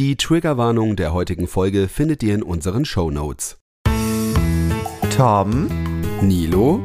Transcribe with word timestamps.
Die 0.00 0.16
Triggerwarnung 0.16 0.96
der 0.96 1.12
heutigen 1.12 1.46
Folge 1.46 1.86
findet 1.86 2.24
ihr 2.24 2.34
in 2.34 2.42
unseren 2.42 2.84
Show 2.84 3.12
Notes. 3.12 3.58
Tom, 5.16 5.68
Nilo, 6.20 6.80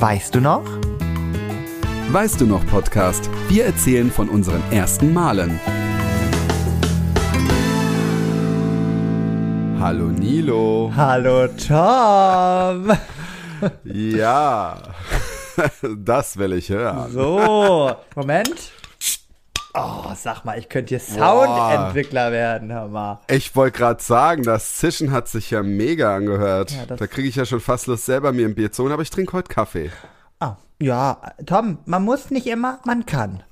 weißt 0.00 0.34
du 0.34 0.40
noch? 0.40 0.64
weißt 2.10 2.40
du 2.40 2.46
noch 2.46 2.66
Podcast? 2.66 3.30
Wir 3.48 3.64
erzählen 3.64 4.10
von 4.10 4.28
unseren 4.28 4.60
ersten 4.72 5.12
Malen. 5.12 5.60
Hallo 9.78 10.06
Nilo. 10.06 10.92
Hallo 10.96 11.46
Tom. 11.46 12.90
Ja, 13.84 14.82
das 15.96 16.36
will 16.36 16.54
ich 16.54 16.70
hören. 16.70 17.12
So, 17.12 17.92
Moment. 18.16 18.72
Oh, 19.80 20.12
sag 20.16 20.44
mal, 20.44 20.58
ich 20.58 20.68
könnte 20.68 20.90
hier 20.90 21.00
Soundentwickler 21.00 22.32
werden, 22.32 22.72
hör 22.72 22.88
mal. 22.88 23.20
Ich 23.28 23.54
wollte 23.54 23.78
gerade 23.78 24.02
sagen, 24.02 24.42
das 24.42 24.76
Zischen 24.76 25.12
hat 25.12 25.28
sich 25.28 25.50
ja 25.50 25.62
mega 25.62 26.16
angehört. 26.16 26.72
Ja, 26.72 26.96
da 26.96 27.06
kriege 27.06 27.28
ich 27.28 27.36
ja 27.36 27.44
schon 27.44 27.60
fast 27.60 27.86
Lust, 27.86 28.06
selber 28.06 28.32
mir 28.32 28.46
ein 28.48 28.54
Bier 28.54 28.72
zu 28.72 28.82
holen, 28.82 28.92
aber 28.92 29.02
ich 29.02 29.10
trinke 29.10 29.32
heute 29.34 29.48
Kaffee. 29.52 29.90
Ah, 30.40 30.56
ja, 30.80 31.20
Tom, 31.46 31.78
man 31.86 32.04
muss 32.04 32.30
nicht 32.30 32.46
immer, 32.46 32.80
man 32.84 33.06
kann. 33.06 33.42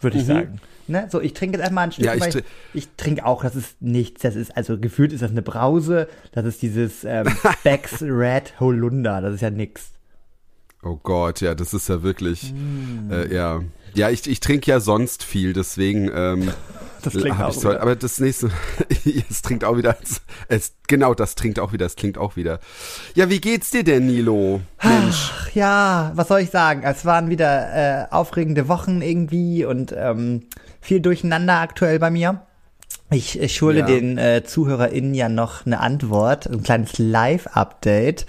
Würde 0.00 0.18
ich 0.18 0.26
sagen. 0.26 0.60
Ne? 0.88 1.06
So, 1.12 1.20
ich 1.20 1.34
trinke 1.34 1.56
jetzt 1.56 1.62
erstmal 1.62 1.84
ein 1.84 1.92
Stück, 1.92 2.04
Ja, 2.06 2.14
ich 2.14 2.22
tr- 2.24 2.38
ich, 2.72 2.84
ich 2.84 2.88
trinke 2.96 3.24
auch, 3.24 3.42
das 3.44 3.54
ist 3.54 3.80
nichts, 3.80 4.22
das 4.22 4.34
ist, 4.34 4.56
also 4.56 4.76
gefühlt 4.78 5.12
ist 5.12 5.22
das 5.22 5.30
eine 5.30 5.42
Brause, 5.42 6.08
das 6.32 6.44
ist 6.46 6.62
dieses 6.62 7.04
ähm, 7.04 7.26
Becks 7.62 8.02
Red 8.02 8.58
Holunder, 8.58 9.20
das 9.20 9.34
ist 9.34 9.40
ja 9.42 9.50
nix. 9.50 9.92
Oh 10.82 10.96
Gott, 10.96 11.42
ja, 11.42 11.54
das 11.54 11.74
ist 11.74 11.88
ja 11.88 12.02
wirklich, 12.02 12.52
Mm. 12.54 13.12
äh, 13.12 13.32
ja. 13.32 13.60
Ja, 13.94 14.10
ich, 14.10 14.28
ich 14.28 14.40
trinke 14.40 14.70
ja 14.70 14.80
sonst 14.80 15.24
viel, 15.24 15.52
deswegen 15.52 16.10
ähm, 16.14 16.52
Das 17.02 17.14
klingt 17.14 17.40
auch 17.40 17.52
so, 17.52 17.70
aber 17.70 17.96
das 17.96 18.20
nächste, 18.20 18.50
es 19.30 19.42
trinkt 19.42 19.64
auch 19.64 19.76
wieder, 19.76 19.96
es, 20.48 20.72
genau, 20.86 21.14
das 21.14 21.34
trinkt 21.34 21.58
auch 21.58 21.72
wieder, 21.72 21.86
es 21.86 21.96
klingt 21.96 22.18
auch 22.18 22.36
wieder. 22.36 22.60
Ja, 23.14 23.30
wie 23.30 23.40
geht's 23.40 23.70
dir 23.70 23.84
denn, 23.84 24.06
Nilo? 24.06 24.60
Mensch, 24.82 25.32
Ach 25.34 25.50
ja, 25.54 26.12
was 26.14 26.28
soll 26.28 26.40
ich 26.40 26.50
sagen? 26.50 26.82
Es 26.84 27.04
waren 27.04 27.30
wieder 27.30 28.04
äh, 28.04 28.06
aufregende 28.10 28.68
Wochen 28.68 29.00
irgendwie 29.02 29.64
und 29.64 29.94
ähm, 29.96 30.42
viel 30.80 31.00
Durcheinander 31.00 31.60
aktuell 31.60 31.98
bei 31.98 32.10
mir. 32.10 32.42
Ich, 33.10 33.40
ich 33.40 33.56
schulde 33.56 33.80
Ja. 33.80 33.86
den 33.86 34.18
äh, 34.18 34.44
ZuhörerInnen 34.44 35.14
ja 35.14 35.28
noch 35.28 35.66
eine 35.66 35.80
Antwort, 35.80 36.46
ein 36.46 36.62
kleines 36.62 36.98
Live-Update. 36.98 38.26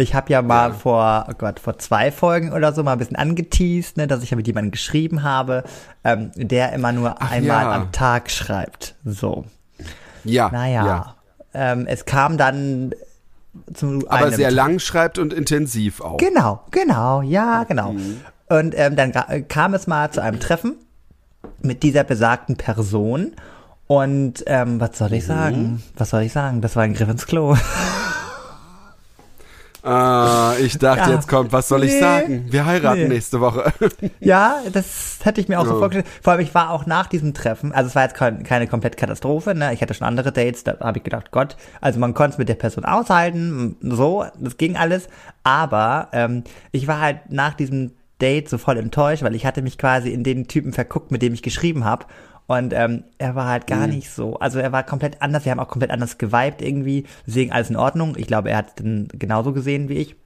Ich 0.00 0.14
habe 0.14 0.32
ja 0.32 0.42
mal 0.42 0.68
Ja. 0.70 0.74
vor, 0.74 1.26
oh 1.28 1.32
Gott, 1.36 1.58
vor 1.60 1.76
zwei 1.78 2.10
Folgen 2.12 2.52
oder 2.52 2.72
so 2.72 2.82
mal 2.84 2.92
ein 2.92 2.98
bisschen 2.98 3.16
angeteased, 3.16 3.96
ne, 3.96 4.06
dass 4.06 4.22
ich 4.22 4.30
ja 4.30 4.36
mit 4.36 4.46
jemandem 4.46 4.70
geschrieben 4.70 5.22
habe, 5.24 5.64
ähm, 6.04 6.30
der 6.36 6.72
immer 6.72 6.92
nur 6.92 7.16
Ach 7.20 7.30
einmal 7.32 7.64
ja. 7.64 7.72
am 7.72 7.90
Tag 7.92 8.30
schreibt. 8.30 8.94
So. 9.04 9.44
ja, 10.24 10.50
Naja. 10.50 10.86
ja. 10.86 11.14
Ähm, 11.52 11.86
es 11.88 12.04
kam 12.04 12.38
dann 12.38 12.94
zu 13.74 14.04
Aber 14.08 14.26
einem 14.26 14.34
sehr 14.34 14.52
lang 14.52 14.78
schreibt 14.78 15.18
und 15.18 15.32
intensiv 15.32 16.00
auch. 16.00 16.18
Genau, 16.18 16.60
genau, 16.70 17.22
ja, 17.22 17.64
genau. 17.64 17.94
Und 18.48 18.74
ähm, 18.78 18.94
dann 18.94 19.12
kam 19.48 19.74
es 19.74 19.86
mal 19.88 20.10
zu 20.12 20.22
einem 20.22 20.38
Treffen 20.38 20.76
mit 21.60 21.82
dieser 21.82 22.04
besagten 22.04 22.56
Person. 22.56 23.32
Und 23.88 24.44
ähm, 24.46 24.78
was 24.80 24.98
soll 24.98 25.12
ich 25.14 25.24
sagen? 25.26 25.82
Was 25.96 26.10
soll 26.10 26.22
ich 26.22 26.32
sagen? 26.32 26.60
Das 26.60 26.76
war 26.76 26.82
ein 26.84 26.94
Griff 26.94 27.08
ins 27.08 27.26
Klo. 27.26 27.56
Ah, 29.88 30.54
ich 30.60 30.76
dachte, 30.78 31.10
Ja. 31.10 31.16
jetzt 31.16 31.28
kommt, 31.28 31.52
was 31.52 31.68
soll 31.68 31.84
ich 31.84 31.92
Nee. 31.94 32.00
sagen? 32.00 32.46
Wir 32.50 32.66
heiraten 32.66 33.02
Nee. 33.02 33.08
nächste 33.08 33.40
Woche. 33.40 33.72
ja, 34.20 34.56
das 34.72 35.18
hätte 35.22 35.40
ich 35.40 35.48
mir 35.48 35.58
auch 35.58 35.64
so 35.66 35.72
Ja. 35.72 35.78
vorgestellt. 35.78 36.06
Vor 36.22 36.32
allem, 36.34 36.42
ich 36.42 36.54
war 36.54 36.70
auch 36.70 36.86
nach 36.86 37.06
diesem 37.06 37.34
Treffen, 37.34 37.72
also 37.72 37.88
es 37.88 37.94
war 37.94 38.02
jetzt 38.02 38.14
kein, 38.14 38.42
keine 38.42 38.66
komplett 38.66 38.96
Katastrophe, 38.96 39.54
ne? 39.54 39.72
Ich 39.72 39.80
hatte 39.82 39.94
schon 39.94 40.06
andere 40.06 40.30
Dates, 40.32 40.64
da 40.64 40.76
habe 40.80 40.98
ich 40.98 41.04
gedacht, 41.04 41.30
Gott, 41.30 41.56
also 41.80 41.98
man 42.00 42.14
konnte 42.14 42.32
es 42.34 42.38
mit 42.38 42.48
der 42.48 42.54
Person 42.56 42.84
aushalten, 42.84 43.76
so, 43.80 44.24
das 44.38 44.56
ging 44.56 44.76
alles. 44.76 45.08
Aber 45.44 46.08
ähm, 46.12 46.44
ich 46.72 46.86
war 46.86 47.00
halt 47.00 47.20
nach 47.30 47.54
diesem 47.54 47.92
Date 48.20 48.48
so 48.48 48.58
voll 48.58 48.76
enttäuscht, 48.78 49.22
weil 49.22 49.34
ich 49.36 49.46
hatte 49.46 49.62
mich 49.62 49.78
quasi 49.78 50.10
in 50.10 50.24
den 50.24 50.48
Typen 50.48 50.72
verguckt, 50.72 51.10
mit 51.12 51.22
dem 51.22 51.34
ich 51.34 51.42
geschrieben 51.42 51.84
habe. 51.84 52.04
Und 52.48 52.72
ähm, 52.72 53.04
er 53.18 53.34
war 53.34 53.46
halt 53.46 53.66
gar 53.66 53.86
nicht 53.86 54.10
so. 54.10 54.38
Also 54.38 54.58
er 54.58 54.72
war 54.72 54.82
komplett 54.82 55.20
anders. 55.20 55.44
Wir 55.44 55.52
haben 55.52 55.60
auch 55.60 55.68
komplett 55.68 55.90
anders 55.90 56.16
geweibt 56.16 56.62
irgendwie. 56.62 57.04
Deswegen 57.26 57.52
alles 57.52 57.68
in 57.68 57.76
Ordnung. 57.76 58.16
Ich 58.16 58.26
glaube, 58.26 58.50
er 58.50 58.56
hat 58.56 58.68
es 58.68 58.74
dann 58.76 59.08
genauso 59.12 59.52
gesehen 59.52 59.90
wie 59.90 59.98
ich. 59.98 60.16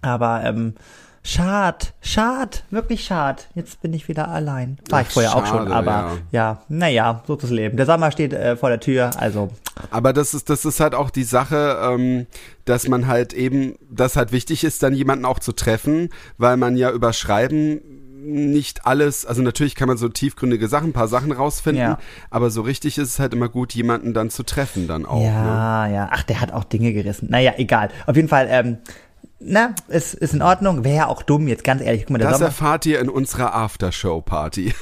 Aber 0.00 0.42
ähm, 0.44 0.76
schad, 1.22 1.92
schad, 2.00 2.64
wirklich 2.70 3.04
schad. 3.04 3.48
Jetzt 3.54 3.82
bin 3.82 3.92
ich 3.92 4.08
wieder 4.08 4.28
allein. 4.28 4.78
War 4.88 5.02
ich 5.02 5.08
Ach, 5.08 5.12
vorher 5.12 5.36
auch 5.36 5.44
schon, 5.44 5.68
schade, 5.68 5.74
aber 5.74 5.90
ja. 5.90 6.12
ja, 6.30 6.62
naja, 6.68 7.22
so 7.26 7.36
das 7.36 7.50
Leben. 7.50 7.76
Der 7.76 7.84
Sommer 7.84 8.12
steht 8.12 8.32
äh, 8.32 8.56
vor 8.56 8.70
der 8.70 8.80
Tür, 8.80 9.10
also 9.18 9.50
Aber 9.90 10.14
das 10.14 10.32
ist, 10.32 10.48
das 10.48 10.64
ist 10.64 10.80
halt 10.80 10.94
auch 10.94 11.10
die 11.10 11.24
Sache, 11.24 11.78
ähm, 11.82 12.26
dass 12.64 12.88
man 12.88 13.08
halt 13.08 13.34
eben, 13.34 13.74
dass 13.90 14.16
halt 14.16 14.32
wichtig 14.32 14.64
ist, 14.64 14.82
dann 14.82 14.94
jemanden 14.94 15.26
auch 15.26 15.38
zu 15.38 15.52
treffen, 15.52 16.08
weil 16.38 16.56
man 16.56 16.78
ja 16.78 16.90
über 16.90 17.12
Schreiben 17.12 17.82
nicht 18.20 18.86
alles, 18.86 19.24
also 19.26 19.42
natürlich 19.42 19.74
kann 19.74 19.88
man 19.88 19.96
so 19.96 20.08
tiefgründige 20.08 20.68
Sachen, 20.68 20.90
ein 20.90 20.92
paar 20.92 21.08
Sachen 21.08 21.32
rausfinden, 21.32 21.82
Ja. 21.82 21.98
aber 22.30 22.50
so 22.50 22.62
richtig 22.62 22.98
ist 22.98 23.08
es 23.08 23.18
halt 23.18 23.32
immer 23.32 23.48
gut, 23.48 23.74
jemanden 23.74 24.14
dann 24.14 24.30
zu 24.30 24.42
treffen 24.42 24.88
dann 24.88 25.06
auch. 25.06 25.20
Ne? 25.20 25.26
ja, 25.26 25.86
ja. 25.86 26.08
Ach, 26.12 26.22
der 26.24 26.40
hat 26.40 26.52
auch 26.52 26.64
Dinge 26.64 26.92
gerissen. 26.92 27.28
Naja, 27.30 27.52
egal. 27.58 27.90
Auf 28.06 28.16
jeden 28.16 28.28
Fall, 28.28 28.48
ähm, 28.50 28.78
na, 29.40 29.74
ist, 29.88 30.14
ist 30.14 30.34
in 30.34 30.42
Ordnung. 30.42 30.82
Wäre 30.84 30.96
ja 30.96 31.06
auch 31.06 31.22
dumm, 31.22 31.46
jetzt 31.46 31.62
ganz 31.62 31.80
ehrlich. 31.80 32.02
Guck 32.02 32.10
mal, 32.10 32.18
der 32.18 32.28
Das 32.30 32.38
Sommer. 32.38 32.48
erfahrt 32.48 32.86
ihr 32.86 32.98
in 33.00 33.08
unserer 33.08 33.54
Aftershow-Party, 33.54 34.74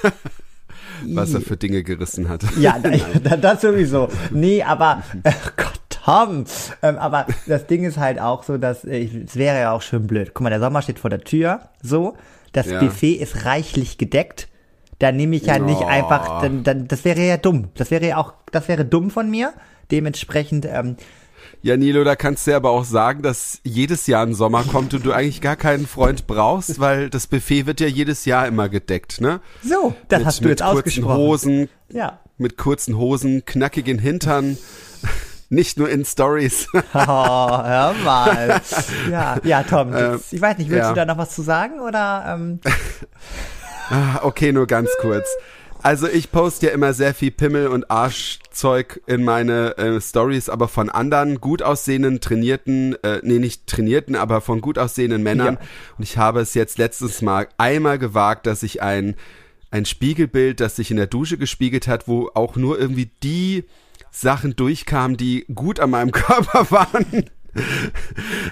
was 1.15 1.35
er 1.35 1.41
für 1.43 1.57
Dinge 1.57 1.83
gerissen 1.83 2.29
hat. 2.29 2.43
Ja, 2.59 2.77
da, 3.23 3.37
das 3.37 3.61
sowieso. 3.61 4.09
Nee, 4.31 4.63
aber 4.63 5.03
ach 5.25 5.53
Gott, 5.57 5.81
Tom. 5.91 6.45
Ähm, 6.83 6.97
aber 6.97 7.27
das 7.47 7.67
Ding 7.67 7.85
ist 7.85 7.99
halt 7.99 8.19
auch 8.21 8.45
so, 8.45 8.57
dass 8.59 8.85
äh, 8.85 9.05
es 9.27 9.37
wäre 9.37 9.59
ja 9.61 9.73
auch 9.73 9.83
schön 9.83 10.07
blöd. 10.07 10.33
Guck 10.35 10.43
mal, 10.45 10.51
der 10.51 10.61
Sommer 10.61 10.81
steht 10.81 10.99
vor 10.99 11.11
der 11.11 11.21
Tür. 11.21 11.61
So, 11.83 12.17
das 12.57 12.67
Ja. 12.67 12.81
Buffet 12.81 13.15
ist 13.15 13.45
reichlich 13.45 13.99
gedeckt. 13.99 14.49
Da 14.99 15.13
nehme 15.13 15.37
ich 15.37 15.45
ja 15.45 15.59
nicht 15.59 15.83
Oh. 15.83 15.87
einfach, 15.87 16.41
dann, 16.41 16.65
dann, 16.65 16.89
das 16.89 17.05
wäre 17.05 17.21
ja 17.21 17.37
dumm. 17.37 17.69
Das 17.75 17.91
wäre 17.91 18.07
ja 18.07 18.17
auch, 18.17 18.33
das 18.51 18.67
wäre 18.69 18.85
dumm 18.85 19.11
von 19.11 19.31
mir. 19.31 19.53
Dementsprechend, 19.91 20.67
ähm, 20.67 20.97
Ja, 21.63 21.77
Nilo, 21.77 22.03
da 22.05 22.17
kannst 22.17 22.47
du 22.47 22.51
ja 22.53 22.57
aber 22.59 22.71
auch 22.71 22.85
sagen, 22.85 23.23
dass 23.23 23.61
jedes 23.63 24.07
Jahr 24.07 24.25
ein 24.25 24.35
Sommer 24.35 24.63
kommt 24.65 24.95
und 24.95 25.05
du 25.07 25.13
eigentlich 25.13 25.41
gar 25.41 25.57
keinen 25.57 25.87
Freund 25.87 26.27
brauchst, 26.27 26.81
weil 26.81 27.09
das 27.11 27.27
Buffet 27.27 27.67
wird 27.67 27.81
ja 27.81 27.87
jedes 27.87 28.25
Jahr 28.25 28.47
immer 28.47 28.69
gedeckt, 28.69 29.21
ne? 29.21 29.41
so, 29.63 29.95
das 30.09 30.19
mit, 30.21 30.27
hast 30.27 30.41
du 30.41 30.45
mit 30.45 30.51
jetzt 30.51 30.61
kurzen 30.63 30.79
ausgesprochen. 30.79 31.17
Hosen, 31.17 31.69
Ja. 31.93 32.21
mit 32.39 32.57
kurzen 32.57 32.97
Hosen, 32.99 33.45
knackigen 33.45 33.99
Hintern, 33.99 34.59
nicht 35.49 35.79
nur 35.79 35.89
in 35.89 36.05
Stories. 36.05 36.69
Oh, 36.95 36.99
hör 36.99 37.95
mal. 38.05 38.61
Ja, 39.11 39.37
ja, 39.45 39.63
Tom, 39.63 39.93
das, 39.93 40.33
ich 40.33 40.41
weiß 40.41 40.59
nicht, 40.59 40.71
willst 40.71 40.85
ja. 40.85 40.89
du 40.91 40.95
da 40.97 41.05
noch 41.05 41.19
was 41.19 41.35
zu 41.35 41.43
sagen 41.43 41.81
oder? 41.81 42.25
Ähm, 42.29 42.61
Ah, 43.89 44.21
okay, 44.23 44.53
nur 44.53 44.67
ganz 44.67 44.91
kurz. 45.01 45.29
Also 45.83 46.09
ich 46.09 46.33
poste 46.33 46.67
ja 46.67 46.73
immer 46.73 46.93
sehr 46.93 47.15
viel 47.15 47.31
Pimmel 47.31 47.69
und 47.69 47.91
Arschzeug 47.91 49.01
in 49.07 49.23
meine 49.23 49.79
äh, 49.79 50.01
Stories, 50.01 50.49
aber 50.49 50.67
von 50.67 50.91
anderen 50.91 51.41
gut 51.41 51.63
aussehenden, 51.63 52.21
trainierten, 52.21 52.97
äh, 53.05 53.21
nee, 53.23 53.39
nicht 53.39 53.69
trainierten, 53.69 54.17
aber 54.17 54.41
von 54.41 54.61
gut 54.61 54.79
aussehenden 54.79 55.23
Männern. 55.23 55.55
Ja. 55.55 55.69
Und 55.97 56.03
ich 56.03 56.19
habe 56.19 56.41
es 56.41 56.55
jetzt 56.55 56.79
letztens 56.79 57.23
mal 57.23 57.47
einmal 57.59 58.01
gewagt, 58.01 58.47
dass 58.49 58.65
ich 58.65 58.83
ein, 58.83 59.15
ein 59.71 59.85
Spiegelbild, 59.85 60.59
das 60.59 60.75
sich 60.75 60.91
in 60.91 60.97
der 60.97 61.07
Dusche 61.07 61.39
gespiegelt 61.39 61.87
hat, 61.87 62.09
wo 62.09 62.31
auch 62.35 62.57
nur 62.57 62.81
irgendwie 62.81 63.11
die 63.23 63.65
Sachen 64.21 64.57
durchkamen, 64.57 65.17
die 65.17 65.45
gut 65.55 65.81
an 65.81 65.91
meinem 65.91 66.11
Körper 66.13 66.71
waren. 66.71 67.27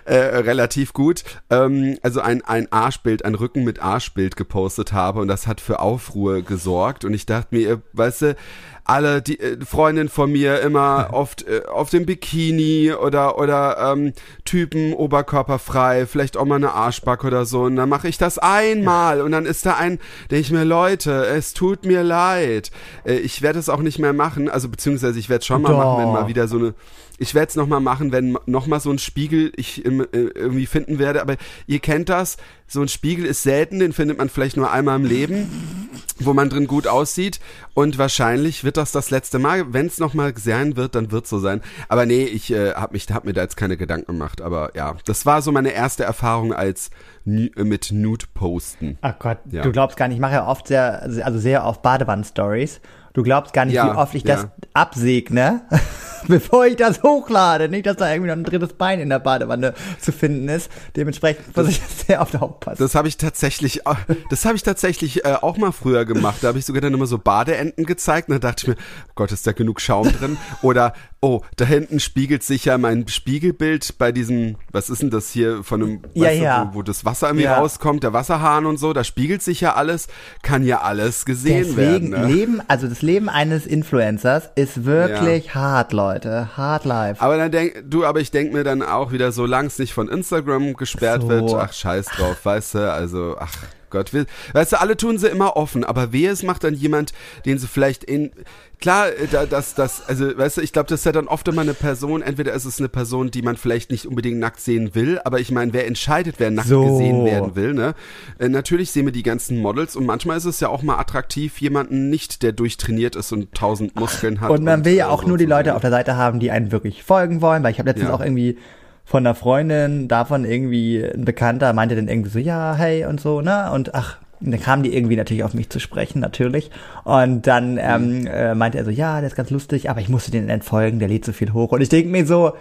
äh, 0.04 0.14
relativ 0.14 0.92
gut. 0.92 1.24
Ähm, 1.50 1.98
also 2.02 2.20
ein, 2.20 2.42
ein 2.42 2.70
Arschbild, 2.72 3.24
ein 3.24 3.34
Rücken 3.34 3.64
mit 3.64 3.80
Arschbild 3.82 4.36
gepostet 4.36 4.92
habe 4.92 5.20
und 5.20 5.28
das 5.28 5.46
hat 5.46 5.60
für 5.60 5.80
Aufruhr 5.80 6.42
gesorgt 6.42 7.04
und 7.04 7.12
ich 7.14 7.26
dachte 7.26 7.54
mir, 7.54 7.82
weißt 7.92 8.22
du, 8.22 8.36
alle 8.84 9.22
die 9.22 9.40
äh, 9.40 9.58
Freundinnen 9.64 10.08
von 10.08 10.30
mir 10.30 10.60
immer 10.60 11.08
oft 11.12 11.46
äh, 11.46 11.62
auf 11.66 11.90
dem 11.90 12.06
Bikini 12.06 12.92
oder 12.92 13.38
oder 13.38 13.92
ähm, 13.92 14.12
Typen 14.44 14.92
oberkörperfrei, 14.92 16.06
vielleicht 16.06 16.36
auch 16.36 16.44
mal 16.44 16.56
eine 16.56 16.72
Arschbacke 16.72 17.26
oder 17.26 17.46
so. 17.46 17.62
Und 17.62 17.76
dann 17.76 17.88
mache 17.88 18.08
ich 18.08 18.18
das 18.18 18.38
einmal 18.38 19.20
und 19.20 19.32
dann 19.32 19.46
ist 19.46 19.66
da 19.66 19.76
ein, 19.76 19.98
denke 20.30 20.40
ich 20.40 20.50
mir, 20.50 20.64
Leute, 20.64 21.26
es 21.26 21.54
tut 21.54 21.84
mir 21.84 22.02
leid, 22.02 22.70
äh, 23.04 23.14
ich 23.14 23.42
werde 23.42 23.58
es 23.58 23.68
auch 23.68 23.80
nicht 23.80 23.98
mehr 23.98 24.12
machen, 24.12 24.48
also 24.48 24.68
beziehungsweise 24.68 25.18
ich 25.18 25.28
werde 25.28 25.40
es 25.40 25.46
schon 25.46 25.62
mal 25.62 25.72
machen, 25.72 25.98
wenn 25.98 26.06
Doch. 26.06 26.20
mal 26.20 26.28
wieder 26.28 26.48
so 26.48 26.58
eine 26.58 26.74
ich 27.18 27.34
werde 27.34 27.48
es 27.50 27.56
nochmal 27.56 27.80
machen, 27.80 28.12
wenn 28.12 28.36
nochmal 28.46 28.80
so 28.80 28.90
ein 28.90 28.98
Spiegel 28.98 29.52
ich 29.56 29.84
im, 29.84 30.00
äh, 30.00 30.06
irgendwie 30.12 30.66
finden 30.66 30.98
werde. 30.98 31.20
Aber 31.22 31.36
ihr 31.66 31.78
kennt 31.78 32.08
das, 32.08 32.36
so 32.66 32.80
ein 32.80 32.88
Spiegel 32.88 33.24
ist 33.24 33.42
selten, 33.42 33.78
den 33.78 33.92
findet 33.92 34.18
man 34.18 34.28
vielleicht 34.28 34.56
nur 34.56 34.70
einmal 34.72 34.96
im 34.96 35.04
Leben, 35.04 35.90
wo 36.18 36.32
man 36.34 36.48
drin 36.48 36.66
gut 36.66 36.86
aussieht. 36.86 37.38
Und 37.74 37.98
wahrscheinlich 37.98 38.64
wird 38.64 38.76
das 38.76 38.90
das 38.90 39.10
letzte 39.10 39.38
Mal. 39.38 39.72
Wenn 39.72 39.86
es 39.86 39.98
nochmal 39.98 40.34
sein 40.36 40.76
wird, 40.76 40.94
dann 40.94 41.12
wird 41.12 41.26
so 41.26 41.38
sein. 41.38 41.60
Aber 41.88 42.04
nee, 42.06 42.24
ich 42.24 42.50
äh, 42.52 42.72
habe 42.74 42.94
mich, 42.94 43.06
hab 43.10 43.24
mir 43.24 43.32
da 43.32 43.42
jetzt 43.42 43.56
keine 43.56 43.76
Gedanken 43.76 44.06
gemacht. 44.12 44.40
Aber 44.40 44.72
ja, 44.74 44.96
das 45.06 45.24
war 45.24 45.40
so 45.42 45.52
meine 45.52 45.70
erste 45.72 46.04
Erfahrung 46.04 46.52
als 46.52 46.90
äh, 47.26 47.48
mit 47.62 47.92
Nude 47.92 48.26
posten. 48.34 48.98
Ach 49.02 49.18
Gott, 49.18 49.38
Ja. 49.50 49.62
du 49.62 49.70
glaubst 49.72 49.96
gar 49.96 50.08
nicht, 50.08 50.16
ich 50.16 50.20
mache 50.20 50.34
ja 50.34 50.46
oft 50.46 50.66
sehr, 50.68 51.02
also 51.24 51.38
sehr 51.38 51.64
oft 51.64 51.82
Badewann-Stories. 51.82 52.80
Du 53.14 53.22
glaubst 53.22 53.52
gar 53.54 53.64
nicht, 53.64 53.74
Ja, 53.76 53.92
wie 53.94 53.96
oft 53.96 54.14
ich 54.14 54.24
ja. 54.24 54.34
das 54.36 54.46
absegne, 54.74 55.62
bevor 56.28 56.66
ich 56.66 56.74
das 56.76 57.02
hochlade. 57.02 57.68
Nicht, 57.68 57.86
dass 57.86 57.96
da 57.96 58.10
irgendwie 58.10 58.28
noch 58.30 58.36
ein 58.36 58.44
drittes 58.44 58.72
Bein 58.72 58.98
in 58.98 59.08
der 59.08 59.20
Badewanne 59.20 59.72
zu 60.00 60.10
finden 60.10 60.48
ist. 60.48 60.70
Dementsprechend 60.96 61.56
muss 61.56 61.68
ich 61.68 61.80
sehr 62.06 62.20
oft 62.20 62.34
aufpassen. 62.36 62.82
Das 62.82 62.94
habe 62.96 63.06
ich 63.08 63.16
tatsächlich, 63.16 63.82
das 64.30 64.44
habe 64.44 64.56
ich 64.56 64.62
tatsächlich 64.64 65.24
äh, 65.24 65.36
auch 65.40 65.56
mal 65.58 65.70
früher 65.72 66.04
gemacht. 66.04 66.38
Da 66.42 66.48
habe 66.48 66.58
ich 66.58 66.66
sogar 66.66 66.82
dann 66.82 66.92
immer 66.92 67.06
so 67.06 67.18
Badeenten 67.18 67.84
gezeigt 67.86 68.28
und 68.28 68.34
dann 68.34 68.40
dachte 68.40 68.62
ich 68.64 68.68
mir, 68.68 68.82
oh 69.08 69.12
Gott, 69.14 69.30
ist 69.32 69.46
da 69.46 69.52
genug 69.52 69.80
Schaum 69.80 70.10
drin? 70.10 70.36
Oder 70.62 70.92
oh, 71.20 71.40
da 71.56 71.64
hinten 71.64 72.00
spiegelt 72.00 72.42
sich 72.42 72.66
ja 72.66 72.76
mein 72.76 73.08
Spiegelbild 73.08 73.96
bei 73.96 74.12
diesem, 74.12 74.56
was 74.72 74.90
ist 74.90 75.00
denn 75.00 75.08
das 75.10 75.30
hier 75.30 75.62
von 75.64 75.82
einem, 75.82 76.00
Ja, 76.14 76.24
weißt 76.28 76.38
du, 76.40 76.44
ja. 76.44 76.70
Wo, 76.72 76.78
wo 76.78 76.82
das 76.82 77.04
Wasser 77.06 77.28
irgendwie 77.28 77.44
Ja. 77.44 77.58
rauskommt, 77.58 78.02
der 78.02 78.12
Wasserhahn 78.12 78.66
und 78.66 78.76
so, 78.78 78.92
da 78.92 79.04
spiegelt 79.04 79.42
sich 79.42 79.60
ja 79.62 79.74
alles, 79.74 80.08
kann 80.42 80.64
ja 80.64 80.82
alles 80.82 81.24
gesehen 81.24 81.64
Deswegen 81.68 82.10
werden. 82.12 82.28
Ne? 82.28 82.34
Leben, 82.34 82.60
also 82.68 82.88
das 82.88 83.00
Leben 83.04 83.28
eines 83.28 83.66
Influencers 83.66 84.50
ist 84.54 84.84
wirklich 84.84 85.54
hart, 85.54 85.92
Leute. 85.92 86.56
Hard 86.56 86.84
life. 86.84 87.22
Aber 87.22 87.36
dann 87.36 87.52
denk, 87.52 87.84
du, 87.88 88.04
aber 88.04 88.20
ich 88.20 88.30
denk 88.30 88.52
mir 88.52 88.64
dann 88.64 88.82
auch 88.82 89.12
wieder, 89.12 89.30
solange 89.30 89.68
es 89.68 89.78
nicht 89.78 89.94
von 89.94 90.08
Instagram 90.08 90.74
gesperrt 90.74 91.22
So. 91.22 91.28
wird, 91.28 91.54
ach 91.54 91.72
scheiß 91.72 92.06
drauf, 92.06 92.44
weißt 92.44 92.74
du, 92.74 92.92
also, 92.92 93.36
ach 93.38 93.52
Gott, 93.94 94.12
will, 94.12 94.26
weißt 94.52 94.72
du, 94.72 94.80
alle 94.80 94.96
tun 94.96 95.18
sie 95.18 95.28
immer 95.28 95.56
offen, 95.56 95.84
aber 95.84 96.12
wer 96.12 96.32
es 96.32 96.42
macht 96.42 96.64
dann 96.64 96.74
jemand, 96.74 97.12
den 97.46 97.58
sie 97.58 97.66
vielleicht 97.68 98.04
in, 98.04 98.32
klar, 98.80 99.08
äh, 99.08 99.26
da, 99.30 99.46
das, 99.46 99.74
das, 99.74 100.06
also, 100.08 100.36
weißt 100.36 100.58
du, 100.58 100.60
ich 100.60 100.72
glaube, 100.72 100.88
das 100.88 101.00
ist 101.00 101.06
ja 101.06 101.12
dann 101.12 101.28
oft 101.28 101.46
immer 101.48 101.62
eine 101.62 101.74
Person, 101.74 102.20
entweder 102.22 102.52
ist 102.52 102.64
es 102.64 102.78
eine 102.78 102.88
Person, 102.88 103.30
die 103.30 103.40
man 103.42 103.56
vielleicht 103.56 103.90
nicht 103.90 104.06
unbedingt 104.06 104.38
nackt 104.38 104.60
sehen 104.60 104.94
will, 104.94 105.20
aber 105.24 105.40
ich 105.40 105.50
meine, 105.50 105.72
wer 105.72 105.86
entscheidet, 105.86 106.34
wer 106.38 106.50
nackt 106.50 106.68
So. 106.68 106.82
gesehen 106.82 107.24
werden 107.24 107.54
will, 107.56 107.72
ne? 107.72 107.94
Äh, 108.38 108.48
natürlich 108.48 108.90
sehen 108.90 109.06
wir 109.06 109.12
die 109.12 109.22
ganzen 109.22 109.58
Models 109.62 109.96
und 109.96 110.04
manchmal 110.06 110.36
ist 110.36 110.44
es 110.44 110.60
ja 110.60 110.68
auch 110.68 110.82
mal 110.82 110.98
attraktiv, 110.98 111.60
jemanden 111.60 112.10
nicht, 112.10 112.42
der 112.42 112.52
durchtrainiert 112.52 113.16
ist 113.16 113.32
und 113.32 113.54
tausend 113.54 113.94
Muskeln 113.96 114.40
hat. 114.40 114.50
Und 114.50 114.64
man 114.64 114.84
will 114.84 114.94
ja 114.94 115.06
äh, 115.06 115.10
auch 115.10 115.22
so 115.22 115.28
nur 115.28 115.38
die 115.38 115.44
zu 115.44 115.50
Leute 115.50 115.74
auf 115.76 115.80
der 115.80 115.90
Seite 115.90 116.16
haben, 116.16 116.40
die 116.40 116.50
einen 116.50 116.72
wirklich 116.72 117.02
folgen 117.04 117.40
wollen, 117.40 117.62
weil 117.62 117.70
ich 117.72 117.78
habe 117.78 117.88
letztens 117.88 118.08
Ja. 118.08 118.14
auch 118.14 118.20
irgendwie 118.20 118.58
von 119.04 119.26
einer 119.26 119.34
Freundin 119.34 120.08
davon 120.08 120.44
irgendwie 120.44 121.02
ein 121.02 121.24
Bekannter 121.24 121.72
meinte 121.72 121.94
dann 121.94 122.08
irgendwie 122.08 122.30
so, 122.30 122.38
ja, 122.38 122.74
hey 122.74 123.04
und 123.04 123.20
so, 123.20 123.40
ne? 123.40 123.70
Und 123.70 123.94
ach, 123.94 124.18
und 124.40 124.50
dann 124.50 124.60
kamen 124.60 124.82
die 124.82 124.94
irgendwie 124.94 125.16
natürlich 125.16 125.44
auf 125.44 125.54
mich 125.54 125.70
zu 125.70 125.78
sprechen, 125.80 126.20
natürlich. 126.20 126.70
Und 127.04 127.46
dann 127.46 127.78
ähm, 127.80 128.26
äh, 128.26 128.54
meinte 128.54 128.78
er 128.78 128.84
so, 128.84 128.90
ja, 128.90 129.20
der 129.20 129.28
ist 129.28 129.36
ganz 129.36 129.50
lustig, 129.50 129.88
aber 129.88 130.00
ich 130.00 130.08
musste 130.08 130.30
den 130.30 130.48
entfolgen, 130.48 130.98
der 130.98 131.08
lädt 131.08 131.24
so 131.24 131.32
viel 131.32 131.52
hoch. 131.52 131.72
Und 131.72 131.80
ich 131.80 131.88
denke 131.88 132.10
mir 132.10 132.26
so, 132.26 132.52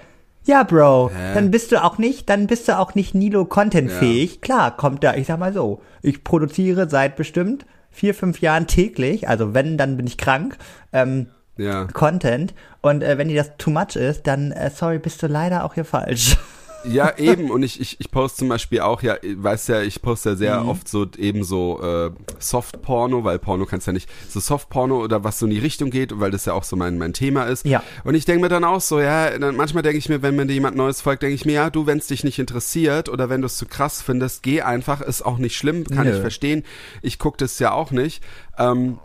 ja, 0.45 0.63
Bro, 0.63 1.12
Hä? 1.13 1.34
dann 1.34 1.51
bist 1.51 1.72
du 1.72 1.84
auch 1.84 1.98
nicht, 1.98 2.30
dann 2.30 2.48
bist 2.48 2.68
du 2.68 2.78
auch 2.78 2.95
nicht 2.95 3.16
Nilo 3.16 3.45
Content 3.45 3.92
fähig. 3.92 4.42
Klar, 4.42 4.75
kommt 4.75 5.04
da, 5.04 5.16
ich 5.16 5.28
sag 5.28 5.40
mal 5.40 5.54
so, 5.54 5.81
ich 6.01 6.24
produziere 6.24 6.90
seit 6.90 7.16
bestimmt 7.16 7.66
vier, 7.92 8.13
fünf 8.13 8.42
Jahren 8.42 8.68
täglich, 8.68 9.30
also 9.30 9.54
wenn, 9.54 9.78
dann 9.78 9.95
bin 9.98 10.07
ich 10.07 10.18
krank. 10.18 10.57
Ähm, 10.92 11.28
Ja. 11.57 11.85
Content 11.85 12.53
und 12.81 13.03
äh, 13.03 13.17
wenn 13.17 13.27
dir 13.27 13.35
das 13.38 13.51
too 13.57 13.69
much 13.69 13.95
ist, 13.95 14.25
dann 14.27 14.51
äh, 14.51 14.69
sorry, 14.71 15.00
bist 15.00 15.21
du 15.21 15.27
leider 15.27 15.63
auch 15.65 15.73
hier 15.75 15.85
falsch. 15.85 16.38
Ja, 16.85 17.17
eben. 17.17 17.50
Und 17.50 17.63
ich, 17.63 17.79
ich, 17.79 17.97
ich 18.01 18.11
poste 18.11 18.39
zum 18.39 18.50
Beispiel 18.50 18.81
auch, 18.81 19.01
ja, 19.03 19.15
weißt 19.23 19.69
ja, 19.69 19.81
ich 19.81 20.01
poste 20.01 20.31
ja 20.31 20.35
Mhm. 20.35 20.38
sehr 20.39 20.65
oft 20.65 20.88
so 20.89 21.07
eben 21.17 21.45
so 21.45 21.81
äh, 21.81 22.11
Soft-Porno, 22.39 23.23
weil 23.23 23.39
Porno 23.39 23.65
kannst 23.65 23.88
ja 23.88 23.94
nicht, 23.94 24.09
so 24.27 24.39
Soft-Porno 24.39 25.01
oder 25.01 25.23
was 25.23 25.39
so 25.39 25.45
in 25.45 25.51
die 25.51 25.59
Richtung 25.59 25.91
geht, 25.91 26.19
weil 26.19 26.29
das 26.31 26.44
ja 26.44 26.51
auch 26.51 26.63
so 26.65 26.75
mein, 26.75 26.97
mein 26.97 27.13
Thema 27.13 27.44
ist. 27.45 27.65
Ja. 27.65 27.81
Und 28.03 28.15
ich 28.15 28.25
denke 28.25 28.41
mir 28.41 28.49
dann 28.49 28.63
auch 28.65 28.81
so, 28.81 28.99
ja, 28.99 29.38
dann 29.38 29.56
manchmal 29.56 29.83
denke 29.83 29.97
ich 29.97 30.09
mir, 30.09 30.21
wenn 30.21 30.35
mir 30.35 30.45
jemand 30.51 30.75
Neues 30.75 30.99
folgt, 30.99 31.23
denke 31.23 31.35
ich 31.35 31.45
mir, 31.45 31.53
ja, 31.53 31.69
du, 31.69 31.85
wenn 31.85 31.99
es 31.99 32.07
dich 32.07 32.23
nicht 32.23 32.39
interessiert 32.39 33.07
oder 33.07 33.29
wenn 33.29 33.41
du 33.41 33.45
es 33.45 33.56
zu 33.56 33.65
krass 33.65 34.01
findest, 34.01 34.44
geh 34.44 34.61
einfach, 34.61 34.99
ist 35.01 35.21
auch 35.21 35.38
nicht 35.38 35.56
schlimm, 35.56 35.85
kann 35.85 36.06
Nö. 36.06 36.13
ich 36.13 36.19
verstehen. 36.19 36.63
Ich 37.01 37.17
gucke 37.17 37.38
das 37.38 37.59
ja 37.59 37.71
auch 37.71 37.91
nicht. 37.91 38.21
Ähm, 38.57 38.99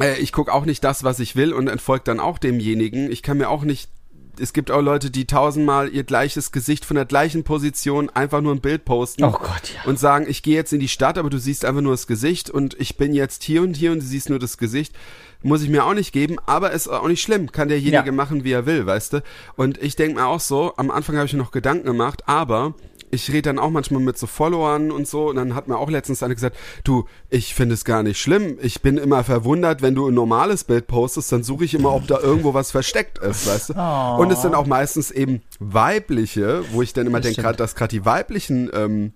äh, 0.00 0.18
ich 0.18 0.32
gucke 0.32 0.52
auch 0.52 0.64
nicht 0.64 0.82
das, 0.84 1.04
was 1.04 1.20
ich 1.20 1.36
will 1.36 1.52
und 1.52 1.68
entfolgt 1.68 2.08
dann 2.08 2.20
auch 2.20 2.38
demjenigen. 2.38 3.10
Ich 3.10 3.22
kann 3.22 3.38
mir 3.38 3.48
auch 3.48 3.62
nicht. 3.62 3.90
Es 4.40 4.54
gibt 4.54 4.70
auch 4.70 4.80
Leute, 4.80 5.10
die 5.10 5.26
tausendmal 5.26 5.90
ihr 5.90 6.04
gleiches 6.04 6.52
Gesicht 6.52 6.86
von 6.86 6.94
der 6.94 7.04
gleichen 7.04 7.44
Position 7.44 8.08
einfach 8.08 8.40
nur 8.40 8.54
ein 8.54 8.62
Bild 8.62 8.86
posten 8.86 9.24
Oh 9.24 9.32
Gott, 9.32 9.74
ja. 9.74 9.82
und 9.84 9.98
sagen, 9.98 10.24
ich 10.26 10.42
gehe 10.42 10.54
jetzt 10.54 10.72
in 10.72 10.80
die 10.80 10.88
Stadt, 10.88 11.18
aber 11.18 11.28
du 11.28 11.36
siehst 11.38 11.66
einfach 11.66 11.82
nur 11.82 11.92
das 11.92 12.06
Gesicht 12.06 12.48
und 12.48 12.74
ich 12.80 12.96
bin 12.96 13.12
jetzt 13.12 13.42
hier 13.42 13.60
und 13.62 13.76
hier 13.76 13.92
und 13.92 14.00
du 14.00 14.06
siehst 14.06 14.30
nur 14.30 14.38
das 14.38 14.56
Gesicht. 14.56 14.94
Muss 15.42 15.62
ich 15.62 15.68
mir 15.68 15.84
auch 15.84 15.94
nicht 15.94 16.12
geben, 16.12 16.36
aber 16.46 16.72
ist 16.72 16.88
auch 16.88 17.08
nicht 17.08 17.22
schlimm. 17.22 17.50
Kann 17.52 17.68
derjenige 17.68 18.06
Ja. 18.06 18.12
machen, 18.12 18.44
wie 18.44 18.52
er 18.52 18.66
will, 18.66 18.86
weißt 18.86 19.14
du? 19.14 19.22
Und 19.56 19.82
ich 19.82 19.96
denke 19.96 20.16
mir 20.20 20.26
auch 20.26 20.40
so, 20.40 20.74
am 20.76 20.90
Anfang 20.90 21.16
habe 21.16 21.26
ich 21.26 21.32
mir 21.32 21.38
noch 21.38 21.50
Gedanken 21.50 21.86
gemacht, 21.86 22.22
aber 22.26 22.74
ich 23.14 23.28
rede 23.28 23.42
dann 23.42 23.58
auch 23.58 23.68
manchmal 23.70 24.00
mit 24.00 24.16
so 24.16 24.26
Followern 24.26 24.90
und 24.90 25.06
so 25.06 25.28
und 25.28 25.36
dann 25.36 25.54
hat 25.54 25.68
mir 25.68 25.76
auch 25.76 25.90
letztens 25.90 26.22
eine 26.22 26.34
gesagt, 26.34 26.56
du, 26.82 27.04
ich 27.28 27.54
finde 27.54 27.74
es 27.74 27.84
gar 27.84 28.02
nicht 28.02 28.18
schlimm. 28.18 28.56
Ich 28.62 28.80
bin 28.80 28.96
immer 28.96 29.22
verwundert, 29.22 29.82
wenn 29.82 29.94
du 29.94 30.08
ein 30.08 30.14
normales 30.14 30.64
Bild 30.64 30.86
postest, 30.86 31.30
dann 31.30 31.42
suche 31.42 31.66
ich 31.66 31.74
immer, 31.74 31.94
ob 31.94 32.06
da 32.06 32.18
irgendwo 32.20 32.54
was 32.54 32.70
versteckt 32.70 33.18
ist, 33.18 33.46
weißt 33.46 33.68
du? 33.70 33.74
Oh. 33.76 34.16
Und 34.22 34.32
es 34.32 34.40
sind 34.40 34.54
auch 34.54 34.66
meistens 34.66 35.10
eben 35.10 35.42
weibliche, 35.60 36.64
wo 36.72 36.80
ich 36.80 36.94
dann 36.94 37.06
immer 37.06 37.20
denke, 37.20 37.42
gerade, 37.42 37.58
dass 37.58 37.74
gerade 37.74 37.90
die 37.90 38.04
weiblichen 38.06 38.70
ähm, 38.72 39.12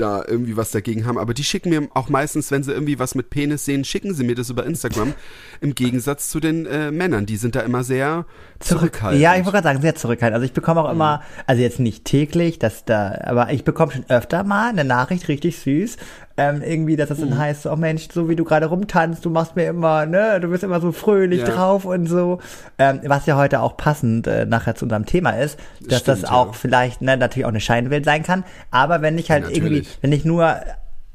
da 0.00 0.24
irgendwie 0.26 0.56
was 0.56 0.70
dagegen 0.70 1.06
haben, 1.06 1.18
aber 1.18 1.34
die 1.34 1.44
schicken 1.44 1.70
mir 1.70 1.88
auch 1.94 2.08
meistens, 2.08 2.50
wenn 2.50 2.62
sie 2.62 2.72
irgendwie 2.72 2.98
was 2.98 3.14
mit 3.14 3.30
Penis 3.30 3.64
sehen, 3.64 3.84
schicken 3.84 4.14
sie 4.14 4.24
mir 4.24 4.34
das 4.34 4.50
über 4.50 4.64
Instagram. 4.64 5.14
Im 5.60 5.74
Gegensatz 5.74 6.30
zu 6.30 6.40
den 6.40 6.66
äh, 6.66 6.90
Männern, 6.90 7.26
die 7.26 7.36
sind 7.36 7.54
da 7.54 7.60
immer 7.60 7.84
sehr 7.84 8.24
zurückhaltend. 8.58 9.22
Ja, 9.22 9.34
ich 9.34 9.44
wollte 9.44 9.52
gerade 9.52 9.64
sagen, 9.64 9.82
sehr 9.82 9.94
zurückhaltend. 9.94 10.34
Also 10.34 10.46
ich 10.46 10.52
bekomme 10.52 10.82
auch 10.82 10.90
immer, 10.90 11.22
also 11.46 11.62
jetzt 11.62 11.80
nicht 11.80 12.04
täglich, 12.04 12.58
dass 12.58 12.84
da, 12.84 13.18
aber 13.24 13.52
ich 13.52 13.64
bekomme 13.64 13.92
schon 13.92 14.04
öfter 14.08 14.44
mal 14.44 14.70
eine 14.70 14.84
Nachricht 14.84 15.28
richtig 15.28 15.58
süß, 15.58 15.96
ähm, 16.36 16.62
irgendwie, 16.62 16.96
dass 16.96 17.08
das 17.10 17.18
Mhm. 17.18 17.30
dann 17.30 17.38
heißt, 17.38 17.66
oh 17.66 17.76
Mensch, 17.76 18.08
so 18.12 18.28
wie 18.28 18.36
du 18.36 18.44
gerade 18.44 18.66
rumtanzt, 18.66 19.24
du 19.24 19.30
machst 19.30 19.56
mir 19.56 19.66
immer, 19.68 20.06
ne, 20.06 20.38
du 20.40 20.48
bist 20.48 20.62
immer 20.64 20.80
so 20.80 20.92
fröhlich 20.92 21.40
Ja. 21.40 21.46
drauf 21.48 21.84
und 21.84 22.06
so. 22.06 22.38
Ähm, 22.78 23.00
was 23.04 23.26
ja 23.26 23.36
heute 23.36 23.60
auch 23.60 23.76
passend 23.76 24.26
äh, 24.26 24.46
nachher 24.46 24.74
zu 24.74 24.84
unserem 24.86 25.04
Thema 25.06 25.30
ist, 25.32 25.58
dass 25.86 26.02
das 26.04 26.20
Stimmt, 26.20 26.32
auch 26.32 26.46
ja. 26.48 26.52
vielleicht, 26.52 27.02
ne, 27.02 27.16
natürlich 27.16 27.44
auch 27.44 27.50
eine 27.50 27.60
Scheinwelt 27.60 28.04
sein 28.04 28.22
kann, 28.22 28.44
aber 28.70 29.02
wenn 29.02 29.18
ich 29.18 29.30
halt 29.30 29.44
irgendwie, 29.44 29.60
Natürlich. 29.80 29.98
wenn 30.00 30.12
ich 30.12 30.24
nur 30.24 30.56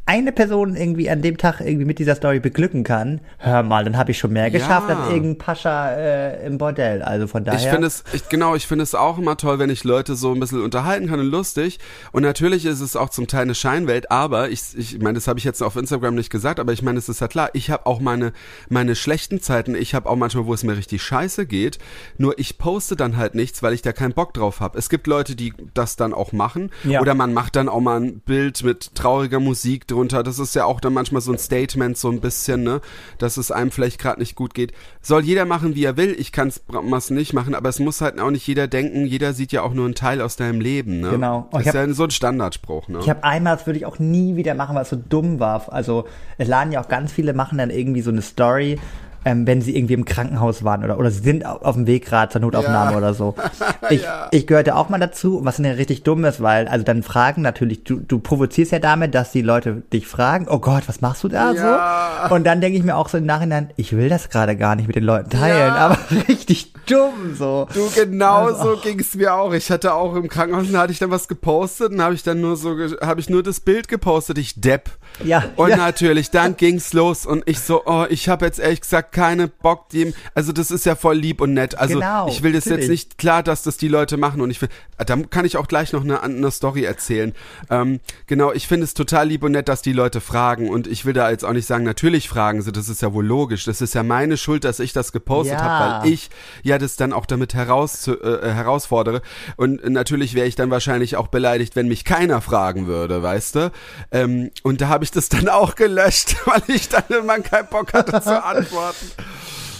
eine 0.07 0.31
Person 0.31 0.75
irgendwie 0.75 1.10
an 1.10 1.24
dem 1.24 1.38
Tag 1.38 1.62
irgendwie 1.62 1.86
mit 1.86 1.98
dieser 1.98 2.13
Story 2.13 2.40
beglücken 2.40 2.84
kann, 2.84 3.22
hör 3.40 3.63
mal, 3.63 3.84
dann 3.84 3.98
habe 3.98 4.12
ich 4.12 4.19
schon 4.19 4.34
mehr 4.34 4.52
geschafft 4.52 4.88
Ja. 4.90 5.00
als 5.00 5.10
irgendein 5.10 5.38
Pascha 5.40 5.92
äh, 5.94 6.46
im 6.46 6.60
Bordell. 6.60 7.02
Also 7.02 7.25
von 7.25 7.44
daher. 7.44 7.60
Ich 7.60 7.68
finde 7.68 7.88
es, 7.88 8.04
ich, 8.13 8.30
genau, 8.30 8.54
ich 8.54 8.68
finde 8.68 8.84
es 8.84 8.94
auch 8.94 9.18
immer 9.18 9.36
toll, 9.36 9.57
wenn 9.57 9.72
ich 9.72 9.84
Leute 9.84 10.16
so 10.16 10.31
ein 10.31 10.40
bisschen 10.40 10.62
unterhalten 10.62 11.07
kann 11.07 11.19
und 11.19 11.25
lustig. 11.25 11.80
Und 12.12 12.22
natürlich 12.22 12.66
ist 12.68 12.81
es 12.81 12.96
auch 12.96 13.10
zum 13.10 13.25
Teil 13.25 13.42
eine 13.42 13.56
Scheinwelt, 13.56 14.12
aber 14.12 14.50
ich, 14.50 14.78
ich 14.78 15.00
meine, 15.00 15.13
das 15.16 15.28
habe 15.28 15.40
ich 15.40 15.46
jetzt 15.46 15.63
auf 15.63 15.75
Instagram 15.75 16.13
nicht 16.13 16.30
gesagt, 16.30 16.60
aber 16.60 16.72
ich 16.72 16.84
meine, 16.84 17.00
es 17.00 17.10
ist 17.10 17.19
ja 17.22 17.28
klar, 17.28 17.50
ich 17.54 17.72
habe 17.72 17.88
auch 17.88 18.00
meine, 18.00 18.31
meine 18.69 18.96
schlechten 18.96 19.42
Zeiten, 19.42 19.74
ich 19.74 19.96
habe 19.96 20.08
auch 20.08 20.16
manchmal, 20.16 20.46
wo 20.46 20.54
es 20.54 20.63
mir 20.63 20.78
richtig 20.78 21.01
scheiße 21.01 21.48
geht, 21.48 21.80
nur 22.19 22.38
ich 22.38 22.60
poste 22.60 22.96
dann 22.96 23.18
halt 23.18 23.34
nichts, 23.34 23.63
weil 23.63 23.74
ich 23.74 23.81
da 23.81 23.91
keinen 23.91 24.13
Bock 24.13 24.36
drauf 24.36 24.60
habe. 24.60 24.77
Es 24.77 24.89
gibt 24.89 25.08
Leute, 25.08 25.36
die 25.36 25.53
das 25.74 25.96
dann 25.96 26.13
auch 26.13 26.32
machen 26.32 26.70
Ja. 26.84 27.01
oder 27.01 27.15
man 27.15 27.34
macht 27.34 27.56
dann 27.56 27.70
auch 27.70 27.80
mal 27.82 28.00
ein 28.00 28.20
Bild 28.20 28.63
mit 28.63 28.94
trauriger 28.94 29.39
Musik 29.39 29.88
drunter. 29.96 30.24
Das 30.24 30.40
ist 30.40 30.54
ja 30.56 30.66
auch 30.66 30.80
dann 30.80 30.94
manchmal 30.94 31.22
so 31.22 31.32
ein 31.32 31.38
Statement, 31.38 31.98
so 31.98 32.10
ein 32.10 32.20
bisschen, 32.22 32.64
ne, 32.64 32.82
dass 33.18 33.38
es 33.38 33.52
einem 33.52 33.72
vielleicht 33.72 34.00
gerade 34.00 34.20
nicht 34.20 34.36
gut 34.36 34.54
geht. 34.54 34.74
Soll 35.02 35.24
jeder 35.24 35.46
machen, 35.46 35.75
wie 35.75 35.84
er 35.86 35.98
will. 35.98 36.16
Ich 36.20 36.32
kann 36.32 36.50
es 36.50 36.62
nicht 37.10 37.34
machen, 37.34 37.56
aber 37.56 37.70
es 37.70 37.80
muss 37.80 38.02
halt 38.02 38.20
auch 38.20 38.32
nicht 38.32 38.46
jeder 38.48 38.68
denken. 38.68 39.06
Jeder 39.06 39.34
sieht 39.34 39.52
ja 39.52 39.62
auch 39.62 39.74
nur 39.74 39.86
einen 39.86 39.96
Teil 39.96 40.22
aus 40.22 40.36
deinem 40.36 40.60
Leben, 40.62 41.00
ne? 41.00 41.10
Genau. 41.12 41.48
Und 41.52 41.54
Das 41.54 41.62
ist 41.62 41.68
hab- 41.68 41.88
ja 41.88 41.94
so 41.94 42.04
ein 42.04 42.12
Standardspruch, 42.12 42.88
ne? 42.88 43.00
Ich 43.02 43.10
habe 43.10 43.24
einmal, 43.24 43.56
das 43.56 43.66
würde 43.66 43.80
ich 43.80 43.86
auch 43.86 44.00
nie 44.00 44.36
wieder 44.36 44.54
machen, 44.56 44.75
weil 44.75 44.84
es 44.84 44.90
so 44.90 44.96
dumm 44.98 45.40
war. 45.40 45.72
Also 45.72 46.06
es 46.38 46.48
laden 46.48 46.72
ja 46.72 46.82
auch 46.84 46.88
ganz 46.90 47.12
viele, 47.12 47.34
machen 47.34 47.58
dann 47.58 47.70
irgendwie 47.70 48.02
so 48.02 48.12
eine 48.12 48.22
Story, 48.22 48.80
ähm, 49.25 49.46
wenn 49.48 49.62
sie 49.62 49.75
irgendwie 49.75 49.96
im 49.96 50.05
Krankenhaus 50.05 50.63
waren 50.63 50.84
oder, 50.84 50.98
oder 51.00 51.12
sie 51.12 51.20
sind 51.22 51.46
au- 51.46 51.58
auf 51.62 51.75
dem 51.75 51.88
Weg 51.88 52.05
gerade 52.05 52.32
zur 52.32 52.41
Notaufnahme 52.41 52.91
Ja. 52.91 52.98
oder 52.98 53.13
so. 53.13 53.36
Ich, 53.89 54.01
Ja. 54.03 54.27
ich 54.32 54.48
gehörte 54.48 54.75
auch 54.75 54.89
mal 54.89 55.00
dazu, 55.00 55.41
was 55.44 55.58
dann 55.58 55.65
richtig 55.65 56.01
dumm 56.03 56.25
ist, 56.25 56.41
weil, 56.41 56.67
also 56.67 56.84
dann 56.84 57.03
fragen 57.03 57.41
natürlich, 57.44 57.84
du, 57.84 57.98
du 57.98 58.17
provozierst 58.20 58.72
ja 58.72 58.79
damit, 58.79 59.13
dass 59.13 59.32
die 59.32 59.41
Leute 59.44 59.84
dich 59.94 60.08
fragen, 60.08 60.48
oh 60.50 60.58
Gott, 60.60 60.84
was 60.88 61.01
machst 61.01 61.24
du 61.24 61.27
da 61.27 61.51
Ja. 61.51 62.27
so? 62.29 62.36
Und 62.36 62.46
dann 62.46 62.62
denke 62.62 62.77
ich 62.77 62.84
mir 62.84 62.96
auch 62.96 63.10
so 63.10 63.17
im 63.17 63.25
Nachhinein, 63.25 63.70
ich 63.75 63.96
will 63.96 64.10
das 64.10 64.29
gerade 64.29 64.55
gar 64.55 64.75
nicht 64.75 64.88
mit 64.88 64.96
den 64.96 65.03
Leuten 65.03 65.29
teilen, 65.29 65.67
Ja. 65.67 65.75
aber 65.75 65.98
richtig 66.27 66.74
dumm 66.88 67.36
so. 67.38 67.67
Du, 67.74 67.89
genau 67.96 68.46
Also, 68.46 68.75
so 68.75 68.82
ging's 68.82 69.15
mir 69.15 69.34
auch. 69.36 69.53
Ich 69.53 69.70
hatte 69.72 69.94
auch 69.94 70.15
im 70.15 70.27
Krankenhaus, 70.29 70.65
da 70.72 70.79
hatte 70.82 70.91
ich 70.94 71.00
dann 71.00 71.12
was 71.12 71.27
gepostet 71.27 71.91
und 71.91 72.01
habe 72.01 72.13
ich 72.15 72.24
dann 72.24 72.41
nur 72.41 72.58
so, 72.58 72.75
habe 73.01 73.20
ich 73.20 73.29
nur 73.29 73.44
das 73.44 73.60
Bild 73.60 73.88
gepostet, 73.88 74.38
ich 74.38 74.60
Depp. 74.62 74.89
Ja, 75.24 75.44
Und 75.55 75.70
ja. 75.70 75.77
natürlich, 75.77 76.29
dann 76.32 76.58
ging's 76.58 76.94
los 76.94 77.25
und 77.25 77.44
ich 77.48 77.60
so, 77.60 77.84
oh, 77.86 78.05
ich 78.10 78.29
habe 78.29 78.46
jetzt 78.46 78.60
ehrlich 78.60 78.82
gesagt 78.82 79.12
keine 79.15 79.48
Bock 79.48 79.88
dem, 79.89 80.13
also 80.34 80.51
das 80.51 80.72
ist 80.72 80.86
ja 80.86 80.95
voll 80.95 81.15
lieb 81.15 81.39
und 81.39 81.53
nett. 81.53 81.77
Also 81.77 81.95
Genau, 81.95 82.27
ich 82.27 82.43
will 82.43 82.51
das 82.51 82.65
natürlich. 82.65 82.84
jetzt 82.84 82.89
nicht, 82.91 83.17
klar, 83.17 83.41
dass 83.43 83.63
das 83.63 83.77
die 83.77 83.88
Leute 83.88 84.17
machen 84.17 84.41
und 84.41 84.50
ich 84.51 84.62
will, 84.62 84.67
da 84.98 85.15
kann 85.15 85.45
ich 85.45 85.55
auch 85.55 85.67
gleich 85.67 85.93
noch 85.93 86.03
eine, 86.03 86.22
eine 86.22 86.51
Story 86.51 86.84
erzählen. 86.84 87.34
Ähm, 87.69 88.01
genau, 88.27 88.51
ich 88.51 88.67
finde 88.67 88.84
es 88.84 88.93
total 88.93 89.29
lieb 89.29 89.43
und 89.43 89.53
nett, 89.53 89.69
dass 89.69 89.81
die 89.81 89.93
Leute 89.93 90.19
fragen 90.19 90.69
und 90.69 90.86
ich 90.88 91.05
will 91.05 91.13
da 91.13 91.29
jetzt 91.29 91.45
auch 91.45 91.53
nicht 91.53 91.65
sagen, 91.65 91.86
natürlich 91.86 92.27
fragen 92.27 92.62
sie, 92.62 92.74
das 92.74 92.89
ist 92.89 93.01
ja 93.01 93.13
wohl 93.13 93.25
logisch. 93.25 93.63
Das 93.63 93.79
ist 93.81 93.93
ja 93.95 94.03
meine 94.03 94.36
Schuld, 94.36 94.65
dass 94.65 94.79
ich 94.81 94.91
das 94.91 95.13
gepostet 95.13 95.60
Ja. 95.60 95.63
habe, 95.63 96.03
weil 96.05 96.12
ich 96.13 96.29
ja 96.63 96.77
das 96.77 96.98
dann 96.98 97.13
auch 97.13 97.25
damit 97.25 97.53
heraus, 97.53 98.07
äh, 98.10 98.13
herausfordere. 98.41 99.22
Und 99.55 99.88
natürlich 99.89 100.34
wäre 100.34 100.48
ich 100.48 100.55
dann 100.55 100.69
wahrscheinlich 100.72 101.15
auch 101.15 101.27
beleidigt, 101.27 101.75
wenn 101.77 101.88
mich 101.88 102.03
keiner 102.03 102.41
fragen 102.41 102.86
würde, 102.88 103.24
weißt 103.24 103.55
du? 103.55 103.72
Ähm, 104.12 104.51
und 104.63 104.81
da 104.81 104.89
habe 104.89 105.03
ich 105.05 105.12
das 105.12 105.29
dann 105.29 105.48
auch 105.48 105.75
gelöscht, 105.75 106.36
weil 106.45 106.63
ich 106.67 106.89
dann 106.89 107.03
immer 107.17 107.39
keinen 107.39 107.67
Bock 107.69 107.93
hatte 107.93 108.22
zu 108.22 108.43
antworten. 108.43 109.05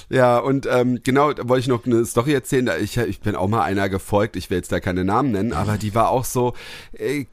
Ja, 0.10 0.38
und 0.38 0.68
ähm, 0.70 1.00
genau, 1.04 1.34
da 1.34 1.50
wollte 1.50 1.62
ich 1.62 1.68
noch 1.68 1.86
eine 1.86 2.06
Story 2.06 2.34
erzählen. 2.34 2.70
Ich, 2.82 2.98
ich 2.98 3.22
bin 3.22 3.36
auch 3.36 3.48
mal 3.48 3.64
einer 3.64 3.90
gefolgt, 3.90 4.36
ich 4.36 4.50
will 4.50 4.58
jetzt 4.58 4.72
da 4.72 4.80
keine 4.80 5.04
Namen 5.04 5.32
nennen, 5.32 5.54
aber 5.54 5.78
die 5.78 5.96
war 5.96 6.10
auch 6.10 6.26
so. 6.26 6.54
Äh, 6.94 7.26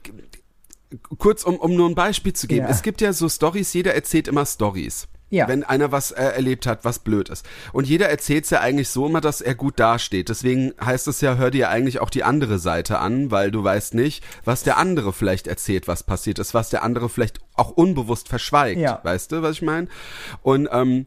kurz, 1.19 1.45
um, 1.45 1.57
um 1.57 1.75
nur 1.75 1.89
ein 1.89 1.95
Beispiel 1.95 2.33
zu 2.33 2.47
geben. 2.47 2.67
Ja. 2.67 2.71
Es 2.71 2.83
gibt 2.83 3.01
ja 3.01 3.13
so 3.13 3.29
Stories, 3.29 3.73
jeder 3.73 3.95
erzählt 3.95 4.29
immer 4.29 4.47
Stories. 4.47 5.09
Ja. 5.31 5.49
Wenn 5.49 5.65
einer 5.65 5.91
was 5.91 6.11
äh, 6.11 6.23
erlebt 6.23 6.67
hat, 6.67 6.85
was 6.85 6.99
blöd 6.99 7.31
ist. 7.31 7.47
Und 7.73 7.89
jeder 7.89 8.11
erzählt 8.11 8.51
ja 8.51 8.61
eigentlich 8.61 8.91
so 8.91 9.07
immer, 9.07 9.23
dass 9.23 9.41
er 9.41 9.55
gut 9.55 9.81
dasteht. 9.81 10.29
Deswegen 10.29 10.75
heißt 10.79 11.09
es 11.09 11.23
ja, 11.23 11.37
hör 11.37 11.51
dir 11.51 11.71
eigentlich 11.71 12.01
auch 12.01 12.11
die 12.11 12.23
andere 12.23 12.59
Seite 12.59 12.99
an, 12.99 13.31
weil 13.31 13.51
du 13.51 13.65
weißt 13.65 13.95
nicht, 13.95 14.23
was 14.45 14.63
der 14.63 14.77
andere 14.77 15.15
vielleicht 15.15 15.47
erzählt, 15.47 15.89
was 15.89 16.03
passiert 16.03 16.39
ist, 16.39 16.53
was 16.53 16.69
der 16.69 16.83
andere 16.83 17.09
vielleicht 17.09 17.41
auch 17.55 17.71
unbewusst 17.71 18.29
verschweigt. 18.29 18.79
Ja. 18.79 19.01
Weißt 19.05 19.33
du, 19.33 19.41
was 19.41 19.53
ich 19.53 19.63
meine? 19.63 19.89
Und 20.43 20.69
ähm, 20.71 21.07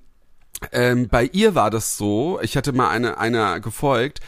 ähm, 0.71 1.07
bei 1.07 1.29
ihr 1.31 1.55
war 1.55 1.69
das 1.69 1.97
so, 1.97 2.39
ich 2.41 2.57
hatte 2.57 2.74
mal 2.74 2.89
eine, 2.89 3.17
einer 3.17 3.59
gefolgt, 3.59 4.21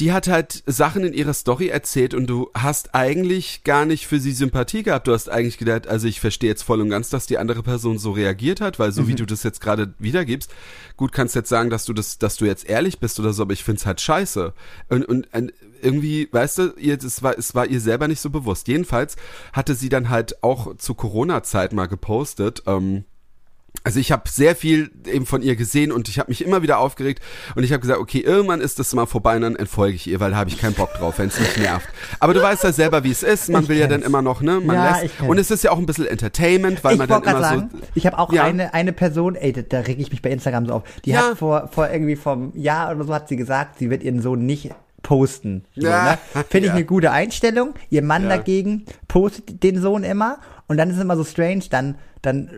die 0.00 0.12
hat 0.12 0.28
halt 0.28 0.62
Sachen 0.66 1.04
in 1.04 1.14
ihrer 1.14 1.32
Story 1.32 1.68
erzählt 1.68 2.12
und 2.12 2.26
du 2.26 2.50
hast 2.54 2.94
eigentlich 2.94 3.64
gar 3.64 3.86
nicht 3.86 4.06
für 4.06 4.20
sie 4.20 4.32
Sympathie 4.32 4.82
gehabt. 4.82 5.08
Du 5.08 5.12
hast 5.12 5.30
eigentlich 5.30 5.56
gedacht, 5.56 5.86
also 5.86 6.06
ich 6.06 6.20
verstehe 6.20 6.50
jetzt 6.50 6.64
voll 6.64 6.82
und 6.82 6.90
ganz, 6.90 7.08
dass 7.08 7.26
die 7.26 7.38
andere 7.38 7.62
Person 7.62 7.98
so 7.98 8.10
reagiert 8.10 8.60
hat, 8.60 8.78
weil 8.78 8.92
so 8.92 9.08
wie 9.08 9.14
du 9.14 9.24
das 9.24 9.42
jetzt 9.42 9.62
gerade 9.62 9.94
wiedergibst, 9.98 10.52
gut 10.98 11.12
kannst 11.12 11.34
jetzt 11.34 11.48
sagen, 11.48 11.70
dass 11.70 11.86
du 11.86 11.94
das, 11.94 12.18
dass 12.18 12.36
du 12.36 12.44
jetzt 12.44 12.68
ehrlich 12.68 12.98
bist 12.98 13.18
oder 13.18 13.32
so, 13.32 13.42
aber 13.42 13.54
ich 13.54 13.64
find's 13.64 13.86
halt 13.86 14.02
scheiße. 14.02 14.52
Und, 14.90 15.06
und, 15.06 15.32
und 15.32 15.52
irgendwie, 15.80 16.28
weißt 16.30 16.58
du, 16.58 16.74
ihr, 16.76 17.02
es 17.02 17.22
war, 17.22 17.38
es 17.38 17.54
war 17.54 17.66
ihr 17.66 17.80
selber 17.80 18.06
nicht 18.06 18.20
so 18.20 18.28
bewusst. 18.28 18.68
Jedenfalls 18.68 19.16
hatte 19.54 19.74
sie 19.74 19.88
dann 19.88 20.10
halt 20.10 20.42
auch 20.42 20.76
zu 20.76 20.94
Corona-Zeit 20.94 21.72
mal 21.72 21.86
gepostet, 21.86 22.62
ähm, 22.66 23.04
also 23.84 24.00
ich 24.00 24.12
habe 24.12 24.28
sehr 24.28 24.56
viel 24.56 24.90
eben 25.06 25.26
von 25.26 25.42
ihr 25.42 25.56
gesehen 25.56 25.92
und 25.92 26.08
ich 26.08 26.18
habe 26.18 26.30
mich 26.30 26.44
immer 26.44 26.62
wieder 26.62 26.78
aufgeregt 26.78 27.22
und 27.54 27.62
ich 27.64 27.72
habe 27.72 27.80
gesagt, 27.80 28.00
okay, 28.00 28.18
irgendwann 28.20 28.60
ist 28.60 28.78
das 28.78 28.92
mal 28.94 29.06
vorbei 29.06 29.36
und 29.36 29.42
dann 29.42 29.56
entfolge 29.56 29.94
ich 29.94 30.06
ihr, 30.06 30.18
weil 30.20 30.32
da 30.32 30.36
habe 30.36 30.50
ich 30.50 30.58
keinen 30.58 30.74
Bock 30.74 30.92
drauf, 30.94 31.18
wenn 31.18 31.28
es 31.28 31.38
mich 31.38 31.56
nervt. 31.56 31.88
Aber 32.20 32.34
du 32.34 32.42
weißt 32.42 32.64
ja 32.64 32.72
selber, 32.72 33.04
wie 33.04 33.10
es 33.10 33.22
ist. 33.22 33.48
Man 33.48 33.62
Ich 33.64 33.68
will 33.68 33.76
ja 33.78 33.86
dann 33.86 34.00
kenn's. 34.00 34.06
immer 34.08 34.22
noch, 34.22 34.40
ne? 34.42 34.60
Man 34.60 34.76
Ja, 34.76 34.98
lässt. 35.00 35.16
kenn's. 35.18 35.30
Und 35.30 35.38
es 35.38 35.50
ist 35.50 35.64
ja 35.64 35.70
auch 35.70 35.78
ein 35.78 35.86
bisschen 35.86 36.06
Entertainment, 36.06 36.82
weil 36.84 36.92
ich 36.94 36.98
man 36.98 37.08
dann 37.08 37.22
immer 37.22 37.40
sagen, 37.40 37.70
so. 37.72 37.78
ich 37.94 38.06
habe 38.06 38.18
auch 38.18 38.32
Ja. 38.32 38.44
eine, 38.44 38.74
eine 38.74 38.92
Person, 38.92 39.34
ey, 39.36 39.52
da, 39.52 39.62
da 39.62 39.80
reg 39.80 39.98
ich 39.98 40.10
mich 40.10 40.22
bei 40.22 40.30
Instagram 40.30 40.66
so 40.66 40.74
auf. 40.74 40.82
Die 41.04 41.10
Ja. 41.10 41.30
hat 41.30 41.38
vor, 41.38 41.68
vor 41.72 41.88
irgendwie 41.90 42.16
vom 42.16 42.52
Jahr 42.56 42.94
oder 42.94 43.04
so 43.04 43.14
hat 43.14 43.28
sie 43.28 43.36
gesagt, 43.36 43.78
sie 43.78 43.90
wird 43.90 44.02
ihren 44.02 44.20
Sohn 44.20 44.44
nicht 44.46 44.70
posten. 45.02 45.64
So, 45.76 45.86
Ja. 45.86 46.18
ne? 46.34 46.44
Finde 46.50 46.68
ich 46.68 46.74
eine 46.74 46.84
gute 46.84 47.12
Einstellung. 47.12 47.74
Ihr 47.90 48.02
Mann 48.02 48.28
dagegen 48.28 48.86
postet 49.06 49.62
den 49.62 49.80
Sohn 49.80 50.02
immer 50.02 50.38
und 50.66 50.76
dann 50.78 50.90
ist 50.90 50.96
es 50.96 51.02
immer 51.02 51.16
so 51.16 51.22
strange, 51.24 51.62
dann, 51.70 51.94
dann 52.22 52.50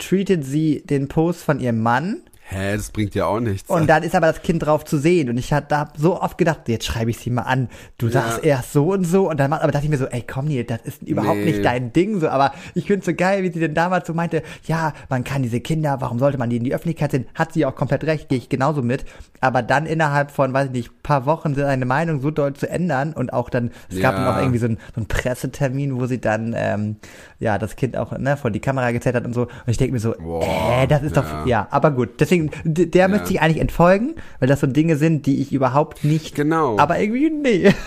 retweetet 0.00 0.44
sie 0.44 0.82
den 0.82 1.08
Post 1.08 1.42
von 1.42 1.60
ihrem 1.60 1.80
Mann 1.80 2.22
Hä, 2.52 2.76
das 2.76 2.90
bringt 2.90 3.14
ja 3.14 3.26
auch 3.26 3.38
nichts. 3.38 3.70
und 3.70 3.86
dann 3.88 4.02
ist 4.02 4.14
aber 4.16 4.26
das 4.26 4.42
Kind 4.42 4.64
drauf 4.66 4.84
zu 4.84 4.98
sehen. 4.98 5.28
Und 5.30 5.38
ich 5.38 5.52
hatte 5.52 5.68
da 5.68 5.92
so 5.96 6.20
oft 6.20 6.36
gedacht, 6.36 6.62
jetzt 6.68 6.84
schreibe 6.84 7.10
ich 7.10 7.18
sie 7.18 7.30
mal 7.30 7.42
an. 7.42 7.68
Du 7.96 8.08
sagst 8.08 8.42
erst 8.42 8.72
so 8.72 8.92
und 8.92 9.04
so. 9.04 9.30
Und 9.30 9.38
dann 9.38 9.50
macht, 9.50 9.62
aber 9.62 9.70
dachte 9.70 9.84
ich 9.84 9.90
mir 9.90 9.98
so, 9.98 10.06
ey, 10.06 10.24
komm, 10.26 10.46
Neil, 10.48 10.64
das 10.64 10.80
ist 10.82 11.02
überhaupt 11.02 11.38
Nee. 11.38 11.44
nicht 11.52 11.64
dein 11.64 11.92
Ding. 11.92 12.18
So, 12.18 12.28
aber 12.28 12.52
ich 12.74 12.86
finde 12.86 13.04
so 13.06 13.14
geil, 13.14 13.44
wie 13.44 13.52
sie 13.52 13.60
denn 13.60 13.74
damals 13.74 14.08
so 14.08 14.14
meinte, 14.14 14.42
ja, 14.66 14.94
man 15.08 15.22
kann 15.22 15.42
diese 15.44 15.60
Kinder, 15.60 15.98
warum 16.00 16.18
sollte 16.18 16.38
man 16.38 16.50
die 16.50 16.56
in 16.56 16.64
die 16.64 16.74
Öffentlichkeit 16.74 17.12
sehen? 17.12 17.26
Hat 17.36 17.52
sie 17.52 17.64
auch 17.64 17.76
komplett 17.76 18.02
recht, 18.02 18.28
gehe 18.28 18.38
ich 18.38 18.48
genauso 18.48 18.82
mit. 18.82 19.04
Aber 19.40 19.62
dann 19.62 19.86
innerhalb 19.86 20.32
von, 20.32 20.52
weiß 20.52 20.66
ich 20.66 20.72
nicht, 20.72 21.02
paar 21.04 21.26
Wochen 21.26 21.54
seine 21.54 21.86
Meinung 21.86 22.20
so 22.20 22.32
doll 22.32 22.54
zu 22.54 22.68
ändern 22.68 23.12
und 23.12 23.32
auch 23.32 23.48
dann, 23.48 23.70
es 23.88 24.00
gab 24.00 24.14
Ja. 24.16 24.24
dann 24.24 24.34
auch 24.34 24.38
irgendwie 24.40 24.58
so 24.58 24.66
einen, 24.66 24.78
so 24.94 24.96
einen 24.96 25.06
Pressetermin, 25.06 25.98
wo 26.00 26.06
sie 26.06 26.20
dann, 26.20 26.52
ähm, 26.56 26.96
ja, 27.38 27.58
das 27.58 27.76
Kind 27.76 27.96
auch, 27.96 28.16
ne, 28.18 28.36
vor 28.36 28.50
die 28.50 28.60
Kamera 28.60 28.90
gezählt 28.90 29.14
hat 29.14 29.24
und 29.24 29.34
so. 29.34 29.42
Und 29.42 29.50
ich 29.66 29.76
denke 29.76 29.92
mir 29.94 30.00
so, 30.00 30.14
Boah, 30.18 30.42
äh, 30.82 30.86
das 30.86 31.02
ist 31.02 31.16
doch, 31.16 31.24
ja. 31.24 31.46
ja, 31.46 31.68
aber 31.70 31.90
gut. 31.92 32.20
Deswegen, 32.20 32.39
d- 32.64 32.86
der 32.86 33.08
müsste 33.08 33.30
ich 33.32 33.40
eigentlich 33.42 33.60
entfolgen, 33.60 34.14
weil 34.38 34.48
das 34.48 34.60
so 34.60 34.66
Dinge 34.66 34.96
sind, 34.96 35.26
die 35.26 35.40
ich 35.42 35.52
überhaupt 35.52 36.04
nicht. 36.04 36.34
Genau. 36.34 36.78
Aber 36.78 36.98
irgendwie, 36.98 37.30
nee. 37.30 37.74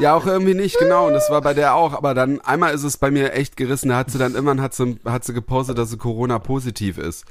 Ja, 0.00 0.16
auch 0.16 0.26
irgendwie 0.26 0.54
nicht, 0.54 0.76
genau. 0.80 1.06
Und 1.06 1.12
das 1.12 1.30
war 1.30 1.40
bei 1.40 1.54
der 1.54 1.76
auch. 1.76 1.92
Aber 1.94 2.14
dann, 2.14 2.40
einmal 2.40 2.74
ist 2.74 2.82
es 2.82 2.96
bei 2.96 3.12
mir 3.12 3.32
echt 3.32 3.56
gerissen. 3.56 3.90
Da 3.90 3.96
hat 3.98 4.10
sie 4.10 4.18
dann 4.18 4.34
immer, 4.34 4.60
hat 4.60 4.74
sie, 4.74 4.96
hat 5.04 5.22
sie 5.24 5.32
gepostet, 5.32 5.78
dass 5.78 5.90
sie 5.90 5.98
Corona-positiv 5.98 6.98
ist. 6.98 7.24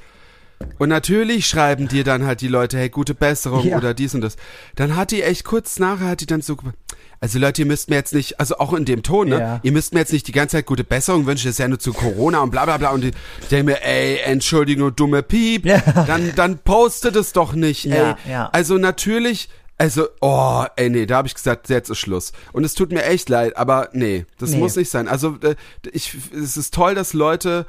Und 0.78 0.88
natürlich 0.88 1.46
schreiben 1.46 1.88
dir 1.88 2.04
dann 2.04 2.24
halt 2.24 2.40
die 2.40 2.48
Leute, 2.48 2.78
hey, 2.78 2.88
gute 2.88 3.12
Besserung 3.14 3.66
Ja. 3.66 3.76
oder 3.76 3.92
dies 3.92 4.14
und 4.14 4.22
das. 4.22 4.36
Dann 4.76 4.96
hat 4.96 5.10
die 5.10 5.22
echt 5.22 5.44
kurz 5.44 5.78
nachher, 5.78 6.08
hat 6.08 6.22
die 6.22 6.26
dann 6.26 6.40
so, 6.40 6.56
also 7.20 7.38
Leute, 7.38 7.62
ihr 7.62 7.66
müsst 7.66 7.88
mir 7.90 7.96
jetzt 7.96 8.14
nicht, 8.14 8.38
also 8.40 8.58
auch 8.58 8.72
in 8.74 8.84
dem 8.84 9.02
Ton, 9.02 9.28
ne? 9.28 9.38
Ja. 9.38 9.60
Ihr 9.62 9.72
müsst 9.72 9.94
mir 9.94 10.00
jetzt 10.00 10.12
nicht 10.12 10.26
die 10.28 10.32
ganze 10.32 10.56
Zeit 10.56 10.66
gute 10.66 10.84
Besserung 10.84 11.26
wünschen, 11.26 11.46
das 11.46 11.54
ist 11.54 11.58
ja 11.58 11.68
nur 11.68 11.78
zu 11.78 11.92
Corona 11.92 12.40
und 12.40 12.50
bla 12.50 12.64
bla 12.64 12.76
bla. 12.76 12.90
Und 12.90 13.04
ich 13.04 13.48
denke 13.50 13.72
mir, 13.72 13.82
ey, 13.82 14.18
Entschuldigung, 14.24 14.94
dumme 14.94 15.22
Piep. 15.22 15.66
Ja. 15.66 15.78
Dann, 16.06 16.32
dann 16.36 16.58
postet 16.58 17.16
es 17.16 17.32
doch 17.32 17.52
nicht, 17.54 17.86
ey. 17.86 18.14
Ja. 18.28 18.50
Also 18.52 18.78
natürlich, 18.78 19.48
also, 19.76 20.06
oh, 20.20 20.64
ey, 20.76 20.88
nee, 20.88 21.04
da 21.06 21.16
habe 21.16 21.26
ich 21.28 21.34
gesagt, 21.34 21.68
jetzt 21.68 21.90
ist 21.90 21.98
Schluss. 21.98 22.32
Und 22.52 22.62
es 22.64 22.74
tut 22.74 22.92
mir 22.92 23.02
echt 23.04 23.28
leid, 23.28 23.56
aber 23.56 23.88
nee, 23.92 24.24
das 24.38 24.50
Nee. 24.50 24.58
muss 24.58 24.76
nicht 24.76 24.88
sein. 24.90 25.08
Also, 25.08 25.36
äh, 25.42 25.56
ich, 25.90 26.16
es 26.32 26.56
ist 26.56 26.72
toll, 26.74 26.94
dass 26.94 27.12
Leute, 27.12 27.66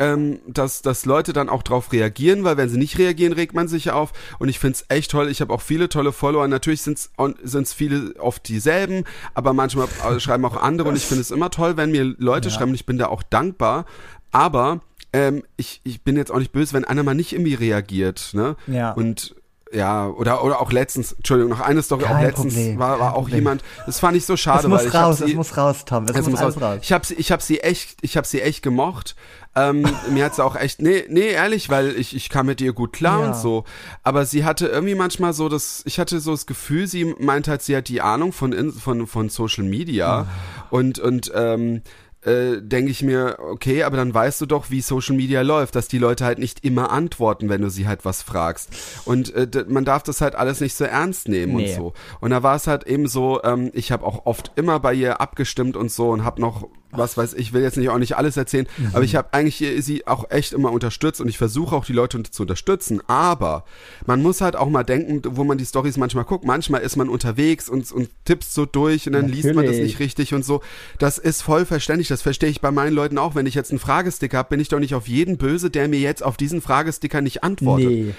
ähm, 0.00 0.40
dass, 0.46 0.80
dass 0.80 1.04
Leute 1.04 1.34
dann 1.34 1.50
auch 1.50 1.62
drauf 1.62 1.92
reagieren, 1.92 2.42
weil 2.42 2.56
wenn 2.56 2.70
sie 2.70 2.78
nicht 2.78 2.98
reagieren, 2.98 3.34
regt 3.34 3.54
man 3.54 3.68
sich 3.68 3.90
auf. 3.90 4.12
Und 4.38 4.48
ich 4.48 4.58
find's 4.58 4.86
echt 4.88 5.10
toll. 5.10 5.28
Ich 5.28 5.42
habe 5.42 5.52
auch 5.52 5.60
viele 5.60 5.90
tolle 5.90 6.10
Follower. 6.10 6.48
Natürlich 6.48 6.80
sind's 6.80 7.12
sind's 7.44 7.74
viele 7.74 8.14
oft 8.18 8.48
dieselben, 8.48 9.04
aber 9.34 9.52
manchmal 9.52 9.88
äh, 10.08 10.18
schreiben 10.20 10.44
auch 10.46 10.56
andere. 10.56 10.88
Und 10.88 10.96
ich 10.96 11.04
finde 11.04 11.20
es 11.20 11.30
immer 11.30 11.50
toll, 11.50 11.76
wenn 11.76 11.90
mir 11.92 12.14
Leute 12.18 12.50
schreiben. 12.50 12.70
Und 12.70 12.76
ich 12.76 12.86
bin 12.86 12.96
da 12.96 13.08
auch 13.08 13.22
dankbar. 13.22 13.84
Aber 14.32 14.80
ähm, 15.12 15.42
ich, 15.58 15.82
ich 15.84 16.02
bin 16.02 16.16
jetzt 16.16 16.32
auch 16.32 16.38
nicht 16.38 16.52
böse, 16.52 16.72
wenn 16.72 16.86
einer 16.86 17.02
mal 17.02 17.14
nicht 17.14 17.34
irgendwie 17.34 17.54
reagiert. 17.54 18.30
Ne? 18.32 18.56
Ja. 18.68 18.92
Und 18.92 19.34
ja, 19.72 20.08
oder, 20.08 20.42
oder 20.42 20.60
auch 20.60 20.72
letztens, 20.72 21.12
Entschuldigung, 21.12 21.50
noch 21.50 21.60
eine 21.60 21.82
Story, 21.82 22.04
auch 22.04 22.08
Kein 22.08 22.26
letztens 22.26 22.54
Problem, 22.54 22.78
war, 22.78 22.98
war 22.98 23.12
auch 23.14 23.22
Problem. 23.22 23.36
jemand, 23.36 23.64
das 23.86 24.00
fand 24.00 24.16
ich 24.16 24.26
so 24.26 24.36
schade, 24.36 24.62
Es 24.62 24.66
muss 24.66 24.80
weil 24.80 24.88
ich 24.88 24.94
hab 24.94 25.06
raus, 25.06 25.18
sie, 25.18 25.30
es 25.30 25.34
muss 25.34 25.56
raus, 25.56 25.84
Tom. 25.84 26.04
Es, 26.04 26.10
es 26.10 26.16
muss, 26.16 26.26
muss 26.26 26.40
raus. 26.40 26.60
raus. 26.60 26.78
Ich 26.82 26.92
habe 26.92 27.06
sie, 27.06 27.14
ich 27.14 27.30
habe 27.30 27.42
sie 27.42 27.60
echt, 27.60 27.98
ich 28.02 28.16
habe 28.16 28.26
sie 28.26 28.40
echt 28.40 28.62
gemocht. 28.62 29.14
Ähm, 29.56 29.84
mir 30.10 30.24
hat 30.24 30.36
sie 30.36 30.44
auch 30.44 30.54
echt, 30.54 30.80
nee, 30.80 31.04
nee, 31.08 31.28
ehrlich, 31.30 31.68
weil 31.70 31.96
ich, 31.96 32.14
ich 32.14 32.28
kam 32.28 32.46
mit 32.46 32.60
ihr 32.60 32.72
gut 32.72 32.92
klar 32.92 33.20
Ja. 33.20 33.26
und 33.28 33.36
so. 33.36 33.64
Aber 34.04 34.24
sie 34.24 34.44
hatte 34.44 34.68
irgendwie 34.68 34.94
manchmal 34.94 35.32
so 35.32 35.48
das, 35.48 35.82
ich 35.86 35.98
hatte 35.98 36.20
so 36.20 36.30
das 36.30 36.46
Gefühl, 36.46 36.86
sie 36.86 37.14
meint 37.18 37.48
halt, 37.48 37.62
sie 37.62 37.76
hat 37.76 37.88
die 37.88 38.00
Ahnung 38.00 38.32
von 38.32 38.72
von 38.72 39.06
von 39.08 39.28
Social 39.28 39.64
Media 39.64 40.28
und 40.70 41.00
und 41.00 41.32
ähm, 41.34 41.82
äh, 42.22 42.60
denke 42.60 42.90
ich 42.90 43.02
mir, 43.02 43.38
okay, 43.40 43.82
aber 43.82 43.96
dann 43.96 44.12
weißt 44.14 44.40
du 44.42 44.46
doch, 44.46 44.70
wie 44.70 44.82
Social 44.82 45.16
Media 45.16 45.40
läuft, 45.40 45.74
dass 45.74 45.88
die 45.88 45.98
Leute 45.98 46.26
halt 46.26 46.38
nicht 46.38 46.64
immer 46.64 46.90
antworten, 46.92 47.48
wenn 47.48 47.62
du 47.62 47.70
sie 47.70 47.88
halt 47.88 48.04
was 48.04 48.22
fragst. 48.22 48.68
Und 49.06 49.34
äh, 49.34 49.64
man 49.68 49.86
darf 49.86 50.02
das 50.02 50.20
halt 50.20 50.34
alles 50.34 50.60
nicht 50.60 50.74
so 50.74 50.84
ernst 50.84 51.28
nehmen 51.28 51.56
Nee. 51.56 51.70
und 51.70 51.76
so. 51.76 51.92
Und 52.20 52.30
da 52.30 52.42
war 52.42 52.54
es 52.56 52.66
halt 52.66 52.86
eben 52.86 53.08
so, 53.08 53.42
ähm, 53.42 53.70
ich 53.72 53.90
habe 53.90 54.04
auch 54.04 54.26
oft 54.26 54.52
immer 54.56 54.78
bei 54.80 54.92
ihr 54.94 55.20
abgestimmt 55.20 55.76
und 55.76 55.90
so 55.90 56.10
und 56.10 56.22
habe 56.22 56.40
noch, 56.42 56.68
was 56.92 57.16
weiß 57.16 57.34
ich, 57.34 57.52
will 57.52 57.62
jetzt 57.62 57.76
nicht 57.76 57.88
auch 57.88 57.98
nicht 57.98 58.16
alles 58.16 58.36
erzählen, 58.36 58.66
aber 58.92 59.04
ich 59.04 59.14
habe 59.14 59.28
eigentlich 59.32 59.64
sie 59.84 60.06
auch 60.06 60.30
echt 60.30 60.52
immer 60.52 60.72
unterstützt 60.72 61.20
und 61.20 61.28
ich 61.28 61.38
versuche 61.38 61.74
auch 61.74 61.84
die 61.84 61.92
Leute 61.92 62.22
zu 62.22 62.42
unterstützen. 62.42 63.00
Aber 63.06 63.64
man 64.06 64.22
muss 64.22 64.40
halt 64.40 64.56
auch 64.56 64.68
mal 64.68 64.84
denken, 64.84 65.22
wo 65.36 65.44
man 65.44 65.58
die 65.58 65.66
Stories 65.66 65.96
manchmal 65.96 66.24
guckt. 66.24 66.44
Manchmal 66.44 66.80
ist 66.82 66.96
man 66.96 67.08
unterwegs 67.08 67.68
und, 67.68 67.90
und 67.92 68.10
tippst 68.24 68.54
so 68.54 68.66
durch 68.66 69.06
und 69.06 69.12
dann 69.12 69.28
liest 69.28 69.46
man 69.46 69.56
das 69.56 69.66
Natürlich. 69.66 69.82
nicht 69.82 70.00
richtig 70.00 70.34
und 70.34 70.44
so. 70.44 70.62
Das 70.98 71.18
ist 71.18 71.42
voll 71.42 71.64
verständlich. 71.64 72.08
Das 72.08 72.22
verstehe 72.22 72.50
ich 72.50 72.60
bei 72.60 72.70
meinen 72.70 72.94
Leuten 72.94 73.18
auch. 73.18 73.34
Wenn 73.34 73.46
ich 73.46 73.54
jetzt 73.54 73.70
einen 73.70 73.78
Fragesticker 73.78 74.38
habe, 74.38 74.50
bin 74.50 74.60
ich 74.60 74.68
doch 74.68 74.80
nicht 74.80 74.94
auf 74.94 75.08
jeden 75.08 75.38
böse, 75.38 75.70
der 75.70 75.88
mir 75.88 76.00
jetzt 76.00 76.22
auf 76.22 76.36
diesen 76.36 76.60
Fragesticker 76.60 77.20
nicht 77.20 77.44
antwortet. 77.44 77.90
Nee. 77.90 78.14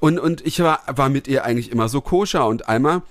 Und, 0.00 0.18
und 0.18 0.46
ich 0.46 0.60
war, 0.60 0.80
war 0.86 1.08
mit 1.08 1.28
ihr 1.28 1.44
eigentlich 1.44 1.70
immer 1.70 1.88
so 1.88 2.00
koscher 2.00 2.46
und 2.46 2.68
einmal 2.68 3.02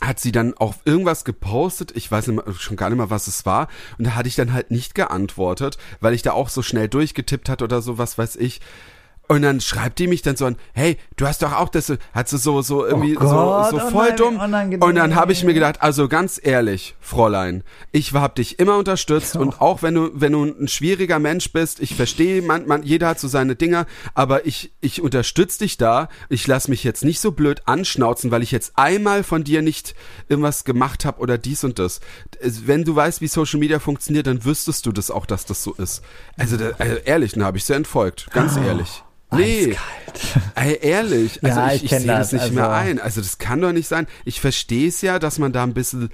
hat 0.00 0.18
sie 0.18 0.32
dann 0.32 0.54
auch 0.54 0.74
irgendwas 0.84 1.24
gepostet, 1.24 1.92
ich 1.94 2.10
weiß 2.10 2.32
schon 2.58 2.76
gar 2.76 2.88
nicht 2.88 2.98
mehr, 2.98 3.10
was 3.10 3.26
es 3.26 3.44
war, 3.44 3.68
und 3.98 4.06
da 4.06 4.14
hatte 4.14 4.28
ich 4.28 4.34
dann 4.34 4.52
halt 4.52 4.70
nicht 4.70 4.94
geantwortet, 4.94 5.78
weil 6.00 6.14
ich 6.14 6.22
da 6.22 6.32
auch 6.32 6.48
so 6.48 6.62
schnell 6.62 6.88
durchgetippt 6.88 7.48
hat 7.48 7.62
oder 7.62 7.82
so, 7.82 7.98
was 7.98 8.16
weiß 8.16 8.36
ich. 8.36 8.60
Und 9.30 9.42
dann 9.42 9.60
schreibt 9.60 10.00
die 10.00 10.08
mich 10.08 10.22
dann 10.22 10.34
so 10.34 10.44
an, 10.44 10.56
hey, 10.72 10.96
du 11.14 11.24
hast 11.24 11.40
doch 11.44 11.52
auch 11.52 11.68
das, 11.68 11.92
hat 12.12 12.28
sie 12.28 12.36
so, 12.36 12.62
so 12.62 12.84
irgendwie 12.84 13.16
Oh 13.16 13.20
Gott, 13.20 13.70
so, 13.70 13.78
so 13.78 13.84
oh 13.86 13.90
voll 13.90 14.12
dumm. 14.16 14.40
Und 14.80 14.96
dann 14.96 15.14
habe 15.14 15.30
ich 15.30 15.44
mir 15.44 15.54
gedacht, 15.54 15.82
also 15.82 16.08
ganz 16.08 16.40
ehrlich, 16.42 16.96
Fräulein, 16.98 17.62
ich 17.92 18.12
hab 18.12 18.34
dich 18.34 18.58
immer 18.58 18.76
unterstützt 18.76 19.36
und 19.36 19.60
auch 19.60 19.84
wenn 19.84 19.94
du, 19.94 20.10
wenn 20.14 20.32
du 20.32 20.46
ein 20.46 20.66
schwieriger 20.66 21.20
Mensch 21.20 21.52
bist, 21.52 21.78
ich 21.78 21.94
verstehe, 21.94 22.42
man, 22.42 22.66
man, 22.66 22.82
jeder 22.82 23.06
hat 23.06 23.20
so 23.20 23.28
seine 23.28 23.54
Dinger, 23.54 23.86
aber 24.14 24.46
ich, 24.46 24.72
ich 24.80 25.00
unterstütze 25.00 25.60
dich 25.60 25.76
da. 25.76 26.08
Ich 26.28 26.48
lass 26.48 26.66
mich 26.66 26.82
jetzt 26.82 27.04
nicht 27.04 27.20
so 27.20 27.30
blöd 27.30 27.62
anschnauzen, 27.66 28.32
weil 28.32 28.42
ich 28.42 28.50
jetzt 28.50 28.72
einmal 28.74 29.22
von 29.22 29.44
dir 29.44 29.62
nicht 29.62 29.94
irgendwas 30.28 30.64
gemacht 30.64 31.04
habe 31.04 31.20
oder 31.20 31.38
dies 31.38 31.62
und 31.62 31.78
das. 31.78 32.00
Wenn 32.42 32.82
du 32.82 32.96
weißt, 32.96 33.20
wie 33.20 33.28
Social 33.28 33.60
Media 33.60 33.78
funktioniert, 33.78 34.26
dann 34.26 34.44
wüsstest 34.44 34.86
du 34.86 34.90
das 34.90 35.08
auch, 35.08 35.24
dass 35.24 35.46
das 35.46 35.62
so 35.62 35.72
ist. 35.74 36.02
Also, 36.36 36.56
also 36.78 36.96
ehrlich, 37.04 37.34
dann 37.34 37.44
habe 37.44 37.58
ich 37.58 37.64
sie 37.64 37.74
entfolgt, 37.74 38.28
ganz 38.32 38.56
ehrlich. 38.56 39.04
Nee, 39.32 39.76
ey, 40.54 40.78
ehrlich, 40.80 41.42
also 41.44 41.60
Ja, 41.60 41.68
ich, 41.68 41.84
ich 41.84 41.92
ich 41.92 41.98
sehe 41.98 42.06
das, 42.06 42.30
das 42.30 42.42
nicht 42.42 42.54
mehr 42.54 42.68
also- 42.68 42.90
ein. 42.90 42.98
Also 43.00 43.20
das 43.20 43.38
kann 43.38 43.60
doch 43.60 43.72
nicht 43.72 43.88
sein. 43.88 44.06
Ich 44.24 44.40
verstehe 44.40 44.88
es 44.88 45.00
ja, 45.02 45.18
dass 45.18 45.38
man 45.38 45.52
da 45.52 45.62
ein 45.62 45.74
bisschen 45.74 46.10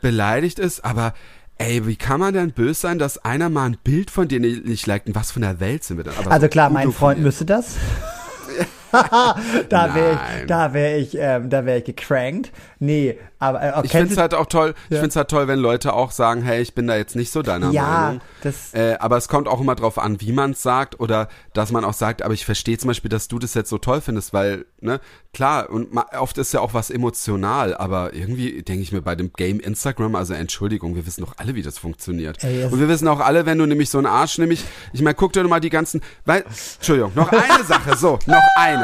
beleidigt 0.00 0.58
ist, 0.58 0.84
aber 0.84 1.14
ey, 1.58 1.86
wie 1.86 1.96
kann 1.96 2.20
man 2.20 2.32
denn 2.32 2.52
böse 2.52 2.80
sein, 2.80 2.98
dass 2.98 3.18
einer 3.18 3.50
mal 3.50 3.66
ein 3.66 3.76
Bild 3.82 4.10
von 4.10 4.28
dir 4.28 4.40
nicht 4.40 4.86
liked? 4.86 5.14
Was 5.14 5.30
von 5.32 5.42
der 5.42 5.60
Welt 5.60 5.84
sind 5.84 5.96
wir 5.98 6.04
denn? 6.04 6.14
Aber 6.16 6.30
Also 6.30 6.46
so 6.46 6.48
klar, 6.50 6.70
mein 6.70 6.90
Freund 6.92 7.20
müsste 7.20 7.44
das. 7.44 7.74
da 9.68 9.94
wäre 9.94 10.12
ich, 10.40 10.46
da 10.46 10.72
wäre 10.72 10.96
ich, 10.96 11.16
ähm, 11.18 11.50
da 11.50 11.64
wäre 11.64 11.78
ich 11.78 11.84
gecrankt. 11.84 12.52
Nee, 12.78 13.18
aber 13.38 13.62
äh, 13.62 13.72
Ich 13.84 13.90
finde 13.92 14.12
es 14.12 14.18
halt 14.18 14.34
auch 14.34 14.46
toll, 14.46 14.74
ich 14.88 14.94
Ja. 14.94 14.96
finde 15.00 15.08
es 15.08 15.16
halt 15.16 15.28
toll, 15.28 15.48
wenn 15.48 15.58
Leute 15.58 15.92
auch 15.92 16.10
sagen, 16.10 16.42
hey, 16.42 16.60
ich 16.62 16.74
bin 16.74 16.86
da 16.86 16.96
jetzt 16.96 17.14
nicht 17.16 17.30
so 17.32 17.42
deiner 17.42 17.70
ja, 17.70 17.82
Meinung. 17.82 18.20
das, 18.42 18.72
Äh, 18.74 18.96
aber 18.98 19.16
es 19.16 19.28
kommt 19.28 19.48
auch 19.48 19.60
immer 19.60 19.74
drauf 19.74 19.98
an, 19.98 20.20
wie 20.20 20.32
man 20.32 20.52
es 20.52 20.62
sagt 20.62 20.98
oder 21.00 21.28
dass 21.52 21.72
man 21.72 21.84
auch 21.84 21.92
sagt, 21.92 22.22
aber 22.22 22.34
ich 22.34 22.44
verstehe 22.44 22.78
zum 22.78 22.88
Beispiel, 22.88 23.08
dass 23.10 23.28
du 23.28 23.38
das 23.38 23.54
jetzt 23.54 23.68
so 23.70 23.78
toll 23.78 24.00
findest, 24.00 24.32
weil, 24.32 24.64
ne, 24.80 25.00
klar, 25.34 25.68
und 25.70 25.88
oft 26.18 26.38
ist 26.38 26.52
ja 26.54 26.60
auch 26.60 26.74
was 26.74 26.90
emotional, 26.90 27.76
aber 27.76 28.14
irgendwie 28.14 28.62
denke 28.62 28.82
ich 28.82 28.92
mir 28.92 29.02
bei 29.02 29.14
dem 29.14 29.32
Game 29.34 29.60
Instagram, 29.60 30.14
also 30.14 30.34
Entschuldigung, 30.34 30.94
wir 30.96 31.06
wissen 31.06 31.22
doch 31.24 31.34
alle, 31.36 31.54
wie 31.54 31.62
das 31.62 31.78
funktioniert. 31.78 32.42
Ey, 32.42 32.62
es- 32.62 32.72
und 32.72 32.80
wir 32.80 32.88
wissen 32.88 33.08
auch 33.08 33.20
alle, 33.20 33.46
wenn 33.46 33.58
du 33.58 33.66
nämlich 33.66 33.90
so 33.90 33.98
ein 33.98 34.06
Arsch, 34.06 34.38
nämlich, 34.38 34.64
ich 34.92 35.02
meine, 35.02 35.14
guck 35.14 35.32
dir 35.34 35.44
mal 35.46 35.60
die 35.60 35.70
ganzen, 35.70 36.00
weil, 36.24 36.44
Entschuldigung, 36.76 37.12
noch 37.14 37.30
eine 37.30 37.64
Sache, 37.64 37.96
so, 37.96 38.18
noch 38.26 38.42
eine. 38.56 38.79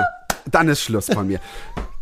Dann 0.51 0.69
ist 0.69 0.83
Schluss 0.83 1.07
von 1.07 1.27
mir. 1.27 1.41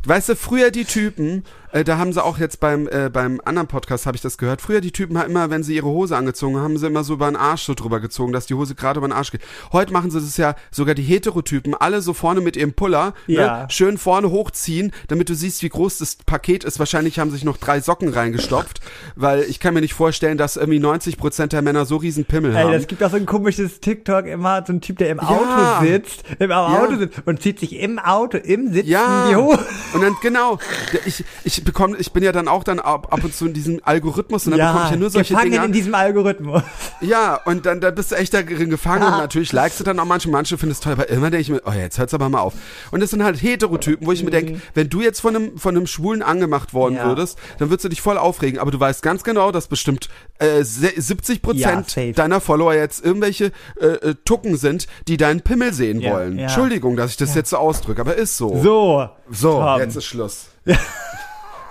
Weißt 0.06 0.28
du, 0.28 0.36
früher 0.36 0.70
die 0.70 0.84
Typen, 0.84 1.44
äh, 1.74 1.84
da 1.84 1.98
haben 1.98 2.12
sie 2.12 2.22
auch 2.24 2.38
jetzt 2.38 2.60
beim, 2.60 2.86
äh, 2.88 3.10
beim 3.12 3.40
anderen 3.44 3.66
Podcast, 3.68 4.06
habe 4.06 4.16
ich 4.16 4.22
das 4.22 4.38
gehört, 4.38 4.60
früher 4.62 4.80
die 4.80 4.92
Typen 4.92 5.18
haben 5.18 5.30
immer, 5.30 5.50
wenn 5.50 5.62
sie 5.62 5.74
ihre 5.74 5.88
Hose 5.88 6.16
angezogen 6.16 6.56
haben, 6.58 6.78
sie 6.78 6.86
immer 6.86 7.02
so 7.04 7.14
über 7.14 7.26
den 7.26 7.36
Arsch 7.36 7.62
so 7.64 7.74
drüber 7.74 7.98
gezogen, 8.00 8.32
dass 8.32 8.46
die 8.46 8.54
Hose 8.54 8.74
gerade 8.74 8.98
über 8.98 9.08
den 9.08 9.12
Arsch 9.12 9.32
geht. 9.32 9.40
Heute 9.72 9.92
machen 9.92 10.10
sie 10.10 10.20
das 10.20 10.36
ja, 10.36 10.54
sogar 10.70 10.94
die 10.94 11.02
Heterotypen, 11.02 11.74
alle 11.74 12.00
so 12.00 12.14
vorne 12.14 12.40
mit 12.40 12.56
ihrem 12.56 12.72
Puller, 12.74 13.12
Ja. 13.26 13.62
ne, 13.62 13.66
schön 13.70 13.98
vorne 13.98 14.30
hochziehen, 14.30 14.92
damit 15.08 15.28
du 15.28 15.34
siehst, 15.34 15.62
wie 15.64 15.68
groß 15.68 15.98
das 15.98 16.16
Paket 16.16 16.62
ist. 16.64 16.78
Wahrscheinlich 16.78 17.18
haben 17.18 17.30
sich 17.32 17.44
noch 17.44 17.56
drei 17.56 17.80
Socken 17.80 18.08
reingestopft, 18.08 18.80
weil 19.16 19.42
ich 19.42 19.58
kann 19.58 19.74
mir 19.74 19.80
nicht 19.80 19.94
vorstellen, 19.94 20.38
dass 20.38 20.56
irgendwie 20.56 20.78
90 20.78 21.16
Prozent 21.16 21.52
der 21.52 21.62
Männer 21.62 21.86
so 21.86 21.96
riesen 21.96 22.24
Pimmel 22.24 22.54
Ey, 22.54 22.62
haben. 22.62 22.72
das 22.72 22.86
gibt 22.86 23.02
auch 23.02 23.10
so 23.10 23.16
ein 23.16 23.26
komisches 23.26 23.80
TikTok 23.80 24.26
immer, 24.26 24.64
so 24.64 24.72
ein 24.72 24.80
Typ, 24.80 24.98
der 24.98 25.10
im 25.10 25.18
Ja. 25.18 25.28
Auto 25.28 25.84
sitzt, 25.86 26.22
im 26.38 26.50
Ja. 26.50 26.66
Auto 26.84 26.96
sitzt 26.98 27.22
und 27.26 27.42
zieht 27.42 27.58
sich 27.58 27.74
im 27.80 27.98
Auto, 27.98 28.38
im 28.38 28.72
Sitzen 28.72 28.88
Ja. 28.90 29.26
die 29.28 29.34
Hose. 29.36 29.58
Und 29.92 30.02
dann, 30.02 30.14
genau, 30.22 30.58
ich, 31.04 31.24
ich 31.42 31.63
bekomme, 31.64 31.96
ich 31.98 32.12
bin 32.12 32.22
ja 32.22 32.32
dann 32.32 32.48
auch 32.48 32.64
dann 32.64 32.78
ab, 32.80 33.12
ab 33.12 33.22
und 33.24 33.34
zu 33.34 33.46
in 33.46 33.52
diesem 33.54 33.80
Algorithmus 33.82 34.46
und 34.46 34.52
dann 34.56 34.60
bekomme 34.60 34.84
ich 34.86 34.90
ja 34.92 34.96
nur 34.96 35.10
solche 35.10 35.34
gefangen 35.34 35.52
Dinger. 35.52 35.64
in 35.64 35.72
diesem 35.72 35.94
Algorithmus. 35.94 36.62
Ja, 37.00 37.40
und 37.44 37.66
dann, 37.66 37.80
dann 37.80 37.94
bist 37.94 38.10
du 38.12 38.16
echt 38.16 38.32
darin 38.34 38.70
gefangen 38.70 39.02
und 39.04 39.12
natürlich 39.18 39.52
likest 39.52 39.80
du 39.80 39.84
dann 39.84 39.98
auch 39.98 40.04
manche, 40.04 40.28
manche 40.30 40.56
findest 40.58 40.82
toll, 40.84 40.92
aber 40.92 41.08
immer 41.08 41.30
denke 41.30 41.42
ich 41.42 41.50
mir, 41.50 41.62
oh, 41.64 41.72
jetzt 41.72 41.98
hört's 41.98 42.14
aber 42.14 42.28
mal 42.28 42.40
auf. 42.40 42.54
Und 42.90 43.00
das 43.00 43.10
sind 43.10 43.22
halt 43.24 43.40
Heterotypen, 43.42 44.06
wo 44.06 44.12
ich 44.12 44.22
mir 44.22 44.30
denke, 44.30 44.60
wenn 44.74 44.88
du 44.88 45.00
jetzt 45.00 45.20
von 45.20 45.34
einem, 45.36 45.58
von 45.58 45.76
einem 45.76 45.86
Schwulen 45.86 46.22
angemacht 46.22 46.72
worden 46.74 46.94
Mhm. 46.94 46.98
Ja. 47.00 47.06
würdest, 47.06 47.38
dann 47.58 47.70
würdest 47.70 47.84
du 47.84 47.88
dich 47.88 48.00
voll 48.02 48.18
aufregen, 48.18 48.58
aber 48.60 48.70
du 48.70 48.78
weißt 48.78 49.02
ganz 49.02 49.24
genau, 49.24 49.50
dass 49.52 49.66
bestimmt 49.68 50.08
äh, 50.38 50.62
se- 50.64 50.92
70 50.96 51.36
Ja, 51.36 51.42
Prozent 51.42 51.90
safe. 51.90 52.12
deiner 52.12 52.40
Follower 52.40 52.74
jetzt 52.74 53.04
irgendwelche 53.04 53.52
äh, 53.80 53.86
äh, 53.86 54.14
Tucken 54.24 54.56
sind, 54.56 54.86
die 55.08 55.16
deinen 55.16 55.40
Pimmel 55.40 55.72
sehen 55.72 56.00
Ja, 56.00 56.12
wollen. 56.12 56.36
ja. 56.38 56.44
Entschuldigung, 56.44 56.96
dass 56.96 57.10
ich 57.12 57.16
das 57.16 57.34
jetzt 57.34 57.50
so 57.50 57.56
ausdrücke, 57.56 58.00
aber 58.00 58.14
ist 58.16 58.36
so. 58.36 58.60
So. 58.62 59.08
So, 59.30 59.52
Tom. 59.60 59.80
jetzt 59.80 59.96
ist 59.96 60.04
Schluss. 60.04 60.46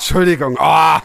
Entschuldigung. 0.04 0.58
Oh. 0.60 0.98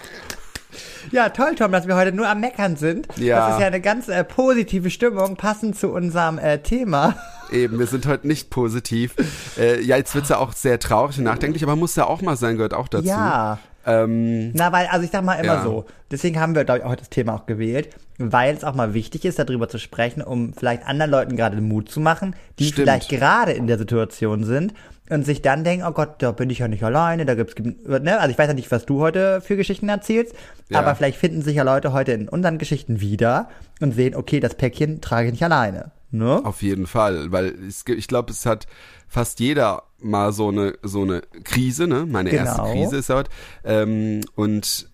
Ja, 1.12 1.28
toll, 1.28 1.54
Tom, 1.54 1.70
dass 1.70 1.86
wir 1.86 1.94
heute 1.94 2.10
nur 2.10 2.28
am 2.28 2.40
Meckern 2.40 2.74
sind. 2.74 3.06
Ja. 3.16 3.46
Das 3.46 3.54
ist 3.54 3.60
ja 3.60 3.68
eine 3.68 3.80
ganz 3.80 4.08
äh, 4.08 4.24
positive 4.24 4.90
Stimmung, 4.90 5.36
passend 5.36 5.78
zu 5.78 5.92
unserem 5.92 6.36
äh, 6.38 6.58
Thema. 6.58 7.14
Eben, 7.52 7.78
wir 7.78 7.86
sind 7.86 8.06
heute 8.08 8.26
nicht 8.26 8.50
positiv. 8.50 9.14
Äh, 9.56 9.80
ja, 9.82 9.96
jetzt 9.96 10.16
wird's 10.16 10.30
ja 10.30 10.38
auch 10.38 10.52
sehr 10.52 10.80
traurig 10.80 11.16
und 11.18 11.24
nachdenklich, 11.24 11.62
aber 11.62 11.76
muss 11.76 11.94
ja 11.94 12.06
auch 12.08 12.22
mal 12.22 12.36
sein, 12.36 12.56
gehört 12.56 12.74
auch 12.74 12.88
dazu. 12.88 13.06
Ja. 13.06 13.60
Ähm, 13.86 14.50
Na, 14.54 14.72
weil, 14.72 14.88
also 14.88 15.04
ich 15.04 15.12
sag 15.12 15.22
mal 15.24 15.34
immer 15.36 15.54
Ja. 15.54 15.62
so. 15.62 15.86
Deswegen 16.10 16.40
haben 16.40 16.56
wir, 16.56 16.64
glaube 16.64 16.80
ich, 16.80 16.84
auch 16.84 16.90
heute 16.90 17.02
das 17.02 17.10
Thema 17.10 17.34
auch 17.36 17.46
gewählt, 17.46 17.90
weil 18.18 18.54
es 18.56 18.64
auch 18.64 18.74
mal 18.74 18.94
wichtig 18.94 19.24
ist, 19.24 19.38
darüber 19.38 19.68
zu 19.68 19.78
sprechen, 19.78 20.22
um 20.22 20.52
vielleicht 20.54 20.84
anderen 20.86 21.12
Leuten 21.12 21.36
gerade 21.36 21.54
den 21.54 21.68
Mut 21.68 21.88
zu 21.88 22.00
machen, 22.00 22.34
die 22.58 22.64
Stimmt. 22.64 22.80
vielleicht 22.88 23.08
gerade 23.10 23.52
in 23.52 23.68
der 23.68 23.78
Situation 23.78 24.42
sind 24.42 24.74
und 25.10 25.24
sich 25.24 25.42
dann 25.42 25.64
denken, 25.64 25.84
oh 25.86 25.92
Gott, 25.92 26.16
da 26.18 26.32
bin 26.32 26.50
ich 26.50 26.58
ja 26.58 26.68
nicht 26.68 26.82
alleine, 26.82 27.24
da 27.26 27.34
gibt's, 27.34 27.54
ne? 27.86 28.18
Also 28.20 28.30
ich 28.30 28.38
weiß 28.38 28.48
ja 28.48 28.54
nicht, 28.54 28.70
was 28.70 28.86
du 28.86 29.00
heute 29.00 29.40
für 29.40 29.56
Geschichten 29.56 29.88
erzählst, 29.88 30.34
Ja. 30.68 30.78
aber 30.80 30.94
vielleicht 30.94 31.18
finden 31.18 31.42
sich 31.42 31.56
ja 31.56 31.62
Leute 31.62 31.92
heute 31.92 32.12
in 32.12 32.28
unseren 32.28 32.58
Geschichten 32.58 33.00
wieder 33.00 33.48
und 33.80 33.94
sehen, 33.94 34.14
okay, 34.14 34.40
das 34.40 34.54
Päckchen 34.54 35.00
trage 35.00 35.26
ich 35.28 35.32
nicht 35.32 35.44
alleine. 35.44 35.92
Ne? 36.10 36.40
auf 36.42 36.62
jeden 36.62 36.86
Fall, 36.86 37.32
weil 37.32 37.48
es, 37.68 37.84
ich 37.86 38.08
glaube, 38.08 38.32
es 38.32 38.46
hat 38.46 38.66
fast 39.08 39.40
jeder 39.40 39.82
mal 40.00 40.32
so 40.32 40.48
eine 40.48 40.72
so 40.82 41.02
eine 41.02 41.20
Krise, 41.44 41.86
ne? 41.86 42.06
Meine 42.06 42.30
erste 42.30 42.62
Genau. 42.62 42.72
Krise 42.72 42.96
ist 42.96 43.10
heute. 43.10 43.30
Ähm, 43.62 44.22
und 44.34 44.87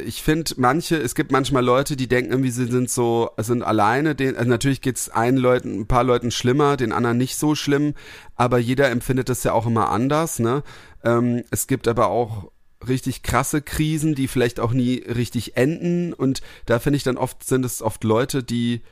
ich 0.00 0.22
finde 0.22 0.54
manche, 0.56 0.96
es 0.96 1.14
gibt 1.14 1.32
manchmal 1.32 1.64
Leute, 1.64 1.96
die 1.96 2.08
denken 2.08 2.30
irgendwie, 2.30 2.50
sie 2.50 2.66
sind 2.66 2.88
so, 2.90 3.30
sind 3.36 3.62
alleine. 3.62 4.14
Den, 4.14 4.36
also 4.36 4.48
natürlich 4.48 4.80
geht's 4.80 5.08
einen 5.08 5.36
Leuten, 5.36 5.80
ein 5.80 5.86
paar 5.86 6.04
Leuten 6.04 6.30
schlimmer, 6.30 6.76
den 6.76 6.92
anderen 6.92 7.18
nicht 7.18 7.36
so 7.36 7.54
schlimm, 7.54 7.94
aber 8.36 8.58
jeder 8.58 8.90
empfindet 8.90 9.28
das 9.28 9.44
ja 9.44 9.52
auch 9.52 9.66
immer 9.66 9.90
anders, 9.90 10.38
ne? 10.38 10.62
Ähm, 11.04 11.42
es 11.50 11.66
gibt 11.66 11.88
aber 11.88 12.08
auch 12.08 12.50
richtig 12.86 13.22
krasse 13.22 13.62
Krisen, 13.62 14.14
die 14.14 14.28
vielleicht 14.28 14.60
auch 14.60 14.72
nie 14.72 14.98
richtig 14.98 15.56
enden 15.56 16.12
und 16.12 16.42
da 16.66 16.78
finde 16.78 16.98
ich 16.98 17.02
dann 17.02 17.16
oft 17.16 17.44
sind 17.44 17.64
es 17.64 17.82
oft 17.82 18.04
Leute, 18.04 18.42
die 18.42 18.82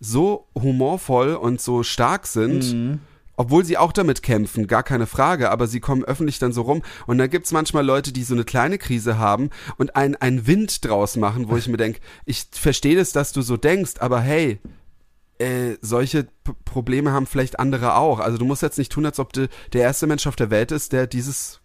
so 0.00 0.48
humorvoll 0.54 1.34
und 1.34 1.60
so 1.60 1.82
stark 1.82 2.26
sind, 2.26 3.00
obwohl 3.36 3.64
sie 3.64 3.78
auch 3.78 3.92
damit 3.92 4.22
kämpfen, 4.22 4.66
gar 4.66 4.82
keine 4.82 5.06
Frage, 5.06 5.50
aber 5.50 5.66
sie 5.66 5.80
kommen 5.80 6.04
öffentlich 6.04 6.38
dann 6.38 6.52
so 6.52 6.62
rum 6.62 6.82
und 7.06 7.18
da 7.18 7.26
gibt's 7.26 7.52
manchmal 7.52 7.84
Leute, 7.84 8.12
die 8.12 8.24
so 8.24 8.34
eine 8.34 8.44
kleine 8.44 8.78
Krise 8.78 9.18
haben 9.18 9.50
und 9.76 9.96
einen, 9.96 10.16
einen 10.16 10.46
Wind 10.46 10.84
draus 10.84 11.16
machen, 11.16 11.48
wo 11.48 11.56
ich 11.56 11.68
mir 11.68 11.76
denk, 11.76 12.00
ich 12.24 12.46
verstehe 12.52 12.96
das, 12.96 13.12
dass 13.12 13.32
du 13.32 13.42
so 13.42 13.56
denkst, 13.56 13.94
aber 14.00 14.20
hey, 14.20 14.60
äh, 15.38 15.76
solche 15.80 16.24
P 16.24 16.52
Probleme 16.64 17.12
haben 17.12 17.26
vielleicht 17.26 17.58
andere 17.58 17.96
auch. 17.96 18.20
Also 18.20 18.38
du 18.38 18.44
musst 18.44 18.62
jetzt 18.62 18.78
nicht 18.78 18.92
tun, 18.92 19.06
als 19.06 19.18
ob 19.18 19.32
du 19.32 19.48
der 19.72 19.82
erste 19.82 20.06
Mensch 20.06 20.26
auf 20.26 20.36
der 20.36 20.50
Welt 20.50 20.72
ist, 20.72 20.92
der 20.92 21.06
dieses 21.06 21.60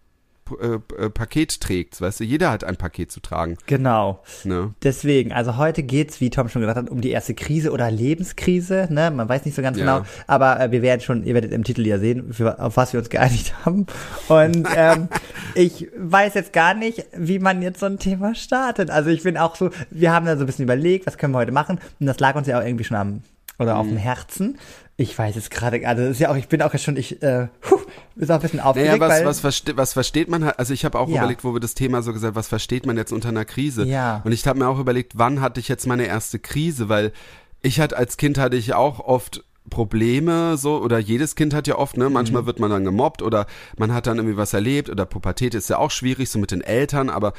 äh, 0.60 0.80
äh, 1.06 1.10
Paket 1.10 1.60
trägt. 1.62 2.00
Weißt 2.02 2.20
du, 2.20 2.24
jeder 2.24 2.52
hat 2.52 2.64
ein 2.64 2.76
Paket 2.78 3.12
zu 3.12 3.20
tragen. 3.20 3.58
Genau. 3.66 4.22
Ne? 4.44 4.74
Deswegen, 4.84 5.32
also 5.32 5.58
heute 5.58 5.84
geht's, 5.84 6.22
wie 6.22 6.30
Tom 6.30 6.50
schon 6.50 6.62
gesagt 6.62 6.78
hat, 6.78 6.90
um 6.90 7.02
die 7.02 7.12
erste 7.12 7.34
Krise 7.34 7.72
oder 7.72 7.90
Lebenskrise, 7.92 8.88
ne? 8.90 9.12
Man 9.12 9.28
weiß 9.30 9.46
nicht 9.46 9.56
so 9.56 9.62
ganz 9.62 9.78
Ja. 9.78 9.84
genau, 10.00 10.06
aber 10.28 10.60
äh, 10.60 10.72
wir 10.72 10.82
werden 10.82 11.02
schon, 11.02 11.24
ihr 11.24 11.34
werdet 11.34 11.52
im 11.52 11.64
Titel 11.64 11.86
ja 11.86 12.00
sehen, 12.00 12.34
für, 12.34 12.60
auf 12.60 12.78
was 12.78 12.94
wir 12.94 13.00
uns 13.00 13.10
geeinigt 13.10 13.54
haben. 13.66 13.86
Und 14.28 14.68
ähm, 14.76 15.08
ich 15.56 15.88
weiß 15.98 16.34
jetzt 16.34 16.54
gar 16.54 16.74
nicht, 16.74 17.06
wie 17.16 17.40
man 17.40 17.62
jetzt 17.62 17.80
so 17.80 17.86
ein 17.86 18.00
Thema 18.00 18.36
startet. 18.36 18.90
Also 18.90 19.10
ich 19.10 19.24
bin 19.24 19.38
auch 19.38 19.56
so, 19.56 19.70
wir 19.90 20.12
haben 20.12 20.26
da 20.26 20.36
so 20.36 20.44
ein 20.44 20.46
bisschen 20.46 20.64
überlegt, 20.64 21.08
was 21.08 21.18
können 21.18 21.34
wir 21.34 21.40
heute 21.40 21.52
machen? 21.52 21.80
Und 22.00 22.06
das 22.06 22.20
lag 22.20 22.36
uns 22.36 22.48
ja 22.48 22.60
auch 22.60 22.64
irgendwie 22.66 22.84
schon 22.84 22.98
am 22.98 23.22
oder 23.58 23.78
auf 23.78 23.86
dem 23.88 23.96
Mhm. 23.96 24.00
Herzen. 24.00 24.58
Ich 25.02 25.18
weiß 25.18 25.36
jetzt 25.36 25.50
gerade, 25.50 25.88
also 25.88 26.02
das 26.04 26.12
ist 26.12 26.20
ja 26.20 26.30
auch, 26.30 26.36
ich 26.36 26.50
bin 26.50 26.62
auch 26.62 26.78
schon, 26.78 26.98
ich, 26.98 27.24
äh, 27.24 27.48
puh, 27.62 27.78
ist 28.18 28.30
auch 28.30 28.36
ein 28.36 28.42
bisschen 28.42 28.60
aufgeregt, 28.60 29.00
Naja, 29.00 29.10
was, 29.10 29.24
was, 29.24 29.40
verste 29.40 29.78
was 29.78 29.94
versteht 29.94 30.28
man 30.28 30.44
halt, 30.44 30.60
also 30.60 30.74
ich 30.74 30.84
habe 30.84 31.00
auch 31.00 31.08
Ja. 31.08 31.20
überlegt, 31.20 31.46
wo 31.46 31.54
wir 31.54 31.62
das 31.62 31.74
Thema 31.74 32.02
so 32.02 32.12
gesagt, 32.12 32.36
was 32.36 32.50
versteht 32.50 32.86
man 32.86 32.98
jetzt 32.98 33.14
unter 33.14 33.30
einer 33.30 33.46
Krise? 33.46 33.86
Ja. 33.86 34.22
Und 34.26 34.34
ich 34.34 34.46
habe 34.46 34.60
mir 34.60 34.68
auch 34.68 34.78
überlegt, 34.78 35.14
wann 35.16 35.40
hatte 35.40 35.62
ich 35.62 35.70
jetzt 35.70 35.88
meine 35.88 36.06
erste 36.06 36.38
Krise, 36.38 36.90
weil 36.90 37.14
ich 37.62 37.80
hatte 37.80 37.96
als 37.96 38.18
Kind 38.18 38.38
hatte 38.38 38.58
ich 38.58 38.74
auch 38.74 39.00
oft 39.00 39.46
Probleme 39.70 40.58
so 40.58 40.82
oder 40.82 41.00
jedes 41.00 41.36
Kind 41.36 41.54
hat 41.54 41.68
ja 41.68 41.78
oft, 41.78 41.96
ne, 41.96 42.08
Mhm. 42.10 42.14
manchmal 42.14 42.46
wird 42.46 42.60
man 42.60 42.70
dann 42.70 42.84
gemobbt 42.84 43.22
oder 43.22 43.46
man 43.78 43.94
hat 43.94 44.06
dann 44.08 44.18
irgendwie 44.18 44.36
was 44.36 44.54
erlebt 44.54 44.90
oder 44.90 45.06
Pubertät 45.06 45.54
ist 45.56 45.70
ja 45.70 45.78
auch 45.78 45.92
schwierig 45.92 46.30
so 46.30 46.40
mit 46.40 46.52
den 46.52 46.62
Eltern, 46.62 47.10
aber 47.10 47.32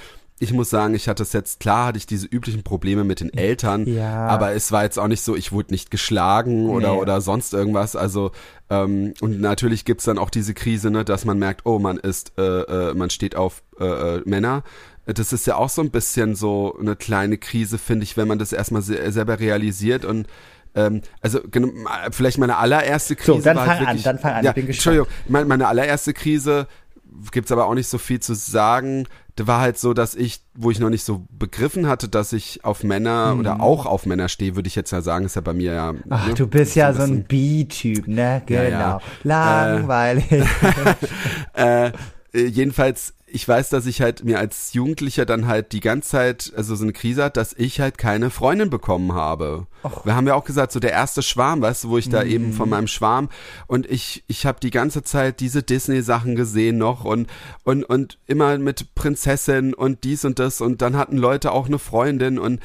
ich 0.42 0.52
muss 0.52 0.70
sagen, 0.70 0.94
ich 0.94 1.06
hatte 1.06 1.22
es 1.22 1.32
jetzt, 1.34 1.60
klar 1.60 1.86
hatte 1.88 1.98
ich 1.98 2.06
diese 2.06 2.26
üblichen 2.26 2.62
Probleme 2.64 3.04
mit 3.04 3.20
den 3.20 3.32
Eltern, 3.32 3.86
Ja. 3.86 4.26
aber 4.26 4.52
es 4.52 4.72
war 4.72 4.82
jetzt 4.84 4.98
auch 4.98 5.06
nicht 5.06 5.22
so, 5.22 5.36
ich 5.36 5.52
wurde 5.52 5.70
nicht 5.72 5.90
geschlagen 5.90 6.68
oder, 6.70 6.92
Nee. 6.94 6.98
oder 7.00 7.20
sonst 7.20 7.52
irgendwas, 7.54 7.94
also 7.94 8.32
ähm, 8.70 9.12
und 9.20 9.40
natürlich 9.40 9.84
gibt's 9.84 10.04
dann 10.04 10.16
auch 10.18 10.30
diese 10.30 10.54
Krise, 10.54 10.90
ne, 10.90 11.04
dass 11.04 11.24
man 11.24 11.38
merkt, 11.38 11.66
oh, 11.66 11.78
man 11.78 11.98
ist, 11.98 12.32
äh, 12.38 12.42
äh, 12.90 12.94
man 12.94 13.10
steht 13.10 13.36
auf 13.36 13.62
äh, 13.78 13.84
äh, 13.84 14.22
Männer. 14.24 14.62
Das 15.06 15.32
ist 15.32 15.46
ja 15.46 15.56
auch 15.56 15.68
so 15.68 15.82
ein 15.82 15.90
bisschen 15.90 16.34
so 16.36 16.76
eine 16.80 16.96
kleine 16.96 17.36
Krise, 17.36 17.78
finde 17.78 18.04
ich, 18.04 18.16
wenn 18.16 18.28
man 18.28 18.38
das 18.38 18.52
erstmal 18.52 18.80
se 18.82 19.10
selber 19.12 19.40
realisiert 19.40 20.04
und 20.04 20.26
ähm, 20.74 21.02
also 21.20 21.40
vielleicht 22.12 22.38
meine 22.38 22.56
allererste 22.58 23.16
Krise 23.16 23.42
dann 23.42 23.56
war 23.56 23.66
fang 23.66 23.78
halt 23.78 23.80
an, 23.80 23.86
wirklich, 23.88 24.04
dann 24.04 24.18
fang 24.20 24.32
an, 24.34 24.44
Ja, 24.44 24.50
ich 24.50 24.54
bin 24.54 24.66
gespannt. 24.66 24.96
Entschuldigung, 24.96 25.08
meine, 25.28 25.46
meine 25.46 25.66
allererste 25.66 26.12
Krise 26.14 26.68
gibt's 27.32 27.50
aber 27.50 27.66
auch 27.66 27.74
nicht 27.74 27.88
so 27.88 27.98
viel 27.98 28.20
zu 28.20 28.34
sagen. 28.34 29.06
Da 29.40 29.46
war 29.46 29.60
halt 29.62 29.78
so, 29.78 29.94
dass 29.94 30.14
ich, 30.16 30.42
wo 30.54 30.70
ich 30.70 30.80
noch 30.80 30.90
nicht 30.90 31.02
so 31.02 31.24
begriffen 31.30 31.88
hatte, 31.88 32.10
dass 32.10 32.34
ich 32.34 32.62
auf 32.62 32.84
Männer 32.84 33.36
oder 33.38 33.62
auch 33.62 33.86
auf 33.86 34.04
Männer 34.04 34.28
stehe, 34.28 34.54
würde 34.54 34.66
ich 34.66 34.74
jetzt 34.74 34.90
ja 34.90 35.00
sagen, 35.00 35.24
ist 35.24 35.34
ja 35.34 35.40
bei 35.40 35.54
mir 35.54 35.72
ja. 35.72 35.92
Mhm. 35.92 36.02
Ach, 36.10 36.26
ne, 36.26 36.34
du 36.34 36.46
bist 36.46 36.76
ja 36.76 36.92
so 36.92 37.04
ein 37.04 37.24
B-Typ, 37.24 38.06
ne? 38.06 38.42
Genau. 38.44 38.62
Ja, 38.62 38.68
ja. 38.68 39.00
Langweilig. 39.22 40.30
äh, 41.54 41.86
äh, 42.34 42.46
jedenfalls, 42.48 43.14
ich 43.32 43.46
weiß, 43.46 43.68
dass 43.70 43.86
ich 43.86 44.00
halt 44.00 44.24
mir 44.24 44.38
als 44.38 44.72
Jugendlicher 44.72 45.24
dann 45.24 45.46
halt 45.46 45.72
die 45.72 45.80
ganze 45.80 46.10
Zeit, 46.10 46.52
also 46.56 46.74
so 46.74 46.84
eine 46.84 46.92
Krise 46.92 47.24
hat, 47.24 47.36
dass 47.36 47.52
ich 47.52 47.80
halt 47.80 47.98
keine 47.98 48.30
Freundin 48.30 48.70
bekommen 48.70 49.12
habe. 49.12 49.66
Wir 50.04 50.14
haben 50.14 50.26
ja 50.26 50.34
auch 50.34 50.44
gesagt, 50.44 50.72
so 50.72 50.80
der 50.80 50.92
erste 50.92 51.22
Schwarm, 51.22 51.62
weißt 51.62 51.84
du, 51.84 51.90
wo 51.90 51.98
ich 51.98 52.08
da 52.08 52.22
eben 52.22 52.52
von 52.52 52.68
meinem 52.68 52.86
Schwarm 52.86 53.28
und 53.66 53.90
ich, 53.90 54.24
ich 54.26 54.46
habe 54.46 54.60
die 54.60 54.70
ganze 54.70 55.02
Zeit 55.02 55.40
diese 55.40 55.62
Disney-Sachen 55.62 56.36
gesehen 56.36 56.78
noch 56.78 57.04
und, 57.04 57.28
und, 57.64 57.84
und 57.84 58.18
immer 58.26 58.58
mit 58.58 58.94
Prinzessin 58.94 59.74
und 59.74 60.04
dies 60.04 60.24
und 60.24 60.38
das 60.38 60.60
und 60.60 60.82
dann 60.82 60.96
hatten 60.96 61.16
Leute 61.16 61.52
auch 61.52 61.66
eine 61.66 61.78
Freundin 61.78 62.38
und 62.38 62.60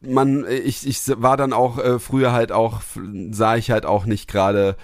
man, 0.00 0.44
ich, 0.48 0.86
ich 0.86 1.00
war 1.22 1.36
dann 1.36 1.52
auch 1.52 1.78
äh, 1.78 1.98
früher 1.98 2.32
halt 2.32 2.50
auch, 2.50 2.80
sah 3.30 3.56
ich 3.56 3.70
halt 3.70 3.86
auch 3.86 4.04
nicht 4.04 4.28
gerade 4.28 4.76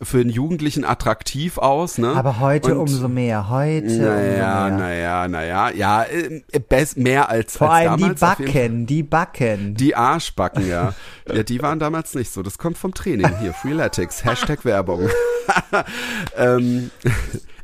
für 0.00 0.20
einen 0.20 0.30
Jugendlichen 0.30 0.84
attraktiv 0.84 1.58
aus, 1.58 1.98
ne? 1.98 2.08
Aber 2.14 2.38
heute 2.40 2.74
Und- 2.74 2.82
umso 2.82 3.08
mehr, 3.08 3.48
heute 3.50 3.86
Naja, 3.86 4.70
naja, 4.70 5.28
naja, 5.28 5.70
ja, 5.70 6.04
äh, 6.04 6.42
best, 6.68 6.96
mehr 6.96 7.28
als, 7.28 7.56
Vor 7.56 7.70
als 7.70 7.88
allem 7.88 7.96
die 7.96 8.02
damals 8.02 8.20
Fall. 8.20 8.36
Backen, 8.46 8.86
die 8.86 9.02
Backen. 9.02 9.74
Die 9.74 9.94
Arschbacken, 9.96 10.68
ja. 10.68 10.94
Ja, 11.32 11.42
die 11.42 11.60
waren 11.62 11.78
damals 11.78 12.14
nicht 12.14 12.32
so. 12.32 12.42
Das 12.42 12.58
kommt 12.58 12.78
vom 12.78 12.94
Training. 12.94 13.30
Hier, 13.40 13.52
Freeletics, 13.52 14.24
Hashtag 14.24 14.64
Werbung. 14.64 15.08
ähm, 16.36 16.90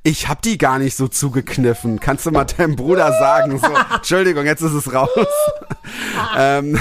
ich 0.07 0.29
hab 0.29 0.43
die 0.43 0.59
gar 0.59 0.79
nicht 0.79 0.97
so 0.97 1.09
zugekniffen. 1.09 1.99
Kannst 1.99 2.27
du 2.27 2.31
mal 2.31 2.45
deinem 2.45 2.77
Bruder 2.77 3.11
sagen? 3.13 3.59
So, 3.59 3.67
Entschuldigung, 3.95 4.45
jetzt 4.45 4.61
ist 4.61 4.75
es 4.75 4.93
raus. 4.93 5.09
ähm, 6.37 6.79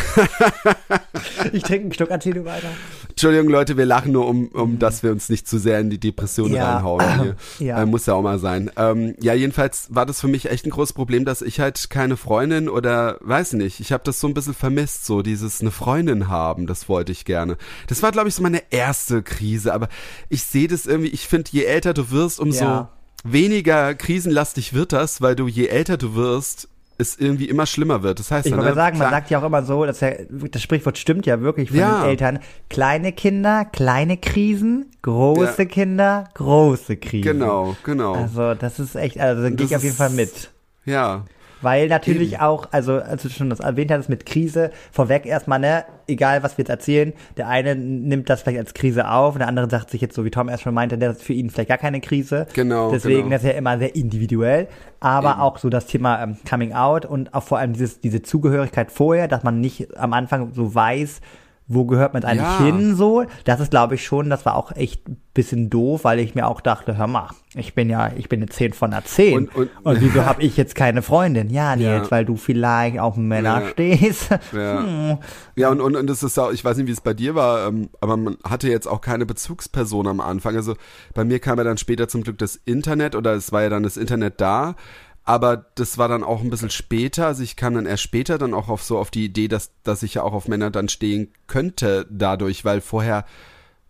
Ich 1.53 1.63
trinke 1.63 1.83
einen 1.85 1.93
Schluck, 1.93 2.09
erzähl 2.09 2.43
weiter. 2.43 2.67
Entschuldigung, 3.09 3.47
Leute, 3.47 3.77
wir 3.77 3.85
lachen 3.85 4.11
nur, 4.11 4.27
um, 4.27 4.47
um 4.49 4.77
dass 4.79 5.03
wir 5.03 5.11
uns 5.11 5.29
nicht 5.29 5.47
zu 5.47 5.57
sehr 5.57 5.79
in 5.79 5.89
die 5.89 5.99
Depression 5.99 6.51
Ja. 6.51 6.75
reinhauen. 6.75 7.21
Hier. 7.21 7.35
Ja. 7.59 7.81
Äh, 7.81 7.85
muss 7.85 8.05
ja 8.07 8.13
auch 8.15 8.21
mal 8.21 8.39
sein. 8.39 8.69
Ähm, 8.75 9.15
ja, 9.21 9.33
jedenfalls 9.33 9.87
war 9.89 10.05
das 10.05 10.19
für 10.19 10.27
mich 10.27 10.49
echt 10.49 10.65
ein 10.65 10.71
großes 10.71 10.91
Problem, 10.93 11.23
dass 11.23 11.41
ich 11.41 11.61
halt 11.61 11.89
keine 11.89 12.17
Freundin 12.17 12.67
oder 12.67 13.17
weiß 13.21 13.53
nicht, 13.53 13.79
ich 13.79 13.93
habe 13.93 14.03
das 14.03 14.19
so 14.19 14.27
ein 14.27 14.33
bisschen 14.33 14.53
vermisst, 14.53 15.05
so 15.05 15.21
dieses 15.21 15.61
eine 15.61 15.71
Freundin 15.71 16.27
haben, 16.27 16.67
das 16.67 16.89
wollte 16.89 17.13
ich 17.13 17.23
gerne. 17.23 17.57
Das 17.87 18.03
war, 18.03 18.11
glaube 18.11 18.27
ich, 18.27 18.35
so 18.35 18.41
meine 18.41 18.63
erste 18.71 19.23
Krise, 19.23 19.73
aber 19.73 19.87
ich 20.27 20.43
sehe 20.43 20.67
das 20.67 20.85
irgendwie, 20.87 21.11
ich 21.11 21.27
finde, 21.27 21.51
je 21.53 21.63
älter 21.63 21.93
du 21.93 22.11
wirst, 22.11 22.39
umso 22.41 22.63
Ja. 22.65 22.89
Weniger 23.23 23.93
krisenlastig 23.95 24.73
wird 24.73 24.93
das, 24.93 25.21
weil 25.21 25.35
du 25.35 25.47
je 25.47 25.67
älter 25.67 25.97
du 25.97 26.15
wirst, 26.15 26.67
es 26.97 27.17
irgendwie 27.17 27.45
immer 27.49 27.65
schlimmer 27.65 28.03
wird. 28.03 28.19
Das 28.19 28.29
heißt, 28.31 28.45
Ich 28.45 28.51
ja, 28.51 28.57
ne, 28.57 28.63
mal 28.63 28.75
sagen, 28.75 28.97
man 28.99 29.09
sagt 29.09 29.29
ja 29.31 29.39
auch 29.39 29.43
immer 29.43 29.63
so, 29.63 29.85
dass 29.85 29.99
ja, 30.01 30.11
das 30.29 30.61
Sprichwort 30.61 30.97
stimmt 30.97 31.25
ja 31.25 31.41
wirklich 31.41 31.69
von 31.69 31.79
Ja. 31.79 32.01
den 32.01 32.09
Eltern. 32.09 32.39
Kleine 32.69 33.11
Kinder, 33.11 33.65
kleine 33.65 34.17
Krisen, 34.17 34.85
große 35.01 35.63
Ja. 35.63 35.65
Kinder, 35.65 36.29
große 36.35 36.97
Krisen. 36.97 37.23
Genau, 37.23 37.75
genau. 37.83 38.13
Also 38.13 38.53
das 38.53 38.79
ist 38.79 38.95
echt, 38.95 39.19
also 39.19 39.41
da 39.41 39.49
gehe 39.49 39.65
ich 39.65 39.75
auf 39.75 39.83
jeden 39.83 39.95
Fall 39.95 40.11
mit. 40.11 40.51
ja. 40.85 41.25
Weil 41.63 41.87
natürlich 41.87 42.39
auch, 42.39 42.67
also 42.71 42.93
als 42.95 43.23
du 43.23 43.29
schon 43.29 43.49
das 43.49 43.59
erwähnt 43.59 43.91
hattest 43.91 44.09
mit 44.09 44.25
Krise, 44.25 44.71
vorweg 44.91 45.25
erstmal, 45.25 45.59
ne, 45.59 45.85
egal 46.07 46.43
was 46.43 46.57
wir 46.57 46.63
jetzt 46.63 46.69
erzählen, 46.69 47.13
der 47.37 47.47
eine 47.47 47.75
nimmt 47.75 48.29
das 48.29 48.41
vielleicht 48.41 48.59
als 48.59 48.73
Krise 48.73 49.09
auf, 49.09 49.37
der 49.37 49.47
andere 49.47 49.69
sagt 49.69 49.89
sich 49.89 50.01
jetzt 50.01 50.15
so, 50.15 50.25
wie 50.25 50.31
Tom 50.31 50.49
erst 50.49 50.63
schon 50.63 50.73
meinte, 50.73 50.97
der 50.97 51.11
ist 51.11 51.23
für 51.23 51.33
ihn 51.33 51.49
vielleicht 51.49 51.69
gar 51.69 51.77
keine 51.77 52.01
Krise. 52.01 52.47
Genau, 52.53 52.91
Deswegen, 52.91 53.23
genau. 53.23 53.29
das 53.31 53.43
ist 53.43 53.49
ja 53.49 53.55
immer 53.55 53.77
sehr 53.77 53.95
individuell. 53.95 54.67
Aber 54.99 55.41
auch 55.41 55.57
so 55.57 55.69
das 55.69 55.85
Thema 55.85 56.23
ähm, 56.23 56.37
Coming 56.49 56.73
Out 56.73 57.05
und 57.05 57.33
auch 57.33 57.43
vor 57.43 57.57
allem 57.57 57.73
dieses, 57.73 57.99
diese 57.99 58.21
Zugehörigkeit 58.21 58.91
vorher, 58.91 59.27
dass 59.27 59.43
man 59.43 59.59
nicht 59.59 59.97
am 59.97 60.13
Anfang 60.13 60.53
so 60.53 60.73
weiß, 60.73 61.19
wo 61.67 61.85
gehört 61.85 62.13
man 62.13 62.23
eigentlich 62.23 62.41
Ja. 62.43 62.65
hin, 62.65 62.95
so. 62.95 63.25
Das 63.45 63.59
ist, 63.59 63.71
glaube 63.71 63.95
ich, 63.95 64.05
schon, 64.05 64.29
das 64.29 64.45
war 64.45 64.55
auch 64.55 64.71
echt 64.73 65.07
ein 65.07 65.17
bisschen 65.33 65.69
doof, 65.69 66.03
weil 66.03 66.19
ich 66.19 66.35
mir 66.35 66.47
auch 66.47 66.61
dachte, 66.61 66.97
hör 66.97 67.07
mal, 67.07 67.29
ich 67.55 67.73
bin 67.73 67.89
ja, 67.89 68.11
ich 68.15 68.29
bin 68.29 68.39
eine 68.41 68.49
10 68.49 68.73
von 68.73 68.91
einer 68.93 69.03
10. 69.05 69.49
Und- 69.49 69.69
und- 69.83 70.01
wieso 70.01 70.25
habe 70.25 70.41
ich 70.43 70.57
jetzt 70.57 70.75
keine 70.75 71.01
Freundin? 71.01 71.49
Ja, 71.49 71.75
Nils, 71.75 72.05
Ja. 72.05 72.11
weil 72.11 72.25
du 72.25 72.35
vielleicht 72.35 72.99
auf 72.99 73.15
Männer 73.15 73.61
Ja. 73.61 73.67
stehst. 73.69 74.29
Ja. 74.51 74.83
Hm. 74.83 75.17
Ja, 75.55 75.69
und, 75.69 75.81
und, 75.81 75.95
und 75.95 76.07
das 76.07 76.21
ist 76.23 76.37
auch, 76.37 76.51
ich 76.51 76.63
weiß 76.63 76.77
nicht, 76.77 76.87
wie 76.87 76.91
es 76.91 77.01
bei 77.01 77.13
dir 77.13 77.33
war, 77.35 77.67
ähm, 77.67 77.89
aber 78.01 78.17
man 78.17 78.37
hatte 78.43 78.67
jetzt 78.69 78.87
auch 78.87 79.01
keine 79.01 79.25
Bezugsperson 79.25 80.07
am 80.07 80.19
Anfang. 80.19 80.55
Also 80.55 80.75
bei 81.13 81.23
mir 81.23 81.39
kam 81.39 81.57
ja 81.57 81.63
dann 81.63 81.77
später 81.77 82.07
zum 82.07 82.23
Glück 82.23 82.37
das 82.37 82.55
Internet 82.65 83.15
oder 83.15 83.33
es 83.33 83.51
war 83.51 83.61
ja 83.63 83.69
dann 83.69 83.83
das 83.83 83.97
Internet 83.97 84.41
da. 84.41 84.75
Aber 85.25 85.65
das 85.75 85.97
war 85.97 86.09
dann 86.09 86.23
auch 86.23 86.41
ein 86.41 86.49
bisschen 86.49 86.69
später. 86.69 87.27
Also 87.27 87.43
ich 87.43 87.55
kam 87.55 87.75
dann 87.75 87.85
erst 87.85 88.03
später 88.03 88.37
dann 88.37 88.53
auch 88.53 88.67
auf 88.67 88.83
so 88.83 88.97
auf 88.97 89.09
die 89.09 89.23
Idee, 89.25 89.47
dass, 89.47 89.71
dass 89.83 90.03
ich 90.03 90.15
ja 90.15 90.23
auch 90.23 90.33
auf 90.33 90.47
Männer 90.49 90.69
dann 90.69 90.89
stehen 90.89 91.29
könnte 91.47 92.05
dadurch, 92.09 92.65
weil 92.65 92.81
vorher, 92.81 93.23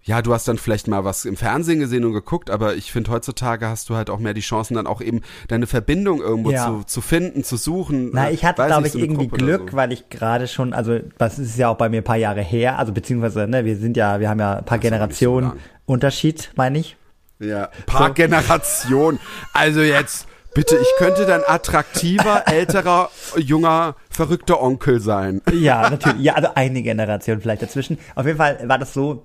ja, 0.03 0.21
du 0.21 0.31
hast 0.33 0.47
dann 0.47 0.59
vielleicht 0.59 0.87
mal 0.87 1.05
was 1.05 1.25
im 1.25 1.35
Fernsehen 1.35 1.79
gesehen 1.79 2.05
und 2.05 2.13
geguckt, 2.13 2.51
aber 2.51 2.75
ich 2.75 2.91
finde 2.91 3.09
heutzutage 3.09 3.67
hast 3.67 3.89
du 3.89 3.95
halt 3.95 4.11
auch 4.11 4.19
mehr 4.19 4.35
die 4.35 4.41
Chancen, 4.41 4.75
dann 4.75 4.85
auch 4.85 5.01
eben 5.01 5.21
deine 5.47 5.65
Verbindung 5.65 6.21
irgendwo 6.21 6.51
Ja. 6.51 6.67
zu, 6.67 6.83
zu 6.83 7.01
finden, 7.01 7.43
zu 7.43 7.57
suchen. 7.57 8.11
Na, 8.13 8.27
Äh, 8.29 8.33
ich 8.33 8.45
hatte, 8.45 8.63
glaube 8.67 8.85
ich, 8.85 8.93
so 8.93 8.99
irgendwie 8.99 9.27
Gruppe 9.27 9.37
Glück, 9.43 9.71
so. 9.71 9.77
weil 9.77 9.91
ich 9.91 10.09
gerade 10.09 10.47
schon, 10.47 10.73
also 10.73 10.99
das 11.17 11.39
ist 11.39 11.57
ja 11.57 11.69
auch 11.69 11.77
bei 11.77 11.89
mir 11.89 12.01
ein 12.01 12.03
paar 12.03 12.17
Jahre 12.17 12.41
her, 12.41 12.77
also 12.77 12.91
beziehungsweise, 12.93 13.47
ne, 13.47 13.65
wir 13.65 13.77
sind 13.77 13.97
ja, 13.97 14.19
wir 14.19 14.29
haben 14.29 14.39
ja 14.39 14.57
ein 14.57 14.65
paar 14.65 14.77
Das 14.77 14.85
so 14.85 14.89
Generationen 14.91 15.47
lang. 15.47 15.57
Unterschied, 15.87 16.51
meine 16.55 16.77
ich. 16.77 16.95
Ja, 17.39 17.69
paar 17.87 18.13
Generationen. 18.13 19.19
Also 19.53 19.81
jetzt, 19.81 20.27
bitte, 20.53 20.77
ich 20.77 20.87
könnte 20.97 21.25
dein 21.25 21.41
attraktiver, 21.45 22.43
älterer, 22.51 23.09
junger, 23.37 23.95
verrückter 24.09 24.61
Onkel 24.61 24.99
sein. 24.99 25.41
Ja, 25.51 25.89
natürlich. 25.89 26.21
Ja, 26.21 26.33
also 26.33 26.49
eine 26.55 26.81
Generation 26.81 27.41
vielleicht 27.41 27.61
dazwischen. 27.61 27.97
Auf 28.15 28.25
jeden 28.25 28.37
Fall 28.37 28.59
war 28.67 28.77
das 28.77 28.93
so, 28.93 29.23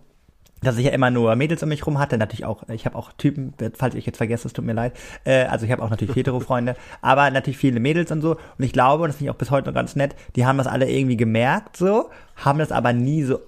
dass 0.62 0.76
ich 0.76 0.86
ja 0.86 0.92
immer 0.92 1.10
nur 1.10 1.36
Mädels 1.36 1.62
um 1.62 1.68
mich 1.68 1.86
rum 1.86 1.98
hatte. 1.98 2.18
Natürlich 2.18 2.44
auch, 2.44 2.68
ich 2.68 2.84
habe 2.86 2.96
auch 2.96 3.12
Typen, 3.12 3.54
falls 3.74 3.94
ich 3.94 4.06
jetzt 4.06 4.16
vergesse, 4.16 4.48
es 4.48 4.52
tut 4.52 4.64
mir 4.64 4.72
leid. 4.72 4.92
Äh, 5.24 5.44
also 5.44 5.66
ich 5.66 5.72
habe 5.72 5.82
auch 5.82 5.90
natürlich 5.90 6.16
Hetero-Freunde, 6.16 6.76
aber 7.00 7.30
natürlich 7.30 7.58
viele 7.58 7.80
Mädels 7.80 8.10
und 8.10 8.20
so. 8.20 8.32
Und 8.32 8.64
ich 8.64 8.72
glaube, 8.72 9.04
und 9.04 9.08
das 9.08 9.16
finde 9.16 9.30
ich 9.30 9.34
auch 9.34 9.38
bis 9.38 9.50
heute 9.50 9.68
noch 9.68 9.74
ganz 9.74 9.96
nett, 9.96 10.16
die 10.36 10.46
haben 10.46 10.58
das 10.58 10.66
alle 10.66 10.90
irgendwie 10.90 11.16
gemerkt 11.16 11.76
so, 11.76 12.10
haben 12.36 12.58
das 12.58 12.72
aber 12.72 12.92
nie 12.92 13.22
so 13.22 13.38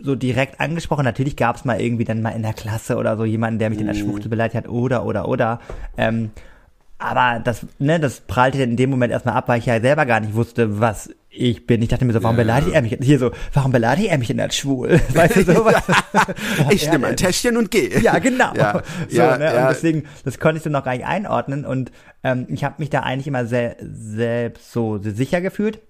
so 0.00 0.16
direkt 0.16 0.60
angesprochen. 0.60 1.04
Natürlich 1.04 1.36
gab 1.36 1.56
es 1.56 1.64
mal 1.64 1.80
irgendwie 1.80 2.04
dann 2.04 2.20
mal 2.20 2.30
in 2.30 2.42
der 2.42 2.52
Klasse 2.52 2.96
oder 2.96 3.16
so 3.16 3.24
jemanden, 3.24 3.60
der 3.60 3.70
mich 3.70 3.78
dann 3.78 3.88
als 3.88 3.98
Schwuchtel 3.98 4.28
beleidigt 4.28 4.56
hat 4.56 4.68
oder 4.68 5.06
oder 5.06 5.28
oder. 5.28 5.60
Ähm, 5.96 6.30
aber 7.04 7.40
das, 7.40 7.66
ne, 7.78 8.00
das 8.00 8.20
prallte 8.20 8.58
dann 8.58 8.70
in 8.70 8.76
dem 8.76 8.90
Moment 8.90 9.12
erstmal 9.12 9.34
ab, 9.34 9.48
weil 9.48 9.58
ich 9.58 9.66
ja 9.66 9.80
selber 9.80 10.06
gar 10.06 10.20
nicht 10.20 10.34
wusste, 10.34 10.80
was 10.80 11.10
ich 11.30 11.66
bin. 11.66 11.82
Ich 11.82 11.88
dachte 11.88 12.04
mir 12.04 12.12
so, 12.12 12.22
warum 12.22 12.36
Ja. 12.36 12.42
beleidigt 12.44 12.74
er 12.74 12.82
mich? 12.82 12.96
Hier 13.00 13.18
so, 13.18 13.32
warum 13.52 13.72
beleidigt 13.72 14.08
er 14.10 14.18
mich 14.18 14.28
denn 14.28 14.40
als 14.40 14.56
schwul? 14.56 15.00
Weißt 15.14 15.36
du 15.36 15.42
sowas? 15.42 15.82
Ich 16.70 16.88
nehme 16.90 17.08
ein 17.08 17.16
Täschchen 17.16 17.56
und 17.56 17.70
gehe. 17.70 17.98
Ja, 18.00 18.18
genau. 18.18 18.52
Ja, 18.56 18.82
so, 19.08 19.16
ja, 19.16 19.36
ne? 19.38 19.56
Und 19.60 19.68
deswegen, 19.70 20.04
das 20.24 20.38
konnte 20.38 20.58
ich 20.58 20.62
so 20.62 20.70
noch 20.70 20.84
gar 20.84 20.92
nicht 20.94 21.06
einordnen. 21.06 21.64
Und 21.64 21.90
ähm, 22.22 22.46
ich 22.48 22.62
habe 22.64 22.76
mich 22.78 22.90
da 22.90 23.00
eigentlich 23.00 23.26
immer 23.26 23.46
sehr, 23.46 23.76
selbst 23.80 24.72
so 24.72 24.98
sicher 25.02 25.40
gefühlt. 25.40 25.80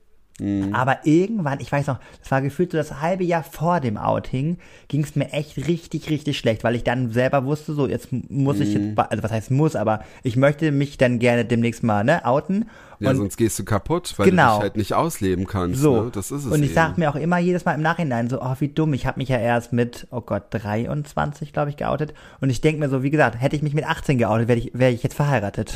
Mhm. 0.41 0.75
Aber 0.75 0.99
irgendwann, 1.05 1.61
ich 1.61 1.71
weiß 1.71 1.87
noch, 1.87 1.99
das 2.21 2.31
war 2.33 2.43
gefühlt 2.43 2.73
so 2.73 2.77
das 2.79 3.01
halbe 3.01 3.23
Jahr 3.23 3.45
vor 3.45 3.79
dem 3.81 3.97
Outing, 3.97 4.59
ging 4.89 5.05
es 5.05 5.15
mir 5.15 5.33
echt 5.33 5.57
richtig, 5.69 6.11
richtig 6.11 6.37
schlecht, 6.39 6.65
weil 6.65 6.75
ich 6.75 6.83
dann 6.83 7.13
selber 7.13 7.45
wusste, 7.45 7.73
so 7.73 7.87
jetzt 7.87 8.09
muss 8.31 8.59
ich 8.59 8.75
Mhm. 8.75 8.85
jetzt, 8.87 8.95
ba- 8.97 9.07
also 9.11 9.23
was 9.23 9.31
heißt 9.31 9.51
muss, 9.53 9.77
aber 9.77 10.01
ich 10.25 10.35
möchte 10.37 10.73
mich 10.73 10.99
dann 10.99 11.21
gerne 11.21 11.45
demnächst 11.45 11.85
mal 11.85 12.03
ne, 12.03 12.25
outen. 12.25 12.69
Ja, 13.01 13.11
und 13.11 13.17
sonst 13.17 13.37
gehst 13.37 13.59
du 13.59 13.65
kaputt, 13.65 14.15
weil 14.17 14.31
Genau. 14.31 14.49
du 14.51 14.55
dich 14.55 14.63
halt 14.63 14.77
nicht 14.77 14.95
ausleben 14.95 15.47
kannst. 15.47 15.81
so, 15.81 16.03
Ne? 16.05 16.11
Das 16.13 16.31
ist 16.31 16.45
es 16.45 16.53
und 16.53 16.61
ich 16.63 16.67
eben. 16.71 16.75
sag 16.75 16.99
mir 16.99 17.11
auch 17.11 17.17
immer 17.17 17.39
jedes 17.39 17.65
Mal 17.65 17.75
im 17.75 17.83
Nachhinein 17.83 18.29
so, 18.29 18.41
oh, 18.41 18.55
wie 18.61 18.69
dumm. 18.69 18.93
Ich 18.95 19.07
habe 19.07 19.19
mich 19.21 19.29
ja 19.29 19.39
erst 19.39 19.73
mit, 19.73 20.07
oh 20.11 20.21
Gott, 20.21 20.45
23, 20.51 21.53
glaube 21.53 21.71
ich, 21.71 21.77
geoutet. 21.77 22.15
Und 22.41 22.51
ich 22.51 22.61
denk 22.61 22.79
mir 22.79 22.89
so, 22.89 23.03
wie 23.03 23.11
gesagt, 23.11 23.41
hätte 23.41 23.57
ich 23.57 23.63
mich 23.63 23.75
mit 23.75 23.85
18 23.87 24.19
geoutet, 24.19 24.49
wäre 24.49 24.59
ich, 24.59 24.71
wär 24.75 24.91
ich 24.91 25.03
jetzt 25.03 25.15
verheiratet. 25.15 25.75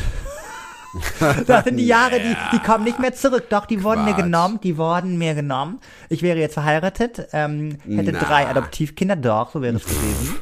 das 1.46 1.64
sind 1.64 1.76
die 1.76 1.86
Jahre, 1.86 2.20
die, 2.20 2.36
die 2.52 2.58
kommen 2.58 2.84
nicht 2.84 2.98
mehr 2.98 3.14
zurück. 3.14 3.48
Doch, 3.50 3.66
die 3.66 3.82
wurden 3.82 4.04
mir 4.04 4.12
Quatsch. 4.12 4.24
genommen, 4.24 4.60
die 4.62 4.76
wurden 4.76 5.18
mir 5.18 5.34
genommen. 5.34 5.80
Ich 6.08 6.22
wäre 6.22 6.38
jetzt 6.38 6.54
verheiratet, 6.54 7.28
ähm, 7.32 7.78
hätte 7.88 8.12
Na. 8.12 8.18
drei 8.20 8.46
Adoptivkinder, 8.46 9.16
doch, 9.16 9.52
so 9.52 9.62
wäre 9.62 9.76
es 9.76 9.84
gewesen. 9.84 10.36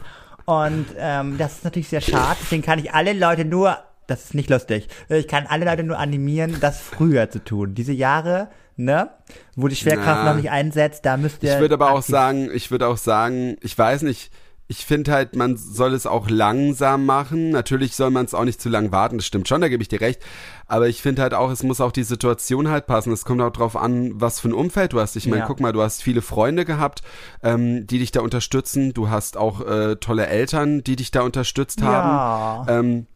Und 0.44 0.86
ähm, 0.98 1.38
das 1.38 1.54
ist 1.54 1.64
natürlich 1.64 1.88
sehr 1.88 2.00
schade. 2.00 2.36
Deswegen 2.40 2.62
kann 2.62 2.78
ich 2.78 2.92
alle 2.92 3.12
Leute 3.12 3.44
nur, 3.44 3.78
das 4.06 4.24
ist 4.26 4.34
nicht 4.34 4.48
lustig, 4.48 4.88
ich 5.08 5.28
kann 5.28 5.46
alle 5.48 5.64
Leute 5.64 5.82
nur 5.82 5.98
animieren, 5.98 6.58
das 6.60 6.80
früher 6.80 7.28
zu 7.30 7.42
tun. 7.42 7.74
Diese 7.74 7.92
Jahre, 7.92 8.48
ne, 8.76 9.10
wo 9.56 9.68
die 9.68 9.76
Schwerkraft 9.76 10.22
Na. 10.24 10.30
noch 10.30 10.36
nicht 10.36 10.50
einsetzt, 10.50 11.04
da 11.04 11.16
müsst 11.16 11.42
ihr. 11.42 11.54
Ich 11.54 11.60
würde 11.60 11.74
aber 11.74 11.90
auch 11.90 12.02
sagen, 12.02 12.48
ich 12.52 12.70
würde 12.70 12.86
auch 12.86 12.96
sagen, 12.96 13.56
ich 13.60 13.76
weiß 13.76 14.02
nicht, 14.02 14.30
ich 14.68 14.84
finde 14.84 15.12
halt, 15.12 15.36
man 15.36 15.56
soll 15.56 15.94
es 15.94 16.06
auch 16.06 16.28
langsam 16.28 17.06
machen. 17.06 17.50
Natürlich 17.50 17.94
soll 17.94 18.10
man 18.10 18.24
es 18.24 18.34
auch 18.34 18.44
nicht 18.44 18.60
zu 18.60 18.68
lang 18.68 18.90
warten, 18.90 19.18
das 19.18 19.26
stimmt 19.26 19.46
schon, 19.48 19.60
da 19.60 19.68
gebe 19.68 19.82
ich 19.82 19.88
dir 19.88 20.00
recht. 20.00 20.20
Aber 20.66 20.88
ich 20.88 21.02
finde 21.02 21.22
halt 21.22 21.34
auch, 21.34 21.50
es 21.50 21.62
muss 21.62 21.80
auch 21.80 21.92
die 21.92 22.02
Situation 22.02 22.68
halt 22.68 22.86
passen. 22.86 23.12
Es 23.12 23.24
kommt 23.24 23.40
auch 23.42 23.52
drauf 23.52 23.76
an, 23.76 24.20
was 24.20 24.40
für 24.40 24.48
ein 24.48 24.52
Umfeld 24.54 24.92
du 24.92 25.00
hast. 25.00 25.14
Ich 25.14 25.26
meine, 25.28 25.42
Ja. 25.42 25.46
guck 25.46 25.60
mal, 25.60 25.72
du 25.72 25.82
hast 25.82 26.02
viele 26.02 26.22
Freunde 26.22 26.64
gehabt, 26.64 27.02
ähm, 27.44 27.86
die 27.86 28.00
dich 28.00 28.10
da 28.10 28.20
unterstützen. 28.22 28.92
Du 28.92 29.08
hast 29.08 29.36
auch 29.36 29.60
äh, 29.60 29.96
tolle 29.96 30.26
Eltern, 30.26 30.82
die 30.82 30.96
dich 30.96 31.12
da 31.12 31.22
unterstützt 31.22 31.82
haben. 31.82 32.66
Ja. 32.68 32.78
Ähm, 32.80 33.06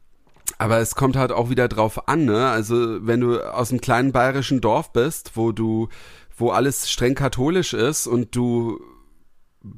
aber 0.58 0.78
es 0.78 0.94
kommt 0.94 1.16
halt 1.16 1.32
auch 1.32 1.50
wieder 1.50 1.66
drauf 1.68 2.08
an, 2.08 2.26
ne? 2.26 2.48
Also 2.48 3.04
wenn 3.06 3.20
du 3.20 3.40
aus 3.40 3.70
einem 3.70 3.80
kleinen 3.80 4.12
bayerischen 4.12 4.60
Dorf 4.60 4.92
bist, 4.92 5.32
wo 5.34 5.52
du, 5.52 5.88
wo 6.36 6.50
alles 6.50 6.90
streng 6.90 7.14
katholisch 7.14 7.72
ist 7.72 8.06
und 8.06 8.36
du 8.36 8.80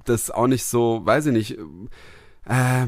das 0.04 0.30
auch 0.30 0.46
nicht 0.46 0.64
so, 0.64 1.00
weiß 1.04 1.26
ich 1.26 1.32
nicht, 1.32 1.58
äh, 2.48 2.86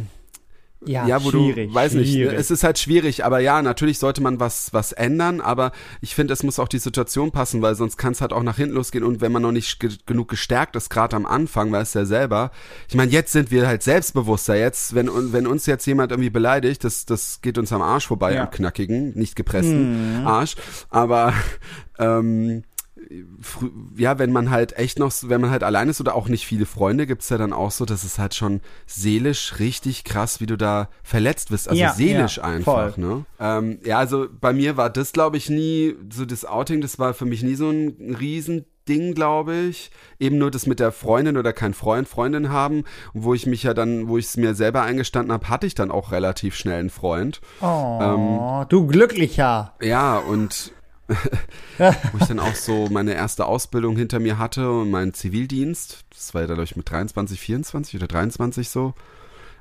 ja, 0.87 1.07
ja, 1.07 1.25
wo 1.25 1.31
schwierig, 1.31 1.71
du, 1.71 1.75
weiß 1.75 1.95
nicht, 1.95 2.09
ne, 2.15 2.25
schwierig. 2.25 2.39
es 2.39 2.51
ist 2.51 2.63
halt 2.63 2.79
schwierig, 2.79 3.25
aber 3.25 3.39
ja, 3.39 3.63
natürlich 3.63 3.99
sollte 3.99 4.23
man 4.23 4.39
was, 4.39 4.75
was 4.75 4.93
ändern, 4.93 5.41
aber 5.41 5.73
ich 6.03 6.15
finde, 6.15 6.35
es 6.35 6.43
muss 6.43 6.59
auch 6.59 6.69
die 6.69 6.79
Situation 6.79 7.31
passen, 7.31 7.63
weil 7.63 7.75
sonst 7.75 7.97
kann 7.97 8.13
es 8.13 8.21
halt 8.21 8.35
auch 8.35 8.43
nach 8.43 8.57
hinten 8.59 8.75
losgehen 8.75 9.03
und 9.03 9.23
wenn 9.23 9.33
man 9.33 9.41
noch 9.41 9.53
nicht 9.53 9.81
ge 9.81 9.91
genug 10.05 10.29
gestärkt 10.29 10.77
ist, 10.77 10.91
gerade 10.91 11.17
am 11.17 11.25
Anfang, 11.25 11.73
weißt 11.73 11.95
du 11.95 12.01
ja 12.01 12.05
selber, 12.05 12.51
ich 12.87 12.97
meine, 12.97 13.11
jetzt 13.11 13.33
sind 13.33 13.51
wir 13.51 13.67
halt 13.67 13.83
selbstbewusster, 13.83 14.57
jetzt, 14.57 14.95
wenn, 14.95 15.09
wenn 15.33 15.47
uns 15.47 15.65
jetzt 15.65 15.87
jemand 15.87 16.13
irgendwie 16.13 16.29
beleidigt, 16.29 16.85
das, 16.85 17.07
das 17.07 17.41
geht 17.41 17.57
uns 17.57 17.73
am 17.73 17.81
Arsch 17.81 18.07
vorbei, 18.07 18.35
Ja. 18.35 18.43
am 18.43 18.51
knackigen, 18.51 19.17
nicht 19.19 19.37
gepressten 19.37 20.23
Arsch, 20.27 20.55
aber, 20.91 21.33
ähm, 21.99 22.63
ja, 23.97 24.19
wenn 24.19 24.33
man 24.33 24.51
halt 24.51 24.77
echt 24.79 24.99
noch, 24.99 25.13
wenn 25.23 25.41
man 25.41 25.51
halt 25.51 25.63
allein 25.63 25.89
ist 25.89 26.01
oder 26.01 26.15
auch 26.15 26.29
nicht 26.29 26.47
viele 26.47 26.67
Freunde, 26.67 27.07
gibt's 27.07 27.29
ja 27.29 27.39
dann 27.39 27.53
auch 27.53 27.71
so, 27.71 27.85
dass 27.85 28.05
es 28.05 28.19
halt 28.19 28.35
schon 28.35 28.61
seelisch 28.87 29.59
richtig 29.59 30.05
krass, 30.05 30.41
wie 30.41 30.47
du 30.47 30.57
da 30.57 30.89
verletzt 31.03 31.51
wirst. 31.51 31.69
Also 31.69 31.81
Ja, 31.81 31.93
seelisch 31.93 32.39
ja, 32.39 32.45
einfach, 32.45 32.95
voll. 32.95 33.05
ne? 33.05 33.25
Ähm, 33.41 33.79
ja, 33.85 33.99
also 33.99 34.27
bei 34.41 34.53
mir 34.53 34.77
war 34.77 34.91
das, 34.91 35.13
glaube 35.13 35.37
ich, 35.37 35.49
nie, 35.51 35.95
so 36.13 36.25
das 36.25 36.45
Outing, 36.45 36.81
das 36.81 36.99
war 36.99 37.15
für 37.15 37.25
mich 37.25 37.43
nie 37.43 37.55
so 37.55 37.71
ein 37.71 38.17
Riesending, 38.19 39.15
glaube 39.15 39.55
ich. 39.55 39.91
Eben 40.19 40.39
nur 40.39 40.51
das 40.51 40.67
mit 40.67 40.81
der 40.81 40.93
Freundin 40.93 41.37
oder 41.37 41.53
kein 41.53 41.75
Freund, 41.75 42.07
Freundin 42.09 42.51
haben. 42.51 42.85
Wo 43.13 43.35
ich 43.35 43.47
mich 43.47 43.63
ja 43.63 43.75
dann, 43.75 44.09
wo 44.09 44.19
ich 44.19 44.27
es 44.27 44.37
mir 44.37 44.55
selber 44.55 44.83
eingestanden 44.83 45.33
habe, 45.33 45.49
hatte 45.49 45.67
ich 45.67 45.75
dann 45.75 45.91
auch 45.91 46.13
relativ 46.13 46.55
schnell 46.55 46.81
einen 46.81 46.91
Freund. 46.91 47.41
Oh, 47.61 48.65
du 48.69 48.87
Glücklicher. 48.87 49.75
Ja, 49.81 50.19
und 50.19 50.73
wo 51.09 52.19
ich 52.19 52.27
dann 52.27 52.39
auch 52.41 52.55
so 52.55 52.89
meine 52.91 53.15
erste 53.15 53.45
Ausbildung 53.47 53.97
hinter 53.97 54.21
mir 54.21 54.39
hatte 54.39 54.71
und 54.71 54.91
meinen 54.91 55.13
Zivildienst, 55.15 56.05
das 56.11 56.35
war 56.35 56.43
ja 56.43 56.47
dann, 56.47 56.57
glaube 56.57 56.65
ich, 56.65 56.77
mit 56.77 56.91
23, 56.91 57.39
24 57.39 57.97
oder 57.97 58.07
23 58.07 58.69
so, 58.69 58.95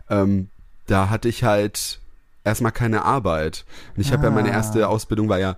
ähm, 0.10 0.50
da 0.88 1.10
hatte 1.10 1.28
ich 1.30 1.44
halt 1.44 2.00
erstmal 2.44 2.72
keine 2.72 3.04
Arbeit. 3.06 3.66
Und 3.96 4.02
ich 4.02 4.12
habe 4.14 4.26
ja 4.26 4.32
meine 4.32 4.52
Ah. 4.52 4.56
erste 4.56 4.88
Ausbildung 4.88 5.30
war 5.30 5.40
ja 5.40 5.58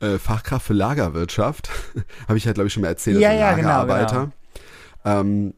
äh, 0.00 0.18
Fachkraft 0.18 0.66
für 0.66 0.72
Lagerwirtschaft. 0.74 1.70
habe 2.28 2.38
ich 2.38 2.46
halt, 2.46 2.54
glaube 2.54 2.68
ich, 2.68 2.72
schon 2.72 2.82
mal 2.82 2.88
erzählt, 2.88 3.18
Ja, 3.20 3.30
also 3.30 3.40
ja, 3.40 3.52
genau, 3.54 3.68
Lagerarbeiter. 3.68 4.32
Ähm, 5.04 5.54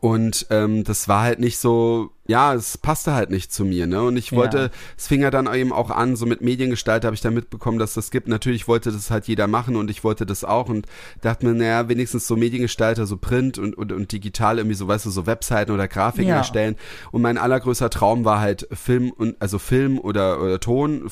und 0.00 0.46
ähm, 0.50 0.82
das 0.84 1.06
war 1.08 1.22
halt 1.22 1.38
nicht 1.38 1.58
so, 1.58 2.10
ja, 2.26 2.52
es 2.54 2.76
passte 2.76 3.14
halt 3.14 3.30
nicht 3.30 3.52
zu 3.52 3.64
mir, 3.64 3.86
ne? 3.86 4.02
Und 4.02 4.16
ich 4.16 4.32
Ja. 4.32 4.38
wollte, 4.38 4.70
es 4.98 5.06
fing 5.06 5.22
ja 5.22 5.30
dann 5.30 5.52
eben 5.54 5.72
auch 5.72 5.90
an, 5.90 6.16
so 6.16 6.26
mit 6.26 6.40
Mediengestalter 6.40 7.06
habe 7.06 7.14
ich 7.14 7.20
dann 7.20 7.34
mitbekommen, 7.34 7.78
dass 7.78 7.94
das 7.94 8.10
gibt. 8.10 8.26
Natürlich 8.26 8.66
wollte 8.66 8.90
das 8.90 9.12
halt 9.12 9.28
jeder 9.28 9.46
machen 9.46 9.76
und 9.76 9.88
ich 9.88 10.02
wollte 10.02 10.26
das 10.26 10.42
auch 10.42 10.68
und 10.68 10.86
dachte 11.20 11.46
mir, 11.46 11.54
naja, 11.54 11.88
wenigstens 11.88 12.26
so 12.26 12.34
Mediengestalter, 12.34 13.06
so 13.06 13.16
Print 13.16 13.58
und, 13.58 13.78
und, 13.78 13.92
und 13.92 14.10
digital 14.10 14.58
irgendwie 14.58 14.74
so, 14.74 14.88
weißt 14.88 15.06
du, 15.06 15.10
so 15.10 15.24
Webseiten 15.26 15.70
oder 15.70 15.86
Grafiken 15.86 16.30
Ja. 16.30 16.38
erstellen. 16.38 16.74
Und 17.12 17.22
mein 17.22 17.38
allergrößter 17.38 17.88
Traum 17.88 18.24
war 18.24 18.40
halt 18.40 18.66
Film 18.72 19.12
und, 19.12 19.36
also 19.40 19.60
Film 19.60 20.00
oder, 20.00 20.42
oder 20.42 20.58
Ton, 20.58 21.08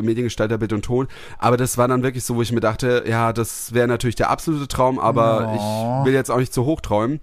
Mediengestalter, 0.00 0.58
Bild 0.58 0.72
und 0.72 0.84
Ton. 0.84 1.08
Aber 1.38 1.56
das 1.56 1.76
war 1.76 1.88
dann 1.88 2.04
wirklich 2.04 2.22
so, 2.24 2.36
wo 2.36 2.42
ich 2.42 2.52
mir 2.52 2.60
dachte, 2.60 3.04
ja, 3.08 3.32
das 3.32 3.74
wäre 3.74 3.88
natürlich 3.88 4.14
der 4.16 4.30
absolute 4.30 4.68
Traum, 4.68 4.98
aber 5.00 5.48
Oh. 5.50 5.54
ich 5.56 6.06
will 6.06 6.14
jetzt 6.14 6.30
auch 6.30 6.38
nicht 6.38 6.54
zu 6.54 6.64
hoch 6.64 6.80
träumen. 6.80 7.20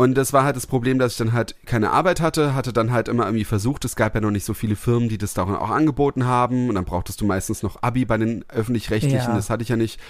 Und 0.00 0.14
das 0.14 0.32
war 0.32 0.44
halt 0.44 0.56
das 0.56 0.66
Problem, 0.66 0.98
dass 0.98 1.12
ich 1.12 1.18
dann 1.18 1.34
halt 1.34 1.56
keine 1.66 1.90
Arbeit 1.90 2.22
hatte, 2.22 2.54
hatte 2.54 2.72
dann 2.72 2.90
halt 2.90 3.06
immer 3.06 3.26
irgendwie 3.26 3.44
versucht, 3.44 3.84
es 3.84 3.96
gab 3.96 4.14
ja 4.14 4.22
noch 4.22 4.30
nicht 4.30 4.46
so 4.46 4.54
viele 4.54 4.74
Firmen, 4.74 5.10
die 5.10 5.18
das 5.18 5.34
da 5.34 5.42
auch 5.42 5.68
angeboten 5.70 6.24
haben 6.24 6.70
und 6.70 6.76
dann 6.76 6.86
brauchtest 6.86 7.20
du 7.20 7.26
meistens 7.26 7.62
noch 7.62 7.82
Abi 7.82 8.06
bei 8.06 8.16
den 8.16 8.42
öffentlich-rechtlichen, 8.48 9.28
Ja. 9.28 9.34
das 9.36 9.50
hatte 9.50 9.62
ich 9.62 9.68
ja 9.68 9.76
nicht. 9.76 10.00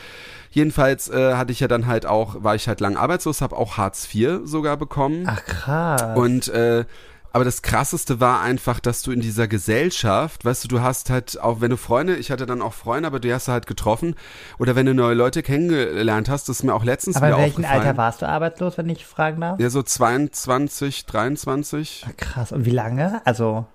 Jedenfalls 0.52 1.08
äh, 1.08 1.34
hatte 1.34 1.50
ich 1.50 1.58
ja 1.58 1.66
dann 1.66 1.88
halt 1.88 2.06
auch, 2.06 2.36
war 2.44 2.54
ich 2.54 2.68
halt 2.68 2.78
lang 2.78 2.96
arbeitslos, 2.96 3.40
habe 3.40 3.56
auch 3.56 3.78
Hartz 3.78 4.08
IV 4.14 4.42
sogar 4.44 4.76
bekommen. 4.76 5.24
Ach 5.26 5.44
krass. 5.44 6.16
Und 6.16 6.46
äh, 6.46 6.84
aber 7.32 7.44
das 7.44 7.62
krasseste 7.62 8.20
war 8.20 8.40
einfach, 8.40 8.80
dass 8.80 9.02
du 9.02 9.12
in 9.12 9.20
dieser 9.20 9.48
Gesellschaft, 9.48 10.44
weißt 10.44 10.64
du, 10.64 10.68
du 10.68 10.80
hast 10.80 11.10
halt 11.10 11.40
auch, 11.40 11.60
wenn 11.60 11.70
du 11.70 11.76
Freunde, 11.76 12.16
ich 12.16 12.30
hatte 12.30 12.46
dann 12.46 12.62
auch 12.62 12.72
Freunde, 12.72 13.06
aber 13.06 13.20
du 13.20 13.32
hast 13.32 13.48
halt 13.48 13.66
getroffen 13.66 14.14
oder 14.58 14.76
wenn 14.76 14.86
du 14.86 14.94
neue 14.94 15.14
Leute 15.14 15.42
kennengelernt 15.42 16.28
hast, 16.28 16.48
das 16.48 16.58
ist 16.58 16.62
mir 16.64 16.74
auch 16.74 16.84
letztens 16.84 17.16
Aber 17.16 17.28
in 17.28 17.32
wieder 17.32 17.42
welchem 17.42 17.64
aufgefallen. 17.64 17.80
Alter 17.80 17.96
warst 17.96 18.22
du 18.22 18.28
arbeitslos, 18.28 18.78
wenn 18.78 18.88
ich 18.88 19.06
fragen 19.06 19.40
darf? 19.40 19.60
Ja, 19.60 19.70
so 19.70 19.82
22, 19.82 21.06
23. 21.06 22.06
Ach, 22.08 22.16
krass. 22.16 22.52
Und 22.52 22.64
wie 22.64 22.70
lange? 22.70 23.20
Also, 23.24 23.66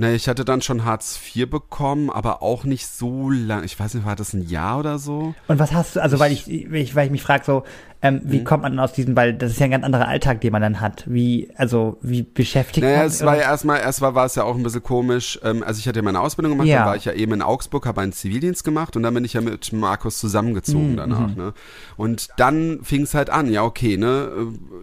Ne, 0.00 0.14
ich 0.14 0.28
hatte 0.28 0.46
dann 0.46 0.62
schon 0.62 0.86
Hartz 0.86 1.20
IV 1.36 1.50
bekommen, 1.50 2.08
aber 2.08 2.42
auch 2.42 2.64
nicht 2.64 2.86
so 2.86 3.28
lang. 3.28 3.64
Ich 3.64 3.78
weiß 3.78 3.92
nicht, 3.92 4.06
war 4.06 4.16
das 4.16 4.32
ein 4.32 4.48
Jahr 4.48 4.78
oder 4.78 4.98
so? 4.98 5.34
und 5.46 5.58
was 5.58 5.74
hast 5.74 5.96
du, 5.96 6.00
also 6.00 6.18
weil 6.18 6.32
ich, 6.32 6.50
ich 6.50 6.94
weil 6.94 7.04
ich 7.04 7.12
mich 7.12 7.20
frage 7.20 7.44
so, 7.44 7.64
ähm, 8.02 8.14
Mhm. 8.14 8.20
wie 8.32 8.44
kommt 8.44 8.62
man 8.62 8.72
denn 8.72 8.78
aus 8.80 8.92
diesem, 8.92 9.14
weil 9.16 9.34
das 9.34 9.50
ist 9.52 9.58
ja 9.60 9.64
ein 9.66 9.70
ganz 9.70 9.84
anderer 9.84 10.08
Alltag, 10.08 10.40
den 10.40 10.52
man 10.52 10.62
dann 10.62 10.80
hat. 10.80 11.04
Wie, 11.06 11.50
also 11.56 11.98
wie 12.00 12.22
beschäftigt 12.22 12.82
Naja, 12.84 12.98
man 12.98 13.06
es 13.08 13.24
war 13.24 13.36
ja 13.36 13.42
erstmal, 13.42 13.80
erstmal 13.80 14.14
war 14.14 14.24
es 14.26 14.34
ja 14.36 14.44
auch 14.44 14.56
ein 14.56 14.62
bisschen 14.62 14.82
komisch. 14.82 15.38
Ähm, 15.42 15.62
also 15.62 15.78
ich 15.78 15.86
hatte 15.86 15.98
ja 15.98 16.02
meine 16.02 16.20
Ausbildung 16.20 16.52
gemacht, 16.52 16.68
Ja. 16.68 16.78
dann 16.78 16.86
war 16.86 16.96
ich 16.96 17.04
ja 17.04 17.12
eben 17.12 17.32
in 17.32 17.42
Augsburg, 17.42 17.86
habe 17.86 18.00
einen 18.00 18.12
Zivildienst 18.12 18.64
gemacht 18.64 18.96
und 18.96 19.02
dann 19.02 19.12
bin 19.14 19.24
ich 19.24 19.34
ja 19.34 19.40
mit 19.40 19.72
Markus 19.72 20.16
Mhm, 20.16 20.20
zusammengezogen 20.20 20.96
danach. 20.96 21.34
Ne? 21.36 21.52
Und 21.96 22.28
dann 22.38 22.80
fing 22.82 23.02
es 23.02 23.14
halt 23.14 23.30
an, 23.30 23.52
ja 23.52 23.62
okay, 23.64 23.96
ne, 23.96 24.30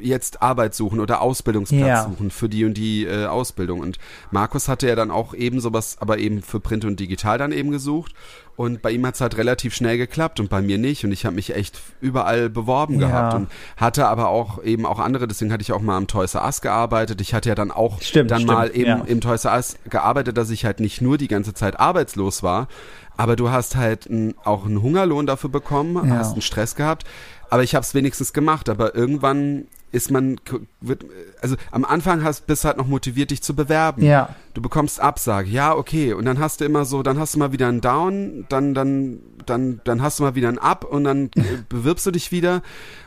äh, 0.01 0.05
jetzt 0.05 0.41
Arbeit 0.41 0.75
suchen 0.75 0.99
oder 0.99 1.21
Ausbildungsplatz 1.21 1.81
Ja. 1.81 2.03
suchen 2.03 2.29
für 2.29 2.49
die 2.49 2.65
und 2.65 2.75
die 2.75 3.05
äh, 3.05 3.25
Ausbildung. 3.25 3.79
Und 3.79 3.97
Markus 4.31 4.67
hatte 4.69 4.87
ja 4.87 4.95
dann 4.95 5.11
auch 5.11 5.33
eben 5.33 5.59
sowas, 5.59 5.97
aber 5.99 6.17
eben 6.19 6.41
für 6.41 6.59
Print 6.59 6.85
und 6.85 6.99
Digital 6.99 7.37
dann 7.37 7.51
eben 7.51 7.71
gesucht. 7.71 8.13
Und 8.57 8.81
bei 8.81 8.89
ihm 8.89 9.05
hat's 9.05 9.21
halt 9.21 9.37
relativ 9.37 9.75
schnell 9.75 9.99
geklappt 9.99 10.39
und 10.39 10.49
bei 10.49 10.63
mir 10.63 10.79
nicht. 10.79 11.05
Und 11.05 11.11
ich 11.11 11.25
habe 11.25 11.35
mich 11.35 11.55
echt 11.55 11.79
überall 12.01 12.49
beworben 12.49 12.99
Ja. 12.99 13.07
gehabt 13.07 13.33
und 13.35 13.47
hatte 13.77 14.07
aber 14.07 14.29
auch 14.29 14.63
eben 14.63 14.83
auch 14.87 14.97
andere, 14.99 15.27
deswegen 15.27 15.53
hatte 15.53 15.61
ich 15.61 15.71
auch 15.71 15.79
mal 15.79 15.95
am 15.95 16.07
Toys 16.07 16.33
R 16.33 16.43
Us 16.43 16.61
gearbeitet. 16.61 17.21
Ich 17.21 17.35
hatte 17.35 17.49
ja 17.49 17.55
dann 17.55 17.69
auch 17.69 18.01
Stimmt, 18.01 18.31
dann 18.31 18.39
stimmt, 18.41 18.51
mal 18.51 18.71
eben 18.75 18.87
ja. 18.89 19.03
im 19.05 19.21
Toys 19.21 19.45
R 19.45 19.53
Us 19.53 19.77
gearbeitet, 19.91 20.37
dass 20.37 20.49
ich 20.49 20.65
halt 20.65 20.79
nicht 20.79 21.01
nur 21.01 21.19
die 21.19 21.27
ganze 21.27 21.53
Zeit 21.53 21.79
arbeitslos 21.79 22.41
war, 22.41 22.67
aber 23.15 23.35
du 23.35 23.51
hast 23.51 23.75
halt 23.75 24.07
n, 24.07 24.33
auch 24.43 24.65
einen 24.65 24.81
Hungerlohn 24.81 25.27
dafür 25.27 25.51
bekommen, 25.51 25.95
Ja. 26.09 26.15
hast 26.17 26.31
einen 26.33 26.41
Stress 26.41 26.73
gehabt, 26.73 27.03
aber 27.51 27.61
ich 27.61 27.75
habe 27.75 27.83
es 27.83 27.93
wenigstens 27.93 28.33
gemacht, 28.33 28.69
aber 28.69 28.95
irgendwann 28.95 29.65
ist 29.91 30.11
man 30.11 30.37
wird 30.81 31.05
also 31.41 31.55
am 31.71 31.85
Anfang 31.85 32.23
hast 32.23 32.47
bist 32.47 32.65
halt 32.65 32.77
noch 32.77 32.87
motiviert 32.87 33.31
dich 33.31 33.41
zu 33.41 33.55
bewerben. 33.55 34.03
Ja. 34.03 34.35
Du 34.53 34.61
bekommst 34.61 34.99
Absage. 34.99 35.49
Ja, 35.49 35.75
okay, 35.75 36.13
und 36.13 36.25
dann 36.25 36.39
hast 36.39 36.61
du 36.61 36.65
immer 36.65 36.83
so, 36.83 37.03
dann 37.03 37.19
hast 37.19 37.35
du 37.35 37.39
mal 37.39 37.51
wieder 37.51 37.67
einen 37.67 37.81
Down, 37.81 38.45
dann 38.49 38.73
dann 38.73 39.19
dann 39.45 39.81
dann 39.83 40.01
hast 40.01 40.19
du 40.19 40.23
mal 40.23 40.35
wieder 40.35 40.49
einen 40.49 40.57
Up 40.57 40.83
und 40.83 41.05
dann 41.05 41.31
bewirbst 41.69 42.05
du 42.05 42.11
dich 42.11 42.31
wieder 42.31 42.61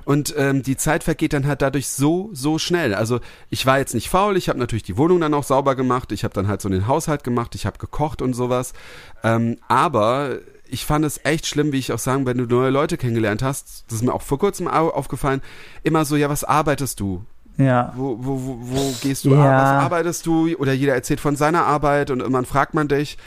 und 0.05 0.35
ähm, 0.37 0.63
die 0.63 0.77
Zeit 0.77 1.05
vergeht 1.05 1.33
dann 1.33 1.47
halt 1.47 1.63
dadurch 1.63 1.89
so 1.89 2.31
so 2.33 2.59
schnell. 2.59 2.95
Also 2.95 3.21
ich 3.51 3.67
war 3.67 3.79
jetzt 3.79 3.95
nicht 3.95 4.09
faul, 4.09 4.37
ich 4.37 4.49
habe 4.49 4.59
natürlich 4.59 4.83
die 4.83 4.97
Wohnung 4.97 5.21
dann 5.21 5.35
auch 5.35 5.45
sauber 5.45 5.75
gemacht, 5.75 6.13
ich 6.13 6.25
habe 6.25 6.35
dann 6.35 6.49
halt 6.49 6.63
so 6.63 6.69
den 6.69 6.87
Haushalt 6.87 7.25
gemacht, 7.25 7.55
ich 7.55 7.67
habe 7.67 7.79
gekocht 7.79 8.23
und 8.23 8.33
sowas. 8.33 8.73
Ähm, 9.23 9.59
aber 9.69 10.39
ich 10.73 10.85
fand 10.87 11.05
es 11.05 11.21
echt 11.25 11.47
schlimm, 11.47 11.73
wie 11.73 11.79
ich 11.79 11.93
auch 11.93 11.99
sagen, 11.99 12.27
wenn 12.27 12.39
du 12.39 12.45
neue 12.47 12.71
Leute 12.71 12.97
kennengelernt 12.97 13.43
hast, 13.43 13.85
das 13.89 13.97
ist 13.97 14.03
mir 14.03 14.13
auch 14.15 14.23
vor 14.23 14.39
kurzem 14.39 14.69
au- 14.69 14.91
aufgefallen, 14.91 15.41
immer 15.83 16.05
so, 16.05 16.17
ja, 16.17 16.29
was 16.29 16.45
arbeitest 16.45 17.01
du? 17.01 17.25
Ja. 17.57 17.93
Wo, 17.97 18.17
wo, 18.21 18.41
wo, 18.47 18.59
wo 18.61 18.95
gehst 19.03 19.25
du? 19.25 19.31
Ja. 19.31 19.41
ar- 19.43 19.63
Was 19.63 19.85
arbeitest 19.85 20.25
du? 20.27 20.49
Oder 20.57 20.73
jeder 20.73 20.95
erzählt 20.95 21.21
von 21.21 21.37
seiner 21.37 21.67
Arbeit 21.67 22.11
und 22.11 22.21
irgendwann 22.21 22.47
fragt 22.47 22.73
man 22.75 22.89
dich. 22.89 23.19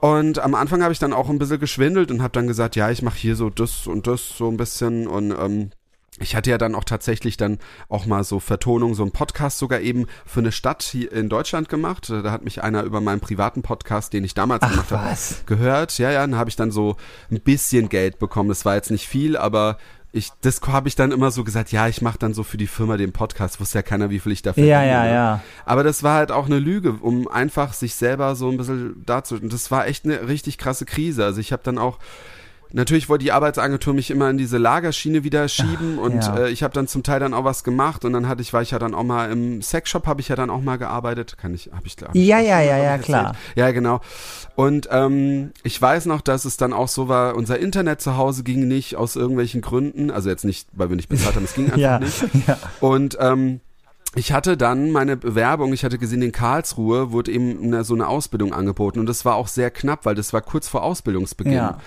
Und 0.00 0.38
am 0.38 0.54
Anfang 0.54 0.82
habe 0.82 0.92
ich 0.92 0.98
dann 0.98 1.14
auch 1.14 1.30
ein 1.30 1.38
bisschen 1.38 1.60
geschwindelt 1.60 2.10
und 2.10 2.20
habe 2.22 2.32
dann 2.32 2.46
gesagt, 2.46 2.76
ja, 2.76 2.90
ich 2.90 3.00
mache 3.00 3.16
hier 3.16 3.36
so 3.36 3.48
das 3.48 3.86
und 3.86 4.06
das 4.06 4.36
so 4.36 4.48
ein 4.50 4.58
bisschen 4.58 5.06
und 5.06 5.30
ähm, 5.30 5.70
ich 6.20 6.36
hatte 6.36 6.50
ja 6.50 6.58
dann 6.58 6.74
auch 6.74 6.84
tatsächlich 6.84 7.36
dann 7.36 7.58
auch 7.88 8.06
mal 8.06 8.22
so 8.22 8.38
Vertonung, 8.38 8.94
so 8.94 9.02
einen 9.02 9.10
Podcast 9.10 9.58
sogar 9.58 9.80
eben 9.80 10.06
für 10.24 10.40
eine 10.40 10.52
Stadt 10.52 10.82
hier 10.82 11.10
in 11.10 11.28
Deutschland 11.28 11.68
gemacht. 11.68 12.08
Da 12.08 12.30
hat 12.30 12.44
mich 12.44 12.62
einer 12.62 12.84
über 12.84 13.00
meinen 13.00 13.20
privaten 13.20 13.62
Podcast, 13.62 14.12
den 14.12 14.22
ich 14.22 14.34
damals 14.34 14.62
Ach, 14.62 14.70
gemacht 14.70 14.90
habe, 14.92 15.16
gehört. 15.46 15.98
Ja, 15.98 16.12
ja, 16.12 16.20
dann 16.20 16.36
habe 16.36 16.50
ich 16.50 16.56
dann 16.56 16.70
so 16.70 16.96
ein 17.30 17.40
bisschen 17.40 17.88
Geld 17.88 18.20
bekommen. 18.20 18.48
Das 18.48 18.64
war 18.64 18.76
jetzt 18.76 18.92
nicht 18.92 19.08
viel, 19.08 19.36
aber 19.36 19.76
ich, 20.12 20.30
das 20.42 20.60
habe 20.62 20.86
ich 20.86 20.94
dann 20.94 21.10
immer 21.10 21.32
so 21.32 21.42
gesagt, 21.42 21.72
ja, 21.72 21.88
ich 21.88 22.00
mache 22.00 22.18
dann 22.18 22.34
so 22.34 22.44
für 22.44 22.56
die 22.56 22.68
Firma 22.68 22.96
den 22.96 23.12
Podcast. 23.12 23.58
Wusste 23.58 23.78
ja 23.78 23.82
keiner, 23.82 24.10
wie 24.10 24.20
viel 24.20 24.30
ich 24.30 24.42
dafür 24.42 24.64
Ja, 24.64 24.84
ja, 24.84 25.06
ja. 25.06 25.42
aber 25.64 25.82
das 25.82 26.04
war 26.04 26.14
halt 26.14 26.30
auch 26.30 26.46
eine 26.46 26.60
Lüge, 26.60 26.92
um 26.92 27.26
einfach 27.26 27.72
sich 27.72 27.96
selber 27.96 28.36
so 28.36 28.48
ein 28.48 28.56
bisschen 28.56 29.02
dazu. 29.04 29.34
Und 29.34 29.52
das 29.52 29.72
war 29.72 29.88
echt 29.88 30.04
eine 30.04 30.28
richtig 30.28 30.58
krasse 30.58 30.84
Krise. 30.84 31.24
Also 31.24 31.40
ich 31.40 31.52
habe 31.52 31.64
dann 31.64 31.78
auch 31.78 31.98
Natürlich 32.76 33.08
wollte 33.08 33.22
die 33.24 33.30
Arbeitsagentur 33.30 33.94
mich 33.94 34.10
immer 34.10 34.28
in 34.30 34.36
diese 34.36 34.58
Lagerschiene 34.58 35.22
wieder 35.22 35.46
schieben 35.46 35.96
und 35.96 36.24
ja. 36.24 36.38
äh, 36.38 36.50
ich 36.50 36.64
habe 36.64 36.74
dann 36.74 36.88
zum 36.88 37.04
Teil 37.04 37.20
dann 37.20 37.32
auch 37.32 37.44
was 37.44 37.62
gemacht 37.62 38.04
und 38.04 38.12
dann 38.12 38.26
hatte 38.26 38.42
ich 38.42 38.52
war 38.52 38.62
ich 38.62 38.72
ja 38.72 38.80
dann 38.80 38.94
auch 38.94 39.04
mal 39.04 39.30
im 39.30 39.62
Sexshop 39.62 40.08
habe 40.08 40.20
ich 40.20 40.26
ja 40.26 40.34
dann 40.34 40.50
auch 40.50 40.60
mal 40.60 40.76
gearbeitet 40.76 41.38
kann 41.38 41.54
ich 41.54 41.70
habe 41.72 41.86
ich 41.86 41.96
glaube 41.96 42.18
Ja, 42.18 42.40
ja, 42.40 42.60
ja, 42.60 42.76
ja, 42.76 42.98
klar. 42.98 43.36
ja 43.54 43.70
genau 43.70 44.00
und 44.56 44.88
ähm, 44.90 45.52
ich 45.62 45.80
weiß 45.80 46.06
noch 46.06 46.20
dass 46.20 46.44
es 46.44 46.56
dann 46.56 46.72
auch 46.72 46.88
so 46.88 47.06
war 47.08 47.36
unser 47.36 47.60
Internet 47.60 48.00
zu 48.00 48.16
Hause 48.16 48.42
ging 48.42 48.66
nicht 48.66 48.96
aus 48.96 49.14
irgendwelchen 49.14 49.60
Gründen 49.60 50.10
also 50.10 50.28
jetzt 50.28 50.44
nicht 50.44 50.66
weil 50.72 50.88
wir 50.88 50.96
nicht 50.96 51.08
bezahlt 51.08 51.36
haben 51.36 51.44
es 51.44 51.54
ging 51.54 51.66
einfach 51.70 51.78
Ja, 51.78 52.00
nicht 52.00 52.24
ja. 52.48 52.58
und 52.80 53.16
ähm, 53.20 53.60
ich 54.16 54.32
hatte 54.32 54.56
dann 54.56 54.92
meine 54.92 55.16
Bewerbung, 55.16 55.72
ich 55.72 55.84
hatte 55.84 55.98
gesehen, 55.98 56.22
in 56.22 56.30
Karlsruhe 56.30 57.10
wurde 57.10 57.32
eben 57.32 57.62
eine, 57.64 57.82
so 57.84 57.94
eine 57.94 58.06
Ausbildung 58.06 58.52
angeboten 58.52 59.00
und 59.00 59.06
das 59.06 59.24
war 59.24 59.34
auch 59.34 59.48
sehr 59.48 59.70
knapp, 59.72 60.04
weil 60.06 60.14
das 60.14 60.32
war 60.32 60.40
kurz 60.40 60.68
vor 60.68 60.82
Ausbildungsbeginn. 60.84 61.52
Ja. 61.52 61.78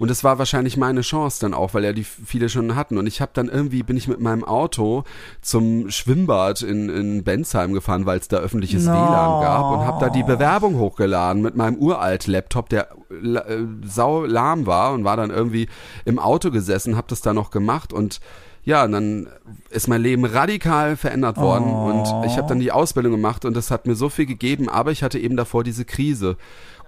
Und 0.00 0.10
das 0.10 0.24
war 0.24 0.38
wahrscheinlich 0.38 0.76
meine 0.78 1.02
Chance 1.02 1.38
dann 1.42 1.52
auch, 1.54 1.74
weil 1.74 1.84
ja 1.84 1.92
die 1.92 2.04
viele 2.04 2.48
schon 2.48 2.74
hatten. 2.74 2.96
Und 2.96 3.06
ich 3.06 3.20
habe 3.20 3.32
dann 3.34 3.48
irgendwie, 3.48 3.82
bin 3.82 3.98
ich 3.98 4.08
mit 4.08 4.18
meinem 4.18 4.42
Auto 4.44 5.04
zum 5.42 5.90
Schwimmbad 5.90 6.62
in, 6.62 6.88
in 6.88 7.22
Bensheim 7.22 7.74
gefahren, 7.74 8.06
weil 8.06 8.18
es 8.18 8.26
da 8.26 8.38
öffentliches 8.38 8.86
No. 8.86 8.92
WLAN 8.92 9.42
gab 9.42 9.70
und 9.72 9.86
habe 9.86 10.02
da 10.02 10.10
die 10.10 10.22
Bewerbung 10.22 10.78
hochgeladen 10.78 11.42
mit 11.42 11.54
meinem 11.54 11.76
uralt 11.76 12.26
Laptop, 12.26 12.70
der 12.70 12.88
äh, 13.10 13.58
sau 13.84 14.24
lahm 14.24 14.66
war 14.66 14.94
und 14.94 15.04
war 15.04 15.18
dann 15.18 15.28
irgendwie 15.30 15.68
im 16.06 16.18
Auto 16.18 16.50
gesessen, 16.50 16.96
habe 16.96 17.08
das 17.10 17.20
da 17.20 17.34
noch 17.34 17.50
gemacht 17.50 17.92
und 17.92 18.20
ja, 18.62 18.84
und 18.84 18.92
dann 18.92 19.28
ist 19.70 19.88
mein 19.88 20.02
Leben 20.02 20.24
radikal 20.26 20.96
verändert 20.96 21.38
worden 21.38 21.64
Oh. 21.66 21.86
und 21.90 22.26
ich 22.26 22.36
habe 22.36 22.46
dann 22.46 22.60
die 22.60 22.72
Ausbildung 22.72 23.12
gemacht 23.12 23.44
und 23.44 23.56
das 23.56 23.70
hat 23.70 23.86
mir 23.86 23.94
so 23.94 24.08
viel 24.10 24.26
gegeben, 24.26 24.68
aber 24.68 24.92
ich 24.92 25.02
hatte 25.02 25.18
eben 25.18 25.36
davor 25.36 25.64
diese 25.64 25.84
Krise. 25.86 26.36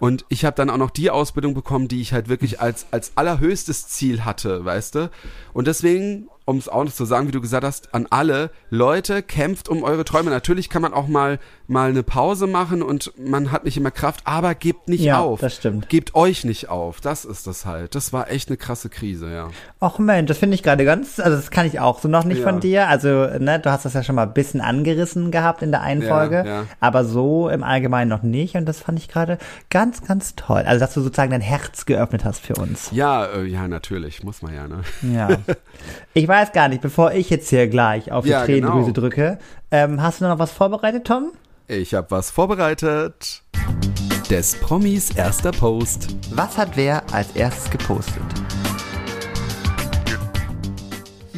Und 0.02 0.24
ich 0.28 0.44
habe 0.44 0.56
dann 0.56 0.68
auch 0.68 0.78
noch 0.78 0.90
die 0.90 1.10
Ausbildung 1.10 1.54
bekommen, 1.54 1.86
die 1.86 2.00
ich 2.00 2.12
halt 2.12 2.28
wirklich 2.28 2.60
als, 2.60 2.86
als 2.90 3.12
allerhöchstes 3.14 3.86
Ziel 3.86 4.24
hatte, 4.24 4.64
weißt 4.64 4.96
du? 4.96 5.10
Und 5.52 5.68
deswegen 5.68 6.26
um 6.44 6.58
es 6.58 6.68
auch 6.68 6.84
noch 6.84 6.92
zu 6.92 7.04
sagen, 7.04 7.28
wie 7.28 7.32
du 7.32 7.40
gesagt 7.40 7.64
hast, 7.64 7.94
an 7.94 8.06
alle 8.10 8.50
Leute, 8.70 9.22
kämpft 9.22 9.68
um 9.68 9.82
eure 9.82 10.04
Träume. 10.04 10.30
Natürlich 10.30 10.68
kann 10.68 10.82
man 10.82 10.92
auch 10.92 11.06
mal, 11.08 11.38
mal 11.68 11.90
eine 11.90 12.02
Pause 12.02 12.46
machen 12.46 12.82
und 12.82 13.12
man 13.18 13.52
hat 13.52 13.64
nicht 13.64 13.76
immer 13.76 13.90
Kraft, 13.90 14.22
aber 14.24 14.54
gebt 14.54 14.88
nicht 14.88 15.02
Ja, 15.02 15.20
auf. 15.20 15.40
das 15.40 15.54
stimmt. 15.56 15.88
Gebt 15.88 16.14
euch 16.14 16.44
nicht 16.44 16.68
auf. 16.68 17.00
Das 17.00 17.24
ist 17.24 17.46
das 17.46 17.64
halt. 17.66 17.94
Das 17.94 18.12
war 18.12 18.30
echt 18.30 18.48
eine 18.48 18.56
krasse 18.56 18.88
Krise, 18.88 19.32
ja. 19.32 19.48
Ach 19.80 19.98
Mensch, 19.98 20.28
das 20.28 20.38
finde 20.38 20.54
ich 20.54 20.62
gerade 20.62 20.84
ganz, 20.84 21.20
also 21.20 21.36
das 21.36 21.50
kann 21.50 21.66
ich 21.66 21.80
auch 21.80 22.00
so 22.00 22.08
noch 22.08 22.24
nicht 22.24 22.38
Ja. 22.38 22.44
von 22.44 22.60
dir. 22.60 22.88
Also, 22.88 23.08
ne, 23.38 23.60
du 23.60 23.70
hast 23.70 23.84
das 23.84 23.94
ja 23.94 24.02
schon 24.02 24.14
mal 24.16 24.24
ein 24.24 24.34
bisschen 24.34 24.60
angerissen 24.60 25.30
gehabt 25.30 25.62
in 25.62 25.70
der 25.70 25.82
einen 25.82 26.02
Folge, 26.02 26.44
ja. 26.46 26.64
aber 26.80 27.04
so 27.04 27.48
im 27.48 27.62
Allgemeinen 27.62 28.08
noch 28.08 28.22
nicht 28.22 28.54
und 28.56 28.66
das 28.66 28.80
fand 28.80 28.98
ich 28.98 29.08
gerade 29.08 29.38
ganz, 29.70 30.02
ganz 30.04 30.34
toll. 30.34 30.62
Also, 30.66 30.80
dass 30.80 30.94
du 30.94 31.00
sozusagen 31.00 31.30
dein 31.30 31.40
Herz 31.40 31.86
geöffnet 31.86 32.24
hast 32.24 32.40
für 32.40 32.54
uns. 32.54 32.90
Ja, 32.92 33.26
äh, 33.26 33.44
ja, 33.44 33.68
natürlich. 33.68 34.22
Muss 34.24 34.42
man 34.42 34.54
ja, 34.54 34.66
ne? 34.68 34.80
Ja. 35.02 35.28
Ich 36.14 36.28
weiß 36.32 36.52
gar 36.52 36.68
nicht, 36.68 36.80
bevor 36.80 37.12
ich 37.12 37.28
jetzt 37.28 37.50
hier 37.50 37.68
gleich 37.68 38.10
auf 38.10 38.24
die 38.24 38.30
Ja, 38.30 38.44
Tränendrüse 38.46 38.92
genau. 38.92 39.00
drücke, 39.00 39.38
ähm, 39.70 40.00
hast 40.02 40.22
du 40.22 40.24
noch 40.24 40.38
was 40.38 40.50
vorbereitet, 40.50 41.06
Tom? 41.06 41.32
Ich 41.68 41.92
habe 41.92 42.10
was 42.10 42.30
vorbereitet. 42.30 43.42
Des 44.30 44.54
Promis 44.56 45.10
erster 45.14 45.52
Post. 45.52 46.16
Was 46.30 46.56
hat 46.56 46.70
wer 46.74 47.02
als 47.12 47.32
erstes 47.36 47.70
gepostet? 47.70 48.22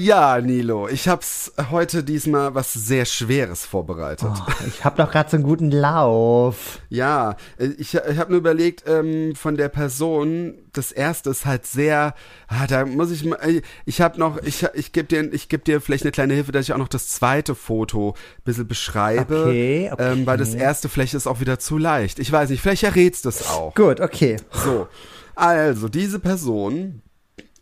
Ja, 0.05 0.39
Nilo, 0.39 0.87
ich 0.87 1.09
hab's 1.09 1.51
heute 1.71 2.05
diesmal 2.05 2.55
was 2.55 2.75
sehr 2.75 3.07
Schweres 3.07 3.65
vorbereitet. 3.65 4.29
Oh, 4.31 4.53
ich 4.69 4.85
habe 4.85 5.03
doch 5.03 5.11
gerade 5.11 5.31
so 5.31 5.39
einen 5.39 5.45
guten 5.45 5.71
Lauf. 5.71 6.81
Ja, 6.91 7.37
äh, 7.59 7.69
ich, 7.79 7.95
ich 7.95 8.19
habe 8.19 8.31
nur 8.31 8.41
überlegt, 8.41 8.85
ähm, 8.87 9.35
von 9.35 9.57
der 9.57 9.71
Person, 9.71 10.57
das 10.75 10.93
erste 10.93 11.31
ist 11.31 11.47
halt 11.47 11.65
sehr, 11.65 12.15
ah, 12.49 12.67
da 12.67 12.85
muss 12.85 13.11
ich 13.13 13.25
mal, 13.25 13.37
äh, 13.37 13.63
ich 13.87 14.03
habe 14.03 14.21
noch, 14.21 14.37
ich, 14.43 14.67
ich 14.75 14.93
gebe 14.93 15.09
dir, 15.09 15.33
ich 15.33 15.49
geb 15.49 15.65
dir 15.65 15.81
vielleicht 15.81 16.05
eine 16.05 16.13
kleine 16.13 16.35
Hilfe, 16.35 16.53
dass 16.53 16.67
ich 16.67 16.75
auch 16.75 16.79
noch 16.79 16.89
das 16.89 17.09
zweite 17.09 17.55
Foto 17.55 18.11
ein 18.11 18.45
bisschen 18.45 18.69
beschreibe, 18.69 19.45
Okay, 19.45 19.91
okay. 19.91 20.13
Ähm, 20.13 20.27
weil 20.27 20.37
das 20.37 20.55
erste 20.55 20.91
vielleicht 20.91 21.15
ist 21.15 21.27
auch 21.27 21.41
wieder 21.41 21.59
zu 21.59 21.79
leicht. 21.79 22.19
Ich 22.19 22.31
weiß 22.31 22.51
nicht, 22.51 22.61
vielleicht 22.61 22.83
errätst 22.83 23.25
du 23.25 23.31
es 23.31 23.49
auch. 23.49 23.75
Gut, 23.75 24.01
okay. 24.01 24.37
So, 24.53 24.87
also 25.35 25.89
diese 25.89 26.19
Person 26.19 27.01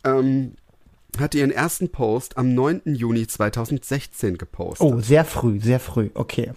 ähm, 0.03 0.55
hat 1.19 1.35
ihren 1.35 1.51
ersten 1.51 1.89
Post 1.89 2.37
am 2.37 2.53
9. 2.53 2.81
Juni 2.85 3.27
2016 3.27 4.37
gepostet. 4.37 4.85
Oh, 4.87 4.99
sehr 4.99 5.25
früh, 5.25 5.59
sehr 5.59 5.79
früh. 5.79 6.09
Okay. 6.13 6.51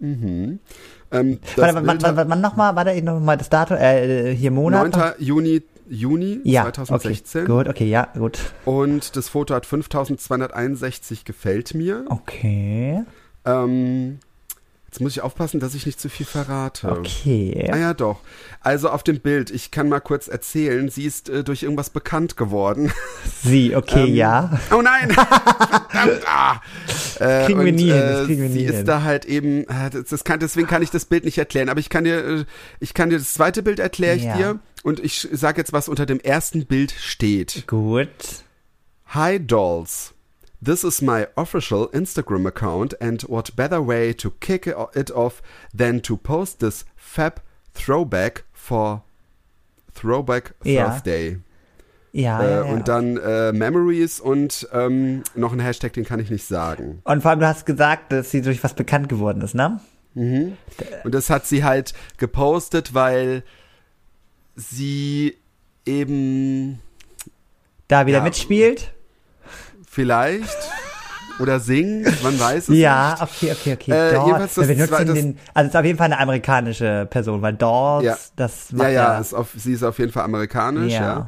Ähm, 0.00 0.58
das 1.10 1.12
Warte, 1.12 1.38
Bild 1.40 1.74
wann, 1.74 1.86
wann, 1.86 2.02
hat- 2.04 2.16
wann, 2.16 2.28
wann 2.30 2.40
nochmal? 2.40 2.76
War 2.76 2.84
da 2.84 3.00
noch 3.00 3.20
mal 3.20 3.36
das 3.36 3.48
Datum? 3.50 3.76
Äh, 3.76 4.34
hier 4.34 4.50
Monat? 4.50 4.96
9. 4.96 5.12
Juni, 5.18 5.62
Juni 5.88 6.40
Ja, 6.44 6.64
2016. 6.64 7.42
okay. 7.42 7.52
Gut, 7.52 7.68
okay, 7.68 7.88
ja, 7.88 8.08
gut. 8.16 8.38
Und 8.64 9.14
das 9.16 9.28
Foto 9.28 9.54
hat 9.54 9.66
5261 9.66 11.24
gefällt 11.24 11.74
mir. 11.74 12.04
Okay. 12.08 13.02
Ähm, 13.44 14.18
jetzt 14.92 15.00
muss 15.00 15.12
ich 15.12 15.22
aufpassen, 15.22 15.58
dass 15.58 15.74
ich 15.74 15.86
nicht 15.86 15.98
zu 15.98 16.10
viel 16.10 16.26
verrate. 16.26 16.92
Okay. 16.92 17.70
Ah 17.72 17.78
ja, 17.78 17.94
doch. 17.94 18.20
Also 18.60 18.90
auf 18.90 19.02
dem 19.02 19.20
Bild, 19.20 19.50
ich 19.50 19.70
kann 19.70 19.88
mal 19.88 20.00
kurz 20.00 20.28
erzählen, 20.28 20.90
sie 20.90 21.06
ist 21.06 21.30
äh, 21.30 21.42
durch 21.44 21.62
irgendwas 21.62 21.88
bekannt 21.88 22.36
geworden. 22.36 22.92
Sie, 23.42 23.74
okay, 23.74 24.04
Ähm, 24.08 24.14
ja. 24.14 24.60
Oh 24.70 24.82
nein! 24.82 25.10
Verdammt! 25.90 26.22
Ah. 26.26 26.60
Äh, 27.18 27.46
Kriegen 27.46 27.60
wir 27.60 27.68
und, 27.68 27.74
nie 27.74 27.84
hin, 27.90 27.92
äh, 27.94 28.12
das 28.12 28.26
kriegen 28.26 28.42
wir 28.42 28.48
nie 28.50 28.58
Sie 28.58 28.66
hin. 28.66 28.74
ist 28.74 28.84
da 28.88 29.02
halt 29.02 29.24
eben, 29.24 29.66
äh, 29.66 29.88
das, 29.90 30.04
das 30.10 30.24
kann, 30.24 30.38
deswegen 30.40 30.66
kann 30.68 30.82
ich 30.82 30.90
das 30.90 31.06
Bild 31.06 31.24
nicht 31.24 31.38
erklären, 31.38 31.70
aber 31.70 31.80
ich 31.80 31.88
kann 31.88 32.04
dir, 32.04 32.24
äh, 32.24 32.44
ich 32.78 32.92
kann 32.92 33.08
dir 33.08 33.16
das 33.18 33.32
zweite 33.32 33.62
Bild 33.62 33.78
erkläre 33.78 34.16
ich 34.16 34.24
Ja. 34.24 34.36
dir 34.36 34.58
und 34.82 35.00
ich 35.00 35.26
sage 35.32 35.58
jetzt, 35.60 35.72
was 35.72 35.88
unter 35.88 36.04
dem 36.04 36.20
ersten 36.20 36.66
Bild 36.66 36.92
steht. 36.92 37.64
Gut. 37.66 38.08
Hi 39.06 39.40
dolls. 39.44 40.12
This 40.64 40.84
is 40.84 41.02
my 41.02 41.26
official 41.36 41.88
Instagram 41.92 42.46
account 42.46 42.94
and 43.00 43.22
what 43.28 43.54
better 43.56 43.84
way 43.84 44.12
to 44.14 44.30
kick 44.40 44.66
it 44.94 45.10
off 45.10 45.42
than 45.76 46.00
to 46.02 46.16
post 46.16 46.60
this 46.60 46.84
fab 46.96 47.40
throwback 47.74 48.44
for 48.52 49.02
Throwback 49.94 50.54
Ja. 50.64 50.88
Thursday. 50.90 51.38
Ja, 52.12 52.40
Äh, 52.42 52.50
ja, 52.50 52.64
ja. 52.66 52.72
Und 52.72 52.88
dann 52.88 53.16
äh, 53.16 53.52
Memories 53.52 54.20
und 54.20 54.68
ähm, 54.72 55.22
noch 55.34 55.52
ein 55.52 55.60
Hashtag, 55.60 55.94
den 55.94 56.04
kann 56.04 56.20
ich 56.20 56.30
nicht 56.30 56.44
sagen. 56.46 57.00
Und 57.04 57.22
vor 57.22 57.30
allem, 57.32 57.40
du 57.40 57.46
hast 57.48 57.66
gesagt, 57.66 58.12
dass 58.12 58.30
sie 58.30 58.42
durch 58.42 58.62
was 58.62 58.74
bekannt 58.74 59.08
geworden 59.08 59.40
ist, 59.42 59.54
ne? 59.54 59.80
Und 60.14 60.56
das 61.14 61.30
hat 61.30 61.46
sie 61.46 61.64
halt 61.64 61.94
gepostet, 62.18 62.92
weil 62.92 63.42
sie 64.56 65.36
eben 65.86 66.80
Da 67.88 68.06
wieder 68.06 68.18
Ja. 68.18 68.24
mitspielt? 68.24 68.92
Vielleicht 69.92 70.70
oder 71.38 71.60
singt, 71.60 72.22
man 72.22 72.38
weiß 72.38 72.68
es 72.68 72.76
Ja, 72.76 73.12
nicht. 73.12 73.22
okay, 73.22 73.52
okay, 73.52 73.72
okay. 73.74 73.90
Äh, 73.92 74.12
jedenfalls 74.26 74.54
das 74.54 74.68
wir 74.68 74.74
benutzen 74.74 74.94
zweite- 74.94 75.14
den, 75.14 75.38
also 75.54 75.66
es 75.68 75.74
ist 75.74 75.78
auf 75.78 75.84
jeden 75.84 75.98
Fall 75.98 76.06
eine 76.06 76.18
amerikanische 76.18 77.06
Person, 77.10 77.42
weil 77.42 77.54
Dolls, 77.54 78.04
Ja. 78.04 78.16
das 78.36 78.70
Ja, 78.70 78.76
macht 78.76 78.86
ja, 78.88 78.92
ja, 79.14 79.18
ist 79.20 79.34
auf, 79.34 79.48
sie 79.56 79.72
ist 79.72 79.82
auf 79.82 79.98
jeden 79.98 80.12
Fall 80.12 80.24
amerikanisch, 80.24 80.92
Ja. 80.92 81.26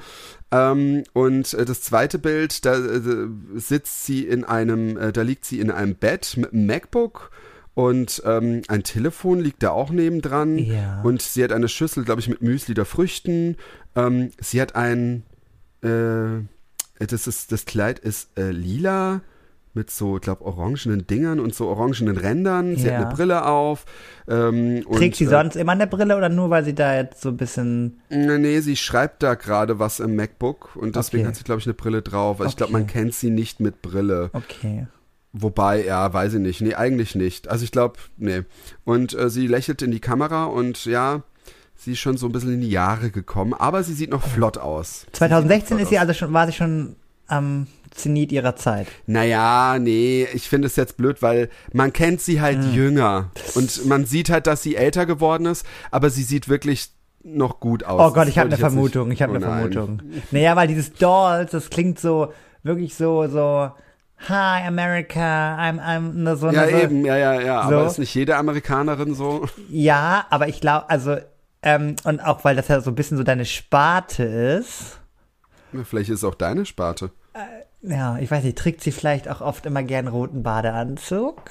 ja. 0.53 0.72
Ähm, 0.72 1.03
und 1.14 1.53
äh, 1.55 1.64
das 1.64 1.83
zweite 1.83 2.18
Bild, 2.18 2.64
da 2.64 2.74
äh, 2.74 3.00
sitzt 3.57 4.05
sie 4.07 4.24
in 4.27 4.44
einem, 4.44 4.96
äh, 4.96 5.12
da 5.12 5.22
liegt 5.22 5.44
sie 5.46 5.59
in 5.59 5.70
einem 5.70 5.94
Bett 5.96 6.37
mit 6.37 6.53
einem 6.53 6.66
MacBook 6.66 7.31
und 7.74 8.22
ähm, 8.24 8.62
ein 8.68 8.85
Telefon 8.85 9.40
liegt 9.40 9.62
da 9.64 9.70
auch 9.70 9.90
nebendran. 9.90 10.59
Ja. 10.59 11.00
Und 11.03 11.22
sie 11.22 11.42
hat 11.42 11.50
eine 11.50 11.66
Schüssel, 11.68 12.05
glaube 12.05 12.20
ich, 12.20 12.29
mit 12.29 12.40
Müsli 12.40 12.72
oder 12.72 12.85
Früchten. 12.85 13.57
Ähm, 13.96 14.31
sie 14.40 14.61
hat 14.62 14.77
ein, 14.77 15.24
äh, 15.83 16.44
das 17.12 17.27
ist, 17.27 17.53
das 17.53 17.64
Kleid 17.64 17.99
ist 17.99 18.37
äh, 18.38 18.51
lila 18.51 19.21
mit 19.77 19.90
so, 19.90 20.17
ich 20.17 20.23
glaube, 20.23 20.45
orangenen 20.45 21.05
Dingern 21.09 21.40
und 21.40 21.53
so 21.53 21.67
orangenen 21.67 22.17
Rändern. 22.17 22.77
Sie 22.77 22.87
Ja. 22.87 22.95
hat 22.99 23.07
eine 23.07 23.14
Brille 23.17 23.45
auf. 23.45 23.87
Ähm, 24.29 24.85
Trägt 24.93 25.17
sie 25.17 25.25
äh, 25.25 25.29
sonst 25.29 25.57
immer 25.57 25.73
eine 25.73 25.88
Brille 25.88 26.17
oder 26.17 26.29
nur, 26.29 26.49
weil 26.51 26.64
sie 26.64 26.75
da 26.77 26.95
jetzt 26.95 27.21
so 27.21 27.31
ein 27.31 27.37
bisschen. 27.37 28.01
Nee, 28.09 28.38
nee, 28.38 28.61
sie 28.61 28.77
schreibt 28.77 29.25
da 29.25 29.35
gerade 29.35 29.81
was 29.81 29.99
im 29.99 30.14
MacBook 30.14 30.77
und 30.77 30.95
deswegen 30.95 31.23
Okay. 31.25 31.29
hat 31.29 31.37
sie, 31.37 31.43
glaube 31.45 31.59
ich, 31.61 31.67
eine 31.67 31.75
Brille 31.75 32.03
drauf. 32.03 32.40
Also 32.40 32.51
Ich 32.51 32.57
glaube, 32.57 32.73
man 32.73 32.83
Okay. 32.83 32.93
kennt 33.01 33.14
sie 33.14 33.31
nicht 33.31 33.59
mit 33.59 33.83
Brille. 33.83 34.31
Okay. 34.33 34.87
Wobei, 35.33 35.85
ja, 35.85 36.12
weiß 36.12 36.35
ich 36.35 36.40
nicht. 36.40 36.61
Nee, 36.61 36.75
eigentlich 36.75 37.17
nicht. 37.17 37.49
Also 37.49 37.64
ich 37.64 37.73
glaube, 37.73 37.99
nee. 38.17 38.43
Und 38.85 39.12
äh, 39.19 39.29
sie 39.29 39.49
lächelt 39.49 39.83
in 39.83 39.90
die 39.90 39.99
Kamera 39.99 40.45
und 40.45 40.85
ja, 40.85 41.23
sie 41.85 41.92
ist 41.92 41.99
schon 42.01 42.16
so 42.16 42.27
ein 42.27 42.33
bisschen 42.33 42.55
in 42.55 42.61
die 42.61 42.70
Jahre 42.70 43.11
gekommen, 43.11 43.55
aber 43.55 43.83
sie 43.83 43.94
sieht 43.94 44.11
noch 44.11 44.23
flott 44.23 44.59
aus. 44.59 45.07
2016 45.12 45.66
flott 45.77 45.81
ist 45.83 45.88
sie 45.90 45.97
aus. 45.99 46.03
also 46.03 46.14
schon, 46.14 46.33
war 46.33 46.47
sie 46.47 46.53
schon 46.53 46.97
am 47.27 47.66
Zenit 47.90 48.33
ihrer 48.33 48.57
Zeit. 48.57 48.88
Naja, 49.07 49.79
nee, 49.79 50.27
ich 50.35 50.49
finde 50.49 50.66
es 50.66 50.77
jetzt 50.77 50.97
blöd, 50.97 51.23
weil 51.23 51.49
man 51.73 51.92
kennt 51.92 52.20
sie 52.20 52.40
halt 52.40 52.59
Hm. 52.62 52.73
jünger. 52.75 53.31
Und 53.55 53.87
man 53.87 54.05
sieht 54.05 54.31
halt, 54.31 54.47
dass 54.47 54.62
sie 54.62 54.75
älter 54.77 55.07
geworden 55.07 55.47
ist, 55.47 55.64
aber 55.90 56.11
sie 56.11 56.23
sieht 56.25 56.49
wirklich 56.49 56.88
noch 57.23 57.61
gut 57.61 57.85
aus. 57.85 58.11
Oh 58.11 58.12
Gott, 58.12 58.29
ich 58.29 58.38
habe 58.38 58.49
eine 58.49 58.59
Vermutung. 58.59 59.11
Ich 59.11 59.23
habe 59.23 59.33
Oh 59.33 59.37
eine 59.37 59.47
nein. 59.47 59.73
Vermutung. 59.73 60.03
Naja, 60.31 60.57
weil 60.57 60.68
dieses 60.68 60.92
Dolls, 60.92 61.53
das 61.53 61.70
klingt 61.70 61.99
so, 61.99 62.33
wirklich 62.62 62.94
so, 62.94 63.29
so, 63.29 63.70
Hi 64.29 64.66
America, 64.66 65.57
I'm, 65.59 65.79
I'm, 65.81 66.12
ne, 66.14 66.37
so, 66.37 66.51
Ja, 66.51 66.64
ne, 66.66 66.70
so. 66.70 66.77
eben, 66.77 67.05
ja, 67.05 67.16
ja, 67.16 67.40
ja. 67.40 67.61
Aber 67.61 67.83
So. 67.85 67.87
ist 67.90 67.99
nicht 67.99 68.14
jede 68.14 68.37
Amerikanerin 68.37 69.14
so? 69.14 69.47
Ja, 69.70 70.27
aber 70.31 70.49
ich 70.49 70.61
glaube, 70.61 70.88
also, 70.90 71.16
ähm, 71.64 71.96
und 72.05 72.20
auch 72.20 72.44
weil 72.44 72.55
das 72.55 72.68
ja 72.68 72.81
so 72.81 72.90
ein 72.90 72.94
bisschen 72.94 73.16
so 73.16 73.24
deine 73.24 73.44
Sparte 73.44 74.22
ist. 74.22 75.00
Na, 75.72 75.83
Vielleicht 75.83 76.11
ist 76.11 76.18
es 76.18 76.24
auch 76.24 76.37
deine 76.37 76.64
Sparte. 76.64 77.11
Ja, 77.83 78.18
ich 78.18 78.31
weiß 78.31 78.44
nicht, 78.44 78.57
trägt 78.57 78.81
sie 78.83 78.92
vielleicht 78.92 79.29
auch 79.29 79.40
oft 79.40 79.66
immer 79.66 79.83
gern 79.83 80.09
roten 80.09 80.42
Badeanzug? 80.42 81.42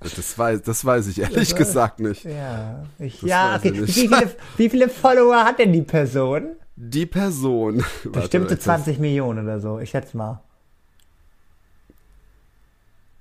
Das 0.00 0.38
weiß, 0.38 0.62
das 0.62 0.84
weiß 0.84 1.06
ich 1.08 1.20
ehrlich 1.20 1.54
gesagt 1.56 2.00
nicht. 2.00 2.24
Ja, 2.24 2.84
ich, 2.98 3.20
Das 3.20 3.30
ja, 3.30 3.56
okay. 3.56 3.72
Wie 3.86 3.92
viele, 3.92 4.30
wie 4.56 4.70
viele 4.70 4.88
Follower 4.88 5.44
hat 5.44 5.58
denn 5.58 5.72
die 5.72 5.82
Person? 5.82 6.56
Die 6.74 7.06
Person. 7.06 7.84
Bestimmt 8.04 8.46
so 8.48 8.50
Warte, 8.50 8.58
20 8.58 8.98
Millionen 8.98 9.44
oder 9.44 9.60
so, 9.60 9.78
ich 9.78 9.90
schätze 9.90 10.16
mal. 10.16 10.42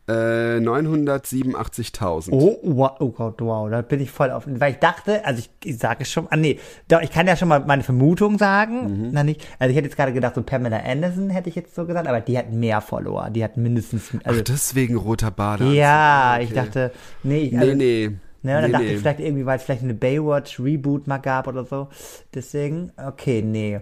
Äh, 0.08 0.60
987.000. 0.60 2.30
Oh, 2.32 2.58
wow, 2.62 2.92
oh 3.00 3.10
Gott, 3.10 3.42
wow, 3.42 3.70
da 3.70 3.82
bin 3.82 4.00
ich 4.02 4.12
voll 4.12 4.30
auf. 4.32 4.44
Weil 4.48 4.74
ich 4.74 4.78
dachte, 4.80 5.26
also 5.26 5.40
ich, 5.40 5.50
ich 5.64 5.78
sage 5.80 6.04
es 6.04 6.12
schon, 6.12 6.28
ah 6.30 6.38
nee, 6.38 6.60
doch, 6.88 7.02
ich 7.02 7.10
kann 7.10 7.26
ja 7.28 7.36
schon 7.36 7.48
mal 7.48 7.62
meine 7.66 7.82
Vermutung 7.84 8.38
sagen. 8.38 9.08
Mhm. 9.08 9.10
Na 9.14 9.24
nicht, 9.24 9.46
also 9.58 9.72
ich 9.72 9.78
hätte 9.78 9.88
jetzt 9.88 9.96
gerade 9.98 10.14
gedacht, 10.14 10.36
so 10.36 10.44
Pamela 10.44 10.78
Anderson 10.86 11.30
hätte 11.32 11.50
ich 11.50 11.56
jetzt 11.56 11.74
so 11.74 11.86
gesagt, 11.86 12.08
aber 12.08 12.22
die 12.22 12.38
hat 12.38 12.52
mehr 12.52 12.82
Follower, 12.82 13.30
die 13.32 13.44
hat 13.44 13.58
mindestens, 13.58 14.12
also, 14.24 14.40
Ach, 14.42 14.44
deswegen 14.44 14.96
roter 14.96 15.32
Badeanzug. 15.32 15.76
ja, 15.76 16.34
Okay. 16.36 16.44
ich 16.44 16.54
dachte, 16.54 16.92
nee, 17.24 17.40
ich, 17.46 17.58
also, 17.58 17.74
Nee, 17.74 17.76
nee. 17.76 18.12
Ne, 18.44 18.58
und 18.58 18.62
dann 18.62 18.66
nee, 18.66 18.72
dachte 18.74 18.86
nee. 18.86 18.94
ich 18.94 19.00
vielleicht 19.00 19.20
irgendwie, 19.22 19.46
weil 19.48 19.58
es 19.58 19.64
vielleicht 19.64 19.82
eine 19.82 19.96
Baywatch-Reboot 19.96 21.08
mal 21.08 21.18
gab 21.18 21.48
oder 21.48 21.66
so. 21.66 21.88
Deswegen, 22.36 22.92
okay, 23.04 23.42
nee. 23.42 23.80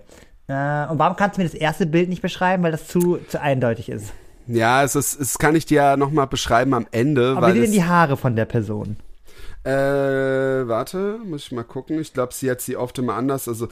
Äh, 0.47 0.87
und 0.87 0.99
warum 0.99 1.17
kannst 1.17 1.35
du 1.37 1.41
mir 1.41 1.49
das 1.49 1.53
erste 1.53 1.85
Bild 1.85 2.07
nicht 2.07 2.21
beschreiben, 2.21 2.63
weil 2.63 2.71
das 2.71 2.87
zu, 2.87 3.17
zu 3.27 3.41
eindeutig 3.41 3.89
ist? 3.89 4.13
Ja, 4.47 4.83
es 4.83 4.95
ist, 4.95 5.19
es 5.19 5.37
kann 5.37 5.55
ich 5.55 5.65
dir 5.65 5.75
ja 5.75 5.97
nochmal 5.97 6.27
beschreiben 6.27 6.73
am 6.73 6.87
Ende, 6.91 7.35
Aber 7.35 7.47
wie 7.47 7.51
weil 7.51 7.53
sind 7.53 7.63
es, 7.63 7.71
denn 7.71 7.79
die 7.79 7.83
Haare 7.85 8.17
von 8.17 8.35
der 8.35 8.45
Person? 8.45 8.97
Äh, 9.63 9.71
warte, 10.67 11.19
muss 11.25 11.45
ich 11.45 11.51
mal 11.51 11.63
gucken. 11.63 11.99
Ich 11.99 12.13
glaube, 12.13 12.33
sie 12.33 12.51
hat 12.51 12.61
sie 12.61 12.75
oft 12.77 12.97
immer 12.99 13.13
anders. 13.15 13.47
Also 13.47 13.67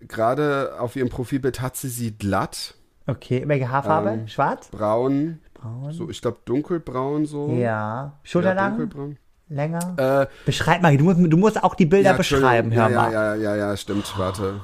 gerade 0.00 0.76
auf 0.80 0.96
ihrem 0.96 1.08
Profilbild 1.10 1.60
hat 1.60 1.76
sie 1.76 1.88
sie 1.88 2.16
glatt, 2.16 2.74
Okay, 3.06 3.44
welche 3.46 3.70
Haarfarbe? 3.70 4.10
Ähm, 4.10 4.28
Schwarz? 4.28 4.68
braun, 4.70 5.40
Braun? 5.54 5.92
so 5.92 6.10
ich 6.10 6.20
glaube 6.20 6.38
dunkelbraun 6.44 7.24
so. 7.26 7.48
Ja. 7.50 7.56
Ja, 7.58 8.18
Schulterlang? 8.22 8.76
dunkelbraun. 8.76 9.18
länger? 9.48 9.94
Äh, 9.96 10.26
Beschreib 10.44 10.82
mal, 10.82 10.96
du 10.96 11.04
musst, 11.04 11.18
du 11.20 11.36
musst 11.38 11.62
auch 11.64 11.74
die 11.74 11.86
Bilder 11.86 12.10
ja, 12.10 12.16
beschreiben, 12.16 12.70
hör 12.72 12.86
Entschuldigung. 12.86 12.94
mal. 12.94 13.12
ja, 13.12 13.34
ja, 13.34 13.54
ja, 13.56 13.56
ja, 13.70 13.76
stimmt, 13.76 14.12
warte. 14.18 14.60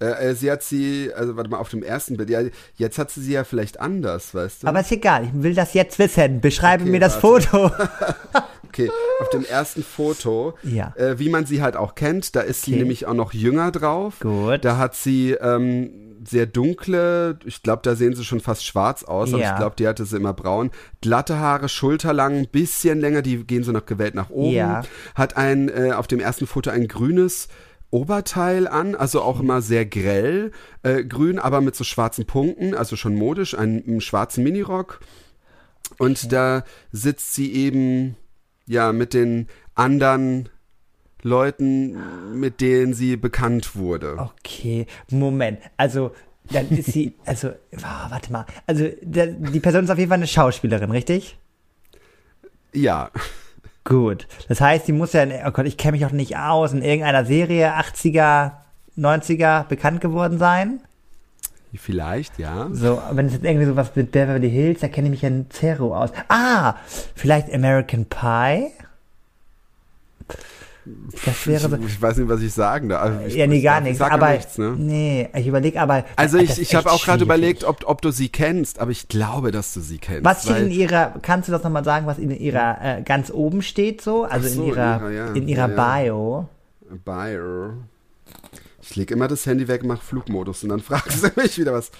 Äh, 0.00 0.30
äh, 0.30 0.34
sie 0.34 0.50
hat 0.50 0.62
sie, 0.62 1.10
also 1.14 1.36
warte 1.36 1.50
mal, 1.50 1.58
auf 1.58 1.68
dem 1.68 1.82
ersten 1.82 2.16
Bild, 2.16 2.30
ja, 2.30 2.40
jetzt 2.76 2.98
hat 2.98 3.10
sie 3.10 3.20
sie 3.22 3.32
ja 3.32 3.44
vielleicht 3.44 3.80
anders, 3.80 4.34
weißt 4.34 4.62
du? 4.62 4.66
Aber 4.66 4.80
ist 4.80 4.90
egal, 4.92 5.24
ich 5.24 5.30
will 5.42 5.54
das 5.54 5.74
jetzt 5.74 5.98
wissen. 5.98 6.40
Beschreibe 6.40 6.82
Okay, 6.84 6.90
mir 6.92 7.00
das 7.00 7.22
warte. 7.22 7.46
Foto. 7.48 7.70
Okay, 8.72 8.88
auf 9.20 9.28
dem 9.30 9.44
ersten 9.44 9.82
Foto, 9.82 10.54
Ja. 10.62 10.94
äh, 10.96 11.18
wie 11.18 11.28
man 11.28 11.44
sie 11.44 11.60
halt 11.60 11.74
auch 11.74 11.96
kennt, 11.96 12.36
da 12.36 12.40
ist 12.40 12.62
sie 12.62 12.70
Okay. 12.70 12.78
nämlich 12.78 13.04
auch 13.04 13.14
noch 13.14 13.32
jünger 13.32 13.72
drauf. 13.72 14.20
Gut. 14.20 14.64
Da 14.64 14.76
hat 14.78 14.94
sie 14.94 15.32
ähm, 15.32 15.90
sehr 16.24 16.46
dunkle, 16.46 17.36
ich 17.44 17.64
glaube, 17.64 17.80
da 17.82 17.96
sehen 17.96 18.14
sie 18.14 18.22
schon 18.24 18.38
fast 18.38 18.64
schwarz 18.64 19.02
aus, 19.02 19.34
aber 19.34 19.42
Ja. 19.42 19.50
ich 19.50 19.56
glaube, 19.58 19.74
die 19.76 19.88
hatte 19.88 20.04
sie 20.04 20.16
immer 20.16 20.32
braun. 20.34 20.70
Glatte 21.00 21.38
Haare, 21.40 21.68
schulterlang, 21.68 22.36
ein 22.36 22.48
bisschen 22.48 23.00
länger, 23.00 23.22
die 23.22 23.42
gehen 23.44 23.64
so 23.64 23.72
noch 23.72 23.86
gewellt 23.86 24.14
nach 24.14 24.30
oben. 24.30 24.52
Ja. 24.54 24.82
Hat 25.16 25.36
ein, 25.36 25.68
äh, 25.68 25.90
auf 25.90 26.06
dem 26.06 26.20
ersten 26.20 26.46
Foto 26.46 26.70
ein 26.70 26.86
grünes 26.86 27.48
Oberteil 27.90 28.68
an, 28.68 28.94
also 28.94 29.22
auch 29.22 29.40
immer 29.40 29.62
sehr 29.62 29.84
grell, 29.84 30.52
äh, 30.82 31.04
grün, 31.04 31.38
aber 31.38 31.60
mit 31.60 31.74
so 31.74 31.84
schwarzen 31.84 32.24
Punkten, 32.24 32.74
also 32.74 32.96
schon 32.96 33.16
modisch, 33.16 33.56
einen, 33.56 33.84
einen 33.86 34.00
schwarzen 34.00 34.44
Minirock. 34.44 35.00
Und 35.98 36.32
da 36.32 36.64
sitzt 36.92 37.34
sie 37.34 37.52
eben, 37.52 38.16
ja, 38.66 38.92
mit 38.92 39.12
den 39.12 39.48
anderen 39.74 40.48
Leuten, 41.22 42.38
mit 42.38 42.60
denen 42.60 42.94
sie 42.94 43.16
bekannt 43.16 43.74
wurde. 43.76 44.16
Okay, 44.18 44.86
Moment. 45.10 45.58
Also, 45.76 46.12
dann 46.50 46.68
ist 46.70 46.92
sie, 46.92 47.14
also, 47.24 47.48
ah, 47.82 48.06
warte 48.10 48.32
mal. 48.32 48.46
Also, 48.66 48.88
der, 49.02 49.26
die 49.26 49.60
Person 49.60 49.84
ist 49.84 49.90
auf 49.90 49.98
jeden 49.98 50.10
Fall 50.10 50.18
eine 50.18 50.26
Schauspielerin, 50.26 50.90
richtig? 50.90 51.38
Ja, 52.72 53.10
Gut. 53.84 54.26
Das 54.48 54.60
heißt, 54.60 54.86
sie 54.86 54.92
muss 54.92 55.12
ja, 55.12 55.22
in, 55.22 55.32
oh 55.46 55.50
Gott, 55.50 55.66
ich 55.66 55.76
kenne 55.76 55.92
mich 55.92 56.06
auch 56.06 56.12
nicht 56.12 56.36
aus, 56.36 56.72
in 56.72 56.82
irgendeiner 56.82 57.24
Serie 57.24 57.76
80er, 57.76 58.52
90er 58.98 59.64
bekannt 59.64 60.00
geworden 60.00 60.38
sein. 60.38 60.80
vielleicht, 61.74 62.38
ja. 62.38 62.68
So, 62.72 63.00
wenn 63.12 63.26
es 63.26 63.32
jetzt 63.32 63.44
irgendwie 63.44 63.66
sowas 63.66 63.92
mit 63.94 64.12
Beverly 64.12 64.50
Hills, 64.50 64.80
da 64.80 64.88
kenne 64.88 65.06
ich 65.06 65.12
mich 65.12 65.22
ja 65.22 65.28
in 65.28 65.50
Zero 65.50 65.96
aus. 65.96 66.10
Ah, 66.28 66.74
vielleicht 67.14 67.52
American 67.54 68.06
Pie? 68.06 68.72
Das 71.24 71.46
wäre. 71.46 71.78
Ich, 71.78 71.86
ich 71.86 72.02
weiß 72.02 72.16
nicht, 72.18 72.28
was 72.28 72.40
ich 72.40 72.52
sagen 72.52 72.88
darf. 72.88 73.26
Ich, 73.26 73.34
Ja, 73.34 73.46
nee, 73.46 73.60
gar 73.60 73.80
nichts. 73.80 74.00
Aber 74.00 74.30
nichts, 74.30 74.58
ne? 74.58 74.74
nee, 74.76 75.28
ich 75.34 75.46
überlege 75.46 75.80
aber. 75.80 76.04
Also 76.16 76.38
ich, 76.38 76.60
ich 76.60 76.74
habe 76.74 76.90
auch 76.90 77.04
gerade 77.04 77.22
überlegt, 77.22 77.64
ob, 77.64 77.84
ob 77.86 78.02
du 78.02 78.10
sie 78.10 78.28
kennst, 78.28 78.78
aber 78.78 78.90
ich 78.90 79.08
glaube, 79.08 79.50
dass 79.50 79.74
du 79.74 79.80
sie 79.80 79.98
kennst. 79.98 80.24
Was 80.24 80.44
steht 80.44 80.58
in 80.58 80.70
ihrer, 80.70 81.14
kannst 81.22 81.48
du 81.48 81.52
das 81.52 81.62
nochmal 81.62 81.84
sagen, 81.84 82.06
was 82.06 82.18
in 82.18 82.30
ihrer 82.30 82.98
äh, 82.98 83.02
ganz 83.02 83.30
oben 83.30 83.62
steht 83.62 84.00
so? 84.02 84.24
Also 84.24 84.48
so, 84.48 84.62
in 84.62 84.68
ihrer, 84.68 84.96
in 84.96 85.02
ihrer, 85.02 85.10
ja, 85.10 85.32
in 85.32 85.48
ihrer 85.48 85.68
ja. 85.70 86.02
Bio. 86.02 86.48
Bayer. 87.04 87.74
Ich 88.82 88.96
leg 88.96 89.10
immer 89.10 89.28
das 89.28 89.46
Handy 89.46 89.68
weg, 89.68 89.84
mach 89.84 90.02
Flugmodus 90.02 90.64
und 90.64 90.70
dann 90.70 90.80
fragst 90.80 91.22
du 91.22 91.28
mich 91.40 91.58
wieder 91.58 91.72
was. 91.72 91.90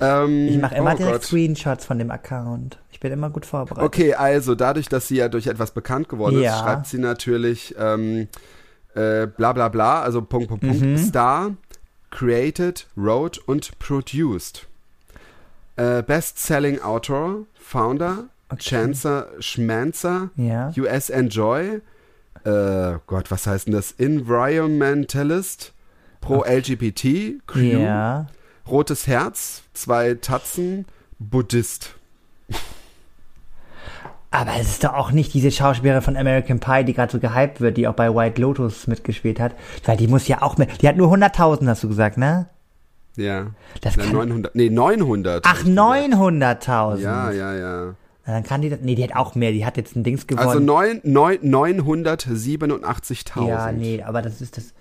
Ähm, 0.00 0.48
Ich 0.48 0.58
mache 0.58 0.76
immer 0.76 0.94
oh 0.94 0.96
direkt 0.96 1.14
Gott. 1.14 1.24
Screenshots 1.24 1.84
von 1.84 1.98
dem 1.98 2.10
Account. 2.10 2.78
Ich 2.98 3.00
bin 3.00 3.12
immer 3.12 3.30
gut 3.30 3.46
vorbereitet. 3.46 3.84
Okay, 3.84 4.14
also 4.14 4.56
dadurch, 4.56 4.88
dass 4.88 5.06
sie 5.06 5.18
ja 5.18 5.28
durch 5.28 5.46
etwas 5.46 5.70
bekannt 5.70 6.08
geworden 6.08 6.40
Ja. 6.40 6.50
ist, 6.56 6.58
schreibt 6.64 6.86
sie 6.88 6.98
natürlich 6.98 7.72
ähm, 7.78 8.26
äh, 8.96 9.28
bla 9.28 9.52
bla 9.52 9.68
bla, 9.68 10.02
also 10.02 10.20
Punkt, 10.20 10.48
Punkt, 10.48 10.64
Punkt, 10.64 10.82
Mhm. 10.82 10.98
Star, 10.98 11.54
created, 12.10 12.88
wrote 12.96 13.40
und 13.46 13.78
produced. 13.78 14.66
Äh, 15.76 16.02
Best-selling 16.02 16.80
Autor, 16.80 17.44
Founder, 17.54 18.24
Okay. 18.48 18.62
Chancer, 18.62 19.28
Schmancer, 19.38 20.30
Ja. 20.34 20.72
US 20.76 21.08
Enjoy, 21.08 21.80
äh, 22.42 22.94
Gott, 23.06 23.30
was 23.30 23.46
heißt 23.46 23.68
denn 23.68 23.74
das? 23.74 23.92
Environmentalist, 23.92 25.72
Pro-LGBT, 26.20 27.38
Crew, 27.46 27.60
Ja. 27.80 28.26
Rotes 28.66 29.06
Herz, 29.06 29.62
zwei 29.72 30.14
Tatzen, 30.14 30.84
Buddhist. 31.20 31.94
Aber 34.30 34.50
es 34.60 34.68
ist 34.68 34.84
doch 34.84 34.92
auch 34.94 35.10
nicht 35.10 35.32
diese 35.32 35.50
Schauspielerin 35.50 36.02
von 36.02 36.16
American 36.16 36.60
Pie, 36.60 36.84
die 36.84 36.92
gerade 36.92 37.10
so 37.10 37.18
gehypt 37.18 37.60
wird, 37.62 37.78
die 37.78 37.88
auch 37.88 37.94
bei 37.94 38.14
White 38.14 38.40
Lotus 38.40 38.86
mitgespielt 38.86 39.40
hat. 39.40 39.54
Weil 39.86 39.96
die 39.96 40.06
muss 40.06 40.28
ja 40.28 40.42
auch 40.42 40.58
mit. 40.58 40.82
Die 40.82 40.88
hat 40.88 40.96
nur 40.96 41.10
100.000, 41.12 41.66
hast 41.66 41.82
du 41.82 41.88
gesagt, 41.88 42.18
ne? 42.18 42.46
Ja. 43.16 43.46
Das 43.80 43.96
Na, 43.96 44.04
kann- 44.04 44.12
900, 44.12 44.54
nee, 44.54 44.68
900. 44.70 45.44
Ach, 45.46 45.50
hab 45.50 45.56
ich 45.58 45.64
gesagt. 45.64 45.78
900.000. 45.78 46.98
Ja, 46.98 47.30
ja, 47.32 47.54
ja. 47.54 47.94
Na, 48.26 48.34
dann 48.34 48.42
kann 48.44 48.60
die 48.60 48.68
das. 48.68 48.80
Nee, 48.82 48.94
die 48.96 49.02
hat 49.04 49.16
auch 49.16 49.34
mehr. 49.34 49.52
Die 49.52 49.64
hat 49.64 49.78
jetzt 49.78 49.96
ein 49.96 50.04
Dings 50.04 50.26
gewonnen. 50.26 50.46
Also 50.46 50.60
neun, 50.60 51.00
neun, 51.04 51.38
987.000. 51.42 53.48
Ja, 53.48 53.72
nee, 53.72 54.02
aber 54.02 54.20
das 54.22 54.40
ist 54.40 54.56
das. 54.58 54.74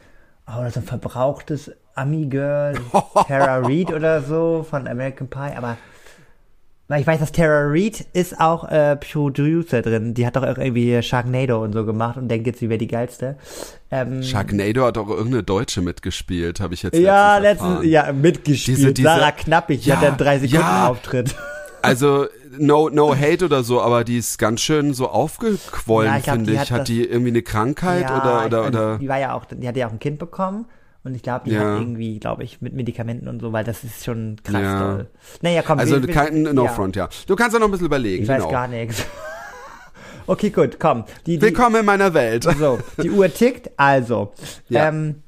Oh, 0.47 0.59
das 0.61 0.69
ist 0.75 0.77
ein 0.77 0.83
verbrauchtes 0.83 1.71
Ami-Girl, 1.95 2.75
Tara 3.27 3.57
Reid 3.59 3.91
oder 3.93 4.21
so 4.21 4.65
von 4.69 4.87
American 4.87 5.27
Pie, 5.29 5.55
aber. 5.55 5.77
Weil 6.89 7.01
ich 7.01 7.07
weiß, 7.07 7.19
dass 7.19 7.33
Tara 7.33 7.65
Reid 7.69 8.05
ist 8.13 8.39
auch 8.39 8.63
äh, 8.69 8.95
Producer 8.95 9.81
drin. 9.81 10.13
Die 10.13 10.25
hat 10.25 10.37
doch 10.37 10.43
auch 10.43 10.57
irgendwie 10.57 11.01
Sharknado 11.03 11.61
und 11.61 11.73
so 11.73 11.85
gemacht 11.85 12.15
und 12.15 12.29
denkt 12.29 12.47
jetzt, 12.47 12.59
sie 12.59 12.69
wäre 12.69 12.77
die 12.77 12.87
geilste. 12.87 13.35
Ähm, 13.91 14.23
Sharknado 14.23 14.85
hat 14.85 14.97
auch 14.97 15.09
irgendeine 15.09 15.43
Deutsche 15.43 15.81
mitgespielt, 15.81 16.61
habe 16.61 16.75
ich 16.75 16.83
jetzt 16.83 16.97
ja, 16.97 17.39
letztens 17.39 17.83
ja, 17.83 18.13
mitgespielt. 18.13 18.77
Diese- 18.77 18.93
diese- 18.93 19.07
Sarah 19.09 19.31
Knappig, 19.31 19.81
die 19.81 19.89
Ja, 19.89 19.97
hat 19.97 20.03
dann 20.03 20.17
drei 20.17 20.39
Sekunden 20.39 20.63
ja. 20.63 20.87
Auftritt. 20.89 21.35
Also, 21.83 22.25
no, 22.57 22.89
no 22.89 23.15
hate 23.15 23.45
oder 23.45 23.63
so, 23.63 23.79
aber 23.81 24.03
die 24.03 24.17
ist 24.17 24.39
ganz 24.39 24.61
schön 24.61 24.93
so 24.95 25.07
aufgequollen, 25.09 26.11
Ja, 26.11 26.17
ich 26.17 26.23
finde 26.25 26.51
ich. 26.53 26.59
hat 26.59 26.71
Hat, 26.71 26.87
die 26.87 27.05
irgendwie 27.07 27.29
eine 27.29 27.43
Krankheit 27.43 28.05
oder, 28.09 28.45
oder, 28.47 28.61
und 28.63 28.67
oder? 28.69 28.97
Die 28.97 29.07
war 29.07 29.19
ja 29.19 29.33
auch, 29.35 29.45
die 29.45 29.65
hat 29.67 29.77
ja 29.77 29.87
auch 29.87 29.91
ein 29.91 29.99
Kind 29.99 30.17
bekommen. 30.17 30.65
Und 31.03 31.15
ich 31.15 31.21
glaube, 31.23 31.45
die 31.45 31.51
Ja. 31.55 31.59
hat 31.61 31.79
irgendwie, 31.81 32.19
glaube 32.19 32.43
ich, 32.43 32.61
mit 32.61 32.73
Medikamenten 32.73 33.27
und 33.27 33.39
so, 33.39 33.53
weil 33.53 33.63
das 33.63 33.83
ist 33.83 34.03
schon 34.03 34.35
krass 34.43 34.61
Ja. 34.61 34.79
doll. 34.79 35.07
Naja, 35.41 35.61
komm. 35.65 35.79
Also, 35.79 36.01
wir- 36.05 36.13
kein 36.13 36.41
No 36.43 36.65
ja. 36.65 36.71
Front, 36.71 36.95
ja. 36.97 37.07
Du 37.27 37.35
kannst 37.35 37.53
ja 37.53 37.59
noch 37.59 37.67
ein 37.67 37.71
bisschen 37.71 37.85
überlegen, 37.87 38.23
Ich 38.23 38.29
weiß 38.29 38.39
genau. 38.41 38.51
gar 38.51 38.67
nichts. 38.67 39.05
Okay, 40.29 40.49
gut, 40.49 40.77
komm. 40.77 41.05
Die, 41.25 41.37
die, 41.37 41.41
Willkommen 41.41 41.77
in 41.77 41.85
meiner 41.85 42.13
Welt. 42.13 42.43
so, 42.43 42.79
die 43.01 43.09
Uhr 43.11 43.33
tickt. 43.33 43.71
Also, 43.77 44.33
Ja. 44.67 44.89
ähm, 44.89 45.23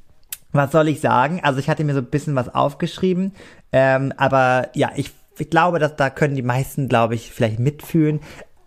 was 0.51 0.73
soll 0.73 0.89
ich 0.89 0.99
sagen? 0.99 1.39
Also 1.41 1.59
ich 1.59 1.69
hatte 1.69 1.85
mir 1.85 1.93
so 1.93 1.99
ein 1.99 2.07
bisschen 2.07 2.35
was 2.35 2.53
aufgeschrieben, 2.53 3.33
ähm, 3.71 4.11
aber 4.17 4.67
ja, 4.73 4.91
ich, 4.97 5.13
ich 5.37 5.49
glaube, 5.49 5.79
dass 5.79 5.95
da 5.95 6.09
können 6.09 6.35
die 6.35 6.41
meisten, 6.41 6.89
glaube 6.89 7.15
ich, 7.15 7.31
vielleicht 7.31 7.59
mitfühlen, 7.59 8.19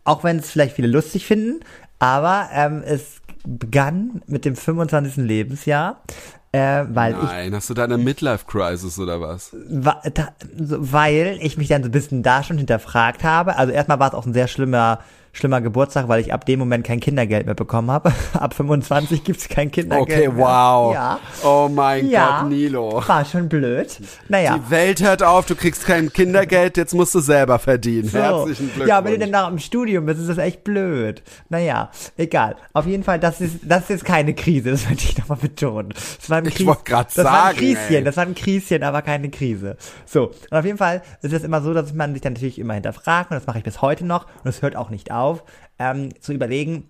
auch 0.05 0.25
wenn 0.25 0.39
es 0.39 0.51
vielleicht 0.51 0.77
viele 0.77 0.89
lustig 0.89 1.27
finden. 1.27 1.61
Aber 1.99 2.49
ähm, 2.55 2.83
es 2.83 3.21
begann 3.47 4.23
mit 4.27 4.47
dem 4.47 4.57
25. 4.57 5.17
Lebensjahr, 5.27 6.01
äh, 6.53 6.85
weil 6.91 7.15
ich 7.15 7.23
Nein, 7.23 7.55
hast 7.55 7.71
du 7.71 7.75
da 7.75 7.85
eine 7.85 7.99
Midlife-Crisis 7.99 8.99
oder 8.99 9.21
was? 9.21 9.51
Wa- 9.69 10.03
da, 10.13 10.29
so, 10.59 10.93
weil 10.93 11.39
ich 11.41 11.57
mich 11.57 11.69
dann 11.69 11.83
so 11.83 11.89
ein 11.89 11.93
bisschen 11.93 12.23
da 12.23 12.43
schon 12.43 12.59
hinterfragt 12.59 13.25
habe. 13.25 13.57
Also 13.57 13.73
erstmal 13.73 13.99
war 13.99 14.09
es 14.09 14.15
auch 14.15 14.27
ein 14.27 14.35
sehr 14.35 14.49
schlimmer, 14.49 14.99
schlimmer 15.35 15.61
Geburtstag, 15.63 16.09
weil 16.09 16.21
ich 16.21 16.33
ab 16.33 16.45
dem 16.45 16.59
Moment 16.59 16.85
kein 16.87 17.01
Kindergeld 17.01 17.47
mehr 17.47 17.55
bekommen 17.55 17.91
habe. 17.91 18.13
ab 18.35 18.53
25 18.55 19.25
gibt's 19.25 19.49
kein 19.49 19.71
Kindergeld 19.71 20.09
Okay, 20.09 20.29
mehr. 20.29 20.37
wow. 20.37 20.93
Ja. 20.95 21.21
Oh 21.43 21.69
mein 21.73 22.09
Ja. 22.11 22.41
Gott, 22.43 22.51
Nilo. 22.51 23.03
War 23.09 23.25
schon 23.25 23.49
blöd. 23.49 23.99
Naja. 24.29 24.59
Die 24.59 24.71
Welt 24.71 25.03
hört 25.03 25.23
auf, 25.23 25.47
du 25.47 25.55
kriegst 25.55 25.87
kein 25.87 26.13
Kindergeld, 26.13 26.77
jetzt 26.77 26.93
musst 26.95 27.15
du 27.15 27.21
selber 27.21 27.59
verdienen. 27.59 28.09
So. 28.09 28.19
Herzlichen 28.19 28.67
Glückwunsch. 28.67 28.89
Ja, 28.89 29.03
wenn 29.05 29.13
du 29.15 29.19
dann 29.21 29.31
nach 29.31 29.49
im 29.51 29.59
Studium 29.59 30.05
bist, 30.05 30.21
ist 30.21 30.29
das 30.29 30.39
echt 30.39 30.65
blöd. 30.65 31.23
Naja, 31.49 31.91
egal. 32.19 32.57
Auf 32.75 32.87
jeden 32.87 33.03
Fall, 33.03 33.19
das 33.19 33.41
ist, 33.41 33.61
das 33.63 33.85
ist 33.85 33.89
jetzt 33.91 34.05
keine 34.05 34.35
Krise, 34.35 34.71
das 34.71 34.87
möchte 34.89 35.05
ich 35.05 35.17
nochmal 35.17 35.39
betonen. 35.41 35.95
Das 36.19 36.29
war 36.29 36.39
ein 36.39 36.47
Ich 36.47 36.67
wollte 36.67 36.83
grad 36.85 37.09
Das 37.17 37.25
war 37.25 37.33
ein 37.33 37.55
sagen, 37.55 37.57
Krieschen, 37.59 37.95
ey. 37.97 38.05
das 38.05 38.17
war 38.19 38.27
ein 38.27 38.35
Krieschen, 38.35 38.83
aber 38.83 39.01
keine 39.01 39.31
Krise. 39.31 39.77
So, 40.05 40.27
und 40.51 40.59
auf 40.59 40.65
jeden 40.67 40.79
Fall 40.79 41.01
ist 41.23 41.33
es 41.33 41.43
immer 41.43 41.63
so, 41.63 41.73
dass 41.73 41.95
man 41.95 42.13
sich 42.13 42.21
dann 42.21 42.35
natürlich 42.35 42.59
immer 42.59 42.75
hinterfragt, 42.75 43.31
und 43.31 43.37
das 43.37 43.47
mache 43.47 43.57
ich 43.59 43.65
bis 43.65 43.81
heute 43.81 44.05
noch, 44.05 44.27
und 44.45 44.51
es 44.51 44.61
hört 44.61 44.77
auch 44.77 44.91
nicht 44.91 45.11
auf, 45.11 45.22
ähm, 45.79 46.09
zu 46.21 46.33
überlegen, 46.33 46.89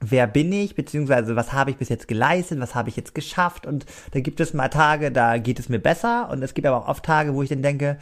wer 0.00 0.26
bin 0.26 0.52
ich, 0.52 0.74
beziehungsweise 0.74 1.36
was 1.36 1.52
habe 1.52 1.70
ich 1.70 1.76
bis 1.76 1.88
jetzt 1.88 2.08
geleistet, 2.08 2.60
was 2.60 2.74
habe 2.74 2.88
ich 2.88 2.96
jetzt 2.96 3.14
geschafft? 3.14 3.66
Und 3.66 3.86
da 4.12 4.20
gibt 4.20 4.40
es 4.40 4.54
mal 4.54 4.68
Tage, 4.68 5.12
da 5.12 5.38
geht 5.38 5.58
es 5.58 5.68
mir 5.68 5.78
besser. 5.78 6.30
Und 6.30 6.42
es 6.42 6.54
gibt 6.54 6.66
aber 6.66 6.78
auch 6.78 6.88
oft 6.88 7.04
Tage, 7.04 7.34
wo 7.34 7.42
ich 7.42 7.50
dann 7.50 7.62
denke, 7.62 7.98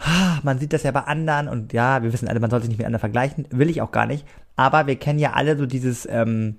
ah, 0.00 0.38
man 0.42 0.58
sieht 0.58 0.72
das 0.72 0.82
ja 0.82 0.90
bei 0.90 1.02
anderen 1.02 1.48
und 1.48 1.72
ja, 1.72 2.02
wir 2.02 2.12
wissen 2.12 2.28
alle, 2.28 2.40
man 2.40 2.50
soll 2.50 2.60
sich 2.60 2.68
nicht 2.68 2.78
mit 2.78 2.86
anderen 2.86 3.00
vergleichen, 3.00 3.46
will 3.50 3.70
ich 3.70 3.82
auch 3.82 3.92
gar 3.92 4.06
nicht, 4.06 4.26
aber 4.56 4.86
wir 4.86 4.96
kennen 4.96 5.18
ja 5.18 5.32
alle 5.32 5.56
so 5.56 5.66
dieses, 5.66 6.06
ähm, 6.10 6.56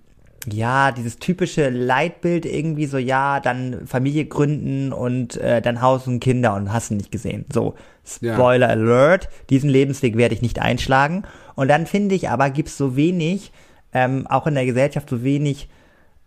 ja, 0.51 0.91
dieses 0.91 1.17
typische 1.19 1.69
Leitbild 1.69 2.45
irgendwie 2.45 2.87
so, 2.87 2.97
ja, 2.97 3.39
dann 3.39 3.85
Familie 3.85 4.25
gründen 4.25 4.91
und 4.91 5.37
äh, 5.37 5.61
dann 5.61 5.81
Haus 5.81 6.07
und 6.07 6.19
Kinder 6.19 6.55
und 6.55 6.73
hast 6.73 6.89
du 6.89 6.95
nicht 6.95 7.11
gesehen. 7.11 7.45
So, 7.53 7.75
Ja. 8.21 8.33
Spoiler 8.33 8.69
Alert, 8.69 9.29
diesen 9.51 9.69
Lebensweg 9.69 10.17
werde 10.17 10.33
ich 10.33 10.41
nicht 10.41 10.59
einschlagen. 10.59 11.23
Und 11.55 11.67
dann 11.67 11.85
finde 11.85 12.15
ich 12.15 12.29
aber, 12.29 12.49
gibt's 12.49 12.75
so 12.77 12.95
wenig 12.95 13.51
ähm, 13.93 14.25
auch 14.27 14.47
in 14.47 14.55
der 14.55 14.65
Gesellschaft 14.65 15.09
so 15.09 15.23
wenig 15.23 15.69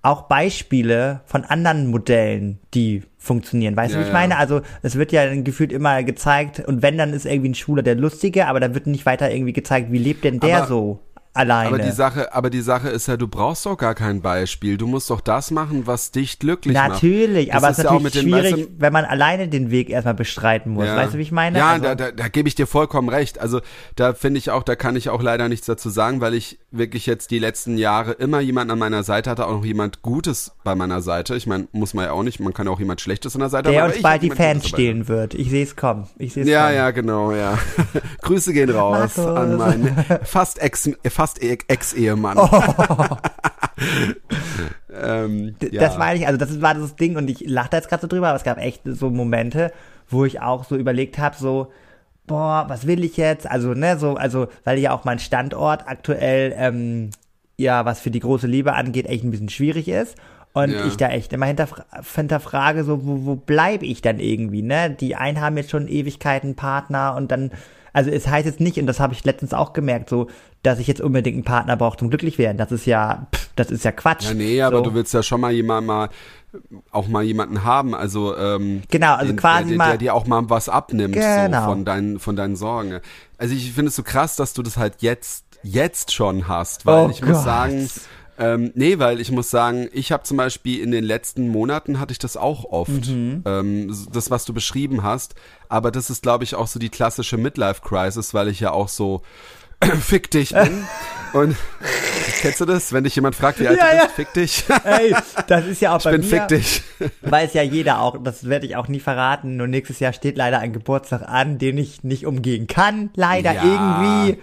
auch 0.03 0.23
Beispiele 0.29 1.23
von 1.25 1.45
anderen 1.45 1.87
Modellen, 1.87 2.59
die 2.75 3.03
funktionieren. 3.17 3.75
Weißt 3.75 3.95
du, 3.95 3.97
Ja, 3.97 4.01
wie 4.05 4.09
ich 4.09 4.13
ja. 4.13 4.21
meine? 4.21 4.37
Also 4.37 4.61
es 4.83 4.97
wird 4.97 5.13
ja 5.13 5.35
gefühlt 5.43 5.73
immer 5.73 6.03
gezeigt 6.05 6.61
und 6.61 6.83
wenn, 6.83 6.99
dann 6.99 7.15
ist 7.15 7.25
irgendwie 7.25 7.49
ein 7.49 7.55
Schwuler 7.55 7.83
der 7.83 7.95
Lustige, 7.95 8.47
aber 8.47 8.61
da 8.61 8.75
wird 8.75 8.87
nicht 8.87 9.07
weiter 9.07 9.33
irgendwie 9.33 9.55
gezeigt, 9.55 9.91
wie 9.91 9.99
lebt 9.99 10.25
denn 10.25 10.41
der 10.41 10.59
Aber- 10.59 10.67
so 10.67 11.01
alleine. 11.35 11.69
Aber 11.69 11.79
die 11.79 11.91
Sache, 11.91 12.33
aber 12.35 12.49
die 12.51 12.61
Sache 12.61 12.89
ist 12.89 13.09
ja, 13.09 13.17
du 13.17 13.29
brauchst 13.29 13.67
doch 13.67 13.77
gar 13.77 13.95
kein 13.95 14.23
Beispiel. 14.23 14.77
Du 14.77 14.87
musst 14.87 15.11
doch 15.11 15.21
das 15.21 15.51
machen, 15.51 15.87
was 15.87 16.11
dich 16.11 16.39
glücklich 16.39 16.75
macht. 16.75 16.89
Natürlich, 16.91 17.49
Das 17.49 17.57
aber 17.57 17.71
es 17.71 17.79
ist 17.79 17.85
ja 17.85 17.91
auch 17.91 18.01
natürlich 18.01 18.05
mit 18.05 18.15
den- 18.15 18.43
schwierig, 18.43 18.53
weißt 18.57 18.69
du, 18.71 18.81
wenn 18.81 18.93
man 18.93 19.05
alleine 19.05 19.49
den 19.49 19.71
Weg 19.71 19.91
erstmal 19.91 20.15
bestreiten 20.15 20.73
muss. 20.73 20.87
Ja. 20.87 20.97
Weißt 20.97 21.15
du, 21.15 21.19
wie 21.19 21.23
ich 21.23 21.33
meine? 21.33 21.59
Ja, 21.59 21.71
Also- 21.73 21.85
da, 21.85 21.95
da, 21.95 22.11
da 22.13 22.29
gebe 22.29 22.49
ich 22.49 22.55
dir 22.55 22.67
vollkommen 22.67 23.09
recht. 23.09 23.41
Also 23.41 23.61
da 23.97 24.15
finde 24.15 24.39
ich 24.39 24.51
auch, 24.51 24.63
da 24.63 24.77
kann 24.77 24.97
ich 24.97 25.09
auch 25.11 25.23
leider 25.23 25.49
nichts 25.49 25.67
dazu 25.67 25.91
sagen, 25.91 26.21
weil 26.21 26.35
ich 26.35 26.59
wirklich 26.71 27.07
jetzt 27.07 27.31
die 27.31 27.39
letzten 27.39 27.77
Jahre 27.79 28.13
immer 28.13 28.41
jemanden 28.41 28.73
an 28.73 28.79
meiner 28.79 29.03
Seite 29.03 29.31
hatte, 29.31 29.47
auch 29.47 29.53
noch 29.53 29.65
jemand 29.65 30.03
Gutes 30.03 30.53
bei 30.65 30.75
meiner 30.75 31.01
Seite. 31.03 31.35
Ich 31.37 31.47
meine, 31.47 31.69
muss 31.73 31.95
man 31.95 32.05
ja 32.07 32.13
auch 32.13 32.23
nicht, 32.23 32.41
man 32.41 32.53
kann 32.53 32.67
ja 32.67 32.73
auch 32.73 32.79
jemand 32.81 33.01
Schlechtes 33.01 33.35
an 33.35 33.41
der 33.41 33.49
Seite 33.49 33.71
der 33.71 33.81
haben. 33.81 33.87
aber 33.89 33.95
uns 33.95 34.03
bald 34.03 34.23
die 34.23 34.31
Fans 34.31 34.69
stehlen 34.69 35.09
wird. 35.09 35.35
Ich 35.35 35.51
sehe 35.51 35.65
es 35.65 35.75
kommen. 35.77 36.07
Ich 36.19 36.33
sehe 36.35 36.43
es 36.45 36.49
Ja, 36.49 36.65
kommen. 36.67 36.77
ja, 36.77 36.91
genau, 36.91 37.33
ja. 37.33 37.59
Grüße 38.23 38.53
gehen 38.53 38.71
raus 38.71 39.17
Markus. 39.17 39.37
an 39.37 39.57
meinen 39.57 39.97
fast 40.25 40.59
Ex, 40.61 40.91
fast 41.09 41.24
Ex-Ehemann. 41.69 42.39
ähm, 44.93 45.57
D- 45.61 45.71
ja. 45.73 45.81
Das 45.81 45.99
meine 45.99 46.19
ich, 46.19 46.27
also 46.27 46.39
das 46.39 46.61
war 46.61 46.75
das 46.75 46.97
Ding 46.97 47.17
und 47.17 47.29
ich 47.29 47.41
lache 47.49 47.71
da 47.71 47.77
jetzt 47.79 47.89
gerade 47.89 48.03
so 48.03 48.09
drüber, 48.09 48.29
aber 48.29 48.37
es 48.37 48.45
gab 48.45 48.59
echt 48.59 48.83
so 48.85 49.11
Momente, 49.11 49.73
wo 50.09 50.25
ich 50.25 50.41
auch 50.41 50.65
so 50.65 50.77
überlegt 50.77 51.19
habe, 51.19 51.37
so, 51.37 51.73
boah, 52.27 52.67
was 52.69 52.87
will 52.87 53.05
ich 53.05 53.17
jetzt? 53.17 53.51
Also, 53.51 53.75
ne, 53.75 53.99
so, 53.99 54.15
also, 54.17 54.49
weil 54.65 54.79
ja 54.79 54.93
auch 54.93 55.05
mein 55.05 55.19
Standort 55.19 55.87
aktuell, 55.89 56.55
ähm, 56.57 57.11
ja, 57.57 57.85
was 57.85 58.01
für 58.01 58.11
die 58.11 58.21
große 58.21 58.47
Liebe 58.47 58.75
angeht, 58.75 59.07
echt 59.07 59.25
ein 59.25 59.31
bisschen 59.31 59.49
schwierig 59.49 59.89
ist. 59.89 60.17
Und 60.53 60.71
Ja. 60.71 60.87
ich 60.87 60.97
da 60.97 61.09
echt 61.09 61.33
immer 61.33 61.47
hinterfra 61.47 61.85
hinterfrage, 62.15 62.85
so, 62.85 63.05
wo, 63.05 63.25
wo 63.27 63.35
bleibe 63.35 63.85
ich 63.87 64.03
dann 64.03 64.21
irgendwie, 64.21 64.63
ne? 64.63 64.89
Die 64.91 65.17
einen 65.17 65.41
haben 65.41 65.57
jetzt 65.57 65.71
schon 65.71 65.89
Ewigkeiten 65.89 66.55
Partner 66.55 67.15
und 67.17 67.33
dann, 67.33 67.51
also 67.95 68.11
es 68.11 68.29
heißt 68.29 68.45
jetzt 68.45 68.61
nicht, 68.61 68.77
und 68.79 68.87
das 68.87 69.01
habe 69.01 69.15
ich 69.15 69.25
letztens 69.25 69.55
auch 69.55 69.73
gemerkt, 69.73 70.11
so, 70.11 70.27
dass 70.63 70.79
ich 70.79 70.87
jetzt 70.87 71.01
unbedingt 71.01 71.37
einen 71.37 71.45
Partner 71.45 71.77
brauche 71.77 71.97
zum 71.97 72.11
glücklich 72.11 72.37
werden. 72.37 72.59
Das 72.59 72.71
ist 72.73 72.85
ja, 72.85 73.27
pff, 73.35 73.49
das 73.57 73.71
ist 73.71 73.85
ja 73.85 73.93
Quatsch. 73.93 74.25
Ja, 74.25 74.35
nee, 74.35 74.61
aber 74.61 74.79
so. 74.79 74.85
du 74.85 74.95
willst 74.95 75.15
ja 75.15 75.23
schon 75.23 75.41
mal 75.41 75.53
jemand 75.53 75.87
mal 75.87 76.09
auch 76.93 77.09
mal 77.09 77.23
jemanden 77.25 77.65
haben, 77.65 77.95
also 77.97 78.37
ähm, 78.37 78.83
Genau, 78.91 79.15
also 79.15 79.33
den, 79.33 79.37
quasi 79.37 79.69
der, 79.71 79.79
mal- 79.79 79.89
der 79.89 79.99
dir 79.99 80.15
auch 80.15 80.27
mal 80.27 80.49
was 80.51 80.69
abnimmt 80.69 81.15
Genau. 81.15 81.61
so 81.63 81.67
von 81.71 81.85
deinen 81.85 82.21
von 82.21 82.37
deinen 82.37 82.55
Sorgen. 82.55 83.01
Also 83.39 83.55
ich 83.55 83.73
finde 83.73 83.89
es 83.89 83.97
so 83.97 84.03
krass, 84.05 84.37
dass 84.37 84.53
du 84.53 84.63
das 84.63 84.77
halt 84.77 84.97
jetzt 85.03 85.45
jetzt 85.65 86.13
schon 86.13 86.47
hast, 86.47 86.87
weil 86.87 87.07
Oh 87.07 87.11
ich 87.11 87.23
muss 87.23 87.37
Gott. 87.39 87.45
sagen, 87.45 87.89
ähm, 88.39 88.73
nee, 88.75 88.99
weil 88.99 89.21
ich 89.21 89.31
muss 89.31 89.51
sagen, 89.51 89.89
ich 89.93 90.11
habe 90.13 90.23
zum 90.25 90.37
Beispiel 90.37 90.83
in 90.83 90.91
den 90.91 91.05
letzten 91.05 91.49
Monaten 91.49 92.01
hatte 92.01 92.13
ich 92.13 92.19
das 92.19 92.37
auch 92.37 92.65
oft, 92.65 92.91
Mhm. 93.09 93.43
ähm, 93.47 93.97
das 94.13 94.31
was 94.31 94.45
du 94.45 94.53
beschrieben 94.53 95.03
hast, 95.03 95.35
aber 95.69 95.91
das 95.91 96.11
ist 96.11 96.23
glaube 96.23 96.45
ich 96.45 96.55
auch 96.55 96.67
so 96.67 96.79
die 96.79 96.89
klassische 96.91 97.37
Midlife 97.37 97.81
Crisis, 97.83 98.35
weil 98.35 98.49
ich 98.49 98.61
ja 98.61 98.73
auch 98.73 98.89
so 98.89 99.23
fick 100.01 100.31
dich 100.31 100.53
bin 100.55 100.85
und 101.33 101.57
kennst 102.41 102.61
du 102.61 102.65
das, 102.65 102.93
wenn 102.93 103.05
dich 103.05 103.15
jemand 103.17 103.35
fragt, 103.35 103.61
wie 103.61 103.69
alt 103.69 103.79
Ja, 103.79 103.91
du 103.91 103.97
ja. 103.97 104.03
bist, 104.05 104.15
fick 104.15 104.33
dich. 104.33 104.65
Ey, 104.85 105.15
das 105.49 105.67
ist 105.67 105.81
ja 105.83 105.93
auch 105.95 105.99
Ich 105.99 106.05
bei 106.05 106.13
bin 106.13 106.21
mir, 106.23 106.27
fick 106.27 106.49
dich. 106.49 106.83
weiß 107.23 107.55
ja 107.55 107.63
jeder 107.63 108.01
auch, 108.01 108.17
das 108.23 108.49
werde 108.49 108.67
ich 108.67 108.77
auch 108.77 108.89
nie 108.89 109.01
verraten. 109.01 109.57
Nur 109.57 109.67
nächstes 109.67 109.99
Jahr 110.01 110.13
steht 110.13 110.37
leider 110.37 110.59
ein 110.61 110.73
Geburtstag 110.73 111.23
an, 111.27 111.59
den 111.59 111.77
ich 111.79 112.03
nicht 112.05 112.25
umgehen 112.27 112.67
kann. 112.67 113.11
Leider 113.17 113.53
Ja. 113.53 113.65
irgendwie. 113.65 114.39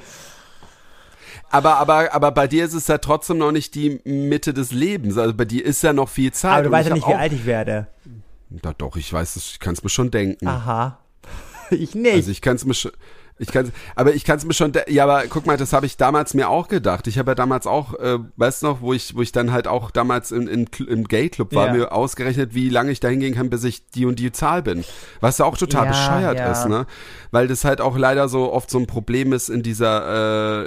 Aber, 1.52 1.78
aber, 1.78 2.14
aber 2.14 2.32
bei 2.32 2.48
dir 2.48 2.66
ist 2.66 2.74
es 2.74 2.88
ja 2.88 2.98
trotzdem 2.98 3.38
noch 3.38 3.52
nicht 3.52 3.76
die 3.76 4.00
Mitte 4.06 4.54
des 4.54 4.72
Lebens. 4.72 5.18
Also 5.18 5.34
bei 5.34 5.46
dir 5.46 5.66
ist 5.66 5.84
ja 5.84 5.94
noch 5.94 6.10
viel 6.10 6.32
Zeit. 6.32 6.54
Aber 6.54 6.64
du 6.64 6.72
weißt 6.72 6.90
ja 6.90 6.96
nicht, 6.96 7.08
wie 7.08 7.14
alt 7.14 7.34
ich 7.34 7.46
werde. 7.46 7.88
Ja, 8.64 8.74
doch, 8.78 8.96
ich 8.96 9.12
weiß 9.12 9.36
es, 9.36 9.52
ich 9.52 9.60
kann 9.60 9.74
es 9.74 9.84
mir 9.84 9.90
schon 9.90 10.12
denken. 10.12 10.48
Aha. 10.48 10.98
Ich 11.74 11.96
nicht. 11.96 12.14
Also 12.14 12.32
ich 12.32 12.42
kann 12.42 12.58
es 12.58 12.66
mir 12.66 12.74
schon. 12.74 12.92
Ich 13.40 13.48
kann's, 13.52 13.72
aber 13.96 14.14
ich 14.14 14.24
kann 14.24 14.38
es 14.38 14.46
mir 14.46 14.54
schon, 14.54 14.72
ja, 14.88 15.04
aber 15.06 15.24
guck 15.28 15.48
mal, 15.48 15.58
das 15.58 15.74
habe 15.74 15.88
ich 15.88 15.98
damals 15.98 16.36
mir 16.36 16.48
auch 16.48 16.68
gedacht. 16.68 17.08
Ich 17.08 17.18
habe 17.18 17.32
ja 17.32 17.36
damals 17.36 17.66
auch, 17.66 17.96
äh, 17.96 18.20
weißt 18.38 18.62
du 18.62 18.68
noch, 18.68 18.82
wo 18.82 18.94
ich, 18.94 19.16
wo 19.16 19.22
ich 19.24 19.32
dann 19.32 19.52
halt 19.52 19.68
auch 19.68 19.90
damals 19.90 20.32
in, 20.32 20.48
in, 20.48 20.68
im 20.88 21.06
Gay-Club 21.06 21.56
war, 21.56 21.68
Ja. 21.68 21.74
mir 21.74 21.92
ausgerechnet, 21.92 22.54
wie 22.54 22.70
lange 22.70 22.92
ich 22.92 23.00
da 23.00 23.08
hingehen 23.08 23.34
kann, 23.34 23.50
bis 23.50 23.64
ich 23.64 23.90
die 23.90 24.06
und 24.06 24.20
die 24.20 24.32
Zahl 24.32 24.62
bin. 24.62 24.84
Was 25.22 25.40
ja 25.40 25.46
auch 25.46 25.58
total 25.58 25.86
Ja, 25.86 25.90
bescheuert 25.92 26.38
ja. 26.38 26.52
ist, 26.52 26.68
ne? 26.68 26.86
Weil 27.32 27.48
das 27.48 27.66
halt 27.66 27.82
auch 27.82 27.98
leider 27.98 28.30
so 28.30 28.54
oft 28.54 28.70
so 28.70 28.78
ein 28.78 28.86
Problem 28.86 29.34
ist 29.34 29.50
in 29.50 29.64
dieser 29.64 30.06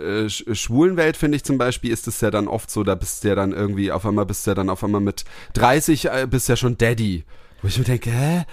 äh, 0.01 0.23
äh, 0.23 0.27
sch- 0.27 0.53
schwulen 0.57 0.97
Welt, 0.97 1.17
finde 1.17 1.37
ich 1.37 1.45
zum 1.45 1.59
Beispiel, 1.59 1.93
ist 1.93 2.09
es 2.09 2.21
ja 2.23 2.33
dann 2.33 2.49
oft 2.49 2.71
so, 2.71 2.83
da 2.83 2.97
bist 2.97 3.23
du 3.23 3.29
ja 3.29 3.35
dann 3.37 3.53
irgendwie, 3.53 3.93
auf 3.93 4.05
einmal 4.05 4.27
bist 4.27 4.47
du 4.47 4.51
ja 4.51 4.55
dann 4.57 4.69
auf 4.71 4.83
einmal 4.83 5.01
mit 5.01 5.25
30, 5.53 6.07
äh, 6.07 6.27
bist 6.29 6.49
ja 6.49 6.57
schon 6.57 6.77
Daddy. 6.77 7.25
Wo 7.63 7.69
ich 7.69 7.79
mir 7.79 7.85
denke, 7.85 8.11
hä? 8.11 8.45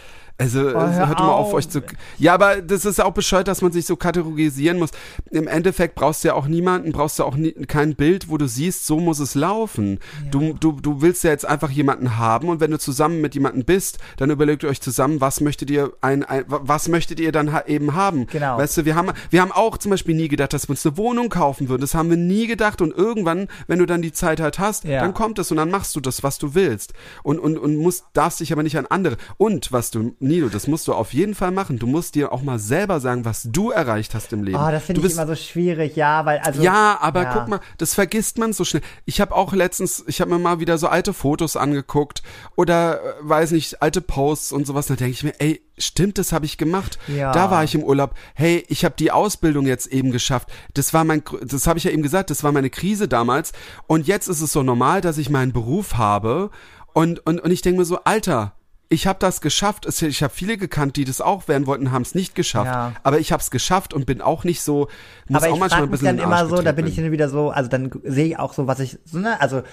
Also, 0.42 0.60
Oh, 0.70 0.74
hör 0.74 1.08
hört 1.08 1.20
mal 1.20 1.28
auf, 1.30 1.48
auf. 1.48 1.54
euch 1.54 1.70
zu. 1.70 1.82
Ja, 2.18 2.34
aber 2.34 2.62
das 2.62 2.86
ist 2.86 3.00
auch 3.02 3.12
bescheuert, 3.14 3.48
dass 3.48 3.62
man 3.62 3.72
sich 3.72 3.86
so 3.86 3.96
kategorisieren 3.96 4.80
muss. 4.80 4.90
Im 5.30 5.48
Endeffekt 5.48 5.96
brauchst 5.96 6.24
du 6.24 6.30
ja 6.30 6.34
auch 6.34 6.48
niemanden, 6.48 6.92
brauchst 6.92 7.20
du 7.20 7.24
auch 7.24 7.36
nie, 7.36 7.52
kein 7.52 7.96
Bild, 7.96 8.30
wo 8.30 8.38
du 8.38 8.48
siehst, 8.48 8.86
so 8.86 9.00
muss 9.00 9.20
es 9.20 9.36
laufen. 9.36 10.00
Du, 10.32 10.54
du, 10.54 10.72
du 10.74 11.02
willst 11.02 11.24
ja 11.24 11.30
jetzt 11.30 11.46
einfach 11.46 11.70
jemanden 11.70 12.18
haben 12.18 12.50
und 12.50 12.60
wenn 12.60 12.72
du 12.72 12.80
zusammen 12.80 13.22
mit 13.22 13.36
jemandem 13.36 13.66
bist, 13.66 14.00
dann 14.18 14.30
überlegt 14.32 14.64
ihr 14.64 14.70
euch 14.70 14.82
zusammen, 14.82 15.22
was 15.22 15.42
möchtet 15.42 15.70
ihr 15.70 15.94
ein, 16.02 16.24
ein 16.24 16.44
was 16.48 16.88
möchtet 16.88 17.20
ihr 17.20 17.32
dann 17.32 17.54
ha 17.54 17.64
eben 17.68 17.94
haben. 17.94 18.26
Genau. 18.28 18.58
Weißt 18.58 18.78
du, 18.78 18.86
wir 18.86 18.96
haben, 18.96 19.12
wir 19.30 19.42
haben 19.42 19.52
auch 19.52 19.78
zum 19.78 19.92
Beispiel 19.92 20.16
nie 20.16 20.28
gedacht, 20.28 20.54
dass 20.54 20.68
wir 20.68 20.72
uns 20.72 20.86
eine 20.86 20.98
Wohnung 20.98 21.30
kaufen 21.30 21.70
würden. 21.70 21.82
Das 21.82 21.94
haben 21.94 22.10
wir 22.10 22.18
nie 22.18 22.48
gedacht 22.48 22.82
und 22.82 22.92
irgendwann, 22.98 23.48
wenn 23.68 23.80
du 23.80 23.86
dann 23.86 24.02
die 24.02 24.12
Zeit 24.12 24.40
halt 24.40 24.58
hast, 24.60 24.86
Ja. 24.86 25.02
dann 25.02 25.14
kommt 25.14 25.38
es 25.40 25.52
und 25.52 25.58
dann 25.58 25.70
machst 25.70 25.96
du 25.96 26.00
das, 26.00 26.24
was 26.24 26.38
du 26.40 26.56
willst. 26.56 26.94
Und, 27.24 27.40
und, 27.40 27.58
und 27.58 27.76
musst, 27.78 28.06
darfst 28.14 28.40
dich 28.40 28.52
aber 28.52 28.64
nicht 28.64 28.78
an 28.78 28.86
andere. 28.88 29.18
Und 29.38 29.72
was 29.72 29.92
du, 29.92 30.16
Nilo, 30.32 30.48
das 30.50 30.68
musst 30.68 30.88
du 30.88 30.94
auf 30.94 31.14
jeden 31.14 31.36
Fall 31.36 31.52
machen. 31.52 31.78
Du 31.78 31.88
musst 31.88 32.16
dir 32.16 32.32
auch 32.32 32.42
mal 32.42 32.58
selber 32.58 33.00
sagen, 33.00 33.26
was 33.26 33.44
du 33.44 33.70
erreicht 33.70 34.16
hast 34.16 34.32
im 34.32 34.44
Leben. 34.44 34.58
Oh, 34.58 34.72
das 34.72 34.84
finde 34.84 35.02
ich 35.02 35.04
bist, 35.04 35.18
immer 35.18 35.28
so 35.28 35.36
schwierig, 35.36 35.98
ja, 35.98 36.26
weil 36.26 36.40
also. 36.40 36.62
ja, 36.62 36.98
aber 37.02 37.24
ja. 37.24 37.34
guck 37.34 37.48
mal, 37.50 37.60
das 37.78 37.94
vergisst 37.94 38.38
man 38.38 38.54
so 38.54 38.64
schnell. 38.64 38.82
Ich 39.06 39.20
habe 39.20 39.36
auch 39.36 39.54
letztens, 39.54 40.04
ich 40.08 40.22
habe 40.22 40.32
mir 40.32 40.40
mal 40.40 40.60
wieder 40.60 40.78
so 40.78 40.88
alte 40.88 41.14
Fotos 41.14 41.58
angeguckt 41.58 42.24
oder 42.56 43.02
äh, 43.02 43.14
weiß 43.22 43.52
nicht, 43.52 43.82
alte 43.82 44.00
Posts 44.02 44.54
und 44.54 44.66
sowas. 44.66 44.88
Da 44.88 44.96
denke 44.96 45.12
ich 45.12 45.24
mir, 45.24 45.34
ey, 45.40 45.62
stimmt, 45.78 46.18
das 46.18 46.32
habe 46.32 46.46
ich 46.46 46.58
gemacht. 46.58 46.98
Ja. 47.08 47.34
Da 47.34 47.52
war 47.52 47.64
ich 47.66 47.76
im 47.76 47.84
Urlaub. 47.84 48.16
Hey, 48.34 48.64
ich 48.70 48.86
habe 48.86 48.96
die 48.98 49.12
Ausbildung 49.12 49.66
jetzt 49.66 49.88
eben 49.88 50.12
geschafft. 50.12 50.50
Das 50.74 50.94
war 50.94 51.04
mein, 51.04 51.24
das 51.44 51.68
habe 51.68 51.78
ich 51.78 51.84
ja 51.84 51.92
eben 51.92 52.04
gesagt, 52.04 52.30
das 52.30 52.44
war 52.44 52.54
meine 52.54 52.70
Krise 52.70 53.10
damals. 53.10 53.52
Und 53.88 54.08
jetzt 54.08 54.30
ist 54.30 54.42
es 54.42 54.54
so 54.54 54.64
normal, 54.64 55.02
dass 55.02 55.18
ich 55.18 55.30
meinen 55.30 55.52
Beruf 55.52 55.96
habe. 55.96 56.52
Und 56.94 57.20
und 57.26 57.42
und 57.42 57.52
ich 57.52 57.62
denke 57.62 57.80
mir 57.80 57.86
so, 57.86 58.00
Alter. 58.06 58.54
Ich 58.92 59.08
habe 59.08 59.18
das 59.20 59.40
geschafft. 59.42 59.86
Es- 59.86 60.02
Ich 60.02 60.22
habe 60.22 60.34
viele 60.34 60.58
gekannt, 60.58 60.98
die 60.98 61.06
das 61.06 61.22
auch 61.22 61.48
werden 61.48 61.66
wollten, 61.66 61.92
haben 61.92 62.02
es 62.02 62.14
nicht 62.14 62.36
geschafft. 62.36 62.66
Ja. 62.68 62.92
Aber 63.04 63.20
ich 63.20 63.32
habe 63.32 63.42
es 63.42 63.50
geschafft 63.50 63.94
und 63.94 64.06
bin 64.06 64.22
auch 64.22 64.44
nicht 64.44 64.62
so. 64.62 64.90
Muss 65.30 65.42
aber 65.42 65.52
auch 65.52 65.56
ich 65.56 65.60
manchmal 65.62 65.82
ein 65.84 65.90
mich 65.90 65.92
bisschen 65.92 66.06
dann 66.08 66.18
den 66.18 66.26
Arsch 66.26 66.42
immer 66.42 66.58
so, 66.58 66.62
da 66.62 66.72
bin 66.74 66.86
ich 66.88 66.96
dann 66.98 67.12
wieder 67.12 67.30
so, 67.30 67.52
also 67.52 67.70
dann 67.70 67.90
sehe 68.04 68.26
ich 68.28 68.38
auch 68.40 68.54
so, 68.54 68.68
was 68.68 68.80
ich, 68.82 69.00
so, 69.06 69.18
ne, 69.20 69.40
also 69.40 69.64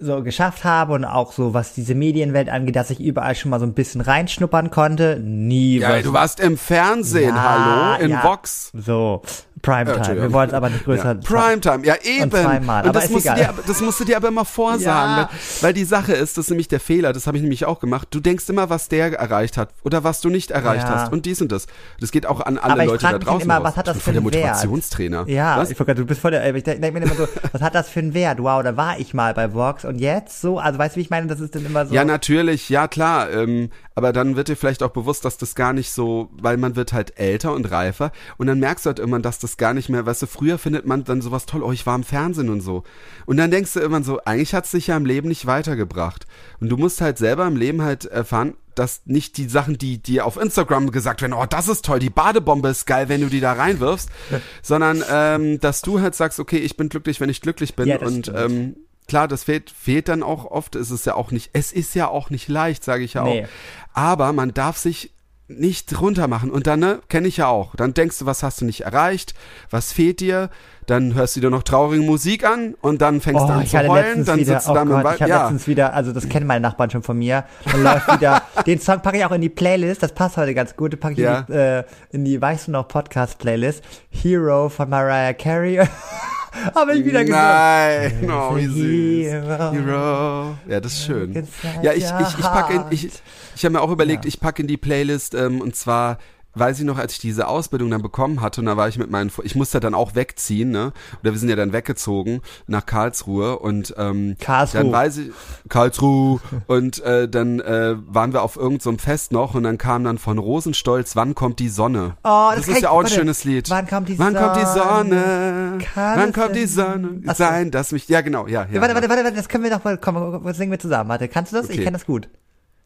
so 0.00 0.22
geschafft 0.22 0.62
habe 0.64 0.92
und 0.92 1.04
auch 1.04 1.32
so, 1.32 1.54
was 1.54 1.72
diese 1.72 1.94
Medienwelt 1.94 2.48
angeht, 2.48 2.76
dass 2.76 2.90
ich 2.90 3.00
überall 3.00 3.34
schon 3.34 3.50
mal 3.50 3.58
so 3.58 3.66
ein 3.66 3.74
bisschen 3.74 4.00
reinschnuppern 4.00 4.70
konnte. 4.70 5.18
Nie 5.20 5.78
Ja, 5.80 5.90
was. 5.96 6.02
du 6.04 6.12
warst 6.12 6.40
im 6.40 6.56
Fernsehen, 6.56 7.34
Ja, 7.34 7.94
hallo, 7.96 8.04
in 8.04 8.10
ja. 8.12 8.22
Vox. 8.22 8.70
So, 8.74 9.22
Primetime. 9.60 9.96
Entschuldigung. 9.96 10.28
Wir 10.28 10.32
wollen 10.34 10.48
es 10.50 10.54
aber 10.54 10.70
nicht 10.70 10.84
größer. 10.84 11.14
Ja, 11.14 11.14
Primetime, 11.14 11.84
ja 11.84 11.96
eben. 12.04 12.30
zweimal, 12.30 12.82
Und 12.84 12.90
aber 12.90 12.92
das 12.92 13.04
ist 13.06 13.10
musst, 13.10 13.26
du 13.26 13.30
egal. 13.30 13.42
dir, 13.42 13.48
aber- 13.48 13.62
das 13.66 13.80
musst 13.80 13.98
du 13.98 14.04
dir 14.04 14.16
aber 14.16 14.28
immer 14.28 14.44
vorsagen, 14.44 14.84
Ja. 15.16 15.28
weil, 15.32 15.62
weil 15.62 15.72
die 15.72 15.82
Sache 15.82 16.12
ist, 16.12 16.38
das 16.38 16.44
ist 16.44 16.50
nämlich 16.50 16.68
der 16.68 16.78
Fehler, 16.78 17.12
das 17.12 17.26
habe 17.26 17.36
ich 17.36 17.42
nämlich 17.42 17.64
auch 17.64 17.80
gemacht. 17.80 18.06
Du 18.12 18.20
denkst 18.20 18.48
immer, 18.50 18.70
was 18.70 18.88
der 18.88 19.18
erreicht 19.18 19.56
hat 19.56 19.70
oder 19.82 20.04
was 20.04 20.20
du 20.20 20.28
nicht 20.28 20.52
erreicht 20.52 20.86
Ja. 20.88 20.94
hast 21.00 21.12
und 21.12 21.26
dies 21.26 21.42
und 21.42 21.50
das. 21.50 21.66
Das 22.00 22.12
geht 22.12 22.24
auch 22.26 22.40
an 22.40 22.56
alle 22.58 22.74
Aber 22.74 22.84
Leute 22.84 23.02
da 23.02 23.10
dann 23.12 23.20
draußen. 23.20 23.42
immer, 23.42 23.64
was 23.64 23.76
hat 23.76 23.88
das 23.88 23.96
ich 23.96 24.04
bin 24.04 24.14
für 24.14 24.20
der 24.20 24.22
einen 24.30 24.32
Wert? 24.44 24.44
Motivationstrainer. 24.44 25.24
Ja, 25.26 25.56
was? 25.58 25.70
ich 25.72 25.76
du 25.76 26.04
bist 26.04 26.20
voll 26.20 26.30
der, 26.30 26.54
ich 26.54 26.62
denke 26.62 26.92
mir 26.92 27.02
immer 27.02 27.14
so, 27.16 27.26
was 27.50 27.60
hat 27.60 27.74
das 27.74 27.88
für 27.88 27.98
einen 27.98 28.14
Wert? 28.14 28.38
Wow, 28.40 28.62
da 28.62 28.76
war 28.76 29.00
ich 29.00 29.12
mal 29.12 29.34
bei 29.34 29.52
Vox 29.52 29.84
und 29.88 29.98
jetzt 29.98 30.40
so, 30.40 30.58
also 30.58 30.78
weißt 30.78 30.94
du, 30.94 30.98
wie 30.98 31.02
ich 31.02 31.10
meine, 31.10 31.26
das 31.26 31.40
ist 31.40 31.54
dann 31.54 31.64
immer 31.64 31.86
so. 31.86 31.94
Ja, 31.94 32.04
natürlich, 32.04 32.68
ja 32.68 32.88
klar. 32.88 33.30
Ähm, 33.30 33.70
aber 33.94 34.12
dann 34.12 34.36
wird 34.36 34.48
dir 34.48 34.56
vielleicht 34.56 34.82
auch 34.82 34.90
bewusst, 34.90 35.24
dass 35.24 35.38
das 35.38 35.54
gar 35.54 35.72
nicht 35.72 35.90
so, 35.90 36.28
weil 36.32 36.56
man 36.56 36.76
wird 36.76 36.92
halt 36.92 37.18
älter 37.18 37.52
und 37.54 37.70
reifer 37.70 38.12
und 38.36 38.46
dann 38.46 38.60
merkst 38.60 38.84
du 38.84 38.88
halt 38.88 38.98
irgendwann, 38.98 39.22
dass 39.22 39.38
das 39.38 39.56
gar 39.56 39.74
nicht 39.74 39.88
mehr, 39.88 40.06
weißt 40.06 40.22
du, 40.22 40.26
früher 40.26 40.58
findet 40.58 40.86
man 40.86 41.04
dann 41.04 41.20
sowas 41.22 41.46
toll, 41.46 41.62
oh, 41.62 41.72
ich 41.72 41.86
war 41.86 41.96
im 41.96 42.04
Fernsehen 42.04 42.50
und 42.50 42.60
so. 42.60 42.84
Und 43.26 43.38
dann 43.38 43.50
denkst 43.50 43.72
du 43.72 43.80
irgendwann 43.80 44.04
so, 44.04 44.20
eigentlich 44.24 44.54
hat's 44.54 44.70
dich 44.70 44.86
ja 44.86 44.96
im 44.96 45.06
Leben 45.06 45.28
nicht 45.28 45.46
weitergebracht. 45.46 46.26
Und 46.60 46.68
du 46.68 46.76
musst 46.76 47.00
halt 47.00 47.18
selber 47.18 47.46
im 47.46 47.56
Leben 47.56 47.82
halt 47.82 48.04
erfahren, 48.04 48.54
dass 48.74 49.02
nicht 49.06 49.36
die 49.38 49.48
Sachen, 49.48 49.76
die 49.78 50.00
dir 50.00 50.24
auf 50.24 50.36
Instagram 50.36 50.92
gesagt 50.92 51.20
werden, 51.22 51.32
oh, 51.32 51.46
das 51.48 51.66
ist 51.68 51.84
toll, 51.84 51.98
die 51.98 52.10
Badebombe 52.10 52.68
ist 52.68 52.86
geil, 52.86 53.08
wenn 53.08 53.20
du 53.20 53.26
die 53.28 53.40
da 53.40 53.54
reinwirfst, 53.54 54.08
sondern 54.62 55.02
ähm, 55.10 55.58
dass 55.60 55.82
du 55.82 56.00
halt 56.00 56.14
sagst, 56.14 56.38
okay, 56.38 56.58
ich 56.58 56.76
bin 56.76 56.88
glücklich, 56.88 57.20
wenn 57.20 57.30
ich 57.30 57.40
glücklich 57.40 57.74
bin 57.74 57.88
Ja, 57.88 57.98
und 57.98 58.26
stimmt. 58.26 58.38
ähm, 58.38 58.76
klar, 59.08 59.26
das 59.28 59.44
fehlt, 59.44 59.70
fehlt 59.70 60.08
dann 60.08 60.22
auch 60.22 60.44
oft. 60.44 60.76
Es 60.76 60.90
ist 60.90 61.06
ja 61.06 61.14
auch 61.14 61.30
nicht, 61.32 61.50
es 61.54 61.72
ist 61.72 61.94
ja 61.94 62.08
auch 62.08 62.30
nicht 62.30 62.48
leicht, 62.48 62.84
sage 62.84 63.02
ich 63.04 63.14
ja 63.14 63.24
Nee. 63.24 63.44
auch. 63.44 63.48
Aber 63.94 64.32
man 64.32 64.54
darf 64.54 64.76
sich 64.76 65.12
nicht 65.50 65.98
runter 65.98 66.28
machen. 66.28 66.50
Und 66.50 66.66
dann, 66.66 66.78
ne, 66.80 67.00
kenne 67.08 67.26
ich 67.26 67.38
ja 67.38 67.46
auch. 67.48 67.74
Dann 67.74 67.94
denkst 67.94 68.18
du, 68.18 68.26
was 68.26 68.42
hast 68.42 68.60
du 68.60 68.66
nicht 68.66 68.82
erreicht? 68.82 69.32
Was 69.70 69.92
fehlt 69.94 70.20
dir? 70.20 70.50
Dann 70.84 71.14
hörst 71.14 71.36
du 71.36 71.40
dir 71.40 71.48
noch 71.48 71.62
traurige 71.62 72.02
Musik 72.02 72.44
an 72.46 72.74
und 72.82 73.00
dann 73.00 73.22
fängst 73.22 73.42
du 73.42 73.48
Oh, 73.48 73.52
an 73.52 73.62
ich 73.62 73.70
zu 73.70 73.78
heulen. 73.78 74.26
Dann 74.26 74.38
wieder, 74.40 74.54
sitzt 74.54 74.68
du 74.68 74.72
oh 74.72 74.74
dann 74.74 74.88
im 74.88 74.94
Gott, 74.94 75.04
Wald. 75.04 75.16
ich 75.16 75.22
habe 75.22 75.30
Ja, 75.30 75.40
letztens 75.42 75.66
wieder, 75.66 75.94
also 75.94 76.12
das 76.12 76.28
kennen 76.28 76.46
meine 76.46 76.60
Nachbarn 76.60 76.90
schon 76.90 77.02
von 77.02 77.18
mir, 77.18 77.44
dann 77.70 77.82
läuft 77.82 78.12
wieder, 78.12 78.42
den 78.66 78.78
Song 78.80 79.00
packe 79.00 79.18
ich 79.18 79.24
auch 79.24 79.32
in 79.32 79.40
die 79.42 79.48
Playlist, 79.50 80.02
das 80.02 80.12
passt 80.14 80.36
heute 80.38 80.54
ganz 80.54 80.76
gut, 80.76 80.92
den 80.94 81.00
packe 81.00 81.12
ich 81.14 81.18
Ja. 81.20 81.40
in, 81.40 81.46
die, 81.46 81.52
äh, 81.52 81.84
in 82.12 82.24
die, 82.26 82.40
weißt 82.40 82.68
du 82.68 82.72
noch, 82.72 82.88
Podcast-Playlist, 82.88 83.82
Hero 84.10 84.68
von 84.70 84.88
Mariah 84.88 85.34
Carey, 85.34 85.78
habe 86.74 86.94
ich 86.94 87.04
wieder 87.04 87.24
gesungen. 87.24 87.42
Nein, 87.42 88.30
oh, 88.30 88.56
wie 88.56 88.66
süß. 88.66 89.32
Hero. 89.72 90.56
Ja, 90.68 90.80
das 90.80 90.92
ist 90.92 91.04
schön. 91.04 91.46
Ja, 91.82 91.92
ich, 91.92 92.04
ich, 92.04 92.38
ich 92.38 92.44
packe 92.44 92.84
ich, 92.90 93.08
ich 93.56 93.64
habe 93.64 93.72
mir 93.72 93.80
auch 93.80 93.90
überlegt, 93.90 94.24
Ja. 94.24 94.28
ich 94.28 94.40
packe 94.40 94.62
in 94.62 94.68
die 94.68 94.76
Playlist 94.76 95.34
ähm, 95.34 95.60
und 95.60 95.76
zwar 95.76 96.18
weiß 96.58 96.78
ich 96.80 96.84
noch, 96.84 96.98
als 96.98 97.12
ich 97.14 97.18
diese 97.18 97.48
Ausbildung 97.48 97.90
dann 97.90 98.02
bekommen 98.02 98.40
hatte 98.40 98.60
und 98.60 98.66
da 98.66 98.76
war 98.76 98.88
ich 98.88 98.98
mit 98.98 99.10
meinen, 99.10 99.30
ich 99.42 99.54
musste 99.54 99.80
dann 99.80 99.94
auch 99.94 100.14
wegziehen, 100.14 100.70
ne? 100.70 100.92
Oder 101.22 101.32
wir 101.32 101.38
sind 101.38 101.48
ja 101.48 101.56
dann 101.56 101.72
weggezogen 101.72 102.40
nach 102.66 102.86
Karlsruhe 102.86 103.58
und 103.58 103.94
ähm, 103.96 104.36
Karlsruhe. 104.40 104.82
dann 104.82 104.92
weiß 104.92 105.16
ich 105.18 105.30
Karlsruhe 105.68 106.40
und 106.66 107.00
äh, 107.02 107.28
dann 107.28 107.60
äh, 107.60 107.94
waren 108.06 108.32
wir 108.32 108.42
auf 108.42 108.56
irgendeinem 108.56 108.98
so 108.98 109.02
Fest 109.04 109.32
noch 109.32 109.54
und 109.54 109.62
dann 109.62 109.78
kam 109.78 110.04
dann 110.04 110.18
von 110.18 110.38
Rosenstolz, 110.38 111.14
wann 111.16 111.34
kommt 111.34 111.58
die 111.58 111.68
Sonne? 111.68 112.16
Oh, 112.24 112.50
das 112.54 112.56
das 112.56 112.64
kann 112.66 112.70
ist 112.72 112.76
ich- 112.78 112.82
ja 112.84 112.90
auch 112.90 112.98
ein 112.98 113.04
warte. 113.04 113.14
schönes 113.14 113.44
Lied. 113.44 113.70
Wann 113.70 113.86
kommt 113.86 114.08
die 114.08 114.18
wann 114.18 114.34
kommt 114.34 114.56
die 114.56 114.64
Sonne? 114.64 114.78
Sonne? 114.78 115.78
Kann 115.94 116.18
wann 116.18 116.32
kommt 116.32 116.56
die 116.56 116.66
Sonne? 116.66 117.20
Sein, 117.34 117.70
dass 117.70 117.92
mich, 117.92 118.08
ja 118.08 118.20
genau, 118.20 118.46
ja, 118.46 118.66
ja. 118.70 118.80
Warte, 118.80 118.94
warte, 118.94 119.08
warte, 119.08 119.24
warte, 119.24 119.36
das 119.36 119.48
können 119.48 119.64
wir 119.64 119.70
doch 119.70 119.84
mal, 119.84 119.96
komm, 119.98 120.52
singen 120.54 120.70
wir 120.70 120.78
zusammen. 120.78 121.10
Warte, 121.10 121.28
kannst 121.28 121.52
du 121.52 121.56
das? 121.56 121.66
Ich 121.66 121.72
Okay. 121.76 121.84
kenne 121.84 121.96
das 121.98 122.06
gut. 122.06 122.28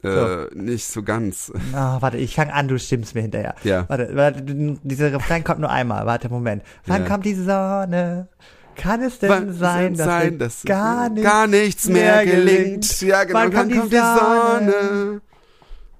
Äh, 0.04 0.46
nicht 0.54 0.86
so 0.86 1.02
ganz. 1.02 1.52
Ah, 1.72 1.98
warte, 2.00 2.16
ich 2.16 2.34
fange 2.34 2.52
an, 2.52 2.66
du 2.68 2.78
stimmst 2.78 3.14
mir 3.14 3.22
hinterher. 3.22 3.54
Ja. 3.62 3.84
Warte, 3.88 4.10
warte, 4.14 4.42
dieser 4.42 5.12
Refrain 5.12 5.44
kommt 5.44 5.60
nur 5.60 5.70
einmal. 5.70 6.06
Warte, 6.06 6.28
Moment. 6.28 6.62
Wann 6.86 7.02
Ja. 7.02 7.08
kommt 7.08 7.24
die 7.24 7.34
Sonne? 7.34 8.28
Kann 8.74 9.02
es 9.02 9.18
denn 9.18 9.28
Wann 9.28 9.52
sein, 9.52 9.94
dass, 9.94 10.06
sein, 10.06 10.38
dass 10.38 10.62
gar, 10.64 11.08
nichts 11.10 11.30
gar 11.30 11.46
nichts 11.46 11.88
mehr 11.88 12.24
gelingt. 12.24 13.02
Ja, 13.02 13.24
genau. 13.24 13.38
Wann 13.40 13.52
Wann 13.54 13.70
kommt 13.70 13.92
die 13.92 13.96
Sonne? 13.96 15.20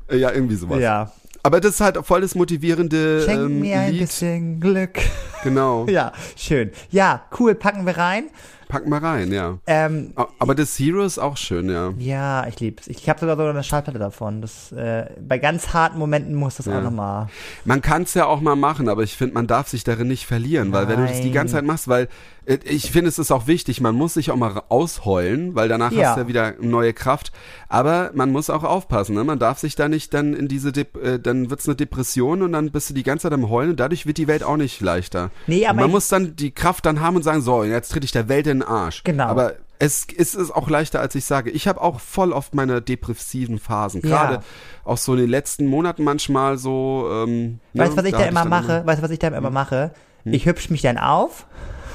Äh, 0.09 0.17
Ja, 0.17 0.33
irgendwie 0.33 0.57
sowas. 0.57 0.81
Ja. 0.81 1.13
Aber 1.45 1.61
das 1.61 1.73
ist 1.75 1.81
halt 1.81 1.99
voll 2.07 2.21
das 2.21 2.35
motivierende 2.35 3.23
Schenk 3.25 3.41
ähm, 3.41 3.61
mir 3.61 3.79
ein 3.81 3.93
Lied. 3.93 4.01
bisschen 4.03 4.61
Glück. 4.61 4.99
Genau. 5.45 5.87
Ja, 5.91 6.13
schön. 6.37 6.71
Ja, 6.91 7.23
cool, 7.39 7.55
packen 7.57 7.85
wir 7.85 7.97
rein. 7.99 8.25
Pack 8.73 8.87
mal 8.87 9.01
rein, 9.01 9.31
ja. 9.31 9.59
Ähm, 9.67 10.15
Aber 10.39 10.55
das 10.55 10.79
Hero 10.79 11.03
ist 11.03 11.19
auch 11.19 11.37
schön, 11.37 11.69
ja. 11.69 11.93
ja, 11.99 12.47
ich 12.47 12.59
lieb's. 12.59 12.87
Ich 12.89 13.07
habe 13.07 13.21
sogar 13.21 13.37
so 13.37 13.43
eine 13.45 13.63
Schallplatte 13.63 13.99
davon. 13.99 14.41
Das, 14.41 14.73
äh, 14.73 15.11
bei 15.21 15.37
ganz 15.37 15.75
harten 15.75 15.99
Momenten 15.99 16.35
muss 16.35 16.57
das 16.57 16.65
Ja. 16.65 16.79
auch 16.79 16.83
nochmal. 16.83 17.27
Man 17.67 17.83
kann 17.83 18.05
es 18.05 18.15
ja 18.15 18.25
auch 18.25 18.41
mal 18.41 18.57
machen, 18.57 18.89
aber 18.89 19.03
ich 19.03 19.15
finde, 19.15 19.35
man 19.35 19.47
darf 19.47 19.69
sich 19.69 19.85
darin 19.85 20.09
nicht 20.09 20.25
verlieren, 20.25 20.73
weil 20.73 20.89
wenn 20.89 21.01
du 21.01 21.07
das 21.07 21.19
die 21.19 21.25
Nein. 21.25 21.33
ganze 21.35 21.53
Zeit 21.57 21.65
machst, 21.67 21.87
weil 21.87 22.09
äh, 22.47 22.57
ich 22.65 22.91
finde, 22.91 23.09
es 23.11 23.19
ist 23.19 23.31
auch 23.31 23.47
wichtig, 23.47 23.83
man 23.83 23.95
muss 23.95 24.15
sich 24.15 24.31
auch 24.31 24.37
mal 24.37 24.63
ausheulen, 24.71 25.55
weil 25.55 25.69
danach 25.69 25.93
Ja. 25.93 26.09
hast 26.09 26.17
du 26.17 26.21
ja 26.23 26.29
wieder 26.29 26.55
neue 26.61 26.95
Kraft. 26.95 27.31
Aber 27.69 28.11
man 28.15 28.31
muss 28.33 28.49
auch 28.51 28.65
aufpassen, 28.65 29.15
ne? 29.15 29.23
Man 29.25 29.39
darf 29.39 29.59
sich 29.59 29.77
da 29.77 29.89
nicht 29.89 30.13
dann 30.15 30.33
in 30.35 30.49
diese, 30.49 30.73
Dep 30.73 30.97
äh, 30.97 31.19
dann 31.19 31.51
wird's 31.51 31.67
eine 31.69 31.77
Depression 31.77 32.41
und 32.43 32.53
dann 32.53 32.71
bist 32.71 32.89
du 32.91 32.95
die 32.95 33.03
ganze 33.03 33.25
Zeit 33.25 33.33
am 33.33 33.49
Heulen 33.51 33.71
und 33.73 33.81
dadurch 33.81 34.07
wird 34.07 34.17
die 34.19 34.27
Welt 34.29 34.43
auch 34.43 34.57
nicht 34.57 34.81
leichter. 34.81 35.31
Nee, 35.47 35.67
aber 35.67 35.77
und 35.77 35.81
man 35.85 35.91
muss 35.91 36.09
dann 36.09 36.37
die 36.37 36.51
Kraft 36.53 36.87
dann 36.87 37.01
haben 37.01 37.17
und 37.17 37.23
sagen, 37.23 37.43
so, 37.43 37.65
jetzt 37.65 37.93
tritt 37.93 38.05
ich 38.05 38.13
der 38.13 38.29
Welt 38.29 38.47
in 38.47 38.62
den 38.63 38.69
Arsch. 38.69 39.03
Genau. 39.05 39.27
Aber 39.27 39.55
es, 39.79 40.07
es 40.17 40.35
ist 40.35 40.53
auch 40.53 40.71
leichter, 40.71 41.01
als 41.01 41.15
ich 41.17 41.25
sage. 41.25 41.51
Ich 41.51 41.67
habe 41.67 41.81
auch 41.81 41.99
voll 41.99 42.33
oft 42.33 42.55
meine 42.55 42.81
depressiven 42.81 43.59
Phasen. 43.59 44.01
Ja. 44.03 44.09
Gerade 44.09 44.45
auch 44.85 44.97
so 44.97 45.15
in 45.15 45.21
den 45.21 45.31
letzten 45.31 45.67
Monaten 45.67 46.05
manchmal 46.05 46.57
so. 46.57 47.09
Ähm, 47.11 47.59
Weißt 47.75 47.93
du, 47.93 47.97
ne, 47.97 48.03
was 48.03 48.05
ich 48.07 48.13
da 48.13 48.25
immer 48.25 48.45
mache? 48.45 48.83
Weißt 48.87 49.01
du, 49.01 49.03
was 49.03 49.11
ich 49.11 49.19
da 49.19 49.29
immer 49.29 49.51
mache? 49.51 49.91
Ich 50.25 50.47
hübsch 50.47 50.71
mich 50.71 50.83
dann 50.83 50.99
auf 50.99 51.47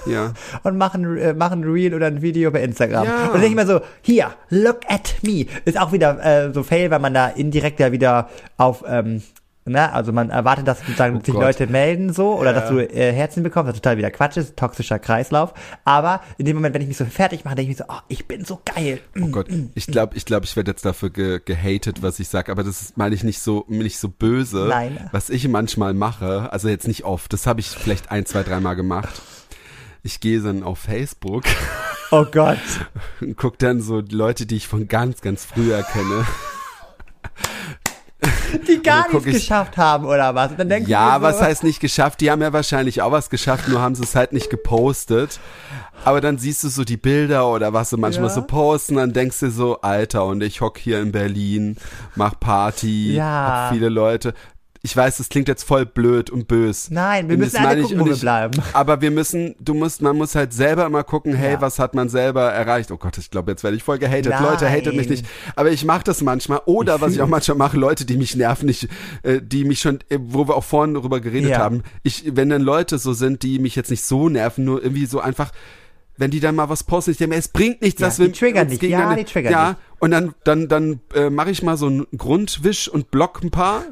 Ja. 0.06 0.34
und 0.64 0.78
mache 0.78 0.98
ein, 0.98 1.18
äh, 1.18 1.34
mach 1.34 1.52
ein 1.52 1.64
Reel 1.64 1.94
oder 1.94 2.08
ein 2.08 2.22
Video 2.22 2.52
bei 2.52 2.62
Instagram. 2.62 3.06
Ja. 3.06 3.26
Und 3.28 3.34
dann 3.34 3.42
denke 3.42 3.48
ich 3.48 3.56
mir 3.56 3.68
so, 3.68 3.80
hier, 4.02 4.32
look 4.50 4.80
at 4.90 5.16
me. 5.22 5.46
Ist 5.64 5.80
auch 5.80 5.94
wieder 5.94 6.24
äh, 6.24 6.54
so 6.54 6.64
fail, 6.64 6.92
weil 6.92 7.00
man 7.00 7.14
da 7.14 7.28
indirekt 7.28 7.80
ja 7.80 7.94
wieder 7.94 8.30
auf, 8.58 8.84
ähm, 8.86 9.22
na, 9.68 9.92
also 9.92 10.12
man 10.12 10.30
erwartet, 10.30 10.68
dass 10.68 10.80
sozusagen 10.80 11.18
Oh 11.18 11.22
sich 11.24 11.34
Gott. 11.34 11.44
Leute 11.44 11.68
melden 11.68 12.14
so 12.14 12.36
oder 12.38 12.54
Ja. 12.54 12.60
dass 12.62 12.70
du 12.70 12.80
äh, 12.80 13.12
Herzen 13.14 13.44
bekommst, 13.44 13.68
was 13.70 13.76
total 13.76 13.98
wieder 13.98 14.12
Quatsch 14.12 14.38
ist, 14.38 14.58
toxischer 14.58 15.00
Kreislauf. 15.00 15.54
Aber 15.86 16.22
in 16.38 16.46
dem 16.46 16.56
Moment, 16.58 16.74
wenn 16.76 16.82
ich 16.82 16.88
mich 16.88 16.98
so 16.98 17.06
fertig 17.06 17.46
mache, 17.46 17.56
denke 17.56 17.72
ich 17.72 17.78
mir 17.78 17.86
so, 17.86 17.92
oh, 17.94 18.00
ich 18.08 18.28
bin 18.28 18.46
so 18.46 18.62
geil. 18.66 19.00
Oh 19.22 19.28
Gott, 19.28 19.48
ich 19.76 19.88
glaube, 19.88 20.16
ich, 20.16 20.26
glaub, 20.26 20.44
ich 20.44 20.56
werde 20.56 20.72
jetzt 20.72 20.86
dafür 20.86 21.10
ge 21.10 21.42
gehatet, 21.44 22.02
was 22.02 22.20
ich 22.20 22.28
sage, 22.28 22.52
aber 22.52 22.64
das 22.64 22.82
ist, 22.82 22.98
meine 22.98 23.14
ich 23.16 23.24
nicht 23.24 23.40
so, 23.40 23.66
nicht 23.68 24.00
so 24.00 24.10
böse. 24.10 24.68
Nein. 24.70 25.10
Was 25.12 25.30
ich 25.30 25.48
manchmal 25.48 25.94
mache, 25.94 26.52
also 26.52 26.68
jetzt 26.70 26.88
nicht 26.88 27.04
oft, 27.06 27.32
das 27.34 27.46
habe 27.48 27.60
ich 27.60 27.68
vielleicht 27.68 28.12
ein, 28.12 28.26
zwei, 28.26 28.44
dreimal 28.44 28.76
gemacht. 28.76 29.22
Ich 30.04 30.20
gehe 30.22 30.40
dann 30.42 30.64
auf 30.64 30.80
Facebook 30.80 31.44
Oh 32.12 32.24
Gott. 32.24 32.58
und 33.20 33.36
guck 33.36 33.60
dann 33.60 33.82
so 33.82 34.02
die 34.02 34.16
Leute, 34.16 34.46
die 34.46 34.56
ich 34.56 34.68
von 34.68 34.88
ganz, 34.88 35.20
ganz 35.22 35.44
früher 35.44 35.84
kenne. 35.84 36.26
Die 38.68 38.82
gar 38.82 39.04
guck 39.10 39.26
nichts 39.26 39.28
ich- 39.28 39.48
geschafft 39.48 39.78
haben 39.78 40.06
oder 40.06 40.34
was. 40.36 40.52
Und 40.52 40.60
dann 40.60 40.70
denkst 40.70 40.90
Ja, 40.90 41.18
du 41.20 41.26
dir 41.26 41.32
so, 41.32 41.38
was 41.38 41.42
heißt 41.48 41.64
nicht 41.64 41.80
geschafft? 41.80 42.22
Die 42.22 42.30
haben 42.32 42.42
ja 42.42 42.54
wahrscheinlich 42.54 43.02
auch 43.02 43.12
was 43.12 43.30
geschafft, 43.30 43.68
nur 43.68 43.82
haben 43.82 43.96
sie 43.96 44.04
es 44.04 44.16
halt 44.16 44.34
nicht 44.34 44.50
gepostet. 44.50 45.40
Aber 46.06 46.22
dann 46.22 46.38
siehst 46.38 46.64
du 46.64 46.70
so 46.70 46.84
die 46.84 46.98
Bilder 46.98 47.48
oder 47.50 47.74
was 47.74 47.90
sie 47.90 47.98
manchmal 47.98 48.30
Ja. 48.30 48.34
so 48.36 48.42
posten, 48.44 48.96
dann 48.96 49.14
denkst 49.14 49.40
du 49.40 49.50
so, 49.52 49.82
Alter, 49.82 50.26
und 50.26 50.42
ich 50.44 50.62
hock 50.62 50.78
hier 50.78 51.02
in 51.02 51.12
Berlin, 51.12 51.76
mach 52.16 52.40
Party, 52.40 53.16
Ja. 53.16 53.24
hab 53.66 53.74
viele 53.74 53.90
Leute. 53.90 54.34
Ich 54.84 54.96
weiß, 54.96 55.18
das 55.18 55.30
klingt 55.30 55.48
jetzt 55.48 55.64
voll 55.64 55.86
blöd 55.86 56.30
und 56.30 56.48
bös. 56.48 56.90
Nein, 56.92 57.28
wir 57.28 57.34
Und 57.36 57.40
müssen 57.42 57.58
alle 57.66 57.78
ich 57.80 57.84
gucken, 57.88 58.00
wo 58.00 58.06
wir 58.06 58.14
ich- 58.14 58.22
bleiben. 58.22 58.62
Aber 58.74 59.02
wir 59.02 59.12
müssen, 59.12 59.56
du 59.60 59.74
musst, 59.74 60.02
man 60.02 60.16
muss 60.16 60.36
halt 60.36 60.54
selber 60.54 60.86
immer 60.86 61.04
gucken, 61.04 61.34
hey, 61.34 61.54
Ja. 61.54 61.62
was 61.62 61.80
hat 61.80 61.96
man 61.96 62.10
selber 62.10 62.52
erreicht? 62.52 62.92
Oh 62.92 62.98
Gott, 62.98 63.18
ich 63.18 63.32
glaube, 63.32 63.52
jetzt 63.52 63.64
werde 63.64 63.76
ich 63.76 63.84
voll 63.84 63.98
gehatet. 63.98 64.28
Nein. 64.30 64.44
Leute, 64.44 64.70
hatet 64.70 64.96
mich 64.96 65.10
nicht. 65.10 65.26
Aber 65.56 65.72
ich 65.72 65.84
mache 65.84 66.04
das 66.04 66.22
manchmal. 66.22 66.62
Oder 66.66 66.96
Ich 66.96 67.02
was 67.02 67.14
ich 67.14 67.22
auch 67.22 67.28
manchmal 67.28 67.58
mache, 67.58 67.78
Leute, 67.78 68.06
die 68.06 68.18
mich 68.18 68.36
nerven, 68.36 68.68
nicht, 68.68 68.88
äh, 69.24 69.42
die 69.42 69.66
mich 69.66 69.80
schon, 69.82 70.00
äh, 70.10 70.20
wo 70.22 70.48
wir 70.48 70.56
auch 70.56 70.64
vorhin 70.64 70.94
darüber 70.94 71.20
geredet 71.20 71.52
Ja. 71.52 71.58
haben. 71.60 71.84
Ich, 72.04 72.24
wenn 72.36 72.50
dann 72.50 72.62
Leute 72.62 72.98
so 73.00 73.14
sind, 73.14 73.44
die 73.44 73.60
mich 73.60 73.76
jetzt 73.76 73.90
nicht 73.92 74.04
so 74.04 74.30
nerven, 74.30 74.64
nur 74.66 74.82
irgendwie 74.84 75.06
so 75.08 75.20
einfach, 75.20 75.52
wenn 76.18 76.32
die 76.32 76.40
dann 76.40 76.56
mal 76.56 76.70
was 76.70 76.84
posten, 76.84 77.12
ich 77.12 77.18
denke 77.18 77.34
mir, 77.36 77.40
es 77.40 77.48
bringt 77.48 77.82
nichts, 77.82 78.00
Ja, 78.02 78.08
dass 78.08 78.20
wir 78.20 78.28
die 78.28 78.34
triggern 78.34 78.68
gegeneinander- 78.70 79.18
Ja, 79.18 79.24
die 79.24 79.32
triggern 79.32 79.52
Ja, 79.52 79.70
dich. 79.74 79.78
und 80.00 80.12
dann, 80.12 80.34
dann, 80.44 80.68
dann 80.68 81.00
äh, 81.14 81.30
mache 81.30 81.52
ich 81.52 81.62
mal 81.62 81.78
so 81.78 81.88
einen 81.88 82.08
Grundwisch 82.18 82.88
und 82.88 83.12
block 83.12 83.44
ein 83.44 83.52
paar 83.52 83.84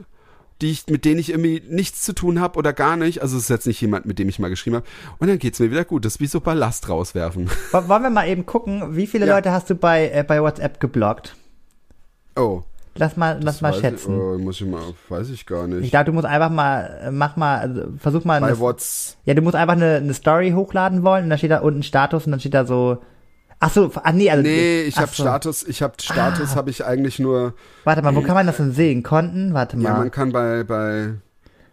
die 0.62 0.72
ich, 0.72 0.88
mit 0.88 1.04
denen 1.06 1.20
ich 1.20 1.30
irgendwie 1.32 1.62
nichts 1.70 2.02
zu 2.02 2.14
tun 2.14 2.40
habe 2.40 2.58
oder 2.58 2.72
gar 2.74 2.96
nicht. 2.96 3.22
Also 3.22 3.36
es 3.38 3.44
ist 3.44 3.50
jetzt 3.50 3.68
nicht 3.68 3.82
jemand, 3.82 4.06
mit 4.06 4.20
dem 4.20 4.30
ich 4.30 4.40
mal 4.40 4.50
geschrieben 4.50 4.78
habe. 4.78 4.86
Und 5.20 5.28
dann 5.28 5.38
geht's 5.40 5.60
mir 5.60 5.70
wieder 5.72 5.84
gut. 5.86 6.06
Das 6.06 6.16
ist 6.16 6.20
wie 6.22 6.28
so 6.28 6.40
Ballast 6.40 6.88
rauswerfen. 6.88 7.50
Wo- 7.72 7.88
Wollen 7.90 8.04
wir 8.04 8.10
mal 8.10 8.28
eben 8.28 8.46
gucken, 8.46 8.96
wie 8.96 9.06
viele 9.08 9.26
Ja. 9.28 9.36
Leute 9.36 9.52
hast 9.52 9.70
du 9.70 9.76
bei, 9.76 10.10
äh, 10.10 10.24
bei 10.26 10.42
WhatsApp 10.42 10.80
geblockt? 10.80 11.36
Oh. 12.36 12.62
Lass 12.98 13.18
mal, 13.18 13.38
lass 13.44 13.60
mal 13.60 13.74
schätzen. 13.74 14.16
Ich, 14.16 14.22
oh, 14.22 14.38
muss 14.38 14.62
ich 14.62 14.68
mal, 14.68 14.82
weiß 15.10 15.30
ich 15.30 15.46
gar 15.46 15.68
Ich 15.68 15.74
nicht. 15.74 15.90
glaube, 15.92 16.06
du 16.06 16.12
musst 16.14 16.26
einfach 16.26 16.50
mal, 16.50 17.02
äh, 17.04 17.12
mach 17.12 17.36
mal, 17.36 17.58
also 17.60 17.82
versuch 17.98 18.24
mal, 18.24 18.40
Bei 18.40 18.48
eine, 18.48 18.60
What's, 18.60 19.18
ja, 19.26 19.34
du 19.34 19.42
musst 19.42 19.56
einfach 19.56 19.74
eine, 19.74 19.96
eine 19.98 20.14
Story 20.14 20.52
hochladen 20.52 21.04
wollen 21.04 21.26
und 21.26 21.30
dann 21.30 21.38
steht 21.38 21.52
da 21.52 21.60
unten 21.60 21.84
Status 21.84 22.26
und 22.26 22.32
dann 22.32 22.40
steht 22.40 22.54
da 22.54 22.64
so, 22.64 23.00
ach 23.60 23.72
so, 23.72 23.92
ah 24.04 24.12
nee, 24.12 24.30
also, 24.30 24.44
nee, 24.44 24.84
ich 24.84 24.98
habe 24.98 25.08
so. 25.14 25.24
Status, 25.24 25.64
ich 25.64 25.82
habe 25.82 25.94
Status, 26.02 26.52
Ah. 26.52 26.56
habe 26.56 26.70
ich 26.70 26.86
eigentlich 26.86 27.20
nur, 27.20 27.54
Warte 27.84 28.02
mal, 28.02 28.16
wo 28.16 28.22
kann 28.22 28.36
man 28.36 28.48
das 28.48 28.58
denn 28.58 28.72
sehen? 28.72 29.04
Konten? 29.04 29.54
Warte 29.54 29.78
mal, 29.78 29.84
ja, 29.90 29.98
man 29.98 30.12
kann 30.12 30.32
bei, 30.32 30.64
bei, 30.64 31.14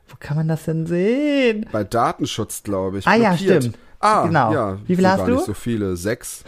wo 0.09 0.17
kann 0.21 0.37
man 0.37 0.49
das 0.49 0.65
denn 0.65 0.87
sehen? 0.87 1.67
bei 1.73 1.85
Datenschutz, 1.85 2.63
glaube 2.63 2.99
ich. 2.99 3.07
Ah, 3.07 3.15
ja, 3.15 3.31
blockiert. 3.31 3.63
stimmt. 3.65 3.79
Ah, 4.01 4.27
Genau. 4.27 4.53
ja. 4.53 4.79
Wie 4.87 4.97
viele 4.97 5.11
hast 5.13 5.27
du? 5.27 5.33
nicht 5.35 5.45
so 5.47 5.55
viele. 5.55 5.97
Sechs. 5.97 6.43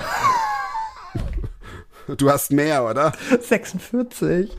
du 2.18 2.30
hast 2.30 2.50
mehr, 2.52 2.84
oder? 2.84 3.12
46. 3.40 4.50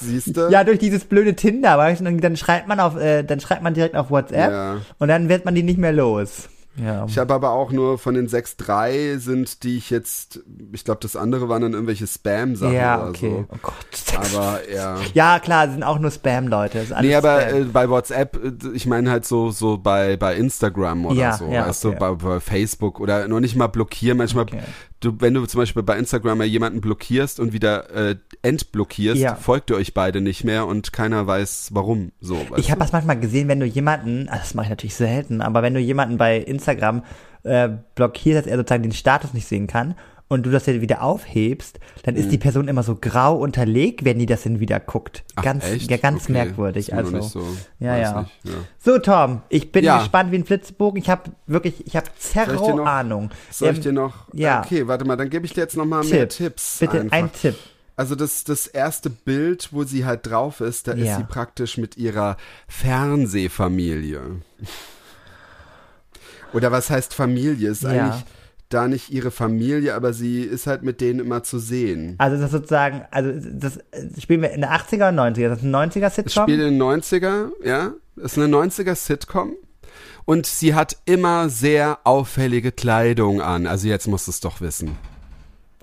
Siehst 0.00 0.36
du? 0.36 0.48
Ja, 0.50 0.64
durch 0.64 0.78
dieses 0.78 1.04
blöde 1.04 1.34
Tinder, 1.34 1.78
weißt 1.78 2.00
du, 2.02 2.16
dann 2.18 2.36
schreibt 2.36 2.68
man 2.68 2.80
auf, 2.80 2.96
äh, 2.96 3.22
dann 3.22 3.40
schreibt 3.40 3.62
man 3.62 3.74
direkt 3.74 3.94
auf 3.96 4.10
WhatsApp 4.10 4.50
Ja. 4.50 4.76
und 4.98 5.08
dann 5.08 5.28
wird 5.28 5.44
man 5.44 5.54
die 5.54 5.62
nicht 5.62 5.78
mehr 5.78 5.92
los. 5.92 6.48
Ja. 6.82 7.06
Ich 7.06 7.16
habe 7.18 7.32
aber 7.32 7.50
auch 7.50 7.72
nur 7.72 7.98
von 7.98 8.14
den 8.14 8.28
sechs 8.28 8.56
drei 8.56 9.16
sind, 9.18 9.62
die 9.62 9.78
ich 9.78 9.90
jetzt, 9.90 10.40
ich 10.72 10.84
glaube, 10.84 11.00
das 11.02 11.16
andere 11.16 11.48
waren 11.48 11.62
dann 11.62 11.72
irgendwelche 11.72 12.06
Spam-Sachen 12.06 12.74
Ja, 12.74 13.00
oder 13.00 13.08
okay. 13.10 13.30
so. 13.30 13.54
Oh 13.54 13.58
Gott. 13.62 14.32
Aber 14.34 14.58
ja. 14.72 14.96
Ja, 15.14 15.38
klar, 15.38 15.70
sind 15.70 15.82
auch 15.82 15.98
nur 15.98 16.10
Spam-Leute. 16.10 16.84
Nee, 17.00 17.14
aber 17.14 17.40
Spam. 17.48 17.62
äh, 17.62 17.64
bei 17.64 17.88
WhatsApp, 17.88 18.36
äh, 18.44 18.52
ich 18.74 18.86
meine 18.86 19.10
halt 19.10 19.24
so 19.24 19.50
so 19.50 19.78
bei 19.78 20.16
bei 20.16 20.36
Instagram 20.36 21.06
oder 21.06 21.16
Ja, 21.16 21.32
so, 21.36 21.46
ja, 21.48 21.66
weißt 21.66 21.86
okay. 21.86 21.94
du, 21.94 22.00
bei, 22.00 22.14
bei 22.14 22.40
Facebook 22.40 23.00
oder 23.00 23.26
noch 23.28 23.40
nicht 23.40 23.56
mal 23.56 23.68
blockieren. 23.68 24.18
Manchmal, 24.18 24.44
Okay. 24.44 24.60
Du, 25.00 25.14
wenn 25.20 25.34
du 25.34 25.44
zum 25.46 25.60
Beispiel 25.60 25.82
bei 25.82 25.98
Instagram 25.98 26.38
mal 26.38 26.44
jemanden 26.46 26.80
blockierst 26.80 27.40
und 27.40 27.52
wieder 27.52 27.90
äh, 27.90 28.16
entblockierst, 28.42 29.20
Ja. 29.20 29.34
folgt 29.34 29.70
ihr 29.70 29.76
euch 29.76 29.94
beide 29.94 30.20
nicht 30.20 30.44
mehr 30.44 30.66
und 30.66 30.92
keiner 30.92 31.26
weiß 31.26 31.70
warum. 31.72 32.12
So. 32.20 32.38
Ich 32.56 32.70
habe 32.70 32.80
das 32.80 32.92
manchmal 32.92 33.18
gesehen, 33.20 33.48
wenn 33.48 33.60
du 33.60 33.66
jemanden, 33.66 34.28
also 34.28 34.40
das 34.42 34.54
mache 34.54 34.66
ich 34.66 34.70
natürlich 34.70 34.94
selten, 34.94 35.40
aber 35.42 35.62
wenn 35.62 35.74
du 35.74 35.80
jemanden 35.80 36.16
bei 36.16 36.38
Instagram 36.38 37.02
äh, 37.42 37.68
blockierst, 37.94 38.38
dass 38.46 38.50
er 38.50 38.56
sozusagen 38.56 38.82
den 38.82 38.92
Status 38.92 39.34
nicht 39.34 39.46
sehen 39.46 39.66
kann 39.66 39.94
und 40.28 40.44
du 40.44 40.50
das 40.50 40.66
ja 40.66 40.80
wieder 40.80 41.02
aufhebst, 41.02 41.78
dann 42.02 42.16
ist 42.16 42.30
die 42.32 42.38
Person 42.38 42.66
immer 42.66 42.82
so 42.82 42.96
grau 42.96 43.36
unterlegt, 43.36 44.04
wenn 44.04 44.18
die 44.18 44.26
das 44.26 44.42
dann 44.42 44.58
wieder 44.58 44.80
guckt. 44.80 45.22
Ach, 45.36 45.42
ganz, 45.44 45.64
echt? 45.64 45.88
ja, 45.90 45.96
ganz 45.98 46.24
Okay. 46.24 46.32
merkwürdig. 46.32 46.88
Ist 46.88 46.94
Also, 46.94 47.20
so, 47.20 47.46
ja, 47.78 47.96
ja. 47.96 48.20
nicht, 48.22 48.30
ja. 48.44 48.52
So, 48.78 48.98
Tom, 48.98 49.42
ich 49.48 49.70
bin 49.70 49.84
Ja. 49.84 49.98
gespannt 49.98 50.32
wie 50.32 50.36
ein 50.38 50.44
Flitzebogen. 50.44 51.00
Ich 51.00 51.08
habe 51.08 51.30
wirklich, 51.46 51.86
ich 51.86 51.94
habe 51.96 52.06
zerro 52.18 52.82
Ahnung. 52.82 53.30
Soll 53.52 53.70
ich 53.70 53.76
Ähm, 53.76 53.82
dir 53.82 53.92
noch? 53.92 54.26
ja. 54.32 54.62
Okay, 54.64 54.88
warte 54.88 55.04
mal, 55.04 55.16
dann 55.16 55.30
gebe 55.30 55.46
ich 55.46 55.52
dir 55.52 55.60
jetzt 55.60 55.76
noch 55.76 55.84
mal 55.86 56.02
mehr 56.04 56.28
Tipp. 56.28 56.46
Tipps. 56.48 56.78
Bitte 56.80 57.00
einfach. 57.02 57.12
ein 57.16 57.32
Tipp. 57.32 57.54
Also 57.98 58.14
das, 58.14 58.44
das 58.44 58.66
erste 58.66 59.08
Bild, 59.08 59.68
wo 59.72 59.84
sie 59.84 60.04
halt 60.04 60.26
drauf 60.26 60.60
ist, 60.60 60.86
da 60.88 60.92
ist 60.92 61.06
Ja. 61.06 61.16
sie 61.18 61.24
praktisch 61.24 61.78
mit 61.78 61.96
ihrer 61.96 62.36
Fernsehfamilie. 62.68 64.20
Oder 66.52 66.72
was 66.72 66.90
heißt 66.90 67.14
Familie? 67.14 67.70
Ist 67.70 67.82
Ja. 67.82 67.90
eigentlich 67.90 68.24
da 68.68 68.88
nicht 68.88 69.10
ihre 69.10 69.30
Familie, 69.30 69.94
aber 69.94 70.12
sie 70.12 70.42
ist 70.42 70.66
halt 70.66 70.82
mit 70.82 71.00
denen 71.00 71.20
immer 71.20 71.42
zu 71.42 71.58
sehen. 71.58 72.16
Also 72.18 72.36
das 72.36 72.46
ist 72.46 72.52
sozusagen, 72.52 73.02
also 73.10 73.30
das 73.52 73.78
spielen 74.20 74.42
wir 74.42 74.50
in 74.50 74.60
der 74.60 74.72
80er 74.72 75.12
oder 75.12 75.22
90er? 75.22 75.48
Das 75.48 75.58
ist 75.58 75.64
ein 75.64 75.74
90er 75.74 76.06
Es 76.06 76.14
Sitcom? 76.16 76.42
spielt 76.44 76.60
in 76.60 76.78
den 76.78 76.82
90er, 76.82 77.50
ja. 77.64 77.92
Es 78.16 78.32
ist 78.32 78.38
eine 78.38 78.54
90er 78.54 78.94
Sitcom. 78.94 79.52
Und 80.24 80.46
sie 80.46 80.74
hat 80.74 80.96
immer 81.04 81.48
sehr 81.48 81.98
auffällige 82.04 82.72
Kleidung 82.72 83.40
an. 83.40 83.66
Also 83.66 83.86
jetzt 83.86 84.08
musst 84.08 84.26
du 84.26 84.30
es 84.32 84.40
doch 84.40 84.60
wissen. 84.60 84.96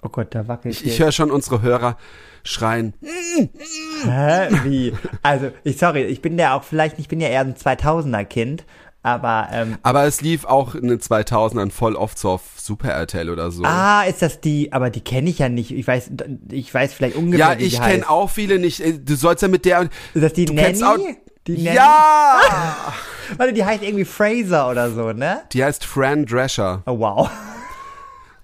Oh 0.02 0.10
Gott, 0.10 0.36
da 0.36 0.48
wackelt 0.50 0.76
Ich, 0.76 0.86
ich 0.86 1.00
höre 1.00 1.14
schon 1.14 1.32
unsere 1.32 1.62
Hörer 1.62 1.98
schreien. 2.44 2.94
Hä? 3.02 4.50
Wie? 4.66 4.94
Also, 5.22 5.52
ich 5.64 5.78
sorry, 5.78 6.04
ich 6.04 6.22
bin 6.22 6.38
ja 6.38 6.56
auch 6.58 6.64
vielleicht, 6.64 7.00
ich 7.00 7.08
bin 7.08 7.22
ja 7.22 7.30
eher 7.30 7.40
ein 7.40 7.56
2000er 7.56 8.26
Kind, 8.26 8.66
aber 9.04 9.49
ähm, 9.51 9.78
Aber 9.84 10.06
es 10.06 10.22
lief 10.22 10.45
auch 10.45 10.74
in 10.76 10.88
den 10.88 10.99
2000ern 10.99 11.70
voll 11.72 11.95
oft 11.95 12.18
so 12.18 12.32
auf 12.32 12.41
Super 12.56 12.89
RTL 12.89 13.30
oder 13.30 13.51
so. 13.51 13.64
ah, 13.66 14.04
ist 14.04 14.22
das 14.22 14.39
die, 14.41 14.72
aber 14.74 14.89
die 14.89 15.01
kenne 15.01 15.30
ich 15.30 15.39
ja 15.39 15.49
nicht. 15.49 15.72
Ich 15.72 15.86
weiß, 15.86 16.12
ich 16.49 16.74
weiß 16.74 16.93
vielleicht 16.93 17.16
ungefähr, 17.18 17.54
ja, 17.54 17.60
ich 17.60 17.80
kenne 17.82 18.10
auch 18.10 18.30
viele 18.30 18.58
nicht. 18.60 18.80
Äh, 18.80 18.93
Du 18.99 19.16
sollst 19.16 19.41
ja 19.43 19.49
mit 19.49 19.66
der. 19.66 19.89
Ist 20.14 20.24
das 20.24 20.34
die 20.34 20.45
du 20.45 20.54
Nanny? 20.54 20.68
kennst 20.68 20.84
auch- 20.84 20.97
Die 21.45 21.58
Nanny? 21.62 21.76
Ja! 21.76 22.39
Warte, 23.38 23.54
die 23.54 23.64
heißt 23.66 23.84
irgendwie 23.84 24.06
Fraser 24.06 24.70
oder 24.70 24.89
so, 24.91 25.12
ne? 25.12 25.41
Die 25.51 25.64
heißt 25.64 25.84
Fran 25.86 26.26
Drescher. 26.26 26.84
Oh, 26.86 26.97
wow. 26.99 27.30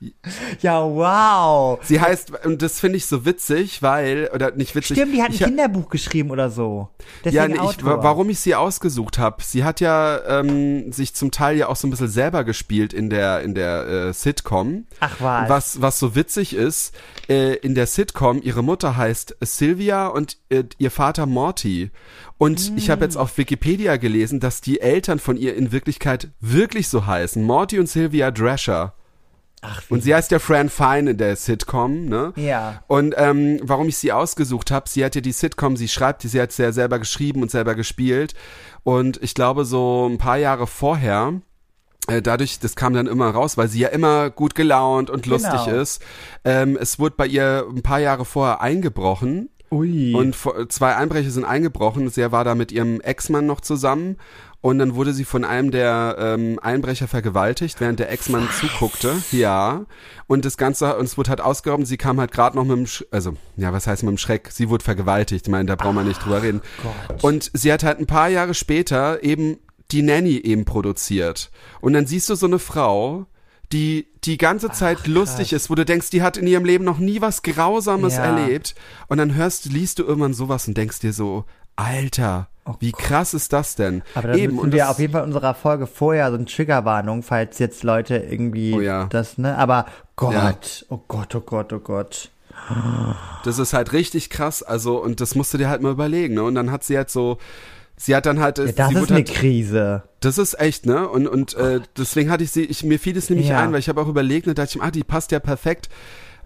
Ja, 0.61 0.83
wow. 0.83 1.79
Sie 1.83 2.01
heißt, 2.01 2.45
und 2.45 2.61
das 2.61 2.79
finde 2.79 2.97
ich 2.97 3.05
so 3.05 3.25
witzig, 3.25 3.81
weil, 3.81 4.29
oder 4.33 4.51
nicht 4.51 4.75
witzig. 4.75 4.97
Stimmt, 4.97 5.13
die 5.13 5.21
hat 5.21 5.29
ein 5.29 5.35
ich, 5.35 5.43
Kinderbuch 5.43 5.89
geschrieben 5.89 6.31
oder 6.31 6.49
so. 6.49 6.89
Deswegen 7.23 7.55
Ja, 7.55 7.63
nee, 7.63 7.71
ich, 7.71 7.83
warum 7.83 8.29
ich 8.29 8.39
sie 8.39 8.55
ausgesucht 8.55 9.17
habe. 9.17 9.43
Sie 9.43 9.63
hat 9.63 9.79
ja 9.79 10.39
ähm, 10.39 10.91
sich 10.91 11.13
zum 11.13 11.31
Teil 11.31 11.57
ja 11.57 11.67
auch 11.67 11.75
so 11.75 11.87
ein 11.87 11.91
bisschen 11.91 12.09
selber 12.09 12.43
gespielt 12.43 12.93
in 12.93 13.09
der 13.09 13.41
in 13.41 13.55
der 13.55 13.87
äh, 13.87 14.13
Sitcom. 14.13 14.85
Ach 14.99 15.15
was. 15.19 15.49
Was 15.49 15.81
was 15.81 15.99
so 15.99 16.15
witzig 16.15 16.53
ist, 16.53 16.93
äh, 17.29 17.55
in 17.55 17.75
der 17.75 17.87
Sitcom 17.87 18.41
ihre 18.41 18.63
Mutter 18.63 18.97
heißt 18.97 19.37
Sylvia 19.41 20.07
und 20.07 20.37
äh, 20.49 20.63
ihr 20.77 20.91
Vater 20.91 21.25
Morty. 21.25 21.91
Und 22.37 22.71
ich 22.77 22.89
habe 22.89 23.03
jetzt 23.03 23.17
auf 23.17 23.37
Wikipedia 23.37 23.97
gelesen, 23.97 24.39
dass 24.39 24.61
die 24.61 24.79
Eltern 24.79 25.19
von 25.19 25.35
ihr 25.35 25.55
in 25.55 25.73
Wirklichkeit 25.73 26.29
wirklich 26.39 26.87
so 26.87 27.05
heißen. 27.05 27.43
Morty 27.43 27.79
und 27.79 27.89
Sylvia 27.89 28.31
Drescher. 28.31 28.93
Ach, 29.61 29.81
Und 29.89 30.03
sie 30.03 30.15
heißt 30.15 30.31
ja 30.31 30.39
Fran 30.39 30.69
Fine 30.69 31.11
in 31.11 31.17
der 31.17 31.35
Sitcom, 31.35 32.05
ne? 32.05 32.31
Ja. 32.37 32.81
Und 32.87 33.13
ähm, 33.17 33.59
warum 33.61 33.89
ich 33.89 33.97
sie 33.97 34.11
ausgesucht 34.13 34.71
habe, 34.71 34.87
sie 34.89 35.03
hat 35.03 35.15
ja 35.15 35.21
die 35.21 35.33
Sitcom, 35.33 35.75
sie 35.75 35.89
schreibt, 35.89 36.21
sie 36.21 36.39
hat 36.41 36.51
sie 36.53 36.63
ja 36.63 36.71
selber 36.71 36.97
geschrieben 36.99 37.41
und 37.41 37.51
selber 37.51 37.75
gespielt. 37.75 38.35
Und 38.83 39.21
ich 39.21 39.33
glaube, 39.33 39.65
so 39.65 40.07
ein 40.09 40.17
paar 40.17 40.37
Jahre 40.37 40.65
vorher, 40.65 41.33
äh, 42.07 42.21
dadurch, 42.21 42.59
das 42.59 42.75
kam 42.77 42.93
dann 42.93 43.07
immer 43.07 43.29
raus, 43.31 43.57
weil 43.57 43.67
sie 43.67 43.79
ja 43.79 43.89
immer 43.89 44.29
gut 44.29 44.55
gelaunt 44.55 45.09
und 45.09 45.25
lustig 45.25 45.65
Genau. 45.65 45.81
ist. 45.81 46.01
Ähm, 46.45 46.77
es 46.79 46.97
wurde 46.97 47.15
bei 47.17 47.27
ihr 47.27 47.65
ein 47.69 47.81
paar 47.83 47.99
Jahre 47.99 48.23
vorher 48.23 48.61
eingebrochen. 48.61 49.49
Ui. 49.71 50.15
Und 50.15 50.35
zwei 50.71 50.95
Einbrecher 50.95 51.29
sind 51.29 51.45
eingebrochen. 51.45 52.09
Sie 52.09 52.31
war 52.31 52.43
da 52.43 52.55
mit 52.55 52.71
ihrem 52.71 53.01
Ex-Mann 53.01 53.45
noch 53.45 53.61
zusammen. 53.61 54.17
Und 54.61 54.79
dann 54.79 54.95
wurde 54.95 55.13
sie 55.13 55.23
von 55.23 55.45
einem 55.45 55.71
der 55.71 56.17
ähm, 56.19 56.59
Einbrecher 56.61 57.07
vergewaltigt, 57.07 57.79
während 57.79 57.99
der 57.99 58.11
Ex-Mann 58.11 58.49
zuguckte. 58.59 59.15
Ja. 59.31 59.85
Und 60.27 60.43
das 60.43 60.57
Ganze, 60.57 60.97
und 60.97 61.05
es 61.05 61.17
wurde 61.17 61.29
halt 61.29 61.39
ausgeraubt. 61.39 61.87
Sie 61.87 61.95
kam 61.95 62.19
halt 62.19 62.33
gerade 62.33 62.57
noch 62.57 62.65
mit 62.65 62.75
dem, 62.77 62.85
Sch 62.85 63.05
also, 63.09 63.35
ja, 63.55 63.71
was 63.71 63.87
heißt 63.87 64.03
mit 64.03 64.11
dem 64.11 64.17
Schreck? 64.17 64.49
Sie 64.51 64.69
wurde 64.69 64.83
vergewaltigt. 64.83 65.47
Ich 65.47 65.51
meine, 65.51 65.65
da 65.65 65.75
brauchen 65.75 65.95
wir 65.95 66.03
nicht 66.03 66.23
drüber 66.25 66.41
reden. 66.41 66.61
Gott. 66.83 67.23
Und 67.23 67.51
sie 67.53 67.71
hat 67.71 67.83
halt 67.83 67.99
ein 67.99 68.05
paar 68.05 68.27
Jahre 68.27 68.53
später 68.53 69.23
eben 69.23 69.59
die 69.91 70.01
Nanny 70.01 70.35
eben 70.37 70.65
produziert. 70.65 71.51
Und 71.79 71.93
dann 71.93 72.05
siehst 72.05 72.29
du 72.29 72.35
so 72.35 72.45
eine 72.45 72.59
Frau, 72.59 73.27
die 73.71 74.07
die 74.25 74.37
ganze 74.37 74.71
Zeit 74.71 75.07
lustig 75.07 75.53
ist, 75.53 75.69
wo 75.69 75.75
du 75.75 75.85
denkst, 75.85 76.09
die 76.09 76.21
hat 76.21 76.35
in 76.35 76.47
ihrem 76.47 76.65
Leben 76.65 76.83
noch 76.83 76.97
nie 76.97 77.21
was 77.21 77.43
Grausames 77.43 78.17
Ja. 78.17 78.25
erlebt. 78.25 78.75
Und 79.07 79.19
dann 79.19 79.35
hörst, 79.35 79.65
liest 79.65 79.99
du 79.99 80.03
irgendwann 80.03 80.33
sowas 80.33 80.67
und 80.67 80.75
denkst 80.75 80.99
dir 80.99 81.13
so, 81.13 81.45
Alter, 81.75 82.47
wie 82.79 82.91
krass 82.91 83.33
ist 83.33 83.51
das 83.53 83.75
denn? 83.75 84.03
Oh 84.15 84.19
Aber 84.19 84.27
dann 84.29 84.37
eben, 84.37 84.53
müssen 84.55 84.65
und 84.65 84.71
wir 84.73 84.79
das, 84.79 84.89
auf 84.89 84.99
jeden 84.99 85.13
Fall 85.13 85.23
in 85.23 85.29
unserer 85.29 85.53
Folge 85.55 85.87
vorher 85.87 86.29
so 86.29 86.35
eine 86.35 86.45
Triggerwarnung, 86.45 87.23
falls 87.23 87.57
jetzt 87.59 87.83
Leute 87.83 88.17
irgendwie 88.17 88.73
Oh 88.75 88.81
ja. 88.81 89.05
das, 89.05 89.37
ne? 89.37 89.57
Aber 89.57 89.85
Gott, 90.15 90.33
Ja. 90.33 90.53
oh 90.89 91.01
Gott, 91.07 91.33
oh 91.35 91.39
Gott, 91.41 91.73
oh 91.73 91.79
Gott. 91.79 92.29
das 93.45 93.57
ist 93.57 93.73
halt 93.73 93.93
richtig 93.93 94.29
krass, 94.29 94.61
also, 94.61 95.01
und 95.01 95.21
das 95.21 95.33
musst 95.35 95.53
du 95.53 95.57
dir 95.57 95.69
halt 95.69 95.81
mal 95.81 95.91
überlegen, 95.91 96.35
ne? 96.35 96.43
Und 96.43 96.55
dann 96.55 96.71
hat 96.71 96.83
sie 96.83 96.97
halt 96.97 97.09
so, 97.09 97.37
sie 97.95 98.15
hat 98.15 98.25
dann 98.25 98.39
halt, 98.39 98.57
Ja, 98.57 98.65
das 98.65 98.75
sie 98.89 98.95
ist 98.95 99.09
eine 99.09 99.15
halt, 99.19 99.29
Krise. 99.29 100.03
Das 100.19 100.37
ist 100.37 100.59
echt, 100.59 100.85
ne? 100.85 101.07
Und, 101.07 101.27
und 101.27 101.53
äh, 101.55 101.79
deswegen 101.97 102.29
hatte 102.29 102.43
ich 102.43 102.51
sie, 102.51 102.65
ich, 102.65 102.83
mir 102.83 102.99
fiel 102.99 103.17
es 103.17 103.29
nämlich 103.29 103.47
Ja. 103.47 103.61
ein, 103.63 103.71
weil 103.71 103.79
ich 103.79 103.87
habe 103.89 104.01
auch 104.01 104.07
überlegt 104.09 104.47
und 104.47 104.57
dachte 104.59 104.77
ich, 104.77 104.83
ah, 104.83 104.91
die 104.91 105.03
passt 105.05 105.31
ja 105.31 105.39
perfekt, 105.39 105.89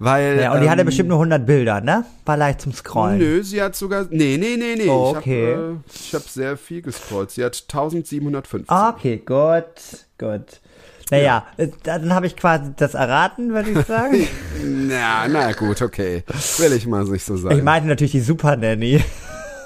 weil. 0.04 0.40
Ja, 0.40 0.54
und 0.54 0.60
die 0.60 0.66
ähm, 0.66 0.72
hatte 0.72 0.86
bestimmt 0.86 1.10
nur 1.10 1.18
100 1.18 1.46
Bilder, 1.46 1.82
ne? 1.82 2.06
War 2.26 2.38
leicht 2.38 2.62
zum 2.62 2.74
Scrollen. 2.74 3.18
Nö, 3.18 3.44
sie 3.44 3.62
hat 3.62 3.76
sogar. 3.76 4.06
Nee, 4.10 4.38
nee, 4.38 4.58
nee, 4.58 4.76
nee. 4.78 4.88
Oh, 4.90 5.12
Ich 5.12 5.18
okay. 5.18 5.54
habe 5.54 5.80
äh, 5.86 5.90
ich 5.94 6.16
hab 6.16 6.24
sehr 6.24 6.58
viel 6.58 6.82
gescrollt. 6.82 7.32
Sie 7.32 7.44
hat 7.44 7.56
1750. 7.56 8.70
Okay, 8.70 9.18
gut, 9.26 9.64
gut. 10.18 10.60
Naja, 11.12 11.46
äh, 11.58 11.68
dann 11.84 12.14
habe 12.14 12.28
ich 12.28 12.36
quasi 12.36 12.72
das 12.76 12.94
erraten, 12.94 13.54
würde 13.54 13.72
ich 13.72 13.86
sagen. 13.86 14.28
Na, 14.64 15.28
na 15.28 15.52
gut, 15.52 15.82
okay. 15.82 16.24
Will 16.58 16.74
ich 16.74 16.88
mal 16.88 17.04
nicht 17.04 17.26
so 17.26 17.36
sagen. 17.38 17.58
ich 17.58 17.64
meinte 17.64 17.88
natürlich 17.88 18.14
die 18.14 18.22
Super 18.22 18.56
Nanny. 18.56 19.04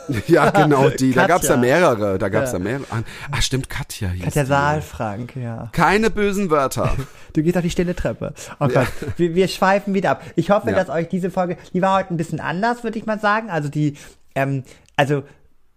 ja, 0.28 0.50
genau 0.50 0.90
die. 0.90 1.12
Da 1.12 1.22
Katja. 1.22 1.36
gab's 1.36 1.48
ja 1.48 1.58
mehrere. 1.58 2.18
Da 2.18 2.30
gab's 2.30 2.52
Ja. 2.52 2.58
ja, 2.58 2.64
mehrere. 2.64 2.86
Ah, 3.32 3.42
stimmt, 3.42 3.70
Katja 3.70 4.10
hieß 4.10 4.24
Katja. 4.26 4.46
Saalfrank, 4.46 5.36
ja. 5.36 5.70
Keine 5.72 6.10
bösen 6.10 6.50
Wörter. 6.50 6.96
Du 7.34 7.44
gehst 7.44 7.56
auf 7.56 7.62
die 7.62 7.70
stille 7.70 7.96
Treppe. 7.96 8.34
Oh 8.60 8.68
Gott, 8.68 8.88
wir, 9.18 9.36
wir 9.36 9.48
schweifen 9.48 9.94
wieder 9.94 10.10
ab. 10.12 10.24
Ich 10.36 10.50
hoffe, 10.50 10.72
Ja. 10.72 10.76
dass 10.76 10.90
euch 10.90 11.08
diese 11.08 11.30
Folge, 11.30 11.56
die 11.72 11.84
war 11.84 12.00
heute 12.00 12.12
ein 12.14 12.18
bisschen 12.18 12.40
anders, 12.40 12.84
würde 12.84 12.98
ich 12.98 13.06
mal 13.06 13.20
sagen. 13.20 13.52
Also 13.52 13.70
die, 13.70 13.96
ähm, 14.34 14.64
also 14.96 15.22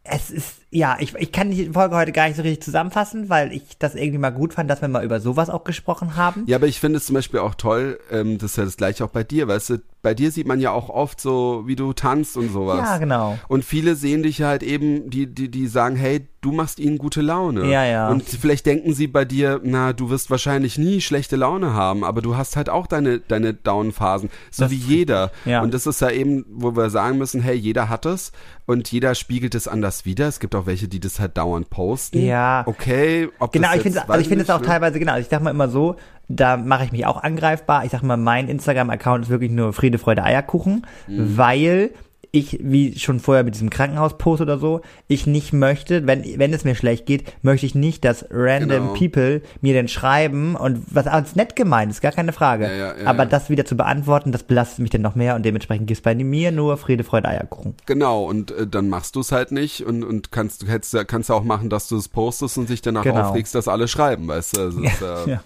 es 0.02 0.30
ist, 0.30 0.59
ja, 0.72 0.96
ich, 1.00 1.14
ich 1.16 1.32
kann 1.32 1.50
die 1.50 1.70
Folge 1.70 1.96
heute 1.96 2.12
gar 2.12 2.28
nicht 2.28 2.36
so 2.36 2.42
richtig 2.42 2.62
zusammenfassen, 2.62 3.28
weil 3.28 3.52
ich 3.52 3.76
das 3.78 3.96
irgendwie 3.96 4.18
mal 4.18 4.30
gut 4.30 4.54
fand, 4.54 4.70
dass 4.70 4.80
wir 4.80 4.88
mal 4.88 5.04
über 5.04 5.20
sowas 5.20 5.50
auch 5.50 5.64
gesprochen 5.64 6.16
haben. 6.16 6.44
Ja, 6.46 6.56
aber 6.56 6.68
ich 6.68 6.78
finde 6.78 6.98
es 6.98 7.06
zum 7.06 7.14
Beispiel 7.14 7.40
auch 7.40 7.56
toll, 7.56 7.98
ähm, 8.10 8.38
das 8.38 8.52
ist 8.52 8.56
ja 8.56 8.64
das 8.64 8.76
gleiche 8.76 9.04
auch 9.04 9.10
bei 9.10 9.24
dir, 9.24 9.48
weißt 9.48 9.70
du, 9.70 9.78
bei 10.02 10.14
dir 10.14 10.30
sieht 10.30 10.46
man 10.46 10.60
ja 10.60 10.70
auch 10.70 10.88
oft 10.88 11.20
so, 11.20 11.64
wie 11.66 11.76
du 11.76 11.92
tanzt 11.92 12.36
und 12.36 12.50
sowas. 12.50 12.78
Ja, 12.78 12.98
genau. 12.98 13.38
Und 13.48 13.64
viele 13.64 13.96
sehen 13.96 14.22
dich 14.22 14.40
halt 14.42 14.62
eben, 14.62 15.10
die, 15.10 15.26
die, 15.26 15.50
die 15.50 15.66
sagen, 15.66 15.96
hey, 15.96 16.26
du 16.40 16.52
machst 16.52 16.78
ihnen 16.78 16.96
gute 16.96 17.20
Laune. 17.20 17.70
Ja, 17.70 17.84
ja. 17.84 18.08
Und 18.08 18.24
vielleicht 18.24 18.64
denken 18.64 18.94
sie 18.94 19.08
bei 19.08 19.26
dir, 19.26 19.60
na, 19.62 19.92
du 19.92 20.08
wirst 20.08 20.30
wahrscheinlich 20.30 20.78
nie 20.78 21.02
schlechte 21.02 21.36
Laune 21.36 21.74
haben, 21.74 22.02
aber 22.02 22.22
du 22.22 22.36
hast 22.36 22.56
halt 22.56 22.70
auch 22.70 22.86
deine, 22.86 23.20
deine 23.20 23.52
Down-Phasen, 23.52 24.30
so 24.50 24.64
Das 24.64 24.72
wie 24.72 24.76
jeder. 24.76 25.32
Ja. 25.44 25.60
Und 25.60 25.74
das 25.74 25.86
ist 25.86 26.00
ja 26.00 26.10
eben, 26.10 26.46
wo 26.48 26.74
wir 26.74 26.88
sagen 26.88 27.18
müssen, 27.18 27.42
hey, 27.42 27.56
jeder 27.56 27.90
hat 27.90 28.06
es 28.06 28.32
und 28.64 28.90
jeder 28.90 29.14
spiegelt 29.14 29.54
es 29.54 29.68
anders 29.68 30.06
wieder. 30.06 30.28
Es 30.28 30.40
gibt 30.40 30.54
auch 30.54 30.59
welche, 30.66 30.88
die 30.88 31.00
das 31.00 31.20
halt 31.20 31.36
dauernd 31.36 31.70
posten. 31.70 32.24
Ja. 32.24 32.62
Okay, 32.66 33.28
ob 33.38 33.52
Genau, 33.52 33.68
das 33.68 33.76
ich 33.76 33.82
finde 33.82 34.08
also 34.08 34.20
ich 34.20 34.28
finde 34.28 34.44
es 34.44 34.50
auch 34.50 34.60
ne? 34.60 34.66
teilweise, 34.66 34.98
genau, 34.98 35.16
ich 35.16 35.28
sag 35.28 35.42
mal 35.42 35.50
immer 35.50 35.68
so, 35.68 35.96
da 36.28 36.56
mache 36.56 36.84
ich 36.84 36.92
mich 36.92 37.06
auch 37.06 37.22
angreifbar. 37.22 37.84
Ich 37.84 37.90
sag 37.90 38.02
mal, 38.02 38.16
mein 38.16 38.48
Instagram-Account 38.48 39.24
ist 39.24 39.30
wirklich 39.30 39.50
nur 39.50 39.72
Friede, 39.72 39.98
Freude, 39.98 40.22
Eierkuchen, 40.22 40.86
Mhm. 41.08 41.36
weil 41.36 41.90
ich, 42.32 42.58
wie 42.62 42.98
schon 42.98 43.18
vorher 43.20 43.42
mit 43.44 43.54
diesem 43.54 43.70
Krankenhauspost 43.70 44.40
oder 44.40 44.58
so, 44.58 44.82
ich 45.08 45.26
nicht 45.26 45.52
möchte, 45.52 46.06
wenn, 46.06 46.22
wenn 46.38 46.52
es 46.52 46.64
mir 46.64 46.74
schlecht 46.74 47.06
geht, 47.06 47.24
möchte 47.42 47.66
ich 47.66 47.74
nicht, 47.74 48.04
dass 48.04 48.24
random 48.30 48.70
Genau. 48.70 48.92
people 48.94 49.42
mir 49.60 49.72
denn 49.74 49.88
schreiben 49.88 50.54
und 50.54 50.82
was 50.94 51.06
als 51.06 51.34
nett 51.36 51.56
gemeint 51.56 51.90
ist, 51.90 52.00
gar 52.00 52.12
keine 52.12 52.32
Frage. 52.32 52.64
Ja, 52.66 52.72
ja, 52.72 52.94
ja, 53.02 53.06
Aber 53.06 53.24
ja. 53.24 53.28
das 53.28 53.50
wieder 53.50 53.64
zu 53.64 53.76
beantworten, 53.76 54.30
das 54.32 54.42
belastet 54.44 54.78
mich 54.80 54.90
dann 54.90 55.02
noch 55.02 55.14
mehr 55.14 55.34
und 55.34 55.44
dementsprechend 55.44 55.86
gibt 55.88 55.98
es 55.98 56.02
bei 56.02 56.14
mir 56.14 56.52
nur 56.52 56.76
Friede, 56.76 57.02
Freude, 57.04 57.28
Eierkuchen. 57.28 57.74
Genau, 57.86 58.24
und 58.24 58.50
äh, 58.52 58.66
dann 58.66 58.88
machst 58.88 59.16
du 59.16 59.20
es 59.20 59.32
halt 59.32 59.50
nicht 59.52 59.84
und, 59.84 60.04
und 60.04 60.30
kannst, 60.30 60.62
du 60.62 60.66
hättest, 60.68 60.94
ja- 60.94 61.04
kannst 61.04 61.28
ja 61.30 61.34
auch 61.34 61.44
machen, 61.44 61.68
dass 61.68 61.88
du 61.88 61.96
es 61.96 62.08
postest 62.08 62.58
und 62.58 62.68
dich 62.68 62.80
danach 62.82 63.02
Genau. 63.02 63.22
aufregst, 63.22 63.54
dass 63.54 63.66
alle 63.68 63.88
schreiben, 63.88 64.28
weißt 64.28 64.56
du? 64.56 64.60
Also, 64.60 64.80
das, 65.00 65.26
äh, 65.26 65.30
Ja, 65.32 65.40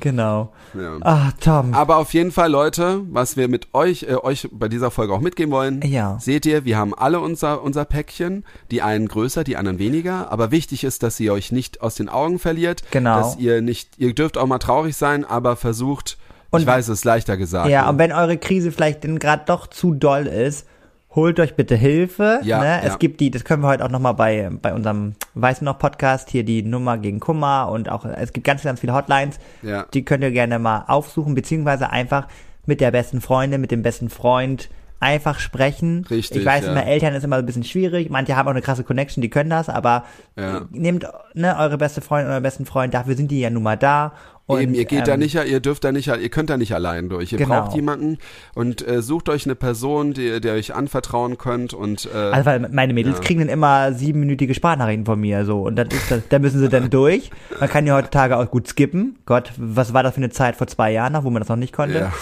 genau. 0.00 0.52
ja. 0.74 0.96
Ah, 1.02 1.30
Tom. 1.40 1.74
Aber 1.74 1.96
auf 1.98 2.14
jeden 2.14 2.32
Fall, 2.32 2.50
Leute, 2.50 3.00
was 3.10 3.36
wir 3.36 3.48
mit 3.48 3.68
euch, 3.74 4.04
äh, 4.04 4.14
euch 4.16 4.48
bei 4.50 4.68
dieser 4.68 4.90
Folge 4.90 5.12
auch 5.12 5.20
mitgeben 5.20 5.52
wollen, 5.52 5.80
Ja. 5.84 6.18
Seht 6.24 6.46
ihr, 6.46 6.64
wir 6.64 6.76
haben 6.76 6.94
alle 6.94 7.20
unser, 7.20 7.62
unser 7.62 7.84
Päckchen, 7.84 8.44
die 8.70 8.82
einen 8.82 9.08
größer, 9.08 9.44
die 9.44 9.56
anderen 9.56 9.78
weniger, 9.78 10.30
aber 10.32 10.50
wichtig 10.50 10.84
ist, 10.84 11.02
dass 11.02 11.18
ihr 11.20 11.32
euch 11.32 11.52
nicht 11.52 11.82
aus 11.82 11.94
den 11.94 12.08
Augen 12.08 12.38
verliert, 12.38 12.82
Genau. 12.90 13.18
dass 13.18 13.36
ihr 13.36 13.62
nicht, 13.62 13.98
ihr 13.98 14.14
dürft 14.14 14.38
auch 14.38 14.46
mal 14.46 14.58
traurig 14.58 14.96
sein, 14.96 15.24
aber 15.24 15.56
versucht, 15.56 16.18
ich 16.54 16.66
weiß, 16.66 16.88
es 16.88 16.98
ist 16.98 17.04
leichter 17.04 17.36
gesagt. 17.36 17.70
Ja, 17.70 17.84
ne? 17.84 17.90
und 17.90 17.98
wenn 17.98 18.12
eure 18.12 18.36
Krise 18.36 18.72
vielleicht 18.72 19.04
denn 19.04 19.18
gerade 19.18 19.44
doch 19.46 19.66
zu 19.66 19.94
doll 19.94 20.26
ist, 20.26 20.66
holt 21.14 21.40
euch 21.40 21.54
bitte 21.54 21.76
Hilfe. 21.76 22.40
Ja, 22.42 22.60
ne? 22.60 22.80
Es 22.82 22.92
ja. 22.92 22.96
gibt 22.96 23.20
die, 23.20 23.30
das 23.30 23.44
können 23.44 23.62
wir 23.62 23.68
heute 23.68 23.84
auch 23.84 23.90
nochmal 23.90 24.14
bei, 24.14 24.50
bei 24.60 24.74
unserem 24.74 25.14
Weißen 25.34 25.64
noch 25.64 25.78
Podcast, 25.78 26.30
hier 26.30 26.44
die 26.44 26.62
Nummer 26.62 26.98
gegen 26.98 27.20
Kummer 27.20 27.68
und 27.70 27.88
auch, 27.88 28.04
es 28.04 28.32
gibt 28.32 28.46
ganz, 28.46 28.62
ganz 28.62 28.80
viele 28.80 28.94
Hotlines. 28.94 29.38
Ja. 29.62 29.86
Die 29.94 30.04
könnt 30.04 30.22
ihr 30.22 30.30
gerne 30.30 30.58
mal 30.58 30.84
aufsuchen, 30.88 31.34
beziehungsweise 31.34 31.90
einfach 31.90 32.28
mit 32.66 32.80
der 32.80 32.90
besten 32.90 33.20
Freundin, 33.20 33.60
mit 33.60 33.70
dem 33.70 33.82
besten 33.82 34.08
Freund 34.08 34.68
einfach 35.02 35.38
sprechen. 35.40 36.06
Richtig, 36.08 36.38
Ich 36.40 36.46
weiß 36.46 36.64
ja. 36.64 36.72
immer, 36.72 36.86
Eltern 36.86 37.14
ist 37.14 37.24
immer 37.24 37.36
ein 37.36 37.46
bisschen 37.46 37.64
schwierig. 37.64 38.08
Manche 38.08 38.36
haben 38.36 38.46
auch 38.46 38.52
eine 38.52 38.62
krasse 38.62 38.84
Connection, 38.84 39.20
die 39.20 39.30
können 39.30 39.50
das, 39.50 39.68
aber 39.68 40.04
Ja. 40.38 40.62
nehmt 40.70 41.06
ne, 41.34 41.56
eure 41.58 41.76
beste 41.76 42.00
Freundin 42.00 42.28
oder 42.30 42.40
besten 42.40 42.64
Freund, 42.66 42.94
dafür 42.94 43.16
sind 43.16 43.30
die 43.30 43.40
ja 43.40 43.50
nun 43.50 43.62
mal 43.64 43.76
da. 43.76 44.12
Und, 44.46 44.60
Eben, 44.60 44.74
ihr 44.74 44.84
geht 44.86 45.06
da 45.06 45.14
ähm, 45.14 45.20
nicht, 45.20 45.36
ihr 45.36 45.60
dürft 45.60 45.84
da 45.84 45.92
nicht, 45.92 46.08
ihr 46.08 46.28
könnt 46.28 46.50
da 46.50 46.56
nicht 46.56 46.74
allein 46.74 47.08
durch. 47.08 47.32
Ihr 47.32 47.38
Genau. 47.38 47.62
braucht 47.62 47.76
jemanden 47.76 48.18
und 48.54 48.86
äh, 48.86 49.00
sucht 49.00 49.28
euch 49.28 49.46
eine 49.46 49.54
Person, 49.54 50.12
die, 50.14 50.40
der 50.40 50.54
euch 50.54 50.74
anvertrauen 50.74 51.38
könnt 51.38 51.72
und 51.74 52.08
äh, 52.12 52.16
Also 52.18 52.46
weil 52.46 52.68
meine 52.70 52.92
Mädels 52.92 53.18
Ja. 53.18 53.22
kriegen 53.22 53.40
dann 53.40 53.48
immer 53.48 53.92
siebenminütige 53.92 54.52
Sprachnachrichten 54.54 55.06
von 55.06 55.20
mir 55.20 55.44
so 55.44 55.60
und 55.62 55.76
das, 55.76 55.86
da 56.28 56.38
müssen 56.40 56.58
sie 56.58 56.68
dann 56.68 56.90
durch. 56.90 57.30
Man 57.60 57.68
kann 57.68 57.86
ja 57.86 57.94
heutzutage 57.96 58.36
auch 58.36 58.50
gut 58.50 58.66
skippen. 58.66 59.16
Gott, 59.26 59.52
was 59.56 59.94
war 59.94 60.02
das 60.02 60.14
für 60.14 60.18
eine 60.20 60.30
Zeit 60.30 60.56
vor 60.56 60.66
zwei 60.66 60.90
Jahren 60.92 61.12
noch, 61.12 61.22
wo 61.24 61.30
man 61.30 61.40
das 61.40 61.48
noch 61.48 61.56
nicht 61.56 61.72
konnte? 61.72 61.98
Ja. 61.98 62.12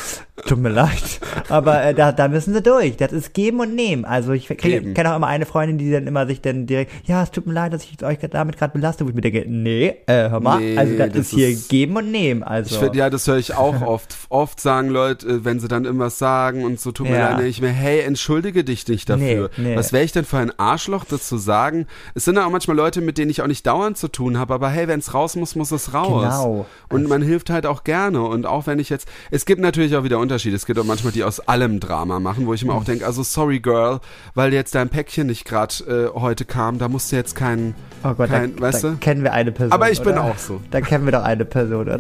Tut 0.47 0.59
mir 0.59 0.71
leid. 0.71 1.21
Aber 1.49 1.83
äh, 1.85 1.95
da, 1.95 2.13
da 2.13 2.29
müssen 2.29 2.55
sie 2.55 2.63
durch. 2.63 2.97
Das 2.97 3.13
ist 3.13 3.35
geben 3.35 3.61
und 3.61 3.75
nehmen. 3.75 4.05
Also 4.07 4.33
ich 4.33 4.47
kenne 4.47 5.13
auch 5.13 5.17
immer 5.17 5.27
eine 5.27 5.45
Freundin, 5.47 5.77
die 5.79 5.91
dann 5.91 6.07
immer 6.07 6.27
sich 6.27 6.41
dann 6.41 6.67
direkt, 6.67 6.93
ja, 7.07 7.23
es 7.23 7.31
tut 7.31 7.47
mir 7.47 7.53
leid, 7.53 7.73
dass 7.75 7.85
ich 7.85 8.03
euch 8.05 8.19
damit 8.31 8.57
gerade 8.59 8.73
belaste, 8.73 9.05
wo 9.05 9.09
ich 9.11 9.15
mir 9.15 9.21
denke, 9.21 9.45
nee, 9.49 9.97
äh, 10.07 10.31
hör 10.31 10.41
mal, 10.41 10.61
Nee, 10.61 10.79
also 10.79 10.97
das, 10.97 11.09
das 11.09 11.17
ist 11.19 11.31
hier 11.35 11.49
ist- 11.49 11.69
geben 11.69 11.97
und 11.97 12.10
nehmen. 12.11 12.43
Also 12.43 12.75
Ich 12.75 12.81
find, 12.81 12.95
ja, 12.97 13.11
das 13.11 13.27
höre 13.27 13.39
ich 13.39 13.55
auch 13.55 13.81
oft. 13.87 14.17
Oft 14.29 14.61
sagen 14.61 14.89
Leute, 14.89 15.27
äh, 15.27 15.45
wenn 15.45 15.61
sie 15.61 15.69
dann 15.69 15.85
irgendwas 15.85 16.19
sagen 16.19 16.65
und 16.65 16.81
so 16.81 16.93
tut 16.93 17.09
mir 17.09 17.17
Ja. 17.19 17.29
leid, 17.31 17.39
denke 17.39 17.49
ich 17.49 17.61
mir, 17.61 17.69
hey, 17.71 18.01
entschuldige 18.01 18.65
dich 18.65 18.87
nicht 18.89 19.09
dafür. 19.09 19.51
Nee, 19.57 19.69
nee. 19.71 19.77
Was 19.77 19.93
wäre 19.93 20.05
ich 20.05 20.13
denn 20.13 20.25
für 20.25 20.39
ein 20.39 20.53
Arschloch, 20.59 21.05
das 21.05 21.29
zu 21.29 21.37
sagen? 21.39 21.87
Es 22.15 22.25
sind 22.25 22.37
ja 22.37 22.47
auch 22.47 22.51
manchmal 22.51 22.77
Leute, 22.77 23.01
mit 23.01 23.19
denen 23.19 23.31
ich 23.31 23.43
auch 23.43 23.47
nicht 23.47 23.67
dauernd 23.67 23.97
zu 23.97 24.09
tun 24.09 24.39
habe, 24.39 24.55
aber 24.55 24.69
hey, 24.69 24.89
wenn 24.89 25.01
es 25.01 25.15
raus 25.15 25.37
muss, 25.37 25.55
muss 25.57 25.71
es 25.71 25.95
raus. 25.95 26.23
Genau. 26.23 26.67
Und 26.89 27.09
man 27.09 27.23
hilft 27.23 27.51
halt 27.51 27.67
auch 27.67 27.85
gerne. 27.85 28.23
Und 28.23 28.47
auch 28.47 28.67
wenn 28.67 28.79
ich 28.79 28.91
jetzt, 28.91 29.09
es 29.31 29.45
gibt 29.47 29.61
natürlich 29.61 29.97
auch 29.97 30.05
wieder 30.05 30.19
Unterschiede. 30.19 30.57
Es 30.57 30.67
gibt 30.67 30.79
auch 30.79 30.85
manchmal 30.85 31.13
die 31.13 31.25
aus 31.25 31.41
allem 31.41 31.81
Drama 31.81 32.21
machen, 32.21 32.47
wo 32.47 32.55
ich 32.55 32.65
mir 32.65 32.73
auch 32.75 32.85
denke, 32.85 33.07
also 33.07 33.23
sorry 33.23 33.61
Girl, 33.61 34.01
weil 34.35 34.53
jetzt 34.53 34.75
dein 34.75 34.89
Päckchen 34.89 35.27
nicht 35.27 35.45
gerade 35.45 36.11
äh, 36.15 36.19
heute 36.19 36.45
kam, 36.45 36.79
da 36.79 36.89
musst 36.89 37.13
du 37.13 37.17
jetzt 37.17 37.35
keinen, 37.35 37.75
oh 38.05 38.15
Gott, 38.15 38.29
kein, 38.29 38.57
da, 38.57 38.63
weißt 38.63 38.85
da 38.85 38.89
du? 38.91 38.97
kennen 38.97 39.23
wir 39.23 39.33
eine 39.33 39.53
Person. 39.53 39.73
Aber 39.73 39.91
ich 39.91 40.01
bin 40.01 40.13
oder? 40.13 40.25
auch 40.25 40.39
so. 40.39 40.61
Da 40.71 40.81
kennen 40.81 41.05
wir 41.05 41.13
doch 41.13 41.23
eine 41.23 41.45
Person, 41.45 41.89
oder? 41.89 41.99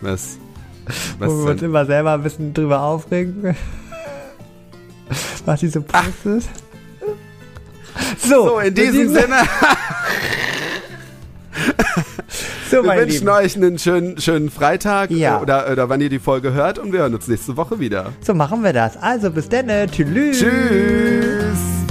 Was? 0.00 0.38
wo 1.18 1.26
wir 1.26 1.44
Was 1.44 1.50
uns 1.52 1.62
immer 1.62 1.86
selber 1.86 2.12
ein 2.12 2.22
bisschen 2.22 2.52
drüber 2.52 2.80
aufregen. 2.82 3.56
Was 5.46 5.60
die 5.60 5.68
so 5.68 5.80
postet. 5.82 6.44
So, 8.18 8.48
So, 8.48 8.58
in 8.58 8.74
diesem 8.74 9.08
Sinne. 9.14 9.36
So, 12.70 12.82
Wir 12.82 12.96
wünschen 12.96 13.18
Lieben. 13.20 13.28
euch 13.28 13.56
einen 13.56 13.78
schönen, 13.78 14.20
schönen 14.20 14.50
Freitag 14.50 15.10
Ja. 15.12 15.38
äh, 15.38 15.42
oder, 15.42 15.70
oder 15.70 15.88
wann 15.88 16.00
ihr 16.00 16.08
die 16.08 16.18
Folge 16.18 16.52
hört 16.54 16.78
und 16.80 16.92
wir 16.92 17.00
hören 17.00 17.14
uns 17.14 17.28
nächste 17.28 17.56
Woche 17.56 17.78
wieder. 17.78 18.06
So 18.20 18.34
machen 18.34 18.64
wir 18.64 18.72
das. 18.72 18.96
Also 18.96 19.30
bis 19.30 19.48
dann. 19.48 19.68
Tschüss. 19.92 20.40
Tschüss. 20.40 21.83